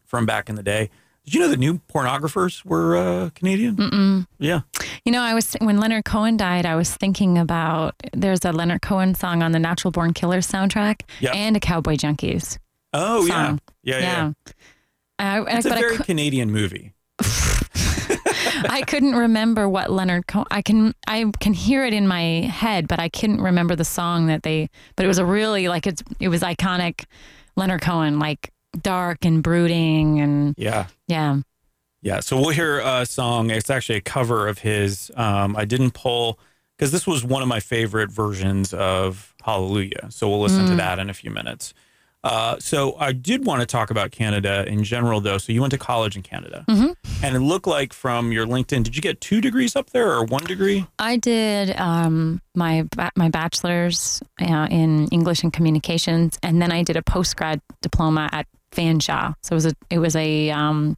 from 0.05 0.25
back 0.25 0.49
in 0.49 0.55
the 0.55 0.63
day. 0.63 0.91
Did 1.25 1.35
you 1.35 1.39
know 1.41 1.47
that 1.49 1.59
new 1.59 1.79
pornographers 1.93 2.65
were 2.65 2.97
uh, 2.97 3.29
Canadian? 3.35 3.75
mm-mm. 3.75 4.27
Yeah. 4.39 4.61
You 5.05 5.11
know, 5.11 5.21
I 5.21 5.33
was 5.35 5.53
when 5.61 5.79
Leonard 5.79 6.03
Cohen 6.05 6.35
died. 6.35 6.65
I 6.65 6.75
was 6.75 6.93
thinking 6.95 7.37
about 7.37 7.93
there's 8.13 8.43
a 8.43 8.51
Leonard 8.51 8.81
Cohen 8.81 9.13
song 9.13 9.43
on 9.43 9.51
the 9.51 9.59
Natural 9.59 9.91
Born 9.91 10.13
Killers 10.13 10.47
soundtrack 10.47 11.01
Yeah. 11.19 11.31
and 11.33 11.55
a 11.55 11.59
Cowboy 11.59 11.95
Junkies. 11.95 12.57
Oh, 12.93 13.25
yeah. 13.25 13.47
Song. 13.47 13.59
Yeah, 13.83 13.99
yeah. 13.99 14.31
Yeah. 14.47 14.53
I, 15.19 15.57
It's 15.57 15.65
a 15.67 15.75
I 15.75 15.79
very 15.79 15.97
Canadian 15.97 16.51
movie. 16.51 16.93
I 18.63 18.83
couldn't 18.87 19.13
remember 19.15 19.67
what 19.69 19.91
Leonard 19.91 20.27
Cohen. 20.27 20.45
I 20.51 20.61
can 20.61 20.93
I 21.07 21.31
can 21.39 21.53
hear 21.53 21.85
it 21.85 21.93
in 21.93 22.07
my 22.07 22.21
head, 22.51 22.87
but 22.87 22.99
I 22.99 23.09
couldn't 23.09 23.41
remember 23.41 23.75
the 23.75 23.85
song 23.85 24.27
that 24.27 24.43
they. 24.43 24.69
But 24.95 25.05
it 25.05 25.07
was 25.07 25.17
a 25.19 25.25
really 25.25 25.67
like 25.67 25.87
it's 25.87 26.03
it 26.19 26.27
was 26.29 26.41
iconic. 26.41 27.05
Leonard 27.55 27.81
Cohen, 27.81 28.17
like 28.19 28.51
dark 28.81 29.25
and 29.25 29.41
brooding, 29.43 30.19
and 30.19 30.55
Yeah. 30.57 30.87
yeah, 31.07 31.37
Yeah. 32.01 32.19
So 32.19 32.37
we'll 32.37 32.49
hear 32.49 32.79
a 32.79 33.05
song. 33.05 33.49
It's 33.49 33.69
actually 33.69 33.97
a 33.97 34.01
cover 34.01 34.47
of 34.47 34.59
his. 34.59 35.11
Um, 35.15 35.55
I 35.55 35.65
didn't 35.65 35.91
pull 35.91 36.39
because 36.77 36.91
this 36.91 37.05
was 37.05 37.23
one 37.23 37.41
of 37.41 37.47
my 37.47 37.59
favorite 37.59 38.11
versions 38.11 38.73
of 38.73 39.33
Hallelujah. 39.43 40.07
So 40.09 40.29
we'll 40.29 40.41
listen 40.41 40.65
to 40.67 40.75
that 40.75 40.99
in 40.99 41.09
a 41.09 41.13
few 41.13 41.31
minutes. 41.31 41.73
Uh, 42.23 42.55
so 42.59 42.95
I 42.99 43.13
did 43.13 43.47
want 43.47 43.61
to 43.61 43.65
talk 43.65 43.89
about 43.89 44.11
Canada 44.11 44.63
in 44.67 44.83
general, 44.83 45.21
though. 45.21 45.39
So 45.39 45.51
you 45.51 45.59
went 45.61 45.71
to 45.71 45.79
college 45.79 46.15
in 46.15 46.21
Canada, 46.21 46.63
and 46.67 47.35
it 47.35 47.39
looked 47.39 47.65
like 47.65 47.93
from 47.93 48.31
your 48.31 48.45
LinkedIn, 48.45 48.83
did 48.83 48.95
you 48.95 49.01
get 49.01 49.19
two 49.21 49.41
degrees 49.41 49.75
up 49.75 49.89
there 49.89 50.11
or 50.13 50.23
one 50.25 50.43
degree? 50.43 50.85
I 50.99 51.17
did 51.17 51.75
um, 51.79 52.39
my 52.53 52.87
my 53.15 53.29
bachelor's 53.29 54.21
uh, 54.39 54.67
in 54.69 55.07
English 55.07 55.41
and 55.41 55.51
communications, 55.51 56.37
and 56.43 56.61
then 56.61 56.71
I 56.71 56.83
did 56.83 56.95
a 56.95 57.01
post 57.01 57.35
grad 57.37 57.59
diploma 57.81 58.29
at 58.31 58.45
Fanshawe. 58.71 59.35
So 59.43 59.53
it 59.53 59.55
was 59.55 59.65
a 59.65 59.73
it 59.89 59.99
was 59.99 60.15
a 60.15 60.49
um, 60.51 60.97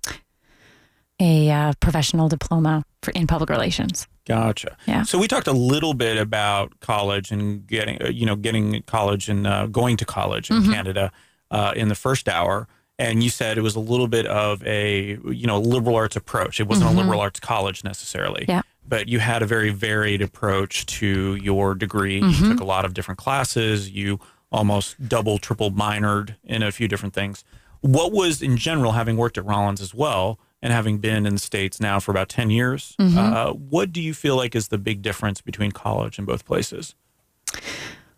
a 1.20 1.50
uh, 1.50 1.74
professional 1.80 2.30
diploma 2.30 2.84
for 3.02 3.12
in 3.12 3.28
public 3.28 3.50
relations. 3.50 4.08
Gotcha. 4.26 4.78
Yeah. 4.88 5.04
So 5.04 5.18
we 5.18 5.28
talked 5.28 5.48
a 5.48 5.54
little 5.54 5.94
bit 5.94 6.18
about 6.18 6.80
college 6.80 7.32
and 7.32 7.68
getting, 7.68 8.02
uh, 8.02 8.08
you 8.08 8.26
know, 8.26 8.38
getting 8.38 8.82
college 8.84 9.28
and 9.28 9.46
uh, 9.46 9.68
going 9.68 9.98
to 9.98 10.06
college 10.06 10.50
in 10.50 10.62
Mm-hmm. 10.62 10.72
Canada 10.72 11.12
uh, 11.52 11.74
in 11.76 11.90
the 11.90 11.96
first 11.96 12.30
hour. 12.30 12.68
And 12.98 13.22
you 13.22 13.30
said 13.30 13.58
it 13.58 13.62
was 13.62 13.76
a 13.76 13.82
little 13.82 14.08
bit 14.08 14.26
of 14.28 14.66
a, 14.66 15.18
you 15.26 15.46
know, 15.46 15.60
liberal 15.60 15.96
arts 15.96 16.16
approach. 16.16 16.60
It 16.60 16.68
wasn't 16.68 16.92
a 16.92 16.94
liberal 16.94 17.20
arts 17.20 17.40
college 17.40 17.84
necessarily. 17.84 18.42
Mm-hmm. 18.42 18.52
Yeah. 18.52 18.62
But 18.88 19.10
you 19.10 19.20
had 19.20 19.42
a 19.42 19.46
very 19.46 19.72
varied 19.72 20.22
approach 20.22 20.86
to 20.86 21.36
your 21.36 21.76
degree. 21.76 22.22
Mm-hmm. 22.22 22.44
You 22.44 22.52
took 22.52 22.62
a 22.62 22.66
lot 22.66 22.86
of 22.86 22.94
different 22.94 23.18
classes. 23.18 23.90
You 23.90 24.20
almost 24.52 25.10
double, 25.10 25.38
triple 25.38 25.72
minored 25.72 26.36
in 26.44 26.64
a 26.64 26.72
few 26.72 26.88
different 26.88 27.14
things. 27.14 27.44
What 27.84 28.12
was, 28.12 28.42
in 28.42 28.58
general, 28.58 28.94
having 28.94 29.18
worked 29.18 29.38
at 29.38 29.46
Rollins 29.46 29.82
as 29.82 29.94
well, 29.94 30.40
and 30.62 30.72
having 30.74 30.98
been 31.00 31.26
in 31.26 31.34
the 31.34 31.40
States 31.40 31.80
now 31.82 32.00
for 32.00 32.12
about 32.12 32.30
10 32.30 32.50
years, 32.50 32.96
Mm-hmm. 33.00 33.18
uh, 33.18 33.52
what 33.52 33.92
do 33.92 34.02
you 34.02 34.14
feel 34.14 34.36
like 34.38 34.56
is 34.56 34.70
the 34.70 34.78
big 34.78 35.02
difference 35.02 35.42
between 35.42 35.72
college 35.72 36.18
in 36.18 36.24
both 36.26 36.46
places? 36.46 36.96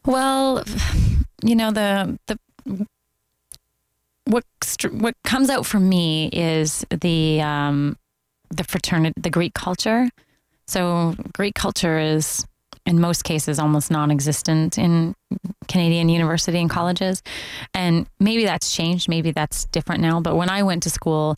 Well, 0.06 0.64
you 1.44 1.56
know 1.56 1.72
the 1.72 2.18
the 2.28 2.38
what 4.26 4.44
what 4.92 5.16
comes 5.24 5.50
out 5.50 5.66
for 5.66 5.80
me 5.80 6.30
is 6.32 6.86
the 6.90 7.42
um, 7.42 7.98
the 8.50 8.64
fraternity, 8.64 9.20
the 9.20 9.30
Greek 9.30 9.54
culture. 9.56 10.08
So 10.68 11.16
Greek 11.34 11.56
culture 11.56 11.98
is 12.00 12.46
in 12.86 13.00
most 13.00 13.24
cases 13.24 13.60
almost 13.60 13.90
non-existent 13.90 14.78
in 14.78 15.16
Canadian 15.68 16.10
university 16.10 16.60
and 16.60 16.70
colleges. 16.70 17.24
And 17.74 18.08
maybe 18.20 18.46
that's 18.46 18.74
changed, 18.76 19.10
maybe 19.10 19.32
that's 19.32 19.66
different 19.66 20.02
now, 20.02 20.20
but 20.20 20.36
when 20.36 20.50
I 20.50 20.64
went 20.64 20.84
to 20.84 20.90
school 20.90 21.38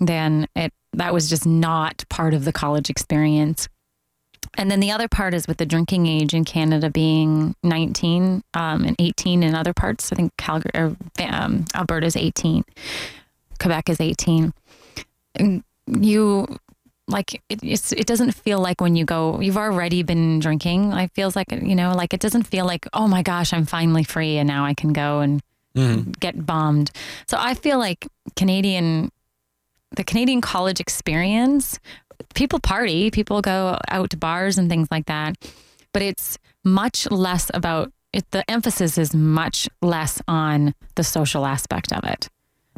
then 0.00 0.46
it 0.54 0.72
that 0.92 1.12
was 1.12 1.28
just 1.28 1.46
not 1.46 2.04
part 2.08 2.32
of 2.32 2.44
the 2.44 2.52
college 2.52 2.88
experience. 2.88 3.68
And 4.56 4.70
then 4.70 4.80
the 4.80 4.90
other 4.90 5.08
part 5.08 5.34
is 5.34 5.46
with 5.46 5.58
the 5.58 5.66
drinking 5.66 6.06
age 6.06 6.32
in 6.32 6.44
Canada 6.44 6.88
being 6.88 7.54
19 7.62 8.42
um, 8.54 8.84
and 8.84 8.96
18 8.98 9.42
in 9.42 9.54
other 9.54 9.74
parts. 9.74 10.10
I 10.10 10.16
think 10.16 10.32
Calgary 10.38 10.70
or 10.74 10.96
um, 11.20 11.66
Alberta 11.74 12.06
is 12.06 12.16
18, 12.16 12.64
Quebec 13.60 13.90
is 13.90 14.00
18. 14.00 14.54
And 15.34 15.62
you 15.86 16.58
like 17.08 17.42
it, 17.48 17.62
it 17.92 18.06
doesn't 18.06 18.32
feel 18.32 18.58
like 18.58 18.80
when 18.80 18.96
you 18.96 19.04
go 19.04 19.40
you've 19.40 19.56
already 19.56 20.02
been 20.02 20.38
drinking. 20.40 20.92
It 20.92 21.12
feels 21.12 21.36
like 21.36 21.50
you 21.52 21.74
know 21.74 21.92
like 21.94 22.12
it 22.12 22.20
doesn't 22.20 22.44
feel 22.44 22.66
like 22.66 22.86
oh 22.92 23.06
my 23.06 23.22
gosh 23.22 23.52
i'm 23.52 23.66
finally 23.66 24.04
free 24.04 24.38
and 24.38 24.46
now 24.46 24.64
i 24.64 24.74
can 24.74 24.92
go 24.92 25.20
and 25.20 25.42
mm-hmm. 25.76 26.10
get 26.12 26.44
bombed. 26.44 26.90
So 27.28 27.36
i 27.38 27.54
feel 27.54 27.78
like 27.78 28.06
canadian 28.34 29.10
the 29.92 30.04
canadian 30.04 30.40
college 30.40 30.80
experience 30.80 31.78
people 32.34 32.58
party 32.58 33.10
people 33.10 33.40
go 33.40 33.78
out 33.88 34.10
to 34.10 34.16
bars 34.16 34.58
and 34.58 34.68
things 34.68 34.88
like 34.90 35.06
that 35.06 35.36
but 35.92 36.02
it's 36.02 36.38
much 36.64 37.08
less 37.10 37.50
about 37.54 37.92
it 38.12 38.28
the 38.30 38.48
emphasis 38.50 38.98
is 38.98 39.14
much 39.14 39.68
less 39.82 40.20
on 40.26 40.74
the 40.96 41.04
social 41.04 41.46
aspect 41.46 41.92
of 41.92 42.02
it 42.04 42.28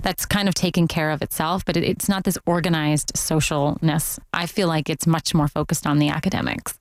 that's 0.02 0.26
kind 0.26 0.48
of 0.48 0.54
taken 0.54 0.88
care 0.88 1.10
of 1.10 1.22
itself, 1.22 1.64
but 1.64 1.76
it, 1.76 1.84
it's 1.84 2.08
not 2.08 2.24
this 2.24 2.38
organized 2.46 3.12
socialness. 3.14 4.18
I 4.32 4.46
feel 4.46 4.68
like 4.68 4.88
it's 4.88 5.06
much 5.06 5.34
more 5.34 5.48
focused 5.48 5.86
on 5.86 5.98
the 5.98 6.08
academics. 6.08 6.78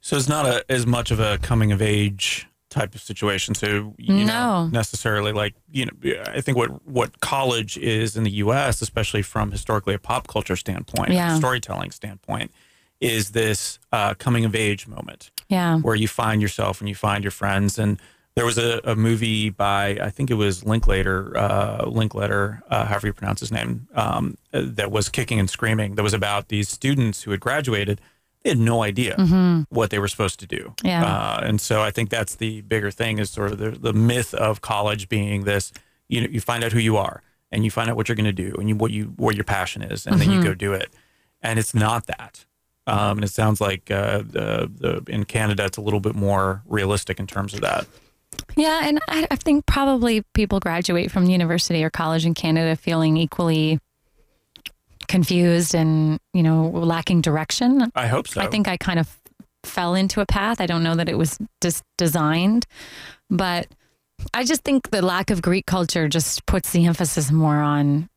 So 0.00 0.16
it's 0.16 0.28
not 0.28 0.46
a, 0.46 0.64
as 0.70 0.86
much 0.86 1.10
of 1.10 1.20
a 1.20 1.38
coming 1.38 1.72
of 1.72 1.82
age 1.82 2.48
type 2.70 2.94
of 2.94 3.00
situation. 3.00 3.54
So 3.54 3.94
you 3.98 4.14
no. 4.14 4.24
know, 4.26 4.68
necessarily 4.68 5.32
like 5.32 5.54
you 5.70 5.86
know, 5.86 6.22
I 6.26 6.40
think 6.40 6.56
what 6.56 6.86
what 6.86 7.20
college 7.20 7.76
is 7.76 8.16
in 8.16 8.24
the 8.24 8.30
U.S., 8.30 8.82
especially 8.82 9.22
from 9.22 9.50
historically 9.50 9.94
a 9.94 9.98
pop 9.98 10.28
culture 10.28 10.56
standpoint, 10.56 11.10
yeah. 11.10 11.36
storytelling 11.36 11.90
standpoint, 11.90 12.52
is 13.00 13.30
this 13.30 13.78
uh, 13.92 14.14
coming 14.14 14.44
of 14.44 14.54
age 14.54 14.86
moment. 14.86 15.30
Yeah, 15.48 15.78
where 15.78 15.94
you 15.94 16.08
find 16.08 16.42
yourself 16.42 16.80
and 16.80 16.88
you 16.88 16.94
find 16.94 17.24
your 17.24 17.30
friends 17.30 17.78
and 17.78 18.00
there 18.38 18.46
was 18.46 18.56
a, 18.56 18.80
a 18.84 18.94
movie 18.94 19.50
by 19.50 19.98
I 20.00 20.10
think 20.10 20.30
it 20.30 20.34
was 20.34 20.64
Linklater, 20.64 21.36
uh, 21.36 21.86
Linklater, 21.88 22.62
uh, 22.70 22.84
however 22.84 23.08
you 23.08 23.12
pronounce 23.12 23.40
his 23.40 23.50
name, 23.50 23.88
um, 23.96 24.38
that 24.52 24.92
was 24.92 25.08
kicking 25.08 25.40
and 25.40 25.50
screaming. 25.50 25.96
That 25.96 26.04
was 26.04 26.14
about 26.14 26.46
these 26.46 26.68
students 26.68 27.24
who 27.24 27.32
had 27.32 27.40
graduated. 27.40 28.00
They 28.44 28.50
had 28.50 28.58
no 28.60 28.84
idea 28.84 29.16
mm-hmm. 29.16 29.62
what 29.70 29.90
they 29.90 29.98
were 29.98 30.06
supposed 30.06 30.38
to 30.38 30.46
do. 30.46 30.72
Yeah. 30.84 31.04
Uh, 31.04 31.40
and 31.42 31.60
so 31.60 31.82
I 31.82 31.90
think 31.90 32.10
that's 32.10 32.36
the 32.36 32.60
bigger 32.60 32.92
thing 32.92 33.18
is 33.18 33.28
sort 33.28 33.50
of 33.50 33.58
the, 33.58 33.70
the 33.72 33.92
myth 33.92 34.32
of 34.34 34.60
college 34.60 35.08
being 35.08 35.42
this. 35.42 35.72
You 36.06 36.20
know, 36.20 36.28
you 36.30 36.40
find 36.40 36.62
out 36.62 36.70
who 36.70 36.78
you 36.78 36.96
are 36.96 37.24
and 37.50 37.64
you 37.64 37.72
find 37.72 37.90
out 37.90 37.96
what 37.96 38.08
you're 38.08 38.14
going 38.14 38.36
to 38.36 38.42
do 38.50 38.54
and 38.56 38.68
you, 38.68 38.76
what 38.76 38.92
you 38.92 39.14
what 39.16 39.34
your 39.34 39.42
passion 39.42 39.82
is, 39.82 40.06
and 40.06 40.14
mm-hmm. 40.14 40.20
then 40.20 40.30
you 40.30 40.38
mm-hmm. 40.38 40.50
go 40.50 40.54
do 40.54 40.74
it. 40.74 40.90
And 41.42 41.58
it's 41.58 41.74
not 41.74 42.06
that. 42.06 42.44
Um, 42.86 43.18
and 43.18 43.24
it 43.24 43.32
sounds 43.32 43.60
like 43.60 43.90
uh, 43.90 44.18
the, 44.18 44.70
the 44.72 45.02
in 45.08 45.24
Canada, 45.24 45.64
it's 45.64 45.76
a 45.76 45.80
little 45.80 46.00
bit 46.00 46.14
more 46.14 46.62
realistic 46.66 47.18
in 47.18 47.26
terms 47.26 47.52
of 47.52 47.62
that. 47.62 47.84
Yeah, 48.56 48.80
and 48.84 48.98
I, 49.08 49.26
I 49.30 49.36
think 49.36 49.66
probably 49.66 50.22
people 50.34 50.60
graduate 50.60 51.10
from 51.10 51.26
university 51.26 51.84
or 51.84 51.90
college 51.90 52.26
in 52.26 52.34
Canada 52.34 52.76
feeling 52.76 53.16
equally 53.16 53.78
confused 55.06 55.74
and 55.74 56.18
you 56.34 56.42
know 56.42 56.68
lacking 56.68 57.20
direction. 57.20 57.90
I 57.94 58.06
hope 58.06 58.28
so. 58.28 58.40
I 58.40 58.46
think 58.46 58.68
I 58.68 58.76
kind 58.76 58.98
of 58.98 59.18
fell 59.64 59.94
into 59.94 60.20
a 60.20 60.26
path. 60.26 60.60
I 60.60 60.66
don't 60.66 60.82
know 60.82 60.94
that 60.94 61.08
it 61.08 61.18
was 61.18 61.38
just 61.60 61.82
designed, 61.96 62.66
but 63.30 63.68
I 64.34 64.44
just 64.44 64.62
think 64.62 64.90
the 64.90 65.02
lack 65.02 65.30
of 65.30 65.42
Greek 65.42 65.66
culture 65.66 66.08
just 66.08 66.46
puts 66.46 66.72
the 66.72 66.86
emphasis 66.86 67.30
more 67.30 67.56
on 67.56 68.08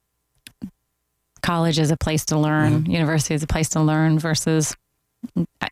college 1.41 1.79
as 1.79 1.91
a 1.91 1.97
place 1.97 2.25
to 2.25 2.37
learn, 2.37 2.83
mm-hmm. 2.83 2.91
university 2.91 3.33
as 3.33 3.43
a 3.43 3.47
place 3.47 3.69
to 3.69 3.81
learn 3.81 4.19
versus 4.19 4.75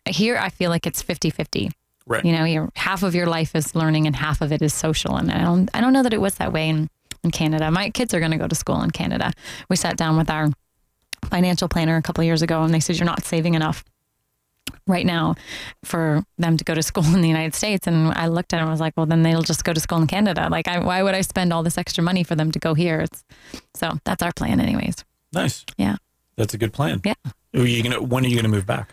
here 0.08 0.36
I 0.36 0.48
feel 0.50 0.70
like 0.70 0.86
it's 0.86 1.02
50-50. 1.02 1.72
Right. 2.10 2.24
You 2.24 2.32
know, 2.32 2.44
your 2.44 2.68
half 2.74 3.04
of 3.04 3.14
your 3.14 3.28
life 3.28 3.54
is 3.54 3.76
learning 3.76 4.08
and 4.08 4.16
half 4.16 4.40
of 4.40 4.50
it 4.50 4.60
is 4.62 4.74
social. 4.74 5.16
And 5.16 5.30
I 5.30 5.42
don't 5.42 5.70
I 5.72 5.80
don't 5.80 5.92
know 5.92 6.02
that 6.02 6.12
it 6.12 6.20
was 6.20 6.34
that 6.34 6.52
way 6.52 6.68
in, 6.68 6.90
in 7.22 7.30
Canada. 7.30 7.70
My 7.70 7.88
kids 7.90 8.12
are 8.12 8.18
going 8.18 8.32
to 8.32 8.36
go 8.36 8.48
to 8.48 8.54
school 8.56 8.82
in 8.82 8.90
Canada. 8.90 9.32
We 9.68 9.76
sat 9.76 9.96
down 9.96 10.16
with 10.16 10.28
our 10.28 10.48
financial 11.26 11.68
planner 11.68 11.96
a 11.96 12.02
couple 12.02 12.24
years 12.24 12.42
ago 12.42 12.64
and 12.64 12.74
they 12.74 12.80
said 12.80 12.98
you're 12.98 13.06
not 13.06 13.24
saving 13.24 13.54
enough 13.54 13.84
right 14.88 15.06
now 15.06 15.36
for 15.84 16.24
them 16.36 16.56
to 16.56 16.64
go 16.64 16.74
to 16.74 16.82
school 16.82 17.04
in 17.14 17.20
the 17.20 17.28
United 17.28 17.54
States. 17.54 17.86
And 17.86 18.08
I 18.08 18.26
looked 18.26 18.52
at 18.52 18.56
it 18.58 18.62
and 18.62 18.70
was 18.70 18.80
like, 18.80 18.94
well, 18.96 19.06
then 19.06 19.22
they'll 19.22 19.42
just 19.42 19.62
go 19.62 19.72
to 19.72 19.78
school 19.78 19.98
in 19.98 20.08
Canada. 20.08 20.48
Like, 20.50 20.66
I, 20.66 20.80
why 20.80 21.04
would 21.04 21.14
I 21.14 21.20
spend 21.20 21.52
all 21.52 21.62
this 21.62 21.78
extra 21.78 22.02
money 22.02 22.24
for 22.24 22.34
them 22.34 22.50
to 22.50 22.58
go 22.58 22.74
here? 22.74 22.98
It's 22.98 23.22
so 23.74 23.98
that's 24.04 24.20
our 24.20 24.32
plan, 24.32 24.58
anyways. 24.58 25.04
Nice. 25.32 25.64
Yeah. 25.78 25.94
That's 26.34 26.54
a 26.54 26.58
good 26.58 26.72
plan. 26.72 27.02
Yeah. 27.04 27.14
Are 27.54 27.64
you 27.64 27.84
gonna? 27.84 28.02
When 28.02 28.24
are 28.24 28.28
you 28.28 28.34
gonna 28.34 28.48
move 28.48 28.66
back? 28.66 28.92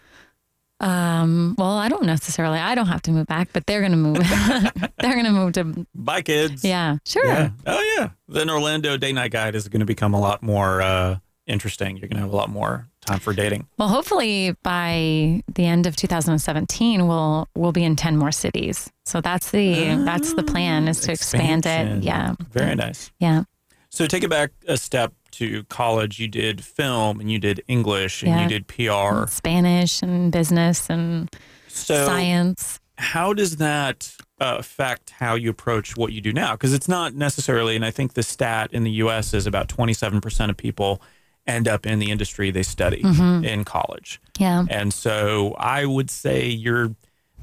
Um, 0.80 1.56
well, 1.58 1.72
I 1.72 1.90
don't 1.90 2.06
necessarily. 2.06 2.60
I 2.60 2.76
don't 2.76 2.88
have 2.88 3.02
to 3.04 3.12
move 3.12 3.28
back, 3.28 3.50
but 3.52 3.66
they're 3.66 3.80
going 3.82 3.92
to 3.92 3.98
move. 3.98 4.18
they're 5.00 5.14
going 5.14 5.26
to 5.26 5.32
move 5.32 5.54
to. 5.54 5.88
Bye, 5.96 6.22
kids. 6.22 6.64
Yeah, 6.64 6.98
sure. 7.06 7.26
Yeah. 7.26 7.50
Oh, 7.66 7.96
yeah. 7.98 8.10
Then 8.28 8.50
Orlando 8.50 8.98
Day 8.98 9.12
Night 9.12 9.32
Guide 9.32 9.56
is 9.56 9.68
going 9.68 9.80
to 9.80 9.86
become 9.86 10.14
a 10.14 10.20
lot 10.20 10.44
more 10.44 10.82
uh, 10.82 11.18
interesting. 11.48 11.98
You're 11.98 12.08
going 12.10 12.18
to 12.18 12.24
have 12.24 12.34
a 12.34 12.36
lot 12.36 12.50
more 12.50 12.88
time 13.06 13.20
for 13.20 13.34
dating. 13.34 13.68
Well, 13.80 13.88
hopefully 13.88 14.56
by 14.64 15.42
the 15.52 15.66
end 15.66 15.88
of 15.88 15.96
2017, 15.96 17.08
we'll 17.08 17.48
we'll 17.56 17.72
be 17.72 17.84
in 17.84 17.96
10 17.96 18.18
more 18.18 18.32
cities. 18.32 18.92
So 19.06 19.22
that's 19.22 19.50
the 19.52 19.90
uh, 19.90 20.04
that's 20.04 20.34
the 20.34 20.44
plan 20.44 20.88
is 20.88 21.00
to 21.02 21.12
expansion. 21.14 21.58
expand 21.60 21.98
it. 22.00 22.04
Yeah. 22.04 22.36
Very 22.52 22.76
nice. 22.76 23.12
Yeah. 23.20 23.44
So 23.90 24.06
take 24.06 24.24
it 24.24 24.30
back 24.30 24.52
a 24.68 24.78
step 24.78 25.14
to 25.38 25.64
college, 25.66 26.20
you 26.20 26.28
did 26.28 26.64
film 26.64 27.20
and 27.20 27.32
you 27.32 27.40
did 27.40 27.64
English 27.68 28.24
and 28.24 28.32
yeah. 28.32 28.44
you 28.44 28.50
did 28.50 28.68
PR, 28.68 29.22
and 29.22 29.30
Spanish 29.30 30.02
and 30.02 30.32
business 30.32 30.90
and 30.90 31.30
so 31.68 32.06
science. 32.06 32.80
How 32.98 33.34
does 33.34 33.58
that 33.58 34.16
uh, 34.40 34.56
affect 34.60 35.12
how 35.12 35.36
you 35.36 35.52
approach 35.52 35.96
what 35.96 36.14
you 36.14 36.22
do 36.22 36.34
now? 36.34 36.54
Because 36.54 36.74
it's 36.74 36.88
not 36.88 37.14
necessarily, 37.14 37.76
and 37.76 37.86
I 37.86 37.92
think 37.92 38.14
the 38.14 38.24
stat 38.24 38.72
in 38.74 38.84
the 38.84 38.92
U.S. 38.92 39.34
is 39.34 39.46
about 39.46 39.68
27% 39.68 40.50
of 40.50 40.58
people 40.58 41.02
end 41.46 41.68
up 41.68 41.86
in 41.86 42.00
the 42.00 42.12
industry 42.12 42.52
they 42.52 42.64
study 42.64 43.02
mm-hmm. 43.02 43.46
in 43.46 43.64
college. 43.64 44.20
Yeah. 44.38 44.66
And 44.70 44.94
so 44.94 45.56
I 45.58 45.86
would 45.86 46.10
say 46.10 46.48
you're 46.48 46.96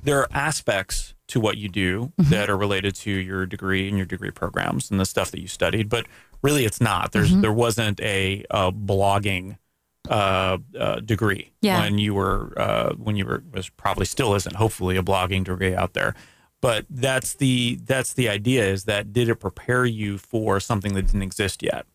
there 0.02 0.20
are 0.20 0.28
aspects 0.32 1.14
to 1.28 1.40
what 1.40 1.56
you 1.56 1.68
do 1.68 2.12
mm-hmm. 2.20 2.30
that 2.30 2.50
are 2.50 2.56
related 2.56 2.94
to 2.94 3.10
your 3.10 3.46
degree 3.46 3.88
and 3.88 3.96
your 3.96 4.06
degree 4.06 4.30
programs 4.30 4.90
and 4.90 5.00
the 5.00 5.06
stuff 5.06 5.30
that 5.30 5.40
you 5.40 5.48
studied, 5.48 5.88
but 5.88 6.06
really 6.44 6.64
it's 6.64 6.80
not. 6.80 7.10
There's 7.10 7.32
mm-hmm. 7.32 7.40
there 7.40 7.52
wasn't 7.52 8.00
a, 8.00 8.44
a 8.50 8.70
blogging 8.70 9.56
uh, 10.08 10.58
uh, 10.78 11.00
degree 11.00 11.50
yeah. 11.62 11.80
when 11.80 11.98
you 11.98 12.14
were 12.14 12.52
uh, 12.56 12.92
when 12.94 13.16
you 13.16 13.24
were 13.24 13.42
was 13.50 13.70
probably 13.70 14.04
still 14.04 14.34
isn't. 14.34 14.54
Hopefully, 14.54 14.96
a 14.96 15.02
blogging 15.02 15.42
degree 15.42 15.74
out 15.74 15.94
there. 15.94 16.14
But 16.60 16.86
that's 16.88 17.34
the 17.34 17.80
that's 17.84 18.12
the 18.12 18.28
idea 18.28 18.64
is 18.64 18.84
that 18.84 19.12
did 19.12 19.28
it 19.28 19.36
prepare 19.36 19.84
you 19.84 20.18
for 20.18 20.60
something 20.60 20.94
that 20.94 21.06
didn't 21.06 21.22
exist 21.22 21.62
yet? 21.62 21.86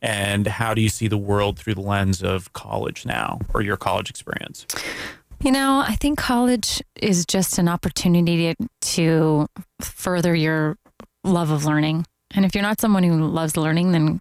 And 0.00 0.46
how 0.46 0.74
do 0.74 0.82
you 0.82 0.90
see 0.90 1.08
the 1.08 1.18
world 1.18 1.58
through 1.58 1.74
the 1.74 1.80
lens 1.80 2.22
of 2.22 2.52
college 2.52 3.06
now 3.06 3.40
or 3.54 3.62
your 3.62 3.78
college 3.78 4.10
experience? 4.10 4.66
You 5.42 5.50
know, 5.50 5.82
I 5.86 5.96
think 5.96 6.18
college 6.18 6.82
is 7.00 7.24
just 7.24 7.58
an 7.58 7.68
opportunity 7.68 8.54
to 8.80 9.46
further 9.80 10.34
your 10.34 10.76
love 11.22 11.50
of 11.50 11.64
learning. 11.64 12.06
And 12.34 12.44
if 12.44 12.54
you're 12.54 12.62
not 12.62 12.80
someone 12.80 13.02
who 13.02 13.26
loves 13.26 13.56
learning, 13.56 13.92
then 13.92 14.20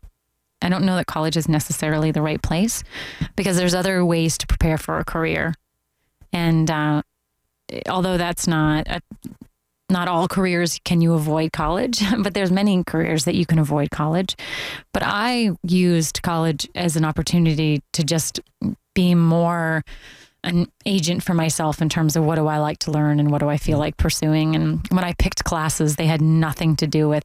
I 0.61 0.70
don't 0.70 0.86
know 0.86 0.95
that 0.95 1.07
college 1.07 1.36
is 1.36 1.49
necessarily 1.49 2.11
the 2.11 2.22
right 2.22 2.41
place 2.41 2.84
because 3.36 3.57
there's 3.57 3.76
other 3.76 4.05
ways 4.05 4.38
to 4.38 4.47
prepare 4.47 4.78
for 4.78 4.97
a 4.97 5.05
career. 5.05 5.53
And 6.32 6.72
uh, 6.72 7.01
although 7.89 8.18
that's 8.18 8.47
not 8.47 8.88
a, 8.88 9.01
not 9.89 10.07
all 10.07 10.28
careers 10.28 10.80
can 10.86 11.01
you 11.01 11.14
avoid 11.14 11.51
college, 11.51 12.01
but 12.20 12.34
there's 12.34 12.51
many 12.51 12.84
careers 12.84 13.26
that 13.26 13.36
you 13.36 13.45
can 13.45 13.59
avoid 13.59 13.91
college. 13.91 14.36
But 14.93 15.03
I 15.05 15.51
used 15.64 16.22
college 16.24 16.68
as 16.76 16.95
an 16.95 17.05
opportunity 17.05 17.82
to 17.93 18.03
just 18.03 18.39
be 18.95 19.16
more 19.16 19.84
an 20.44 20.68
agent 20.86 21.24
for 21.24 21.34
myself 21.34 21.82
in 21.82 21.89
terms 21.89 22.16
of 22.16 22.26
what 22.26 22.36
do 22.36 22.48
I 22.48 22.58
like 22.58 22.80
to 22.80 22.91
learn 22.91 23.20
and 23.20 23.32
what 23.32 23.39
do 23.39 23.50
I 23.50 23.58
feel 23.58 23.78
like 23.78 23.96
pursuing. 23.98 24.56
And 24.56 24.86
when 24.89 25.04
I 25.04 25.14
picked 25.14 25.44
classes, 25.44 25.96
they 25.96 26.06
had 26.06 26.22
nothing 26.22 26.76
to 26.78 26.88
do 26.88 27.08
with 27.08 27.24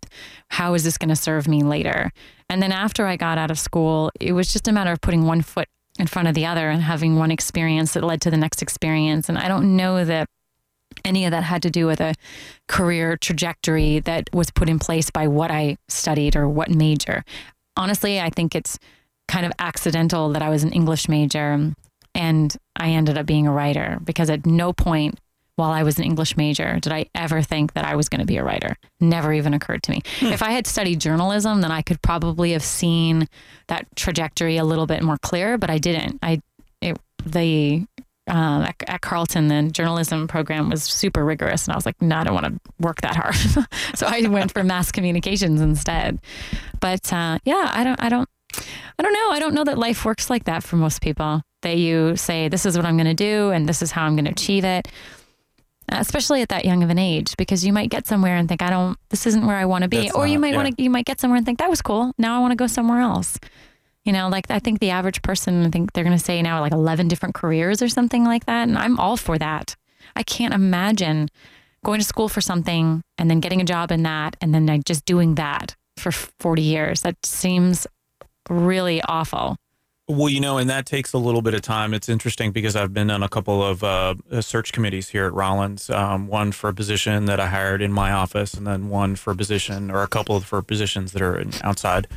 how 0.51 0.75
is 0.75 0.85
this 0.85 0.99
going 0.99 1.09
to 1.09 1.17
serve 1.17 1.49
me 1.49 1.63
later. 1.63 2.13
And 2.49 2.63
then 2.63 2.73
after 2.73 3.07
I 3.07 3.17
got 3.17 3.39
out 3.39 3.51
of 3.51 3.59
school, 3.59 4.11
it 4.21 4.33
was 4.33 4.53
just 4.53 4.69
a 4.69 4.73
matter 4.73 4.93
of 4.93 5.01
putting 5.01 5.25
one 5.25 5.43
foot 5.43 5.69
in 5.99 6.07
front 6.07 6.29
of 6.29 6.35
the 6.35 6.47
other 6.47 6.71
and 6.71 6.83
having 6.83 7.17
one 7.17 7.33
experience 7.33 7.95
that 7.95 8.05
led 8.05 8.21
to 8.21 8.31
the 8.31 8.37
next 8.37 8.63
experience. 8.63 9.29
And 9.29 9.37
I 9.37 9.49
don't 9.49 9.77
know 9.77 10.05
that 10.05 10.29
any 11.05 11.25
of 11.25 11.33
that 11.33 11.43
had 11.43 11.63
to 11.63 11.71
do 11.71 11.87
with 11.87 12.01
a 12.01 12.15
career 12.69 13.17
trajectory 13.17 13.99
that 14.01 14.29
was 14.33 14.51
put 14.51 14.69
in 14.69 14.79
place 14.79 15.11
by 15.11 15.27
what 15.27 15.51
I 15.51 15.77
studied 15.89 16.37
or 16.37 16.49
what 16.49 16.71
major. 16.71 17.25
Honestly, 17.77 18.21
I 18.21 18.31
think 18.31 18.55
it's 18.55 18.79
kind 19.27 19.45
of 19.45 19.53
accidental 19.59 20.31
that 20.31 20.43
I 20.43 20.49
was 20.49 20.63
an 20.63 20.73
English 20.73 21.09
major 21.09 21.73
and 22.19 22.55
I 22.75 22.91
ended 22.91 23.17
up 23.17 23.27
being 23.27 23.47
a 23.47 23.53
writer 23.53 24.01
because 24.03 24.29
at 24.29 24.45
no 24.45 24.73
point 24.73 25.21
while 25.55 25.71
I 25.71 25.85
was 25.85 25.99
an 25.99 26.05
English 26.05 26.37
major 26.37 26.79
did 26.81 26.93
I 26.93 27.07
ever 27.15 27.43
think 27.43 27.75
that 27.75 27.85
I 27.85 27.95
was 27.95 28.09
going 28.09 28.21
to 28.21 28.27
be 28.27 28.37
a 28.37 28.45
writer. 28.45 28.77
Never 29.01 29.33
even 29.33 29.55
occurred 29.55 29.83
to 29.85 29.93
me. 29.93 30.03
If 30.21 30.43
I 30.43 30.51
had 30.51 30.67
studied 30.67 31.01
journalism, 31.01 31.61
then 31.61 31.71
I 31.71 31.83
could 31.83 32.03
probably 32.03 32.53
have 32.53 32.63
seen 32.63 33.29
that 33.69 33.87
trajectory 33.97 34.57
a 34.57 34.65
little 34.65 34.87
bit 34.87 35.03
more 35.03 35.19
clear, 35.19 35.59
but 35.59 35.71
I 35.71 35.79
didn't. 35.79 36.19
I 36.23 36.41
it, 36.81 36.99
the 37.25 37.87
um, 38.27 38.63
at, 38.63 38.77
at, 38.87 39.01
Carleton, 39.01 39.49
the 39.49 39.71
journalism 39.71 40.29
program 40.29 40.71
was 40.71 40.83
super 40.83 41.25
rigorous, 41.25 41.67
and 41.67 41.73
I 41.73 41.77
was 41.77 41.87
like, 41.87 42.01
no, 42.03 42.17
I 42.17 42.25
don't 42.25 42.35
want 42.35 42.47
to 42.47 42.61
work 42.79 43.01
that 43.01 43.17
hard. 43.17 43.35
so 43.95 44.07
I 44.07 44.27
went 44.29 44.53
for 44.53 44.63
mass 44.63 44.93
communications 44.93 45.61
instead. 45.61 46.21
But 46.81 47.13
uh, 47.13 47.39
yeah, 47.45 47.71
I 47.73 47.85
don't, 47.85 48.03
I 48.03 48.09
don't, 48.09 48.29
I 48.99 49.03
don't 49.03 49.13
know. 49.13 49.31
I 49.31 49.39
don't 49.39 49.55
know 49.55 49.65
that 49.65 49.79
life 49.79 50.05
works 50.05 50.29
like 50.29 50.45
that 50.45 50.63
for 50.63 50.77
most 50.77 51.01
people. 51.01 51.43
That 51.63 51.77
you 51.77 52.17
say, 52.17 52.49
this 52.49 52.65
is 52.65 52.77
what 52.77 52.87
I'm 52.87 52.97
going 52.97 53.07
to 53.07 53.15
do, 53.15 53.51
and 53.51 53.69
this 53.69 53.83
is 53.83 53.91
how 53.91 54.05
I'm 54.05 54.15
going 54.15 54.27
to 54.27 54.31
achieve 54.31 54.65
it. 54.65 54.89
Uh, 55.91 55.97
especially 56.01 56.43
at 56.43 56.51
that 56.51 56.67
young 56.67 56.83
of 56.83 56.91
an 56.91 56.99
age, 56.99 57.35
because 57.39 57.65
you 57.65 57.73
might 57.73 57.89
get 57.89 58.07
somewhere 58.07 58.37
and 58.37 58.47
think, 58.47 58.61
I 58.61 58.69
don't, 58.69 58.99
this 59.09 59.27
isn't 59.27 59.47
where 59.47 59.57
I 59.57 59.65
want 59.65 59.83
to 59.83 59.89
be. 59.89 60.03
That's 60.03 60.15
or 60.15 60.27
not, 60.27 60.33
you 60.33 60.39
might 60.39 60.51
yeah. 60.51 60.57
want 60.57 60.77
to, 60.77 60.83
you 60.83 60.91
might 60.91 61.07
get 61.07 61.19
somewhere 61.19 61.39
and 61.39 61.47
think, 61.47 61.59
that 61.61 61.71
was 61.71 61.81
cool. 61.81 62.13
Now 62.19 62.37
I 62.37 62.41
want 62.41 62.53
to 62.53 62.57
go 62.57 62.67
somewhere 62.67 63.01
else. 63.01 63.39
You 64.05 64.13
know, 64.13 64.29
like 64.29 64.51
I 64.51 64.59
think 64.59 64.81
the 64.81 64.91
average 64.91 65.23
person, 65.23 65.65
I 65.65 65.71
think 65.71 65.93
they're 65.93 66.05
going 66.05 66.17
to 66.17 66.23
say 66.23 66.43
now 66.43 66.61
like 66.61 66.73
11 66.73 67.09
different 67.09 67.35
careers 67.35 67.81
or 67.81 67.89
something 67.89 68.25
like 68.25 68.45
that. 68.47 68.69
And 68.69 68.77
I'm 68.77 68.99
all 68.99 69.17
for 69.17 69.39
that. 69.39 69.77
I 70.15 70.23
can't 70.23 70.53
imagine 70.53 71.29
going 71.85 72.01
to 72.01 72.07
school 72.07 72.29
for 72.29 72.41
something 72.41 73.03
and 73.17 73.31
then 73.31 73.41
getting 73.41 73.61
a 73.61 73.65
job 73.65 73.91
in 73.91 74.03
that 74.03 74.37
and 74.41 74.55
then 74.55 74.67
like 74.67 74.85
just 74.85 75.05
doing 75.05 75.37
that 75.37 75.75
for 75.97 76.13
40 76.13 76.63
years. 76.63 77.03
That 77.03 77.17
seems 77.25 77.87
really 78.49 79.01
awful. 79.03 79.57
Well, 80.09 80.31
you 80.31 80.41
know, 80.41 80.57
and 80.57 80.71
that 80.71 80.87
takes 80.87 81.13
a 81.13 81.19
little 81.19 81.43
bit 81.43 81.53
of 81.53 81.61
time. 81.61 81.93
It's 81.93 82.09
interesting 82.09 82.51
because 82.51 82.77
I've 82.77 82.95
been 82.95 83.11
on 83.11 83.23
a 83.23 83.29
couple 83.29 83.63
of 83.63 83.85
uh, 83.85 84.15
search 84.41 84.73
committees 84.73 85.11
here 85.11 85.27
at 85.27 85.35
Rollins. 85.35 85.91
Um, 85.91 86.29
one 86.29 86.53
for 86.53 86.71
a 86.71 86.75
position 86.75 87.27
that 87.27 87.39
I 87.39 87.47
hired 87.47 87.83
in 87.83 87.93
my 87.93 88.13
office, 88.13 88.55
and 88.55 88.67
then 88.67 88.89
one 88.89 89.17
for 89.17 89.33
a 89.33 89.37
position, 89.37 89.91
or 89.91 90.03
a 90.03 90.09
couple 90.09 90.35
of 90.35 90.45
for 90.45 90.63
positions 90.63 91.13
that 91.13 91.21
are 91.21 91.45
outside 91.63 92.09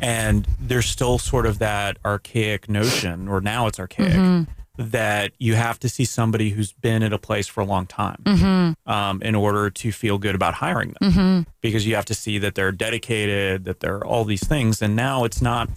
and 0.00 0.46
there's 0.60 0.86
still 0.86 1.18
sort 1.18 1.46
of 1.46 1.58
that 1.58 1.98
archaic 2.04 2.68
notion, 2.68 3.28
or 3.28 3.40
now 3.40 3.66
it's 3.66 3.78
archaic, 3.78 4.12
mm-hmm. 4.12 4.42
that 4.90 5.32
you 5.38 5.54
have 5.54 5.78
to 5.80 5.88
see 5.88 6.04
somebody 6.04 6.50
who's 6.50 6.72
been 6.72 7.02
at 7.02 7.12
a 7.12 7.18
place 7.18 7.46
for 7.46 7.60
a 7.60 7.64
long 7.64 7.86
time 7.86 8.22
mm-hmm. 8.24 8.90
um, 8.90 9.22
in 9.22 9.34
order 9.34 9.70
to 9.70 9.92
feel 9.92 10.18
good 10.18 10.34
about 10.34 10.54
hiring 10.54 10.94
them. 11.00 11.12
Mm-hmm. 11.12 11.50
Because 11.60 11.86
you 11.86 11.94
have 11.94 12.04
to 12.06 12.14
see 12.14 12.38
that 12.38 12.54
they're 12.54 12.72
dedicated, 12.72 13.64
that 13.64 13.80
they're 13.80 14.04
all 14.04 14.24
these 14.24 14.46
things. 14.46 14.80
And 14.80 14.94
now 14.94 15.24
it's 15.24 15.42
not, 15.42 15.68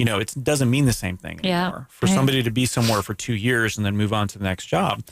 you 0.00 0.06
know, 0.06 0.18
it 0.18 0.34
doesn't 0.42 0.70
mean 0.70 0.86
the 0.86 0.94
same 0.94 1.18
thing 1.18 1.40
yeah. 1.42 1.64
anymore. 1.64 1.86
For 1.90 2.06
right. 2.06 2.14
somebody 2.14 2.42
to 2.42 2.50
be 2.50 2.64
somewhere 2.64 3.02
for 3.02 3.12
two 3.12 3.34
years 3.34 3.76
and 3.76 3.84
then 3.84 3.98
move 3.98 4.14
on 4.14 4.28
to 4.28 4.38
the 4.38 4.44
next 4.44 4.64
job 4.64 5.02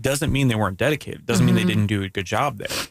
doesn't 0.00 0.30
mean 0.30 0.46
they 0.46 0.54
weren't 0.54 0.76
dedicated. 0.76 1.26
Doesn't 1.26 1.44
mean 1.44 1.56
they 1.56 1.62
mm-hmm. 1.62 1.68
didn't 1.68 1.86
do 1.88 2.02
a 2.04 2.08
good 2.08 2.26
job 2.26 2.58
there. 2.58 2.86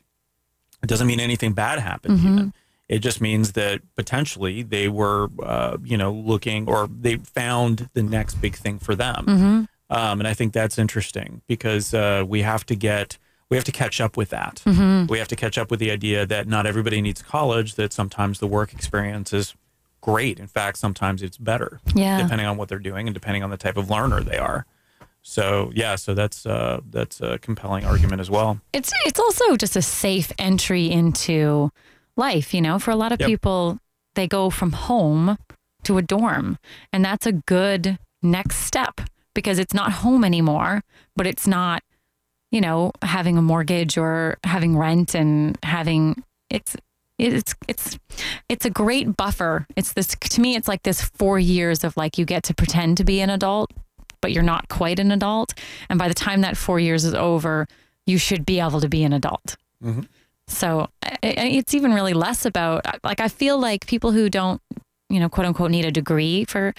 It 0.83 0.87
doesn't 0.87 1.07
mean 1.07 1.21
anything 1.21 1.53
bad 1.53 1.79
happened 1.79 2.19
mm-hmm. 2.19 2.33
even 2.33 2.53
it 2.87 2.99
just 2.99 3.21
means 3.21 3.53
that 3.53 3.81
potentially 3.95 4.61
they 4.61 4.87
were, 4.87 5.29
uh, 5.41 5.77
you 5.83 5.97
know, 5.97 6.11
looking 6.11 6.67
or 6.67 6.87
they 6.87 7.15
found 7.17 7.89
the 7.93 8.03
next 8.03 8.35
big 8.35 8.55
thing 8.55 8.77
for 8.79 8.95
them. 8.95 9.25
Mm-hmm. 9.25 9.63
Um, 9.95 10.19
and 10.19 10.27
I 10.27 10.33
think 10.33 10.53
that's 10.53 10.77
interesting 10.77 11.41
because 11.47 11.93
uh, 11.93 12.23
we 12.27 12.41
have 12.41 12.65
to 12.67 12.75
get 12.75 13.17
we 13.49 13.57
have 13.57 13.63
to 13.65 13.71
catch 13.71 14.01
up 14.01 14.17
with 14.17 14.29
that. 14.29 14.61
Mm-hmm. 14.65 15.05
We 15.07 15.19
have 15.19 15.27
to 15.27 15.35
catch 15.35 15.57
up 15.57 15.69
with 15.69 15.79
the 15.79 15.91
idea 15.91 16.25
that 16.25 16.47
not 16.47 16.65
everybody 16.65 17.01
needs 17.01 17.21
college. 17.21 17.75
That 17.75 17.93
sometimes 17.93 18.39
the 18.39 18.47
work 18.47 18.73
experience 18.73 19.33
is 19.33 19.55
great. 20.05 20.39
In 20.39 20.45
fact, 20.45 20.77
sometimes 20.77 21.23
it's 21.23 21.37
better, 21.37 21.79
yeah. 21.95 22.21
depending 22.21 22.45
on 22.45 22.57
what 22.57 22.69
they're 22.69 22.77
doing 22.77 23.07
and 23.07 23.13
depending 23.15 23.43
on 23.43 23.49
the 23.49 23.57
type 23.57 23.75
of 23.75 23.89
learner 23.89 24.21
they 24.21 24.37
are. 24.37 24.67
So 25.23 25.71
yeah, 25.73 25.95
so 25.95 26.13
that's 26.13 26.45
uh, 26.45 26.81
that's 26.91 27.19
a 27.21 27.39
compelling 27.39 27.85
argument 27.85 28.21
as 28.21 28.29
well. 28.29 28.61
It's 28.71 28.93
it's 29.05 29.19
also 29.19 29.57
just 29.57 29.75
a 29.75 29.81
safe 29.81 30.31
entry 30.37 30.91
into 30.91 31.71
life. 32.15 32.53
You 32.53 32.61
know, 32.61 32.77
for 32.77 32.91
a 32.91 32.95
lot 32.95 33.11
of 33.11 33.19
yep. 33.19 33.27
people, 33.27 33.79
they 34.13 34.27
go 34.27 34.51
from 34.51 34.73
home 34.73 35.39
to 35.85 35.97
a 35.97 36.03
dorm, 36.03 36.59
and 36.93 37.03
that's 37.03 37.25
a 37.25 37.31
good 37.31 37.97
next 38.21 38.57
step 38.57 39.01
because 39.33 39.57
it's 39.57 39.73
not 39.73 39.91
home 39.91 40.23
anymore, 40.23 40.83
but 41.15 41.25
it's 41.25 41.47
not, 41.47 41.81
you 42.51 42.61
know, 42.61 42.91
having 43.01 43.39
a 43.39 43.41
mortgage 43.41 43.97
or 43.97 44.37
having 44.43 44.77
rent 44.77 45.15
and 45.15 45.57
having 45.63 46.23
it's 46.51 46.75
it's 47.17 47.55
it's 47.67 47.97
it's 48.49 48.65
a 48.65 48.69
great 48.69 49.15
buffer. 49.15 49.67
It's 49.75 49.93
this 49.93 50.07
to 50.07 50.41
me 50.41 50.55
it's 50.55 50.67
like 50.67 50.83
this 50.83 51.01
4 51.01 51.39
years 51.39 51.83
of 51.83 51.95
like 51.95 52.17
you 52.17 52.25
get 52.25 52.43
to 52.43 52.53
pretend 52.53 52.97
to 52.97 53.03
be 53.03 53.21
an 53.21 53.29
adult 53.29 53.71
but 54.21 54.31
you're 54.31 54.43
not 54.43 54.67
quite 54.69 54.99
an 54.99 55.11
adult 55.11 55.53
and 55.89 55.99
by 55.99 56.07
the 56.07 56.13
time 56.13 56.41
that 56.41 56.57
4 56.57 56.79
years 56.79 57.05
is 57.05 57.13
over 57.13 57.67
you 58.05 58.17
should 58.17 58.45
be 58.45 58.59
able 58.59 58.81
to 58.81 58.89
be 58.89 59.03
an 59.03 59.13
adult. 59.13 59.55
Mm-hmm. 59.83 60.01
So 60.47 60.89
it's 61.23 61.73
even 61.73 61.93
really 61.93 62.13
less 62.13 62.45
about 62.45 62.85
like 63.03 63.19
I 63.19 63.27
feel 63.27 63.57
like 63.57 63.87
people 63.87 64.11
who 64.11 64.29
don't, 64.29 64.61
you 65.09 65.19
know, 65.19 65.29
quote 65.29 65.47
unquote 65.47 65.71
need 65.71 65.85
a 65.85 65.91
degree 65.91 66.45
for 66.45 66.73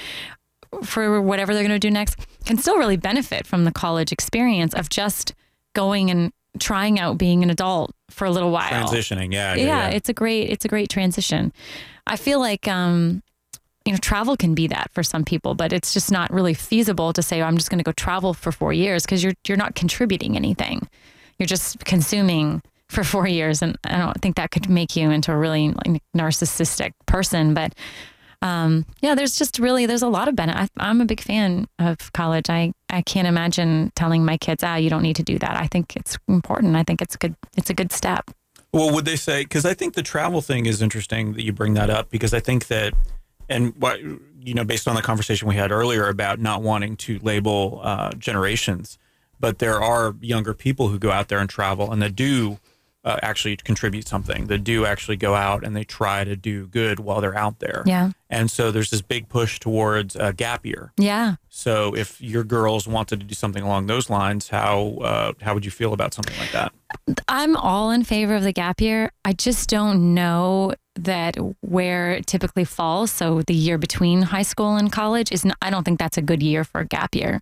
for 0.82 1.20
whatever 1.22 1.55
they're 1.55 1.62
going 1.62 1.70
to 1.70 1.78
do 1.78 1.91
next 1.91 2.16
can 2.45 2.59
still 2.59 2.76
really 2.76 2.97
benefit 2.97 3.47
from 3.47 3.64
the 3.64 3.72
college 3.72 4.12
experience 4.12 4.74
of 4.74 4.89
just 4.89 5.34
going 5.74 6.11
and 6.11 6.32
trying 6.59 6.99
out 6.99 7.18
being 7.18 7.43
an 7.43 7.51
adult 7.51 7.93
for 8.11 8.25
a 8.25 8.31
little 8.31 8.51
while. 8.51 8.71
Transitioning, 8.71 9.33
yeah, 9.33 9.55
yeah, 9.55 9.67
yeah, 9.67 9.89
it's 9.89 10.09
a 10.09 10.13
great 10.13 10.51
it's 10.51 10.65
a 10.65 10.69
great 10.69 10.89
transition. 10.89 11.53
I 12.07 12.17
feel 12.17 12.41
like 12.41 12.69
um 12.69 13.23
you 13.87 13.93
know, 13.93 13.99
travel 13.99 14.37
can 14.37 14.55
be 14.55 14.67
that 14.67 14.91
for 14.93 15.05
some 15.05 15.25
people, 15.25 15.55
but 15.55 15.73
it's 15.73 15.95
just 15.95 16.11
not 16.11 16.33
really 16.33 16.55
feasible 16.55 17.13
to 17.13 17.23
say, 17.23 17.41
oh, 17.41 17.45
I'm 17.45 17.57
just 17.57 17.71
going 17.71 17.79
to 17.79 17.85
go 17.85 17.93
travel 17.93 18.35
for 18.35 18.51
four 18.51 18.73
years 18.73 19.05
because 19.05 19.23
you're 19.23 19.35
you're 19.47 19.57
not 19.57 19.75
contributing 19.75 20.37
anything. 20.37 20.89
You're 21.39 21.47
just 21.47 21.85
consuming 21.85 22.63
for 22.89 23.05
four 23.05 23.29
years, 23.29 23.63
and 23.63 23.79
I 23.85 23.99
don't 23.99 24.21
think 24.21 24.37
that 24.37 24.51
could 24.51 24.69
make 24.69 24.97
you 24.97 25.11
into 25.11 25.33
a 25.33 25.37
really 25.37 25.69
like, 25.71 26.03
narcissistic 26.17 26.93
person. 27.07 27.55
But 27.55 27.75
um, 28.47 28.87
yeah, 29.01 29.15
there's 29.15 29.37
just 29.37 29.59
really 29.59 29.87
there's 29.87 30.03
a 30.03 30.09
lot 30.09 30.29
of 30.29 30.37
benefit. 30.37 30.71
I, 30.79 30.91
am 30.91 31.01
a 31.01 31.05
big 31.05 31.21
fan 31.21 31.67
of 31.79 32.13
college. 32.13 32.49
I 32.49 32.73
I 32.91 33.03
can't 33.03 33.27
imagine 33.27 33.93
telling 33.97 34.25
my 34.25 34.37
kids, 34.37 34.63
ah, 34.63 34.77
you 34.77 34.89
don't 34.89 35.03
need 35.03 35.17
to 35.17 35.23
do 35.23 35.39
that. 35.39 35.57
I 35.57 35.67
think 35.67 35.97
it's 35.97 36.17
important. 36.29 36.77
I 36.77 36.85
think 36.85 37.03
it's 37.03 37.17
good. 37.17 37.35
It's 37.57 37.71
a 37.71 37.75
good 37.75 37.93
step. 37.93 38.31
Well, 38.73 38.93
would 38.93 39.05
they 39.05 39.17
say? 39.17 39.43
Because 39.43 39.65
I 39.65 39.75
think 39.75 39.95
the 39.95 40.03
travel 40.03 40.41
thing 40.43 40.67
is 40.67 40.81
interesting 40.81 41.33
that 41.33 41.45
you 41.45 41.53
bring 41.53 41.75
that 41.75 41.91
up 41.91 42.11
because 42.11 42.33
I 42.33 42.41
think 42.41 42.69
that, 42.69 42.95
and 43.49 43.75
what 43.77 44.01
you 44.01 44.55
know, 44.55 44.65
based 44.65 44.87
on 44.87 44.95
the 44.95 45.03
conversation 45.03 45.49
we 45.49 45.57
had 45.57 45.73
earlier 45.73 46.09
about 46.09 46.39
not 46.39 46.63
wanting 46.63 46.97
to 46.99 47.19
label 47.21 47.81
uh, 47.83 48.13
generations, 48.13 48.97
but 49.41 49.59
there 49.59 49.83
are 49.83 50.15
younger 50.21 50.55
people 50.55 50.89
who 50.89 50.99
go 51.01 51.11
out 51.11 51.29
there 51.29 51.41
and 51.41 51.51
travel 51.51 51.91
and 51.91 52.01
that 52.01 52.15
do 52.15 52.59
uh, 53.07 53.19
actually 53.23 53.57
contribute 53.57 54.07
something, 54.09 54.49
that 54.49 54.65
do 54.65 54.85
actually 54.85 55.17
go 55.17 55.35
out 55.35 55.65
and 55.65 55.77
they 55.77 55.85
try 55.85 56.25
to 56.25 56.35
do 56.35 56.67
good 56.67 56.99
while 56.99 57.21
they're 57.21 57.39
out 57.39 57.61
there. 57.61 57.85
Yeah. 57.87 58.11
And 58.29 58.51
so 58.51 58.73
there's 58.73 58.91
this 58.91 59.01
big 59.01 59.29
push 59.29 59.61
towards 59.61 60.17
a 60.17 60.33
gap 60.33 60.67
year. 60.67 60.93
Yeah. 60.99 61.37
So 61.49 61.95
if 61.95 62.21
your 62.21 62.43
girls 62.43 62.89
wanted 62.89 63.21
to 63.21 63.27
do 63.27 63.35
something 63.35 63.63
along 63.63 63.87
those 63.87 64.11
lines, 64.11 64.49
how 64.49 64.99
uh, 65.01 65.33
how 65.41 65.55
would 65.55 65.65
you 65.65 65.71
feel 65.71 65.93
about 65.93 66.13
something 66.13 66.37
like 66.39 66.51
that? 66.51 66.73
I'm 67.29 67.57
all 67.57 67.93
in 67.93 68.03
favor 68.03 68.35
of 68.35 68.43
the 68.43 68.53
gap 68.53 68.81
year. 68.81 69.13
I 69.25 69.33
just 69.33 69.71
don't 69.71 70.15
know 70.15 70.75
that 70.97 71.37
where 71.61 72.13
it 72.13 72.27
typically 72.27 72.65
falls. 72.65 73.13
So 73.13 73.43
the 73.43 73.55
year 73.55 73.79
between 73.79 74.23
high 74.23 74.43
school 74.43 74.77
and 74.77 74.91
college 74.91 75.31
is. 75.31 75.45
Not, 75.45 75.57
I 75.63 75.71
don't 75.71 75.85
think 75.85 76.01
that's 76.01 76.19
a 76.19 76.23
good 76.23 76.43
year 76.43 76.65
for 76.65 76.81
a 76.81 76.87
gap 76.87 77.15
year. 77.15 77.41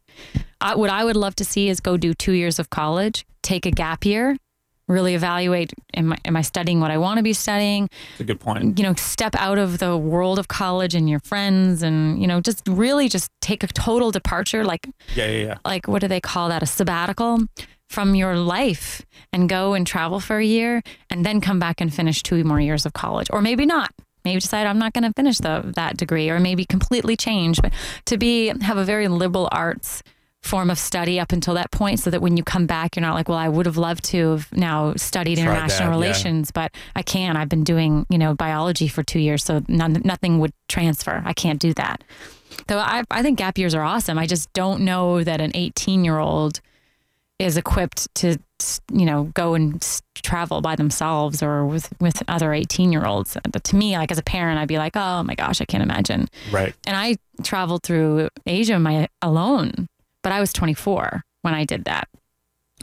I, 0.61 0.75
what 0.75 0.91
I 0.91 1.05
would 1.05 1.17
love 1.17 1.35
to 1.37 1.45
see 1.45 1.69
is 1.69 1.81
go 1.81 1.97
do 1.97 2.13
two 2.13 2.33
years 2.33 2.59
of 2.59 2.69
college, 2.69 3.25
take 3.43 3.67
a 3.67 3.71
gap 3.71 4.05
year, 4.05 4.37
really 4.89 5.15
evaluate 5.15 5.73
am 5.95 6.13
I, 6.13 6.19
am 6.25 6.37
I 6.37 6.43
studying 6.43 6.81
what 6.81 6.91
I 6.91 6.99
want 6.99 7.19
to 7.19 7.23
be 7.23 7.33
studying? 7.33 7.89
That's 8.11 8.21
a 8.21 8.25
good 8.25 8.41
point. 8.41 8.79
You 8.79 8.85
know, 8.85 8.95
step 8.95 9.35
out 9.37 9.59
of 9.59 9.79
the 9.79 9.97
world 9.97 10.39
of 10.39 10.49
college 10.49 10.95
and 10.95 11.09
your 11.09 11.21
friends 11.21 11.83
and, 11.83 12.21
you 12.21 12.27
know, 12.27 12.41
just 12.41 12.63
really 12.69 13.09
just 13.09 13.31
take 13.41 13.63
a 13.63 13.67
total 13.69 14.11
departure 14.11 14.65
like 14.65 14.87
Yeah, 15.15 15.27
yeah, 15.27 15.45
yeah. 15.47 15.59
Like 15.65 15.89
what 15.89 16.01
do 16.01 16.09
they 16.09 16.21
call 16.21 16.49
that? 16.49 16.63
A 16.63 16.67
sabbatical 16.67 17.41
from 17.89 18.15
your 18.15 18.37
life 18.37 19.03
and 19.33 19.49
go 19.49 19.75
and 19.75 19.87
travel 19.87 20.21
for 20.21 20.39
a 20.39 20.45
year 20.45 20.83
and 21.11 21.25
then 21.25 21.41
come 21.41 21.59
back 21.59 21.81
and 21.81 21.95
finish 21.95 22.23
two 22.23 22.43
more 22.45 22.61
years 22.61 22.87
of 22.87 22.93
college 22.93 23.29
or 23.31 23.41
maybe 23.41 23.67
not. 23.67 23.93
Maybe 24.25 24.41
decide 24.41 24.67
I'm 24.67 24.79
not 24.79 24.95
going 24.95 25.05
to 25.05 25.13
finish 25.15 25.37
the 25.37 25.73
that 25.77 25.99
degree 25.99 26.31
or 26.31 26.41
maybe 26.41 26.65
completely 26.65 27.15
change, 27.15 27.61
but 27.61 27.75
to 28.07 28.17
be 28.17 28.53
have 28.63 28.79
a 28.79 28.85
very 28.85 29.07
liberal 29.07 29.51
arts 29.53 30.03
form 30.45 30.71
of 30.71 30.79
study 30.79 31.19
up 31.19 31.33
until 31.33 31.55
that 31.55 31.71
point 31.71 31.99
so 31.99 32.11
that 32.11 32.21
when 32.21 32.37
you 32.37 32.45
come 32.45 32.67
back 32.67 32.97
you're 32.97 33.01
not 33.01 33.15
like 33.15 33.29
well 33.29 33.39
i 33.39 33.49
would 33.49 33.67
have 33.67 33.77
loved 33.77 34.05
to 34.05 34.33
have 34.33 34.53
now 34.53 34.93
studied 34.95 35.37
Tried 35.37 35.45
international 35.45 35.91
that, 35.91 35.97
relations 35.97 36.49
yeah. 36.55 36.63
but 36.69 36.75
i 36.95 37.03
can't 37.03 37.39
i've 37.39 37.49
been 37.49 37.65
doing 37.65 38.07
you 38.11 38.19
know 38.19 38.35
biology 38.35 38.89
for 38.89 39.03
two 39.03 39.19
years 39.19 39.43
so 39.43 39.63
none, 39.69 40.01
nothing 40.05 40.39
would 40.39 40.53
transfer. 40.69 41.23
I 41.25 41.33
can't 41.33 41.61
do 41.61 41.75
that. 41.75 42.03
So 42.69 42.79
I, 42.79 43.05
I 43.11 43.23
think 43.23 43.39
gap 43.39 43.59
years 43.59 43.75
are 43.75 43.83
awesome. 43.83 44.19
I 44.19 44.27
just 44.27 44.53
don't 44.53 44.83
know 44.83 45.23
that 45.23 45.41
an 45.41 45.53
18 45.55 46.05
year 46.05 46.19
old 46.19 46.61
is 47.39 47.57
equipped 47.57 48.13
to 48.15 48.39
you 48.93 49.05
know 49.05 49.25
go 49.35 49.55
and 49.55 49.85
travel 50.15 50.61
by 50.61 50.77
themselves 50.77 51.43
or 51.43 51.67
with 51.67 51.93
with 52.01 52.23
other 52.29 52.53
18 52.53 52.93
year 52.93 53.05
olds 53.05 53.37
to 53.65 53.77
me 53.77 53.99
like 53.99 54.13
as 54.13 54.19
a 54.19 54.23
parent 54.23 54.59
i'd 54.61 54.69
be 54.69 54.79
like 54.79 54.97
oh 54.97 55.23
my 55.25 55.35
gosh 55.35 55.61
i 55.61 55.65
can't 55.65 55.83
imagine. 55.83 56.29
Right. 56.53 56.73
And 56.87 56.97
i 56.97 57.17
traveled 57.43 57.83
through 57.83 58.29
asia 58.47 58.79
my 58.79 59.09
alone 59.21 59.89
but 60.25 60.33
I 60.33 60.41
was 60.41 60.53
24 60.53 61.23
when 61.43 61.55
I 61.55 61.65
did 61.65 61.85
that. 61.85 62.09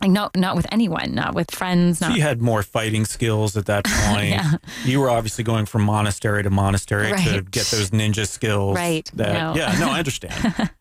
Like 0.01 0.11
not 0.11 0.35
not 0.37 0.55
with 0.55 0.65
anyone, 0.71 1.13
not 1.13 1.35
with 1.35 1.51
friends, 1.51 1.99
So 1.99 2.07
you 2.07 2.21
had 2.21 2.41
more 2.41 2.63
fighting 2.63 3.03
skills 3.05 3.57
at 3.57 3.65
that 3.65 3.83
point. 4.07 4.29
Yeah. 4.29 4.53
You 4.85 5.01
were 5.01 5.09
obviously 5.09 5.43
going 5.43 5.65
from 5.65 5.81
monastery 5.83 6.41
to 6.43 6.49
monastery 6.49 7.11
to 7.11 7.41
get 7.41 7.65
those 7.67 7.89
ninja 7.91 8.25
skills. 8.25 8.77
Right. 8.77 9.09
That, 9.15 9.33
No. 9.33 9.53
Yeah, 9.55 9.77
no, 9.79 9.89
I 9.91 9.99
understand. 9.99 10.69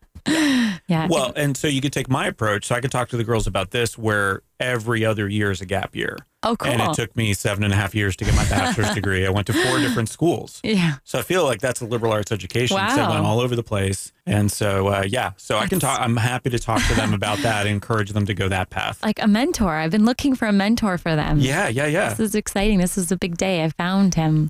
yeah. 0.91 1.07
well, 1.09 1.33
and 1.35 1.55
so 1.57 1.67
you 1.67 1.81
could 1.81 1.93
take 1.93 2.09
my 2.09 2.27
approach. 2.27 2.67
So 2.67 2.75
I 2.75 2.81
could 2.81 2.91
talk 2.91 3.09
to 3.09 3.17
the 3.17 3.23
girls 3.23 3.47
about 3.47 3.71
this 3.71 3.97
where 3.97 4.41
every 4.59 5.03
other 5.03 5.27
year 5.27 5.49
is 5.49 5.59
a 5.61 5.65
gap 5.65 5.95
year. 5.95 6.17
oh 6.43 6.55
cool. 6.55 6.71
And 6.71 6.81
it 6.81 6.93
took 6.93 7.15
me 7.17 7.33
seven 7.33 7.63
and 7.63 7.73
a 7.73 7.75
half 7.75 7.95
years 7.95 8.15
to 8.17 8.25
get 8.25 8.35
my 8.35 8.47
bachelor's 8.47 8.93
degree. 8.99 9.25
I 9.25 9.29
went 9.31 9.47
to 9.47 9.53
four 9.53 9.79
different 9.79 10.09
schools. 10.09 10.59
yeah. 10.63 10.95
So 11.03 11.17
I 11.17 11.23
feel 11.23 11.45
like 11.45 11.61
that's 11.61 11.81
a 11.81 11.85
liberal 11.85 12.11
arts 12.13 12.31
education. 12.31 12.77
So 12.77 12.81
I 12.83 12.95
Wow. 12.97 13.09
went 13.13 13.25
all 13.25 13.39
over 13.39 13.55
the 13.55 13.63
place. 13.63 14.11
And 14.27 14.51
so, 14.51 14.87
uh, 14.89 15.03
yeah, 15.07 15.31
so 15.37 15.57
I 15.57 15.65
can 15.67 15.79
talk, 15.79 15.99
I'm 15.99 16.15
happy 16.17 16.49
to 16.51 16.59
talk 16.59 16.81
to 16.87 16.93
them 16.93 17.13
about 17.13 17.39
that 17.39 17.65
and 17.65 17.73
encourage 17.73 18.11
them 18.11 18.25
to 18.27 18.33
go 18.35 18.47
that 18.49 18.69
path. 18.69 18.99
Like 19.03 19.21
a 19.23 19.27
mentor. 19.27 19.73
I've 19.75 19.91
been 19.91 20.05
looking 20.05 20.35
for 20.35 20.47
a 20.47 20.53
mentor 20.53 20.97
for 20.99 21.15
them. 21.15 21.39
Yeah, 21.39 21.67
yeah, 21.69 21.87
yeah. 21.87 22.09
This 22.09 22.19
is 22.19 22.35
exciting. 22.35 22.77
This 22.77 22.97
is 22.99 23.11
a 23.11 23.17
big 23.17 23.35
day. 23.37 23.63
I 23.63 23.69
found 23.69 24.13
him. 24.15 24.49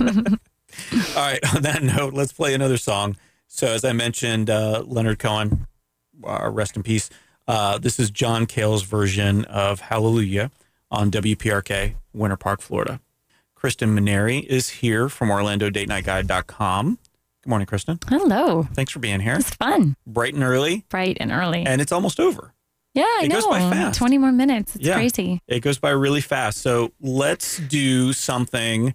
All 0.00 0.38
right. 1.16 1.54
On 1.54 1.62
that 1.62 1.82
note, 1.82 2.14
let's 2.14 2.32
play 2.32 2.54
another 2.54 2.76
song. 2.78 3.16
So, 3.52 3.66
as 3.66 3.84
I 3.84 3.92
mentioned, 3.92 4.48
uh, 4.48 4.84
Leonard 4.86 5.18
Cohen, 5.18 5.66
uh, 6.24 6.48
rest 6.50 6.76
in 6.76 6.82
peace. 6.82 7.10
Uh, 7.48 7.78
this 7.78 7.98
is 7.98 8.10
John 8.10 8.46
Cale's 8.46 8.82
version 8.82 9.44
of 9.46 9.80
Hallelujah 9.80 10.50
on 10.90 11.10
WPRK, 11.10 11.94
Winter 12.12 12.36
Park, 12.36 12.60
Florida. 12.60 13.00
Kristen 13.54 13.94
Manieri 13.96 14.44
is 14.46 14.68
here 14.70 15.08
from 15.08 15.28
OrlandoDateNightGuide.com. 15.28 16.98
Good 17.42 17.48
morning, 17.48 17.66
Kristen. 17.66 17.98
Hello. 18.08 18.64
Thanks 18.74 18.92
for 18.92 18.98
being 18.98 19.20
here. 19.20 19.34
It's 19.36 19.50
fun. 19.50 19.96
Bright 20.06 20.34
and 20.34 20.42
early, 20.42 20.84
Bright 20.88 21.16
and 21.20 21.32
early. 21.32 21.64
and 21.66 21.80
it's 21.80 21.92
almost 21.92 22.20
over. 22.20 22.52
yeah, 22.94 23.02
I 23.04 23.22
it 23.24 23.28
know. 23.28 23.36
goes 23.36 23.46
by 23.46 23.60
fast. 23.60 23.98
20 23.98 24.18
more 24.18 24.32
minutes. 24.32 24.76
It's 24.76 24.84
Yeah. 24.86 24.94
crazy. 24.94 25.40
It 25.48 25.60
goes 25.60 25.78
by 25.78 25.90
really 25.90 26.20
fast. 26.20 26.58
So, 26.58 26.92
let's 27.00 27.58
do 27.58 28.12
something 28.12 28.94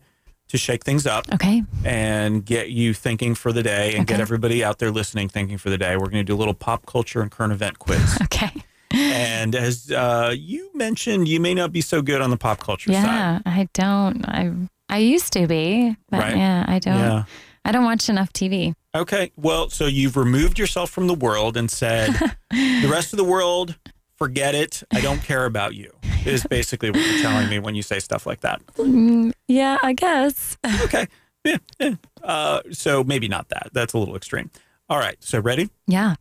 to 0.49 0.57
shake 0.57 0.83
things 0.83 1.05
up. 1.07 1.25
Okay. 1.33 1.63
and 1.83 2.45
get 2.45 2.69
you 2.69 2.93
thinking 2.93 3.33
for 3.35 3.51
the 3.51 3.63
day 3.63 3.95
and 3.95 4.05
get 4.07 4.19
everybody 4.19 4.63
out 4.63 4.79
there 4.79 4.91
listening 4.91 5.27
thinking 5.29 5.57
for 5.57 5.69
the 5.69 5.77
day. 5.77 5.95
We're 5.97 6.05
going 6.09 6.23
to 6.25 6.31
do 6.31 6.35
a 6.35 6.37
little 6.37 6.53
pop 6.53 6.85
culture 6.85 7.21
and 7.21 7.31
current 7.31 7.51
event 7.53 7.79
quiz. 7.79 8.17
Okay. 8.23 8.51
and 8.91 9.55
as 9.55 9.91
uh, 9.91 10.33
you 10.37 10.69
mentioned, 10.73 11.27
you 11.27 11.39
may 11.39 11.53
not 11.53 11.71
be 11.71 11.81
so 11.81 12.01
good 12.01 12.21
on 12.21 12.29
the 12.29 12.37
pop 12.37 12.59
culture 12.59 12.93
side. 12.93 13.03
Yeah, 13.03 13.39
I 13.45 13.67
don't. 13.73 14.23
I 14.27 14.53
I 14.87 14.99
used 14.99 15.33
to 15.33 15.47
be, 15.47 15.95
but 16.09 16.19
Right. 16.19 16.37
yeah, 16.37 16.65
I 16.67 16.79
don't. 16.79 16.99
Yeah. 16.99 17.23
I 17.67 17.71
don't 17.71 17.83
watch 17.83 18.07
enough 18.09 18.31
TV. 18.31 18.75
Okay. 18.93 19.31
Well, 19.35 19.69
so 19.71 19.87
you've 19.87 20.15
removed 20.15 20.59
yourself 20.59 20.91
from 20.91 21.07
the 21.07 21.15
world 21.15 21.57
and 21.57 21.69
said, 21.71 22.11
the 22.51 22.87
rest 22.89 23.11
of 23.11 23.17
the 23.17 23.23
world, 23.23 23.75
forget 24.17 24.55
it. 24.55 24.83
I 24.93 25.01
don't 25.01 25.21
care 25.23 25.45
about 25.45 25.75
you, 25.75 25.91
is 26.25 26.43
basically 26.49 26.91
what 26.91 26.99
you're 27.01 27.21
telling 27.21 27.49
me 27.49 27.59
when 27.59 27.75
you 27.75 27.81
say 27.81 27.99
stuff 27.99 28.25
like 28.25 28.41
that. 28.41 28.65
Mm, 28.75 29.33
yeah, 29.47 29.77
I 29.83 29.93
guess. 29.93 30.57
Okay. 30.83 31.07
Yeah. 31.43 31.57
yeah. 31.79 31.95
Uh, 32.23 32.61
so 32.71 33.03
maybe 33.03 33.27
not 33.27 33.49
that. 33.49 33.69
That's 33.71 33.93
a 33.93 33.97
little 33.99 34.15
extreme. 34.15 34.49
All 34.89 34.97
right. 34.97 35.15
So 35.19 35.39
ready? 35.39 35.69
Yeah. 35.87 36.15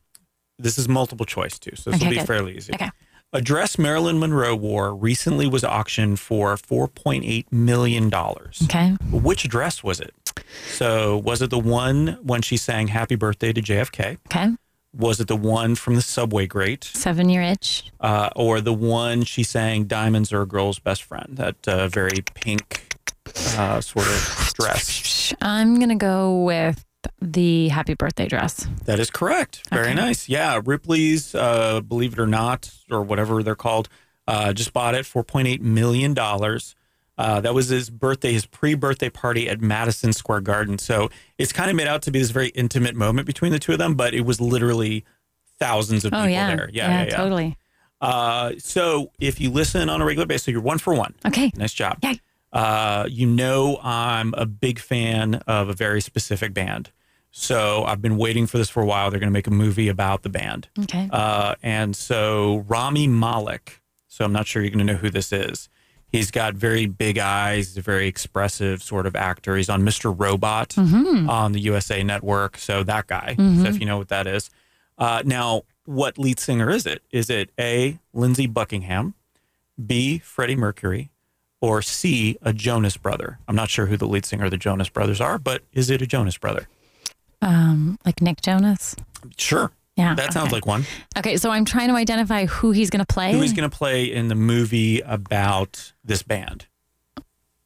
This 0.58 0.76
is 0.78 0.86
multiple 0.88 1.24
choice 1.26 1.58
too, 1.58 1.74
so 1.76 1.90
this 1.90 1.98
Okay, 2.00 2.08
will 2.08 2.10
be 2.12 2.18
good. 2.18 2.26
fairly 2.26 2.56
easy. 2.56 2.74
Okay. 2.74 2.90
A 3.32 3.40
dress 3.40 3.78
Marilyn 3.78 4.20
Monroe 4.20 4.54
wore 4.54 4.94
recently 4.94 5.48
was 5.48 5.64
auctioned 5.64 6.20
for 6.20 6.54
$4.8 6.56 7.50
million. 7.50 8.14
Okay. 8.14 8.90
Which 9.10 9.48
dress 9.48 9.82
was 9.82 9.98
it? 9.98 10.14
So, 10.68 11.16
was 11.18 11.42
it 11.42 11.50
the 11.50 11.58
one 11.58 12.18
when 12.22 12.42
she 12.42 12.56
sang 12.56 12.88
Happy 12.88 13.16
Birthday 13.16 13.52
to 13.52 13.60
JFK? 13.60 14.18
Okay. 14.26 14.50
Was 14.96 15.20
it 15.20 15.26
the 15.28 15.36
one 15.36 15.74
from 15.74 15.94
the 15.96 16.02
Subway 16.02 16.46
Grate? 16.46 16.84
Seven 16.84 17.28
year 17.28 17.42
itch. 17.42 17.90
Uh, 18.00 18.30
or 18.36 18.60
the 18.60 18.72
one 18.72 19.24
she 19.24 19.42
sang 19.42 19.84
Diamonds 19.84 20.32
Are 20.32 20.42
a 20.42 20.46
Girl's 20.46 20.78
Best 20.78 21.02
Friend? 21.02 21.28
That 21.32 21.56
uh, 21.66 21.88
very 21.88 22.20
pink 22.34 22.96
uh, 23.56 23.80
sort 23.80 24.06
of 24.06 24.52
dress. 24.54 25.34
I'm 25.42 25.78
gonna 25.80 25.96
go 25.96 26.42
with 26.44 26.84
the 27.20 27.68
happy 27.68 27.94
birthday 27.94 28.28
dress. 28.28 28.66
That 28.84 28.98
is 29.00 29.10
correct. 29.10 29.68
Very 29.70 29.88
Okay. 29.88 29.94
nice. 29.94 30.28
Yeah, 30.28 30.60
Ripley's, 30.64 31.34
uh, 31.34 31.80
believe 31.80 32.12
it 32.14 32.18
or 32.18 32.26
not, 32.26 32.70
or 32.90 33.02
whatever 33.02 33.42
they're 33.42 33.54
called, 33.54 33.88
uh, 34.28 34.52
just 34.52 34.72
bought 34.72 34.94
it 34.94 35.04
four 35.06 35.24
point 35.24 35.48
eight 35.48 35.60
million 35.62 36.14
dollars. 36.14 36.74
Uh, 37.16 37.40
that 37.40 37.54
was 37.54 37.68
his 37.68 37.90
birthday, 37.90 38.32
his 38.32 38.44
pre-birthday 38.46 39.08
party 39.08 39.48
at 39.48 39.60
Madison 39.60 40.12
Square 40.12 40.40
Garden. 40.40 40.78
So 40.78 41.10
it's 41.38 41.52
kind 41.52 41.70
of 41.70 41.76
made 41.76 41.86
out 41.86 42.02
to 42.02 42.10
be 42.10 42.18
this 42.18 42.30
very 42.30 42.48
intimate 42.48 42.96
moment 42.96 43.26
between 43.26 43.52
the 43.52 43.58
two 43.58 43.72
of 43.72 43.78
them, 43.78 43.94
but 43.94 44.14
it 44.14 44.22
was 44.22 44.40
literally 44.40 45.04
thousands 45.60 46.04
of 46.04 46.12
Oh 46.12 46.16
people 46.18 46.30
yeah. 46.30 46.56
there. 46.56 46.70
Yeah, 46.72 46.88
yeah, 46.88 47.04
yeah. 47.04 47.16
totally. 47.16 47.56
Uh, 48.00 48.52
so 48.58 49.12
if 49.20 49.40
you 49.40 49.50
listen 49.50 49.88
on 49.88 50.02
a 50.02 50.04
regular 50.04 50.26
basis, 50.26 50.44
so 50.46 50.50
you're 50.50 50.60
one 50.60 50.78
for 50.78 50.94
one. 50.94 51.14
Okay. 51.24 51.52
Nice 51.56 51.72
job. 51.72 51.98
Yay. 52.02 52.20
Uh, 52.52 53.06
you 53.08 53.26
know, 53.26 53.78
I'm 53.82 54.34
a 54.34 54.46
big 54.46 54.78
fan 54.78 55.36
of 55.46 55.68
a 55.68 55.72
very 55.72 56.00
specific 56.00 56.52
band. 56.52 56.90
So 57.30 57.82
I've 57.84 58.00
been 58.00 58.16
waiting 58.16 58.46
for 58.46 58.58
this 58.58 58.70
for 58.70 58.80
a 58.82 58.86
while. 58.86 59.10
They're 59.10 59.18
going 59.18 59.28
to 59.28 59.32
make 59.32 59.48
a 59.48 59.52
movie 59.52 59.88
about 59.88 60.22
the 60.22 60.28
band. 60.28 60.68
Okay. 60.78 61.08
Uh, 61.12 61.54
and 61.62 61.96
so 61.96 62.64
Rami 62.68 63.08
Malek, 63.08 63.80
so 64.06 64.24
I'm 64.24 64.32
not 64.32 64.46
sure 64.46 64.62
you're 64.62 64.70
going 64.70 64.86
to 64.86 64.92
know 64.92 64.98
who 64.98 65.10
this 65.10 65.32
is. 65.32 65.68
He's 66.14 66.30
got 66.30 66.54
very 66.54 66.86
big 66.86 67.18
eyes. 67.18 67.68
He's 67.68 67.76
a 67.78 67.82
very 67.82 68.06
expressive 68.06 68.82
sort 68.82 69.06
of 69.06 69.16
actor. 69.16 69.56
He's 69.56 69.68
on 69.68 69.82
Mr. 69.82 70.14
Robot 70.16 70.68
Mm-hmm. 70.70 71.28
on 71.28 71.52
the 71.52 71.60
USA 71.60 72.02
Network. 72.04 72.56
So 72.56 72.84
that 72.84 73.06
guy, 73.08 73.34
so 73.36 73.42
Mhm. 73.42 73.66
if 73.66 73.80
you 73.80 73.86
know 73.86 73.98
what 73.98 74.08
that 74.08 74.26
is. 74.26 74.48
Uh, 74.96 75.22
now, 75.24 75.62
what 75.86 76.16
lead 76.18 76.38
singer 76.38 76.70
is 76.70 76.86
it? 76.86 77.02
Is 77.10 77.28
it 77.30 77.50
A, 77.58 77.98
Lindsey 78.12 78.46
Buckingham, 78.46 79.14
B, 79.84 80.18
Freddie 80.18 80.54
Mercury, 80.56 81.10
or 81.60 81.82
C, 81.82 82.36
a 82.42 82.52
Jonas 82.52 82.96
brother? 82.96 83.38
I'm 83.48 83.56
not 83.56 83.68
sure 83.70 83.86
who 83.86 83.96
the 83.96 84.06
lead 84.06 84.24
singer 84.24 84.44
of 84.44 84.50
the 84.52 84.56
Jonas 84.56 84.88
brothers 84.88 85.20
are, 85.20 85.36
but 85.38 85.62
is 85.72 85.90
it 85.90 86.00
a 86.00 86.06
Jonas 86.06 86.38
brother? 86.38 86.68
Um, 87.42 87.98
like 88.06 88.22
Nick 88.22 88.40
Jonas. 88.40 88.94
Sure. 89.36 89.72
Yeah. 89.96 90.14
That 90.14 90.32
sounds 90.32 90.46
okay. 90.46 90.56
like 90.56 90.66
one. 90.66 90.84
Okay, 91.16 91.36
so 91.36 91.50
I'm 91.50 91.64
trying 91.64 91.88
to 91.88 91.94
identify 91.94 92.46
who 92.46 92.72
he's 92.72 92.90
gonna 92.90 93.04
play. 93.06 93.32
Who 93.32 93.40
he's 93.40 93.52
going 93.52 93.68
to 93.68 93.76
play 93.76 94.04
in 94.12 94.28
the 94.28 94.34
movie 94.34 95.00
about 95.00 95.92
this 96.04 96.22
band? 96.22 96.66
Uh, 97.16 97.22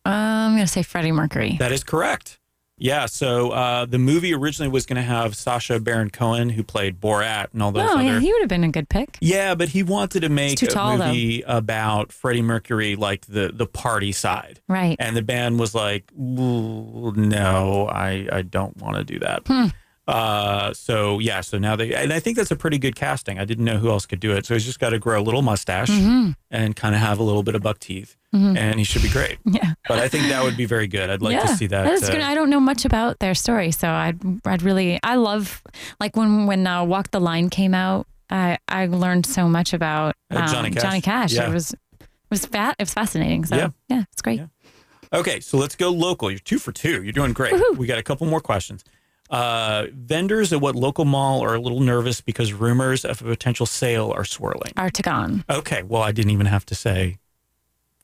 I'm 0.06 0.52
gonna 0.52 0.66
say 0.66 0.82
Freddie 0.82 1.12
Mercury. 1.12 1.56
That 1.58 1.72
is 1.72 1.84
correct. 1.84 2.38
Yeah. 2.80 3.06
So 3.06 3.50
uh, 3.50 3.86
the 3.86 3.98
movie 3.98 4.32
originally 4.32 4.70
was 4.70 4.86
going 4.86 4.96
to 4.96 5.02
have 5.02 5.34
Sacha 5.36 5.80
Baron 5.80 6.10
Cohen, 6.10 6.48
who 6.50 6.62
played 6.62 7.00
Borat 7.00 7.48
and 7.52 7.62
all 7.62 7.72
those 7.72 7.90
oh, 7.90 7.94
other. 7.94 8.04
yeah, 8.04 8.20
he 8.20 8.32
would 8.32 8.40
have 8.40 8.48
been 8.48 8.62
a 8.64 8.70
good 8.70 8.88
pick. 8.88 9.18
Yeah, 9.20 9.54
but 9.56 9.70
he 9.70 9.82
wanted 9.82 10.20
to 10.20 10.28
make 10.28 10.58
too 10.58 10.66
a 10.66 10.70
tall, 10.70 10.96
though. 10.96 11.06
movie 11.08 11.42
about 11.42 12.12
Freddie 12.12 12.42
Mercury, 12.42 12.94
like 12.94 13.26
the 13.26 13.50
the 13.52 13.66
party 13.66 14.12
side, 14.12 14.60
Right. 14.68 14.96
and 15.00 15.16
the 15.16 15.22
band 15.22 15.58
was 15.58 15.74
like, 15.74 16.04
"No, 16.16 17.88
I 17.90 18.28
I 18.30 18.42
don't 18.42 18.76
want 18.76 18.96
to 18.96 19.04
do 19.04 19.18
that." 19.20 19.42
Hmm. 19.46 19.66
Uh, 20.08 20.72
so 20.72 21.18
yeah, 21.18 21.42
so 21.42 21.58
now 21.58 21.76
they, 21.76 21.92
and 21.94 22.14
I 22.14 22.18
think 22.18 22.38
that's 22.38 22.50
a 22.50 22.56
pretty 22.56 22.78
good 22.78 22.96
casting. 22.96 23.38
I 23.38 23.44
didn't 23.44 23.66
know 23.66 23.76
who 23.76 23.90
else 23.90 24.06
could 24.06 24.20
do 24.20 24.32
it, 24.32 24.46
so 24.46 24.54
he's 24.54 24.64
just 24.64 24.80
got 24.80 24.90
to 24.90 24.98
grow 24.98 25.20
a 25.20 25.22
little 25.22 25.42
mustache 25.42 25.90
hmm 25.90 26.30
and 26.50 26.74
kind 26.74 26.94
of 26.94 27.02
have 27.02 27.18
a 27.18 27.22
little 27.22 27.42
bit 27.42 27.54
of 27.54 27.60
buck 27.62 27.78
teeth, 27.78 28.16
Mhm. 28.34 28.56
and 28.56 28.78
he 28.78 28.84
should 28.84 29.02
be 29.02 29.10
great. 29.10 29.36
Yeah. 29.44 29.74
But 29.86 29.98
I 29.98 30.08
think 30.08 30.28
that 30.30 30.42
would 30.42 30.56
be 30.56 30.64
very 30.64 30.86
good. 30.86 31.10
I'd 31.10 31.20
like 31.20 31.34
yeah, 31.34 31.42
to 31.42 31.56
see 31.56 31.66
that. 31.66 31.84
That 31.84 31.92
is 31.92 32.08
uh, 32.08 32.12
good. 32.12 32.22
I 32.22 32.34
don't 32.34 32.48
know 32.48 32.58
much 32.60 32.86
about 32.86 33.18
their 33.18 33.34
story, 33.34 33.70
so 33.70 33.86
I'd 33.88 34.18
I'd 34.46 34.62
really 34.62 34.98
I 35.02 35.16
love 35.16 35.62
like 36.00 36.16
when 36.16 36.46
when 36.46 36.66
uh, 36.66 36.84
Walk 36.84 37.10
the 37.10 37.20
Line 37.20 37.50
came 37.50 37.74
out. 37.74 38.06
I 38.30 38.56
I 38.66 38.86
learned 38.86 39.26
so 39.26 39.46
much 39.46 39.74
about 39.74 40.14
Uh, 40.30 40.46
Johnny 40.50 40.68
um, 40.68 40.74
Cash. 40.74 40.82
Johnny 40.82 41.00
Cash. 41.02 41.32
Yeah. 41.34 41.50
It 41.50 41.52
was 41.52 41.72
it 42.00 42.08
was 42.30 42.46
fat. 42.46 42.76
It 42.78 42.82
was 42.84 42.94
fascinating. 42.94 43.44
So 43.44 43.56
Yeah. 43.56 43.68
yeah, 43.88 44.04
it's 44.12 44.22
great. 44.22 44.38
Yeah. 44.40 44.46
Okay, 45.20 45.40
so 45.40 45.56
let's 45.58 45.74
go 45.76 45.90
local. 45.90 46.30
You're 46.30 46.38
two 46.40 46.58
for 46.58 46.72
two. 46.72 47.02
You're 47.02 47.12
doing 47.12 47.32
great. 47.34 47.52
Woohoo. 47.54 47.76
We 47.76 47.86
got 47.86 47.98
a 47.98 48.02
couple 48.02 48.26
more 48.26 48.40
questions. 48.40 48.84
Uh, 49.30 49.86
vendors 49.92 50.52
at 50.52 50.60
what 50.60 50.74
local 50.74 51.04
mall 51.04 51.42
are 51.44 51.54
a 51.54 51.60
little 51.60 51.80
nervous 51.80 52.20
because 52.20 52.52
rumors 52.52 53.04
of 53.04 53.20
a 53.20 53.24
potential 53.24 53.66
sale 53.66 54.10
are 54.14 54.24
swirling? 54.24 54.72
Artegon. 54.76 55.44
Okay, 55.50 55.82
well, 55.82 56.02
I 56.02 56.12
didn't 56.12 56.30
even 56.32 56.46
have 56.46 56.64
to 56.66 56.74
say 56.74 57.18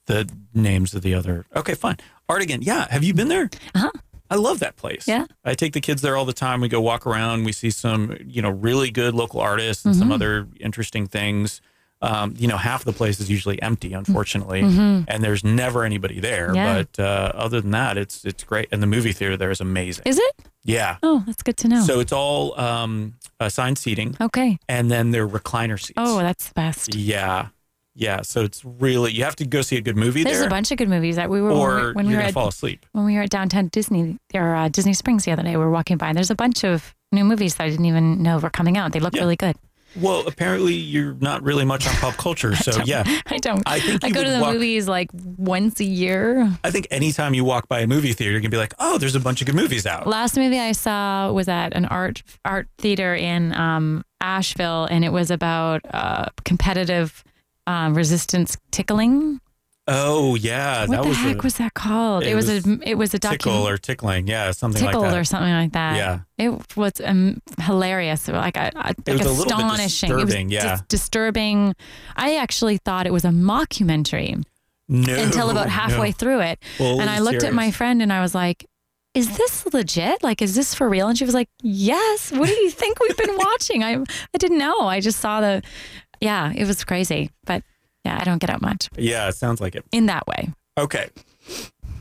the 0.06 0.28
names 0.52 0.94
of 0.94 1.01
the 1.02 1.14
other. 1.14 1.46
Okay, 1.56 1.74
fine. 1.74 1.96
Artegon, 2.28 2.59
yeah. 2.60 2.86
Have 2.90 3.02
you 3.05 3.14
been 3.14 3.28
there? 3.28 3.48
Uh-huh. 3.74 3.90
I 4.30 4.36
love 4.36 4.59
that 4.60 4.76
place. 4.76 5.06
Yeah. 5.06 5.26
I 5.44 5.55
take 5.55 5.72
the 5.74 5.80
kids 5.80 6.02
there 6.02 6.16
all 6.16 6.24
the 6.24 6.32
time. 6.32 6.60
We 6.60 6.68
go 6.68 6.80
walk 6.80 7.06
around. 7.06 7.44
We 7.44 7.52
see 7.52 7.70
some, 7.70 8.16
you 8.26 8.42
know, 8.42 8.51
really 8.51 8.90
good 8.90 9.14
local 9.14 9.40
artists 9.40 9.84
and 9.84 9.94
some 9.94 10.09
Mhm. 10.09 10.14
other 10.14 10.48
interesting 10.60 11.06
things. 11.06 11.60
Um, 12.05 12.35
you 12.36 12.48
know, 12.48 12.56
half 12.59 12.85
the 12.85 12.93
place 12.93 13.18
is 13.20 13.31
usually 13.31 13.60
empty, 13.62 13.93
unfortunately, 13.94 14.62
Mhm. 14.62 15.05
and 15.09 15.24
there's 15.24 15.43
never 15.43 15.85
anybody 15.85 16.20
there. 16.20 16.55
Yeah. 16.55 16.74
But 16.74 17.02
uh, 17.02 17.32
other 17.35 17.60
than 17.60 17.70
that, 17.70 17.97
it's 17.97 18.24
it's 18.24 18.44
great. 18.44 18.68
And 18.72 18.82
the 18.82 18.86
movie 18.86 19.12
theater 19.12 19.36
there 19.36 19.51
is 19.51 19.60
amazing. 19.60 20.02
Is 20.06 20.18
it? 20.18 20.35
yeah. 20.64 20.97
Oh, 21.02 21.22
that's 21.26 21.43
good 21.43 21.56
to 21.59 21.68
know. 21.68 21.82
So 21.82 22.01
it's 22.01 22.12
all 22.12 22.59
um, 22.60 23.14
assigned 23.40 23.78
seating, 23.78 24.16
okay. 24.20 24.59
and 24.68 24.90
then 24.90 25.10
they're 25.12 25.28
recliner 25.28 25.78
seats. 25.81 25.94
Oh, 25.97 26.18
that's 26.18 26.48
the 26.48 26.55
best. 26.55 26.94
yeah, 26.94 27.48
yeah. 27.94 28.22
So 28.22 28.43
it's 28.43 28.64
really 28.64 29.12
you 29.12 29.24
have 29.24 29.36
to 29.36 29.47
go 29.47 29.62
see 29.62 29.76
a 29.76 29.81
good 29.81 29.97
movie 29.97 30.24
There's 30.24 30.39
there, 30.39 30.47
a 30.47 30.51
bunch 30.51 30.70
of 30.72 30.78
good 30.78 30.89
movies 30.89 31.16
that 31.16 31.31
we 31.31 31.40
were 31.40 31.48
when 31.51 31.59
we, 31.59 31.64
or 31.64 31.93
when 31.94 32.06
we 32.06 32.12
you're 32.12 32.22
were 32.22 32.28
at 32.28 32.35
fall 32.35 32.48
asleep. 32.48 32.85
when 32.93 33.05
we 33.05 33.14
were 33.16 33.22
at 33.22 33.31
downtown 33.31 33.68
Disney 33.68 34.18
or 34.35 34.55
uh, 34.55 34.68
Disney 34.68 34.93
Springs 34.94 35.24
the 35.24 35.32
other 35.32 35.43
day. 35.43 35.52
We 35.56 35.64
were 35.64 35.70
walking 35.70 35.97
by, 35.97 36.09
and 36.09 36.16
there's 36.16 36.31
a 36.31 36.35
bunch 36.35 36.64
of 36.64 36.94
new 37.12 37.24
movies 37.24 37.55
that 37.56 37.64
I 37.64 37.70
didn't 37.70 37.86
even 37.86 38.22
know 38.22 38.39
were 38.39 38.51
coming 38.51 38.76
out. 38.76 38.93
They 38.93 39.01
look 39.01 39.14
Yeah. 39.14 39.22
really 39.22 39.36
good. 39.36 39.56
Well, 40.00 40.26
apparently 40.26 40.74
you're 40.74 41.14
not 41.14 41.42
really 41.42 41.64
much 41.64 41.86
on 41.86 41.94
pop 41.94 42.14
culture, 42.16 42.54
so 42.56 42.82
yeah. 42.84 43.04
I 43.26 43.38
don't. 43.38 43.62
I 43.66 43.80
think 43.80 44.04
I 44.04 44.10
go 44.10 44.24
to 44.24 44.30
the 44.30 44.40
walk- 44.40 44.54
movies 44.54 44.88
like 44.88 45.10
once 45.12 45.80
a 45.80 45.84
year. 45.84 46.50
I 46.64 46.70
think 46.70 46.88
anytime 46.90 47.34
you 47.34 47.44
walk 47.44 47.68
by 47.68 47.80
a 47.80 47.86
movie 47.86 48.12
theater, 48.12 48.34
you 48.34 48.40
can 48.40 48.50
be 48.50 48.56
like, 48.56 48.74
"Oh, 48.78 48.98
there's 48.98 49.14
a 49.14 49.20
bunch 49.20 49.40
of 49.40 49.46
good 49.46 49.56
movies 49.56 49.86
out." 49.86 50.06
Last 50.06 50.36
movie 50.36 50.58
I 50.58 50.72
saw 50.72 51.30
was 51.32 51.48
at 51.48 51.74
an 51.74 51.84
art 51.86 52.22
art 52.44 52.68
theater 52.78 53.14
in 53.14 53.54
um, 53.54 54.04
Asheville, 54.20 54.86
and 54.90 55.04
it 55.04 55.12
was 55.12 55.30
about 55.30 55.82
uh, 55.92 56.26
competitive 56.44 57.22
um, 57.66 57.94
resistance 57.94 58.56
tickling. 58.70 59.40
Oh 59.86 60.35
yeah, 60.35 60.81
What 60.86 60.90
that 60.93 61.02
the 61.02 61.09
was 61.09 61.19
heck 61.19 61.36
a 61.36 61.43
was 61.43 61.55
that 61.59 61.74
called? 61.74 62.23
it 62.23 62.31
It, 62.31 62.35
was, 62.35 62.48
was 62.51 62.66
a 62.66 62.89
it 62.89 62.94
was 62.97 63.12
a 63.12 63.19
tickle 63.19 63.69
or 63.69 63.77
tickling, 63.77 64.27
yeah, 64.27 64.51
something 64.52 64.81
tickled 64.82 65.02
like 65.02 65.12
that. 65.12 65.19
or 65.19 65.24
something 65.24 65.52
like 65.52 65.73
that. 65.73 65.97
Yeah. 65.97 66.20
it 66.39 66.77
was 66.77 66.93
um, 67.05 67.43
hilarious. 67.61 68.27
Like, 68.28 68.56
I, 68.56 68.70
I, 68.74 68.90
It 68.90 69.06
like 69.06 69.19
was 69.19 69.27
a 69.27 69.43
astonishing. 69.43 70.09
disturbing, 70.09 70.51
it 70.51 70.55
was 70.56 70.65
yeah. 70.65 70.70
dis- 70.77 70.82
disturbing. 70.89 71.74
I 72.16 72.36
actually 72.36 72.78
thought 72.78 73.06
it 73.06 73.12
was 73.12 73.27
a 73.27 73.28
mockumentary 73.31 74.43
no, 74.89 75.15
until 75.15 75.51
about 75.51 75.69
halfway 75.69 76.09
no. 76.09 76.12
through 76.12 76.40
it. 76.40 76.59
And 76.78 77.11
I 77.11 77.19
looked 77.19 77.44
at 77.44 77.52
my 77.52 77.70
friend 77.70 78.01
and 78.01 78.11
I 78.12 78.23
was 78.23 78.35
like, 78.35 78.66
is 79.12 79.36
this 79.36 79.66
legit? 79.73 80.23
Like, 80.24 80.40
is 80.43 80.55
this 80.55 80.74
for 80.74 80.89
real? 80.89 81.09
And 81.09 81.16
she 81.19 81.24
was 81.24 81.35
like, 81.35 81.48
yes. 81.62 82.32
What 82.32 82.48
do 82.48 82.55
you 82.55 82.70
think 82.70 82.98
we've 83.01 83.16
been 83.16 83.36
watching? 83.36 83.85
I, 83.85 83.97
I 84.01 84.39
didn't 84.39 84.59
know. 84.59 84.81
I 84.81 85.01
just 85.01 85.20
saw 85.20 85.40
the, 85.43 85.62
yeah, 86.20 86.52
it 86.56 86.66
was 86.66 86.82
crazy. 86.85 87.31
But 87.44 87.62
yeah, 88.05 88.18
I 88.20 88.24
don't 88.24 88.39
get 88.39 88.51
out 88.51 88.60
much 88.62 88.89
Yeah, 88.97 89.28
it 89.28 89.36
sounds 89.36 89.60
like 89.60 89.74
it. 89.74 89.85
in 89.93 90.06
that 90.06 90.26
way. 90.26 90.51
Okay. 90.78 91.09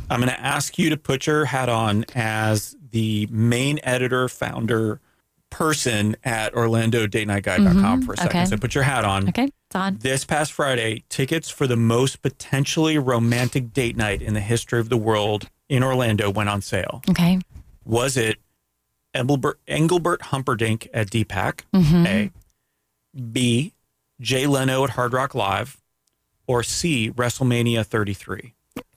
I'm 0.09 0.19
going 0.19 0.31
to 0.31 0.39
ask 0.39 0.77
you 0.77 0.89
to 0.89 0.97
put 0.97 1.25
your 1.27 1.45
hat 1.45 1.69
on 1.69 2.05
as 2.15 2.75
the 2.91 3.27
main 3.31 3.79
editor, 3.83 4.27
founder, 4.29 4.99
person 5.49 6.15
at 6.23 6.53
OrlandoDateNightGuide.com 6.53 8.01
for 8.01 8.13
a 8.13 8.17
second. 8.17 8.29
Mm-hmm. 8.31 8.37
okay. 8.39 8.45
So 8.45 8.57
put 8.57 8.73
your 8.75 8.83
hat 8.83 9.05
on. 9.05 9.29
Okay, 9.29 9.43
it's 9.45 9.75
on. 9.75 9.97
This 10.01 10.25
past 10.25 10.51
Friday, 10.51 11.03
tickets 11.09 11.49
for 11.49 11.67
the 11.67 11.75
most 11.75 12.21
potentially 12.21 12.97
romantic 12.97 13.71
date 13.73 13.95
night 13.95 14.21
in 14.21 14.33
the 14.33 14.39
history 14.41 14.79
of 14.79 14.89
the 14.89 14.97
world 14.97 15.49
in 15.69 15.83
Orlando 15.83 16.29
went 16.31 16.49
on 16.49 16.61
sale. 16.61 17.01
Okay. 17.09 17.39
Was 17.85 18.17
it 18.17 18.37
Engelbert, 19.13 19.59
Engelbert 19.67 20.23
Humperdinck 20.23 20.87
at 20.93 21.07
DPAC, 21.11 21.61
Mm-hmm. 21.73 22.07
A, 22.07 22.31
B, 23.31 23.73
Jay 24.19 24.47
Leno 24.47 24.83
at 24.83 24.91
Hard 24.91 25.13
Rock 25.13 25.35
Live, 25.35 25.77
or 26.47 26.63
C, 26.63 27.11
WrestleMania 27.11 27.85
33? 27.85 28.53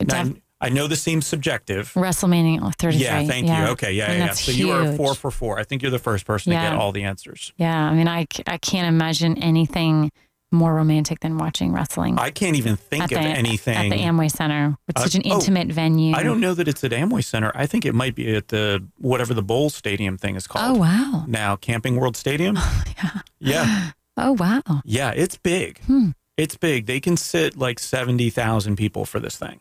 Now, 0.07 0.25
Def- 0.25 0.37
I 0.61 0.69
know 0.71 0.87
this 0.87 1.03
seems 1.03 1.27
subjective. 1.27 1.93
WrestleMania 1.95 2.75
33. 2.77 3.05
Yeah, 3.05 3.25
thank 3.25 3.47
yeah. 3.47 3.67
you. 3.67 3.73
Okay, 3.73 3.93
yeah, 3.93 4.07
And 4.11 4.19
yeah. 4.19 4.25
yeah. 4.27 4.33
So 4.33 4.53
you 4.53 4.71
are 4.71 4.93
four 4.95 5.15
for 5.15 5.31
four. 5.31 5.59
I 5.59 5.65
think 5.65 5.83
you're 5.83 5.91
the 5.91 5.99
first 5.99 6.25
person 6.25 6.53
to 6.53 6.59
get 6.59 6.73
all 6.75 6.93
the 6.93 7.05
answers. 7.05 7.53
Yeah, 7.59 7.77
I 7.79 7.95
mean, 7.95 8.09
I, 8.09 8.27
I 8.47 8.57
can't 8.59 8.89
imagine 8.89 9.37
anything 9.43 10.11
more 10.53 10.73
romantic 10.75 11.19
than 11.21 11.39
watching 11.39 11.73
wrestling 11.73 12.17
I 12.19 12.31
can't 12.31 12.55
even 12.57 12.77
think 12.77 13.03
at 13.05 13.11
the, 13.11 13.17
of 13.17 13.23
anything. 13.25 13.77
at 13.77 13.91
the 13.91 13.97
Amway 14.03 14.31
Center. 14.31 14.77
It's 14.89 15.01
Uh, 15.03 15.05
such 15.05 15.17
an 15.17 15.23
oh, 15.27 15.35
intimate 15.35 15.69
venue. 15.69 16.15
I 16.15 16.23
don't 16.23 16.41
know 16.41 16.55
that 16.55 16.69
it's 16.69 16.85
at 16.85 16.93
Amway 16.93 17.25
Center. 17.25 17.51
I 17.55 17.67
think 17.67 17.85
it 17.85 17.95
might 17.97 18.15
be 18.15 18.35
at 18.35 18.49
the 18.49 18.87
whatever 18.97 19.35
the 19.35 19.43
bowl 19.43 19.71
stadium 19.71 20.17
thing 20.17 20.37
is 20.37 20.47
called. 20.47 20.77
Oh 20.77 20.81
wow! 20.81 21.25
now, 21.27 21.57
Camping 21.57 21.97
World 21.97 22.17
Stadium. 22.17 22.57
Yeah. 23.03 23.21
Yeah, 23.41 23.91
Oh 24.17 24.33
wow! 24.33 24.63
yeah, 24.85 25.11
it's 25.11 25.37
big. 25.37 25.81
Hmm. 25.81 26.11
It's 26.37 26.57
big. 26.57 26.87
They 26.87 27.01
can 27.01 27.17
sit 27.17 27.57
like 27.57 27.79
seventy 27.79 28.31
thousand 28.31 28.77
people 28.77 29.05
for 29.05 29.21
this 29.21 29.37
thing. 29.37 29.61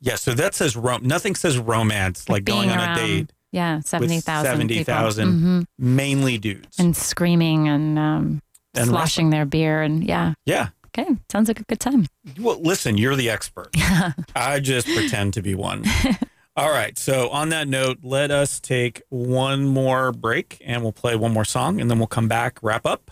Yeah, 0.00 0.16
so 0.16 0.34
that 0.34 0.54
says 0.54 0.76
rom- 0.76 1.06
nothing 1.06 1.34
says 1.34 1.58
romance 1.58 2.28
like, 2.28 2.44
going 2.44 2.70
on 2.70 2.78
around 2.78 2.98
a 2.98 3.00
date. 3.06 3.30
Yeah, 3.52 3.80
seventy 3.80 4.20
thousand. 4.20 4.52
70,000 4.68 5.40
hmm 5.40 5.60
Mainly 5.78 6.36
dudes. 6.36 6.78
and 6.78 6.94
screaming 6.96 7.68
and 7.68 7.98
um, 7.98 8.42
And 8.74 8.88
sloshing 8.88 9.30
their 9.30 9.46
beer 9.46 9.82
and 9.82 10.04
yeah. 10.04 10.34
yeah. 10.44 10.68
Okay, 10.98 11.14
sounds 11.30 11.48
like 11.48 11.60
a 11.60 11.64
good 11.64 11.80
time. 11.80 12.06
Well, 12.40 12.60
listen, 12.60 12.96
you're 12.98 13.16
the 13.16 13.28
expert. 13.30 13.68
I 14.34 14.60
just 14.60 14.86
pretend 14.86 15.34
to 15.34 15.42
be 15.42 15.54
one. 15.54 15.84
All 16.56 16.70
right. 16.70 16.96
So, 16.96 17.28
on 17.28 17.50
that 17.50 17.68
note, 17.68 17.98
let 18.02 18.30
us 18.30 18.60
take 18.60 19.02
one 19.10 19.66
more 19.66 20.10
break 20.10 20.56
and 20.64 20.82
we'll 20.82 20.92
play 20.92 21.14
one 21.14 21.32
more 21.32 21.44
song 21.44 21.82
and 21.82 21.90
then 21.90 21.98
we'll 21.98 22.06
come 22.06 22.28
back, 22.28 22.58
wrap 22.62 22.86
up. 22.86 23.10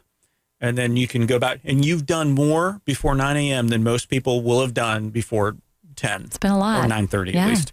And 0.67 0.79
then 0.79 0.97
you 0.97 1.07
can 1.07 1.27
go 1.27 1.39
back. 1.39 1.61
And 1.65 1.85
you've 1.85 2.07
done 2.07 2.31
more 2.33 2.81
before 2.85 3.15
9 3.15 3.37
a.m. 3.37 3.69
than 3.69 3.83
most 3.83 4.09
people 4.09 4.43
will 4.43 4.61
have 4.61 4.73
done 4.75 5.11
before 5.11 5.57
10 5.97 6.23
It's 6.25 6.39
been 6.39 6.53
a 6.53 6.59
lot. 6.59 6.85
or 6.85 6.89
9.30 6.89 7.35
Yeah. 7.35 7.45
at 7.45 7.49
least. 7.51 7.73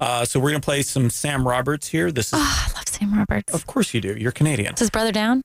Uh, 0.00 0.24
so, 0.24 0.40
we're 0.40 0.50
going 0.50 0.60
to 0.60 0.64
play 0.64 0.82
some 0.82 1.08
Sam 1.10 1.46
Roberts 1.46 1.86
here. 1.88 2.10
This 2.10 2.28
is, 2.28 2.34
Oh, 2.34 2.38
I 2.68 2.72
love 2.76 2.88
Sam 2.88 3.14
Roberts. 3.16 3.54
of 3.54 3.66
course, 3.66 3.94
you 3.94 4.00
do. 4.00 4.16
You're 4.16 4.32
Canadian. 4.32 4.74
Is 4.74 4.80
his 4.80 4.90
brother 4.90 5.12
down? 5.12 5.42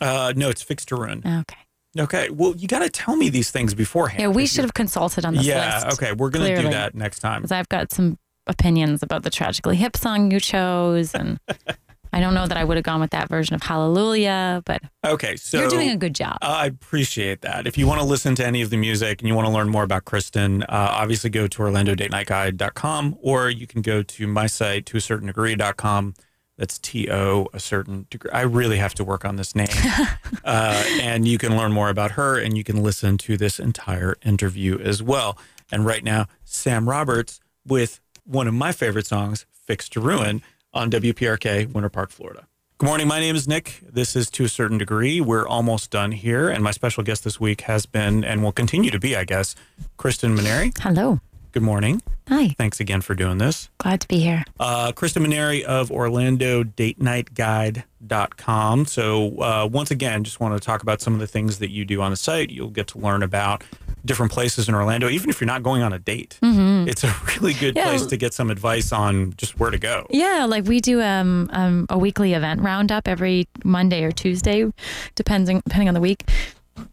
Uh, 0.00 0.32
no, 0.34 0.48
it's 0.48 0.62
Fixed 0.62 0.88
to 0.88 0.96
Ruin. 0.96 1.18
Okay. 1.26 1.58
Okay. 1.98 2.30
Well, 2.30 2.54
you 2.56 2.66
got 2.68 2.78
to 2.78 2.88
tell 2.88 3.16
me 3.16 3.28
these 3.28 3.50
things 3.50 3.74
beforehand. 3.74 4.20
Yeah, 4.22 4.28
we 4.28 4.46
should 4.46 4.64
have 4.64 4.72
consulted 4.74 5.24
on 5.26 5.34
this 5.34 5.44
Yeah. 5.44 5.82
list. 5.84 6.00
Okay. 6.02 6.12
We're 6.12 6.30
going 6.30 6.54
to 6.54 6.62
do 6.62 6.70
that 6.70 6.94
next 6.94 7.18
time. 7.18 7.42
Because 7.42 7.52
I've 7.52 7.68
got 7.68 7.92
some 7.92 8.16
opinions 8.46 9.02
about 9.02 9.22
the 9.24 9.30
Tragically 9.30 9.76
Hip 9.76 9.96
song 9.96 10.30
you 10.30 10.40
chose. 10.40 11.14
And 11.14 11.38
I 12.12 12.20
don't 12.20 12.34
know 12.34 12.46
that 12.46 12.56
I 12.56 12.64
would 12.64 12.76
have 12.76 12.84
gone 12.84 13.00
with 13.00 13.10
that 13.10 13.28
version 13.28 13.54
of 13.54 13.62
Hallelujah, 13.62 14.62
but 14.66 14.82
Okay. 15.04 15.36
So 15.36 15.60
you're 15.60 15.70
doing 15.70 15.90
a 15.90 15.96
good 15.96 16.14
job. 16.14 16.38
I 16.42 16.66
appreciate 16.66 17.42
that. 17.42 17.66
If 17.66 17.78
you 17.78 17.86
want 17.86 18.00
to 18.00 18.06
listen 18.06 18.34
to 18.36 18.46
any 18.46 18.62
of 18.62 18.70
the 18.70 18.76
music 18.76 19.20
and 19.20 19.28
you 19.28 19.34
want 19.34 19.46
to 19.46 19.52
learn 19.52 19.68
more 19.68 19.82
about 19.84 20.04
Kristen, 20.04 20.62
uh, 20.64 20.66
obviously 20.68 21.30
go 21.30 21.46
to 21.46 21.62
OrlandoDateNightGuide.com 21.62 23.18
or 23.22 23.50
you 23.50 23.66
can 23.66 23.82
go 23.82 24.02
to 24.02 24.26
my 24.26 24.46
site 24.46 24.86
to 24.86 24.96
a 24.96 25.00
certain 25.00 25.28
degree.com. 25.28 26.14
That's 26.56 26.78
T 26.78 27.10
O 27.10 27.48
a 27.54 27.60
certain 27.60 28.06
degree. 28.10 28.30
I 28.32 28.42
really 28.42 28.76
have 28.76 28.92
to 28.94 29.04
work 29.04 29.24
on 29.24 29.36
this 29.36 29.54
name. 29.54 29.68
uh, 30.44 30.84
and 31.00 31.26
you 31.26 31.38
can 31.38 31.56
learn 31.56 31.72
more 31.72 31.88
about 31.88 32.12
her 32.12 32.38
and 32.38 32.56
you 32.56 32.64
can 32.64 32.82
listen 32.82 33.16
to 33.18 33.38
this 33.38 33.58
entire 33.58 34.16
interview 34.24 34.78
as 34.78 35.02
well. 35.02 35.38
And 35.72 35.86
right 35.86 36.04
now, 36.04 36.26
Sam 36.44 36.88
Roberts 36.88 37.40
with 37.66 38.00
one 38.24 38.46
of 38.46 38.52
my 38.54 38.72
favorite 38.72 39.06
songs, 39.06 39.46
Fixed 39.52 39.92
to 39.94 40.00
Ruin, 40.00 40.42
on 40.72 40.90
WPRK, 40.90 41.72
Winter 41.72 41.88
Park, 41.88 42.10
Florida. 42.10 42.46
Good 42.78 42.86
morning. 42.86 43.08
My 43.08 43.20
name 43.20 43.36
is 43.36 43.46
Nick. 43.46 43.80
This 43.82 44.16
is 44.16 44.30
To 44.30 44.44
a 44.44 44.48
Certain 44.48 44.78
Degree. 44.78 45.20
We're 45.20 45.46
almost 45.46 45.90
done 45.90 46.12
here. 46.12 46.48
And 46.48 46.64
my 46.64 46.70
special 46.70 47.02
guest 47.02 47.24
this 47.24 47.38
week 47.38 47.62
has 47.62 47.84
been, 47.84 48.24
and 48.24 48.42
will 48.42 48.52
continue 48.52 48.90
to 48.90 48.98
be, 48.98 49.14
I 49.14 49.24
guess, 49.24 49.54
Kristen 49.98 50.34
Manieri. 50.34 50.76
Hello. 50.78 51.20
Good 51.52 51.62
morning. 51.62 52.00
Hi. 52.28 52.48
Thanks 52.56 52.78
again 52.80 53.00
for 53.00 53.14
doing 53.14 53.38
this. 53.38 53.68
Glad 53.78 54.00
to 54.02 54.08
be 54.08 54.20
here. 54.20 54.44
Uh, 54.58 54.92
Kristen 54.92 55.24
Manieri 55.24 55.62
of 55.62 55.90
Orlando 55.90 56.62
Date 56.62 57.02
Night 57.02 57.34
Guide.com. 57.34 58.86
So, 58.86 59.42
uh, 59.42 59.68
once 59.70 59.90
again, 59.90 60.24
just 60.24 60.40
want 60.40 60.54
to 60.54 60.64
talk 60.64 60.82
about 60.82 61.00
some 61.00 61.12
of 61.12 61.20
the 61.20 61.26
things 61.26 61.58
that 61.58 61.70
you 61.70 61.84
do 61.84 62.00
on 62.00 62.12
the 62.12 62.16
site. 62.16 62.50
You'll 62.50 62.70
get 62.70 62.86
to 62.88 62.98
learn 62.98 63.22
about 63.22 63.64
different 64.04 64.32
places 64.32 64.68
in 64.68 64.74
Orlando, 64.74 65.08
even 65.08 65.30
if 65.30 65.40
you're 65.40 65.46
not 65.46 65.62
going 65.62 65.82
on 65.82 65.92
a 65.92 65.98
date. 65.98 66.38
It's 66.42 67.04
a 67.04 67.14
really 67.36 67.52
good 67.54 67.76
Yeah. 67.76 67.84
place 67.88 68.06
to 68.06 68.16
get 68.16 68.32
some 68.34 68.50
advice 68.50 68.92
on 68.92 69.34
just 69.36 69.58
where 69.60 69.70
to 69.70 69.78
go. 69.78 70.06
Yeah, 70.10 70.46
like 70.48 70.64
we 70.64 70.80
do 70.80 71.00
um, 71.02 71.48
um, 71.52 71.86
a 71.90 71.98
weekly 71.98 72.34
event 72.34 72.60
roundup 72.62 73.06
every 73.06 73.46
Monday 73.64 74.02
or 74.04 74.12
Tuesday, 74.12 74.70
depending 75.14 75.60
depending 75.64 75.88
on 75.88 75.94
the 75.94 76.00
week, 76.00 76.24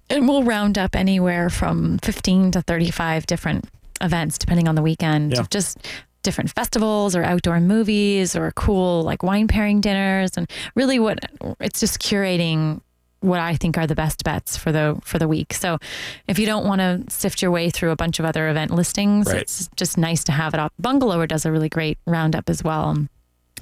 and 0.10 0.28
we'll 0.28 0.44
round 0.44 0.78
up 0.78 0.96
anywhere 0.96 1.50
from 1.50 1.98
fifteen 2.00 2.52
to 2.52 2.62
thirty 2.62 2.92
five 2.92 3.26
different 3.26 3.66
events, 4.02 4.38
depending 4.38 4.68
on 4.68 4.76
the 4.76 4.82
weekend. 4.82 5.34
Yeah. 5.34 5.44
Just 5.50 5.78
different 6.24 6.52
festivals 6.52 7.16
or 7.16 7.24
outdoor 7.24 7.60
movies 7.62 8.36
or 8.36 8.52
cool 8.52 9.02
like 9.04 9.24
wine 9.24 9.48
pairing 9.48 9.80
dinners, 9.80 10.32
and 10.36 10.50
really 10.76 11.00
what 11.00 11.20
it's 11.62 11.80
just 11.80 12.00
curating 12.00 12.82
what 13.22 13.40
I 13.40 13.56
think 13.56 13.78
are 13.78 13.88
the 13.88 13.96
best 13.96 14.24
bets 14.24 14.56
for 14.58 14.72
the 14.72 15.00
for 15.04 15.18
the 15.20 15.28
week. 15.28 15.54
So 15.54 15.80
if 16.28 16.38
you 16.40 16.46
don't 16.46 16.66
want 16.66 16.80
to 16.82 17.04
sift 17.14 17.42
your 17.42 17.52
way 17.52 17.70
through 17.70 17.92
a 17.92 17.96
bunch 17.96 18.20
of 18.20 18.26
other 18.26 18.48
event 18.50 18.72
listings, 18.72 19.28
Right. 19.28 19.42
it's 19.42 19.70
just 19.76 19.98
nice 19.98 20.24
to 20.26 20.32
have 20.32 20.54
it 20.54 20.60
up. 20.60 20.72
Bungalower 20.82 21.28
does 21.28 21.46
a 21.46 21.52
really 21.52 21.70
great 21.70 21.98
roundup 22.06 22.50
as 22.50 22.64
well 22.64 23.08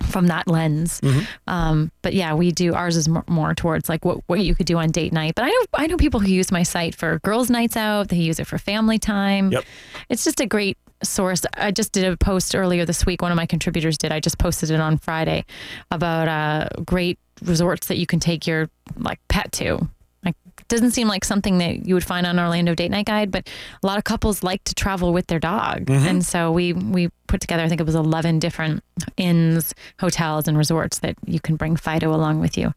from 0.01 0.27
that 0.27 0.45
lens. 0.45 0.99
Mhm. 0.99 1.25
Um, 1.47 1.91
but 2.01 2.13
yeah, 2.13 2.33
we 2.33 2.51
do 2.51 2.73
ours 2.73 2.97
is 2.97 3.07
more, 3.07 3.23
more 3.29 3.55
towards 3.55 3.87
like 3.87 4.03
what, 4.03 4.17
what 4.27 4.41
you 4.41 4.53
could 4.53 4.65
do 4.65 4.77
on 4.77 4.91
date 4.91 5.13
night. 5.13 5.35
But 5.35 5.45
I 5.45 5.47
know 5.47 5.63
I 5.73 5.87
know 5.87 5.95
people 5.95 6.19
who 6.19 6.27
use 6.27 6.51
my 6.51 6.63
site 6.63 6.93
for 6.95 7.19
girls' 7.19 7.49
nights 7.49 7.77
out. 7.77 8.09
They 8.09 8.17
use 8.17 8.37
it 8.39 8.45
for 8.47 8.57
family 8.57 8.99
time. 8.99 9.51
Yep. 9.53 9.63
It's 10.09 10.25
just 10.25 10.41
a 10.41 10.45
great 10.45 10.77
source. 11.03 11.43
I 11.57 11.71
just 11.71 11.91
did 11.91 12.05
a 12.05 12.17
post 12.17 12.55
earlier 12.55 12.85
this 12.85 13.05
week. 13.05 13.21
One 13.21 13.31
of 13.31 13.35
my 13.35 13.45
contributors 13.45 13.97
did. 13.97 14.11
I 14.11 14.19
just 14.19 14.37
posted 14.37 14.71
it 14.71 14.79
on 14.79 14.97
Friday 14.97 15.45
about 15.91 16.27
uh, 16.27 16.67
great 16.83 17.19
resorts 17.41 17.87
that 17.87 17.97
you 17.97 18.05
can 18.05 18.19
take 18.19 18.47
your 18.47 18.69
like 18.97 19.19
pet 19.27 19.51
to. 19.53 19.89
Like 20.23 20.35
it 20.57 20.67
doesn't 20.67 20.91
seem 20.91 21.07
like 21.07 21.23
something 21.23 21.59
that 21.59 21.85
you 21.85 21.93
would 21.93 22.03
find 22.03 22.25
on 22.25 22.39
Orlando 22.39 22.73
Date 22.73 22.89
Night 22.89 23.05
Guide, 23.05 23.29
but 23.29 23.47
a 23.83 23.87
lot 23.87 23.97
of 23.97 24.03
couples 24.03 24.41
like 24.41 24.63
to 24.63 24.73
travel 24.73 25.13
with 25.13 25.27
their 25.27 25.39
dog, 25.39 25.89
and 25.89 26.25
so 26.25 26.51
we 26.51 26.73
we 26.73 27.09
put 27.27 27.41
together. 27.41 27.61
I 27.61 27.67
think 27.69 27.79
it 27.79 27.85
was 27.85 27.95
eleven 27.95 28.39
different 28.39 28.83
inns, 29.17 29.75
hotels, 29.99 30.47
and 30.47 30.57
resorts 30.57 30.99
that 30.99 31.15
you 31.25 31.39
can 31.39 31.57
bring 31.57 31.75
Fido 31.75 32.13
along 32.13 32.39
with 32.39 32.57
you. 32.57 32.73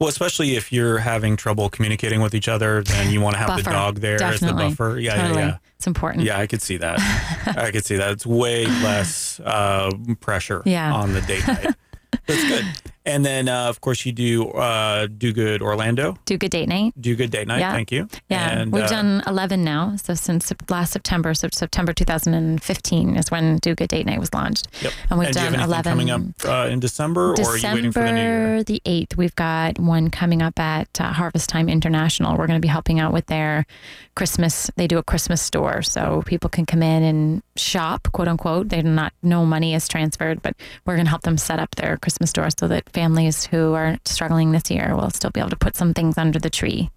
Well, 0.00 0.08
especially 0.08 0.56
if 0.56 0.72
you're 0.72 0.96
having 0.98 1.36
trouble 1.36 1.68
communicating 1.68 2.22
with 2.22 2.34
each 2.34 2.48
other, 2.48 2.82
then 2.82 3.12
you 3.12 3.20
want 3.20 3.34
to 3.34 3.38
have 3.38 3.56
the 3.62 3.70
dog 3.70 4.00
there 4.00 4.20
as 4.22 4.40
the 4.40 4.54
buffer. 4.54 4.98
Yeah, 4.98 5.14
totally, 5.16 5.40
yeah, 5.40 5.46
yeah. 5.48 5.56
it's 5.76 5.86
important. 5.86 6.24
Yeah, 6.24 6.38
I 6.38 6.46
could 6.46 6.62
see 6.62 6.78
that. 6.78 6.98
I 7.46 7.70
could 7.70 7.84
see 7.84 7.96
that. 7.96 8.10
It's 8.12 8.24
way 8.24 8.64
less 8.64 9.38
uh, 9.40 9.90
pressure 10.20 10.62
Yeah. 10.66 10.90
on 10.94 11.12
the 11.12 11.20
date 11.20 11.46
night. 11.46 11.74
That's 12.26 12.48
good. 12.48 12.64
And 13.06 13.24
then, 13.24 13.48
uh, 13.48 13.68
of 13.68 13.80
course, 13.80 14.04
you 14.04 14.12
do 14.12 14.50
uh, 14.50 15.06
Do 15.06 15.32
Good 15.32 15.62
Orlando, 15.62 16.18
Do 16.26 16.36
Good 16.36 16.50
Date 16.50 16.68
Night. 16.68 16.92
Do 17.00 17.16
Good 17.16 17.30
Date 17.30 17.48
Night. 17.48 17.60
Yeah. 17.60 17.72
Thank 17.72 17.90
you. 17.90 18.08
Yeah, 18.28 18.60
And, 18.60 18.72
we've 18.72 18.84
uh, 18.84 18.88
done 18.88 19.22
11 19.26 19.64
now. 19.64 19.96
So 19.96 20.14
since 20.14 20.52
last 20.68 20.92
September, 20.92 21.32
so 21.32 21.48
September 21.50 21.94
2015 21.94 23.16
is 23.16 23.30
when 23.30 23.56
Do 23.58 23.74
Good 23.74 23.88
Date 23.88 24.04
Night 24.04 24.20
was 24.20 24.32
launched. 24.34 24.68
Yep. 24.82 24.92
And 25.08 25.18
we've 25.18 25.28
you 25.28 25.34
done 25.34 25.54
have 25.54 25.68
11 25.68 25.90
coming 25.90 26.10
up 26.10 26.20
uh, 26.44 26.68
in 26.70 26.78
December, 26.80 27.30
or 27.32 27.42
are 27.42 27.56
you 27.56 27.74
waiting 27.74 27.92
for 27.92 28.02
the 28.02 28.12
new 28.12 28.20
year? 28.20 28.58
December 28.58 28.64
the 28.64 28.82
8th, 28.84 29.16
we've 29.16 29.34
got 29.34 29.78
one 29.78 30.10
coming 30.10 30.42
up 30.42 30.58
at 30.58 31.00
uh, 31.00 31.12
Harvest 31.12 31.48
Time 31.48 31.68
International. 31.68 32.36
We're 32.36 32.46
going 32.46 32.60
to 32.60 32.64
be 32.64 32.68
helping 32.68 33.00
out 33.00 33.12
with 33.12 33.26
their 33.26 33.64
Christmas. 34.14 34.70
They 34.76 34.86
do 34.86 34.98
a 34.98 35.02
Christmas 35.02 35.40
store, 35.40 35.82
so 35.82 36.22
people 36.26 36.50
can 36.50 36.66
come 36.66 36.82
in 36.82 37.02
and 37.02 37.42
shop, 37.56 38.08
quote 38.12 38.28
unquote. 38.28 38.68
They're 38.68 38.82
not, 38.82 39.12
no 39.22 39.46
money 39.46 39.74
is 39.74 39.88
transferred, 39.88 40.42
but 40.42 40.54
we're 40.84 40.96
going 40.96 41.06
to 41.06 41.10
help 41.10 41.22
them 41.22 41.38
set 41.38 41.58
up 41.58 41.74
their 41.76 41.96
Christmas 41.96 42.30
store 42.30 42.48
so 42.58 42.68
that 42.68 42.89
families 42.90 43.46
who 43.46 43.74
are 43.74 43.98
struggling 44.04 44.52
this 44.52 44.70
year 44.70 44.94
will 44.94 45.10
still 45.10 45.30
be 45.30 45.40
able 45.40 45.50
to 45.50 45.56
put 45.56 45.76
some 45.76 45.94
things 45.94 46.18
under 46.18 46.38
the 46.38 46.50
tree. 46.50 46.90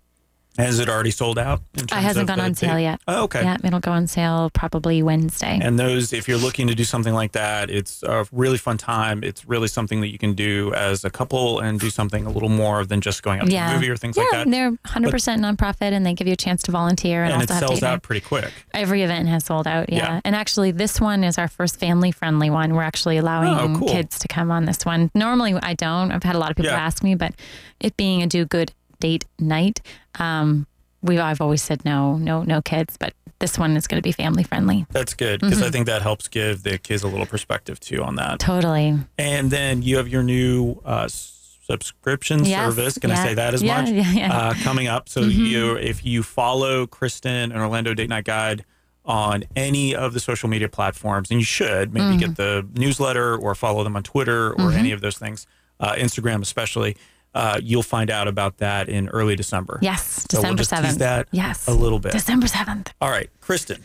Has 0.58 0.80
it 0.80 0.88
already 0.88 1.12
sold 1.12 1.40
out? 1.40 1.62
It 1.74 1.90
hasn't 1.90 2.28
gone 2.28 2.40
on 2.40 2.54
sale 2.54 2.76
date? 2.76 2.84
yet. 2.84 3.02
Oh, 3.08 3.24
okay. 3.24 3.44
Yeah, 3.44 3.58
it'll 3.64 3.80
go 3.80 3.92
on 3.92 4.06
sale 4.06 4.52
probably 4.54 5.02
Wednesday. 5.02 5.60
And 5.62 5.80
those, 5.80 6.14
if 6.14 6.28
you're 6.28 6.38
looking 6.38 6.68
to 6.68 6.76
do 6.76 6.84
something 6.84 7.14
like 7.14 7.32
that, 7.32 7.72
it's 7.72 8.04
a 8.04 8.28
really 8.32 8.58
fun 8.60 8.78
time. 8.78 9.24
It's 9.24 9.46
really 9.46 9.68
something 9.68 10.02
that 10.02 10.10
you 10.10 10.20
can 10.20 10.34
do 10.34 10.72
as 10.76 11.04
a 11.04 11.10
couple 11.10 11.60
and 11.60 11.80
do 11.80 11.90
something 11.90 12.26
a 12.26 12.30
little 12.30 12.50
more 12.50 12.86
than 12.86 13.02
just 13.02 13.24
going 13.24 13.40
out 13.40 13.48
to 13.48 13.52
yeah. 13.52 13.72
a 13.72 13.74
movie 13.74 13.90
or 13.90 13.98
things 13.98 14.16
yeah, 14.16 14.24
like 14.24 14.32
that. 14.32 14.42
And 14.44 14.54
they're 14.54 14.72
100% 14.72 15.10
nonprofit 15.40 15.92
and 15.92 16.06
they 16.06 16.14
give 16.14 16.28
you 16.28 16.34
a 16.34 16.38
chance 16.38 16.62
to 16.64 16.72
volunteer 16.72 17.24
and, 17.24 17.34
And 17.34 17.42
it 17.42 17.50
also 17.50 17.54
have 17.54 17.70
sells 17.70 17.84
out 17.84 18.04
pretty 18.04 18.22
quick. 18.22 18.52
Every 18.74 19.02
event 19.02 19.28
has 19.30 19.46
sold 19.46 19.66
out, 19.68 19.92
yeah. 19.92 19.98
Yeah. 19.98 20.22
And 20.24 20.36
actually, 20.36 20.72
this 20.72 21.02
one 21.02 21.24
is 21.24 21.38
our 21.38 21.48
first 21.48 21.80
family 21.80 22.12
friendly 22.12 22.50
one. 22.50 22.76
We're 22.76 22.84
actually 22.84 23.18
allowing 23.18 23.54
Oh, 23.54 23.80
cool. 23.80 23.88
kids 23.88 24.20
to 24.20 24.28
come 24.28 24.52
on 24.52 24.66
this 24.66 24.86
one. 24.86 25.10
Normally, 25.16 25.56
I 25.62 25.74
don't. 25.74 26.12
I've 26.12 26.24
had 26.24 26.36
a 26.36 26.40
lot 26.40 26.52
of 26.52 26.58
people 26.58 26.72
ask 26.72 27.04
me, 27.04 27.16
but 27.16 27.34
it 27.80 27.98
being 27.98 28.22
a 28.22 28.28
do 28.28 28.46
good 28.46 28.72
date 29.08 29.26
night, 29.40 29.78
um, 30.20 30.66
we 31.02 31.20
I've 31.20 31.42
always 31.46 31.62
said 31.62 31.84
no, 31.86 32.18
no, 32.18 32.44
no 32.44 32.62
kids. 32.62 32.98
But 32.98 33.14
this 33.40 33.58
one 33.60 33.76
is 33.76 33.86
going 33.88 34.02
to 34.02 34.08
be 34.10 34.14
family 34.14 34.44
friendly. 34.44 34.86
That's 34.92 35.14
good 35.14 35.42
because 35.42 35.58
Mm-hmm. 35.60 35.68
I 35.68 35.72
think 35.72 35.86
that 35.88 36.02
helps 36.02 36.28
give 36.30 36.64
the 36.64 36.78
kids 36.78 37.04
a 37.04 37.08
little 37.14 37.26
perspective 37.36 37.78
too 37.80 38.02
on 38.04 38.16
that. 38.16 38.40
Totally. 38.40 38.98
And 39.18 39.52
then 39.52 39.82
you 39.82 39.98
have 39.98 40.08
your 40.08 40.24
new 40.24 40.80
uh, 40.86 41.08
subscription 41.10 42.46
Yes, 42.46 42.60
service. 42.76 42.98
Can 42.98 43.12
I 43.12 43.16
say 43.16 43.34
that 43.34 43.54
as 43.54 43.62
Yeah, 43.62 43.82
much? 43.82 43.90
yeah, 43.92 44.12
yeah. 44.12 44.38
Uh, 44.38 44.54
coming 44.64 44.88
up. 44.88 45.10
So 45.10 45.22
you, 45.22 45.76
if 45.76 46.06
you 46.06 46.24
follow 46.24 46.88
Kristen 46.88 47.52
and 47.52 47.60
Orlando 47.62 47.94
Date 47.94 48.10
Night 48.10 48.26
Guide 48.26 48.64
on 49.06 49.44
any 49.56 49.94
of 49.96 50.14
the 50.14 50.20
social 50.20 50.48
media 50.48 50.70
platforms, 50.70 51.30
and 51.32 51.40
you 51.40 51.46
should 51.46 51.94
maybe 51.94 52.06
Mm-hmm. 52.06 52.18
get 52.20 52.36
the 52.38 52.66
newsletter 52.76 53.36
or 53.36 53.56
follow 53.56 53.84
them 53.84 53.96
on 53.96 54.04
Twitter 54.04 54.54
or 54.54 54.72
any 54.72 54.92
of 54.94 55.02
those 55.02 55.18
things, 55.18 55.46
uh, 55.82 55.94
Instagram 55.96 56.42
especially. 56.42 56.96
Uh, 57.34 57.60
you'll 57.64 57.82
find 57.84 58.12
out 58.12 58.28
about 58.28 58.58
that 58.58 58.90
in 58.90 59.10
early 59.10 59.36
December. 59.36 59.80
Yes, 59.82 60.26
So 60.30 60.42
we'll 60.42 60.54
December 60.56 60.58
just 60.58 60.70
tease 60.72 60.96
7th. 60.96 61.00
that 61.00 61.28
yes. 61.32 61.68
a 61.68 61.72
little 61.74 62.00
bit. 62.00 62.12
December 62.12 62.46
7th. 62.48 62.90
All 63.02 63.10
right, 63.10 63.30
Kristen, 63.42 63.82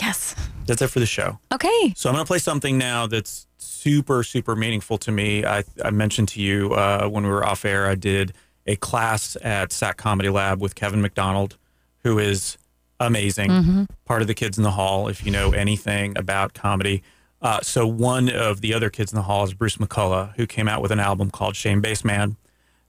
Yes. 0.00 0.34
that's 0.66 0.82
it 0.82 0.88
for 0.88 0.98
the 1.00 1.06
show. 1.06 1.38
Okay. 1.52 1.92
So 1.96 2.08
I'm 2.08 2.14
going 2.14 2.24
to 2.24 2.28
play 2.28 2.38
something 2.38 2.76
now 2.76 3.06
that's 3.06 3.46
super, 3.58 4.22
super 4.24 4.56
meaningful 4.56 4.98
to 4.98 5.12
me. 5.12 5.44
I, 5.44 5.62
I 5.84 5.90
mentioned 5.90 6.28
to 6.30 6.40
you 6.42 6.72
uh, 6.74 7.08
when 7.08 7.22
we 7.24 7.30
were 7.30 7.44
off 7.46 7.64
air, 7.64 7.86
I 7.86 7.94
did 7.94 8.32
a 8.66 8.74
class 8.76 9.36
at 9.42 9.72
SAK 9.72 9.96
Comedy 9.96 10.28
Lab 10.28 10.60
with 10.60 10.74
Kevin 10.74 11.00
McDonald, 11.00 11.56
who 12.02 12.18
is 12.18 12.58
amazing, 13.00 13.86
part 14.04 14.22
of 14.22 14.28
the 14.28 14.34
kids 14.34 14.58
in 14.58 14.64
the 14.64 14.72
hall, 14.72 15.08
if 15.08 15.24
you 15.24 15.30
know 15.30 15.52
anything 15.52 16.18
about 16.18 16.52
comedy. 16.52 17.02
Uh, 17.40 17.60
so 17.62 17.86
one 17.86 18.28
of 18.28 18.60
the 18.60 18.74
other 18.74 18.90
kids 18.90 19.12
in 19.12 19.16
the 19.16 19.22
hall 19.22 19.44
is 19.44 19.54
Bruce 19.54 19.76
McCulloch, 19.76 20.34
who 20.36 20.46
came 20.46 20.66
out 20.68 20.82
with 20.82 20.90
an 20.90 20.98
album 20.98 21.30
called 21.30 21.54
Shame 21.54 21.80
Base 21.80 22.04
Man. 22.04 22.36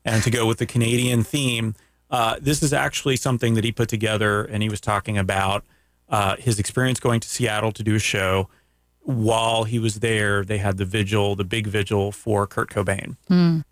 And 0.05 0.23
to 0.23 0.31
go 0.31 0.45
with 0.45 0.57
the 0.59 0.65
Canadian 0.65 1.23
theme, 1.23 1.75
uh, 2.09 2.37
this 2.41 2.63
is 2.63 2.73
actually 2.73 3.15
something 3.17 3.53
that 3.55 3.63
he 3.63 3.71
put 3.71 3.89
together, 3.89 4.43
and 4.43 4.63
he 4.63 4.69
was 4.69 4.81
talking 4.81 5.17
about 5.17 5.63
uh, 6.07 6.35
his 6.37 6.57
experience 6.59 6.99
going 6.99 7.19
to 7.19 7.27
Seattle 7.29 7.71
to 7.73 7.83
do 7.83 7.95
a 7.95 7.99
show. 7.99 8.49
While 9.01 9.63
he 9.63 9.79
was 9.79 10.01
there, 10.01 10.43
they 10.43 10.57
had 10.57 10.77
the 10.77 10.85
vigil, 10.85 11.35
the 11.35 11.43
big 11.43 11.67
vigil 11.67 12.11
for 12.11 12.45
Kurt 12.45 12.69
Cobain. 12.69 13.15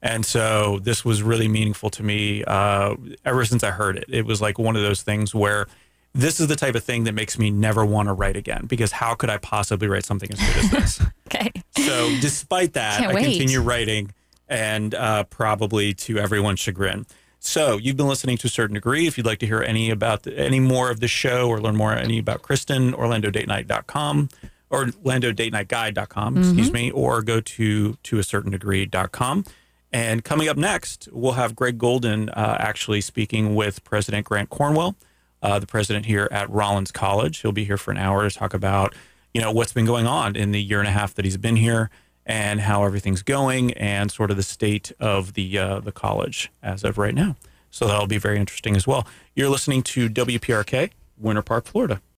And 0.02 0.26
so 0.26 0.80
this 0.82 1.04
was 1.06 1.22
really 1.22 1.48
meaningful 1.48 1.90
to 1.92 2.04
me 2.04 2.44
uh, 2.46 2.96
ever 3.26 3.46
since 3.46 3.64
I 3.64 3.72
heard 3.72 3.98
it. 3.98 4.06
It 4.08 4.26
was 4.26 4.42
like 4.42 4.58
one 4.58 4.76
of 4.76 4.82
those 4.82 5.04
things 5.04 5.36
where 5.36 5.68
this 6.14 6.40
is 6.40 6.48
the 6.48 6.56
type 6.56 6.74
of 6.74 6.84
thing 6.84 7.04
that 7.04 7.12
makes 7.14 7.38
me 7.38 7.52
never 7.52 7.86
want 7.86 8.08
to 8.08 8.14
write 8.14 8.36
again 8.36 8.66
because 8.66 8.92
how 8.94 9.14
could 9.14 9.30
I 9.30 9.38
possibly 9.38 9.88
write 9.88 10.06
something 10.06 10.32
as 10.32 10.40
good 10.40 10.58
as 10.58 10.72
this? 10.72 11.02
Okay. 11.28 11.52
So, 11.78 12.10
despite 12.22 12.74
that, 12.74 13.00
Can't 13.00 13.12
I 13.12 13.16
wait. 13.16 13.26
continue 13.26 13.60
writing 13.62 14.14
and 14.48 14.96
uh, 14.96 15.24
probably 15.26 15.94
to 15.94 16.18
everyone's 16.18 16.60
chagrin. 16.60 17.06
So, 17.40 17.78
you've 17.78 17.98
been 17.98 18.08
listening 18.08 18.38
to 18.38 18.48
a 18.48 18.50
certain 18.50 18.74
degree. 18.74 19.06
If 19.08 19.18
you'd 19.18 19.28
like 19.28 19.40
to 19.40 19.46
hear 19.46 19.62
any 19.62 19.92
about 19.92 20.24
the, 20.24 20.38
any 20.38 20.60
more 20.60 20.90
of 20.90 21.00
the 21.00 21.08
show 21.08 21.48
or 21.48 21.62
learn 21.62 21.76
more 21.76 21.94
any 21.94 22.18
about 22.20 22.42
Kristen, 22.42 22.94
OrlandoDateNight.com 22.94 24.30
or 24.70 24.86
OrlandoDateNightGuide.com, 24.86 26.38
excuse 26.38 26.72
me, 26.72 26.92
or 26.92 27.22
go 27.22 27.40
to 27.40 27.94
to 27.94 28.20
a 28.20 28.24
certain 28.24 28.52
degree.com. 28.52 29.46
And 29.92 30.24
coming 30.24 30.50
up 30.50 30.58
next, 30.58 31.08
we'll 31.12 31.34
have 31.34 31.56
Greg 31.56 31.78
Golden 31.78 32.30
uh, 32.30 32.58
actually 32.60 33.02
speaking 33.02 33.56
with 33.56 33.84
President 33.84 34.26
Grant 34.26 34.50
Cornwell, 34.50 34.98
uh, 35.42 35.60
the 35.60 35.68
president 35.68 36.06
here 36.06 36.28
at 36.32 36.50
Rollins 36.50 36.92
College. 36.92 37.40
He'll 37.40 37.54
be 37.54 37.64
here 37.64 37.78
for 37.78 37.92
an 37.92 37.98
hour 37.98 38.28
to 38.28 38.36
talk 38.36 38.54
about, 38.54 38.94
you 39.34 39.40
know, 39.40 39.52
what's 39.52 39.72
been 39.72 39.86
going 39.86 40.06
on 40.06 40.36
in 40.36 40.52
the 40.52 40.62
year 40.62 40.80
and 40.80 40.88
a 40.88 40.92
half 40.92 41.14
that 41.16 41.24
he's 41.24 41.38
been 41.38 41.56
here 41.56 41.90
and 42.28 42.60
how 42.62 42.84
everything's 42.84 43.24
going 43.24 43.74
and 43.74 44.12
sort 44.12 44.30
of 44.30 44.38
the 44.38 44.44
state 44.44 44.92
of 45.00 45.34
the 45.34 45.58
uh, 45.58 45.80
the 45.80 45.94
college 45.94 46.52
as 46.62 46.84
of 46.84 46.98
right 46.98 47.16
now. 47.16 47.38
So 47.72 47.88
that'll 47.88 48.08
be 48.08 48.18
very 48.18 48.38
interesting 48.38 48.76
as 48.76 48.86
well. 48.86 49.08
You're 49.34 49.50
listening 49.50 49.82
to 49.84 50.10
WPRK, 50.10 50.92
Winter 51.18 51.42
Park, 51.42 51.66
Florida. 51.66 52.02